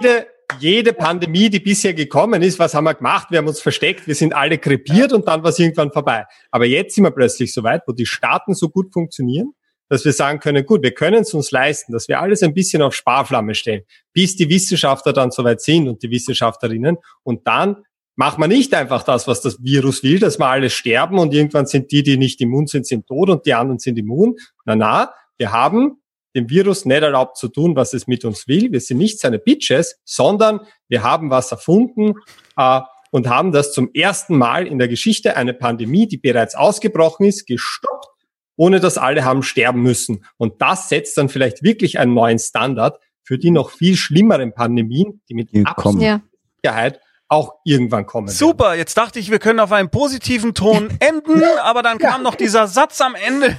jede, 0.00 0.26
jede 0.58 0.92
Pandemie, 0.92 1.48
die 1.48 1.60
bisher 1.60 1.94
gekommen 1.94 2.42
ist, 2.42 2.58
was 2.58 2.74
haben 2.74 2.84
wir 2.84 2.94
gemacht? 2.94 3.28
Wir 3.30 3.38
haben 3.38 3.46
uns 3.46 3.60
versteckt, 3.60 4.08
wir 4.08 4.16
sind 4.16 4.34
alle 4.34 4.58
krepiert 4.58 5.12
und 5.12 5.28
dann 5.28 5.44
war 5.44 5.50
es 5.50 5.60
irgendwann 5.60 5.92
vorbei. 5.92 6.24
Aber 6.50 6.66
jetzt 6.66 6.96
sind 6.96 7.04
wir 7.04 7.12
plötzlich 7.12 7.54
so 7.54 7.62
weit, 7.62 7.82
wo 7.86 7.92
die 7.92 8.06
Staaten 8.06 8.54
so 8.54 8.70
gut 8.70 8.92
funktionieren, 8.92 9.52
dass 9.88 10.04
wir 10.04 10.12
sagen 10.12 10.40
können, 10.40 10.66
gut, 10.66 10.82
wir 10.82 10.92
können 10.92 11.22
es 11.22 11.32
uns 11.34 11.52
leisten, 11.52 11.92
dass 11.92 12.08
wir 12.08 12.20
alles 12.20 12.42
ein 12.42 12.52
bisschen 12.52 12.82
auf 12.82 12.96
Sparflamme 12.96 13.54
stellen, 13.54 13.82
bis 14.12 14.34
die 14.34 14.48
Wissenschaftler 14.48 15.12
dann 15.12 15.30
soweit 15.30 15.60
sind 15.60 15.86
und 15.86 16.02
die 16.02 16.10
Wissenschaftlerinnen. 16.10 16.96
Und 17.22 17.46
dann 17.46 17.84
machen 18.18 18.42
wir 18.42 18.48
nicht 18.48 18.74
einfach 18.74 19.04
das, 19.04 19.28
was 19.28 19.42
das 19.42 19.62
Virus 19.62 20.02
will, 20.02 20.18
dass 20.18 20.40
wir 20.40 20.48
alle 20.48 20.70
sterben 20.70 21.20
und 21.20 21.32
irgendwann 21.32 21.66
sind 21.66 21.92
die, 21.92 22.02
die 22.02 22.16
nicht 22.16 22.40
immun 22.40 22.66
sind, 22.66 22.84
sind 22.84 23.06
tot 23.06 23.30
und 23.30 23.46
die 23.46 23.54
anderen 23.54 23.78
sind 23.78 23.96
immun. 23.96 24.34
Na, 24.64 24.74
na, 24.74 25.12
wir 25.36 25.52
haben 25.52 26.02
dem 26.34 26.50
Virus 26.50 26.84
nicht 26.84 27.00
erlaubt 27.00 27.36
zu 27.36 27.46
tun, 27.46 27.76
was 27.76 27.94
es 27.94 28.08
mit 28.08 28.24
uns 28.24 28.48
will. 28.48 28.72
Wir 28.72 28.80
sind 28.80 28.98
nicht 28.98 29.20
seine 29.20 29.38
Bitches, 29.38 30.00
sondern 30.04 30.60
wir 30.88 31.04
haben 31.04 31.30
was 31.30 31.52
erfunden 31.52 32.14
äh, 32.56 32.80
und 33.12 33.28
haben 33.28 33.52
das 33.52 33.72
zum 33.72 33.88
ersten 33.94 34.36
Mal 34.36 34.66
in 34.66 34.80
der 34.80 34.88
Geschichte 34.88 35.36
eine 35.36 35.54
Pandemie, 35.54 36.08
die 36.08 36.18
bereits 36.18 36.56
ausgebrochen 36.56 37.24
ist, 37.24 37.46
gestoppt, 37.46 38.08
ohne 38.56 38.80
dass 38.80 38.98
alle 38.98 39.24
haben 39.24 39.44
sterben 39.44 39.80
müssen. 39.80 40.24
Und 40.38 40.60
das 40.60 40.88
setzt 40.88 41.16
dann 41.18 41.28
vielleicht 41.28 41.62
wirklich 41.62 42.00
einen 42.00 42.14
neuen 42.14 42.40
Standard 42.40 42.98
für 43.22 43.38
die 43.38 43.52
noch 43.52 43.70
viel 43.70 43.94
schlimmeren 43.94 44.54
Pandemien, 44.54 45.22
die 45.28 45.34
mit 45.34 45.52
Die 45.52 45.64
absoluter. 45.64 46.20
Sicherheit 46.60 47.00
auch 47.28 47.56
irgendwann 47.64 48.06
kommen. 48.06 48.28
Super, 48.28 48.74
jetzt 48.74 48.96
dachte 48.96 49.18
ich, 49.18 49.30
wir 49.30 49.38
können 49.38 49.60
auf 49.60 49.70
einem 49.70 49.90
positiven 49.90 50.54
Ton 50.54 50.88
enden, 51.00 51.42
aber 51.62 51.82
dann 51.82 51.98
kam 51.98 52.22
noch 52.22 52.34
dieser 52.34 52.66
Satz 52.68 53.00
am 53.00 53.14
Ende 53.14 53.58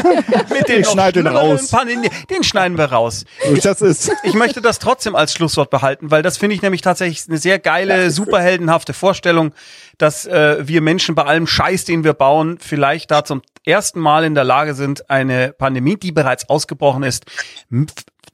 mit 0.52 0.68
den 0.68 0.80
Ich 0.80 0.88
schneide 0.88 1.24
raus. 1.24 1.70
Pandemien. 1.70 2.10
Den 2.30 2.42
schneiden 2.42 2.78
wir 2.78 2.86
raus. 2.86 3.26
Das 3.62 3.82
ist. 3.82 4.10
Ich 4.22 4.34
möchte 4.34 4.62
das 4.62 4.78
trotzdem 4.78 5.14
als 5.14 5.34
Schlusswort 5.34 5.68
behalten, 5.70 6.10
weil 6.10 6.22
das 6.22 6.38
finde 6.38 6.54
ich 6.56 6.62
nämlich 6.62 6.80
tatsächlich 6.80 7.28
eine 7.28 7.38
sehr 7.38 7.58
geile, 7.58 8.10
superheldenhafte 8.10 8.94
Vorstellung, 8.94 9.52
dass 9.98 10.26
äh, 10.26 10.66
wir 10.66 10.80
Menschen 10.80 11.14
bei 11.14 11.24
allem 11.24 11.46
Scheiß, 11.46 11.84
den 11.84 12.04
wir 12.04 12.14
bauen, 12.14 12.58
vielleicht 12.58 13.10
da 13.10 13.24
zum 13.24 13.42
ersten 13.66 14.00
Mal 14.00 14.24
in 14.24 14.34
der 14.34 14.44
Lage 14.44 14.74
sind, 14.74 15.10
eine 15.10 15.52
Pandemie, 15.52 15.96
die 15.96 16.12
bereits 16.12 16.48
ausgebrochen 16.48 17.02
ist, 17.02 17.26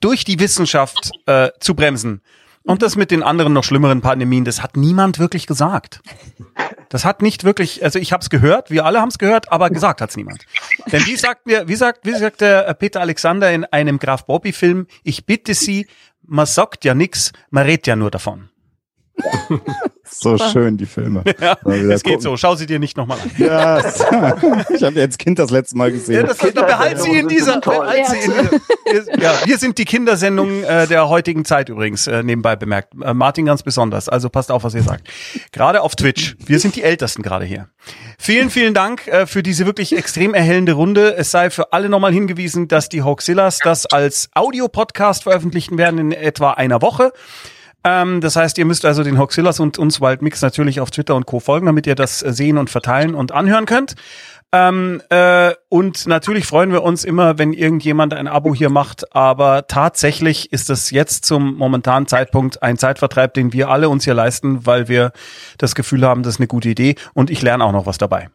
durch 0.01 0.25
die 0.25 0.39
Wissenschaft 0.39 1.11
äh, 1.27 1.51
zu 1.59 1.75
bremsen. 1.75 2.23
Und 2.67 2.83
das 2.83 2.97
mit 2.97 3.11
den 3.13 3.23
anderen 3.23 3.53
noch 3.53 3.65
schlimmeren 3.65 4.01
Pandemien, 4.01 4.45
das 4.45 4.63
hat 4.63 4.77
niemand 4.77 5.19
wirklich 5.19 5.47
gesagt. 5.47 6.01
Das 6.89 7.05
hat 7.05 7.23
nicht 7.23 7.45
wirklich, 7.45 7.85
also 7.85 7.99
ich 7.99 8.13
habe 8.13 8.23
es 8.23 8.31
gehört, 8.31 8.71
wir 8.71 8.85
alle 8.85 9.01
haben 9.01 9.09
es 9.09 9.19
gehört, 9.19 9.53
aber 9.53 9.71
gesagt 9.71 10.01
hat's 10.01 10.17
niemand. 10.17 10.45
Denn 10.91 11.07
wie 11.07 11.17
sagt 11.17 11.47
mir, 11.47 11.69
wie 11.69 11.77
sagt, 11.77 12.05
wie 12.05 12.15
sagt 12.15 12.41
der 12.41 12.67
äh, 12.69 12.75
Peter 12.75 13.01
Alexander 13.01 13.53
in 13.53 13.65
einem 13.65 13.99
Graf 13.99 14.27
Bobby 14.27 14.53
Film, 14.53 14.87
ich 15.05 15.27
bitte 15.27 15.55
Sie, 15.55 15.87
man 16.23 16.47
sagt 16.47 16.85
ja 16.85 16.95
nix, 16.95 17.33
man 17.51 17.65
redet 17.65 17.87
ja 17.87 17.97
nur 17.97 18.11
davon. 18.11 18.51
So 20.11 20.39
schön, 20.39 20.77
die 20.77 20.87
Filme. 20.87 21.23
Ja, 21.39 21.57
es 21.93 22.03
geht 22.03 22.23
so. 22.23 22.37
Schau 22.37 22.55
sie 22.55 22.67
dir 22.67 22.79
nicht 22.79 22.97
nochmal 22.97 23.19
an. 23.21 23.31
Ja, 23.39 23.79
ich 24.71 24.83
habe 24.83 25.01
als 25.01 25.19
Kind 25.19 25.39
das 25.39 25.51
letzte 25.51 25.77
Mal 25.77 25.93
gesehen. 25.93 26.17
Ja, 26.17 26.23
das, 26.23 26.39
das 26.39 26.53
behalt 26.53 27.01
sie 27.01 27.19
in 27.19 27.29
dieser. 27.29 27.61
Behalt 27.61 28.07
sie 28.07 28.19
in 28.19 28.33
dieser 28.33 29.21
ja, 29.21 29.35
wir 29.45 29.59
sind 29.59 29.79
die 29.79 29.85
Kindersendung 29.85 30.63
äh, 30.65 30.87
der 30.87 31.09
heutigen 31.09 31.45
Zeit 31.45 31.69
übrigens, 31.69 32.07
äh, 32.07 32.23
nebenbei 32.23 32.57
bemerkt. 32.57 32.95
Äh, 33.03 33.15
Martin 33.15 33.47
ganz 33.47 33.63
besonders. 33.63 34.09
Also 34.09 34.29
passt 34.29 34.51
auf, 34.51 34.65
was 34.65 34.75
ihr 34.75 34.83
sagt. 34.83 35.09
Gerade 35.53 35.83
auf 35.83 35.97
Twitch. 35.97 36.37
Wir 36.45 36.59
sind 36.59 36.77
die 36.77 36.83
Ältesten 36.83 37.23
gerade 37.23 37.45
hier. 37.45 37.69
Vielen, 38.19 38.51
vielen 38.51 38.75
Dank 38.75 39.07
äh, 39.09 39.27
für 39.27 39.43
diese 39.43 39.67
wirklich 39.67 39.97
extrem 39.97 40.35
erhellende 40.35 40.73
Runde. 40.73 41.17
Es 41.17 41.31
sei 41.31 41.51
für 41.51 41.73
alle 41.73 41.89
nochmal 41.89 42.13
hingewiesen, 42.13 42.69
dass 42.69 42.89
die 42.89 43.03
Hoaxillas 43.03 43.59
das 43.59 43.87
als 43.87 44.31
Audio-Podcast 44.35 45.25
veröffentlichen 45.25 45.79
werden 45.79 45.99
in 45.99 46.13
etwa 46.13 46.53
einer 46.53 46.83
Woche. 46.83 47.13
Ähm, 47.87 48.21
das 48.21 48.35
heißt, 48.35 48.59
ihr 48.59 48.65
müsst 48.65 48.85
also 48.85 49.05
den 49.05 49.17
Hoxillas 49.17 49.61
und 49.61 49.79
uns 49.79 50.01
Wild 50.01 50.21
Mix 50.21 50.43
natürlich 50.43 50.81
auf 50.81 50.91
Twitter 50.91 51.15
und 51.15 51.25
Co. 51.25 51.39
folgen, 51.39 51.67
damit 51.67 51.87
ihr 51.87 51.95
das 51.95 52.19
sehen 52.19 52.59
und 52.59 52.69
verteilen 52.69 53.15
und 53.15 53.31
anhören 53.31 53.65
könnt. 53.65 53.95
Ähm, 54.53 55.01
äh, 55.09 55.55
und 55.69 56.07
natürlich 56.09 56.47
freuen 56.47 56.73
wir 56.73 56.83
uns 56.83 57.05
immer, 57.05 57.39
wenn 57.39 57.53
irgendjemand 57.53 58.13
ein 58.13 58.27
Abo 58.27 58.57
hier 58.57 58.71
macht. 58.71 59.15
Aber 59.15 59.69
tatsächlich 59.69 60.53
ist 60.53 60.69
es 60.69 60.91
jetzt 60.91 61.25
zum 61.27 61.57
momentanen 61.57 62.09
Zeitpunkt 62.09 62.61
ein 62.61 62.77
Zeitvertreib, 62.77 63.35
den 63.35 63.53
wir 63.53 63.69
alle 63.69 63.89
uns 63.89 64.03
hier 64.03 64.15
leisten, 64.15 64.67
weil 64.67 64.89
wir 64.89 65.13
das 65.57 65.77
Gefühl 65.77 66.05
haben, 66.05 66.25
das 66.25 66.35
ist 66.35 66.41
eine 66.41 66.49
gute 66.49 66.69
Idee. 66.69 66.97
Und 67.15 67.31
ich 67.31 67.41
lerne 67.41 67.65
auch 67.65 67.73
noch 67.73 67.87
was 67.87 67.99
dabei. 67.99 68.31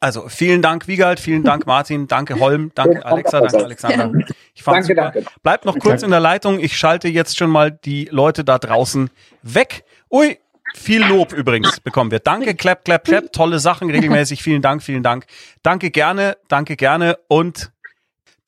Also 0.00 0.28
vielen 0.28 0.62
Dank, 0.62 0.88
Wiegald, 0.88 1.20
vielen 1.20 1.44
Dank, 1.44 1.66
Martin, 1.66 2.06
danke 2.08 2.38
Holm, 2.38 2.70
danke 2.74 3.04
Alexa, 3.04 3.40
danke 3.40 3.64
Alexander. 3.64 4.12
Ich 4.54 4.64
fand's 4.64 4.88
danke, 4.88 5.00
super. 5.00 5.12
danke. 5.12 5.30
Bleibt 5.44 5.64
noch 5.66 5.78
kurz 5.78 6.02
in 6.02 6.10
der 6.10 6.18
Leitung. 6.18 6.58
Ich 6.58 6.76
schalte 6.76 7.06
jetzt 7.06 7.36
schon 7.36 7.48
mal 7.48 7.70
die 7.70 8.08
Leute 8.10 8.42
da 8.42 8.58
draußen 8.58 9.08
weg. 9.42 9.84
Ui, 10.10 10.36
viel 10.74 11.04
Lob 11.04 11.32
übrigens 11.32 11.78
bekommen 11.80 12.10
wir. 12.10 12.18
Danke, 12.18 12.54
clap, 12.54 12.84
clap, 12.84 13.04
clap. 13.04 13.32
Tolle 13.32 13.60
Sachen 13.60 13.88
regelmäßig. 13.88 14.42
Vielen 14.42 14.60
Dank, 14.60 14.82
vielen 14.82 15.04
Dank. 15.04 15.26
Danke 15.62 15.90
gerne, 15.90 16.36
danke 16.48 16.76
gerne 16.76 17.18
und 17.28 17.70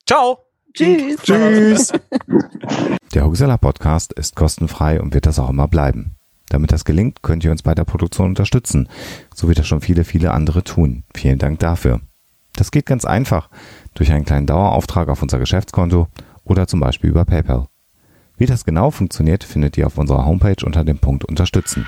ciao. 0.05 0.45
Tschüss. 0.73 1.21
Tschüss. 1.21 1.91
Der 3.13 3.25
Huxella 3.25 3.57
Podcast 3.57 4.13
ist 4.13 4.35
kostenfrei 4.35 5.01
und 5.01 5.13
wird 5.13 5.25
das 5.25 5.39
auch 5.39 5.49
immer 5.49 5.67
bleiben. 5.67 6.17
Damit 6.51 6.73
das 6.73 6.83
gelingt, 6.83 7.23
könnt 7.23 7.45
ihr 7.45 7.51
uns 7.51 7.63
bei 7.63 7.73
der 7.73 7.85
Produktion 7.85 8.27
unterstützen, 8.27 8.89
so 9.33 9.47
wie 9.47 9.53
das 9.53 9.65
schon 9.65 9.79
viele, 9.79 10.03
viele 10.03 10.31
andere 10.31 10.65
tun. 10.65 11.03
Vielen 11.15 11.39
Dank 11.39 11.59
dafür. 11.59 12.01
Das 12.55 12.71
geht 12.71 12.85
ganz 12.85 13.05
einfach 13.05 13.49
durch 13.93 14.11
einen 14.11 14.25
kleinen 14.25 14.47
Dauerauftrag 14.47 15.07
auf 15.07 15.21
unser 15.21 15.39
Geschäftskonto 15.39 16.09
oder 16.43 16.67
zum 16.67 16.81
Beispiel 16.81 17.09
über 17.09 17.23
PayPal. 17.23 17.67
Wie 18.35 18.47
das 18.47 18.65
genau 18.65 18.91
funktioniert, 18.91 19.45
findet 19.45 19.77
ihr 19.77 19.87
auf 19.87 19.97
unserer 19.97 20.25
Homepage 20.25 20.65
unter 20.65 20.83
dem 20.83 20.97
Punkt 20.97 21.23
Unterstützen. 21.23 21.87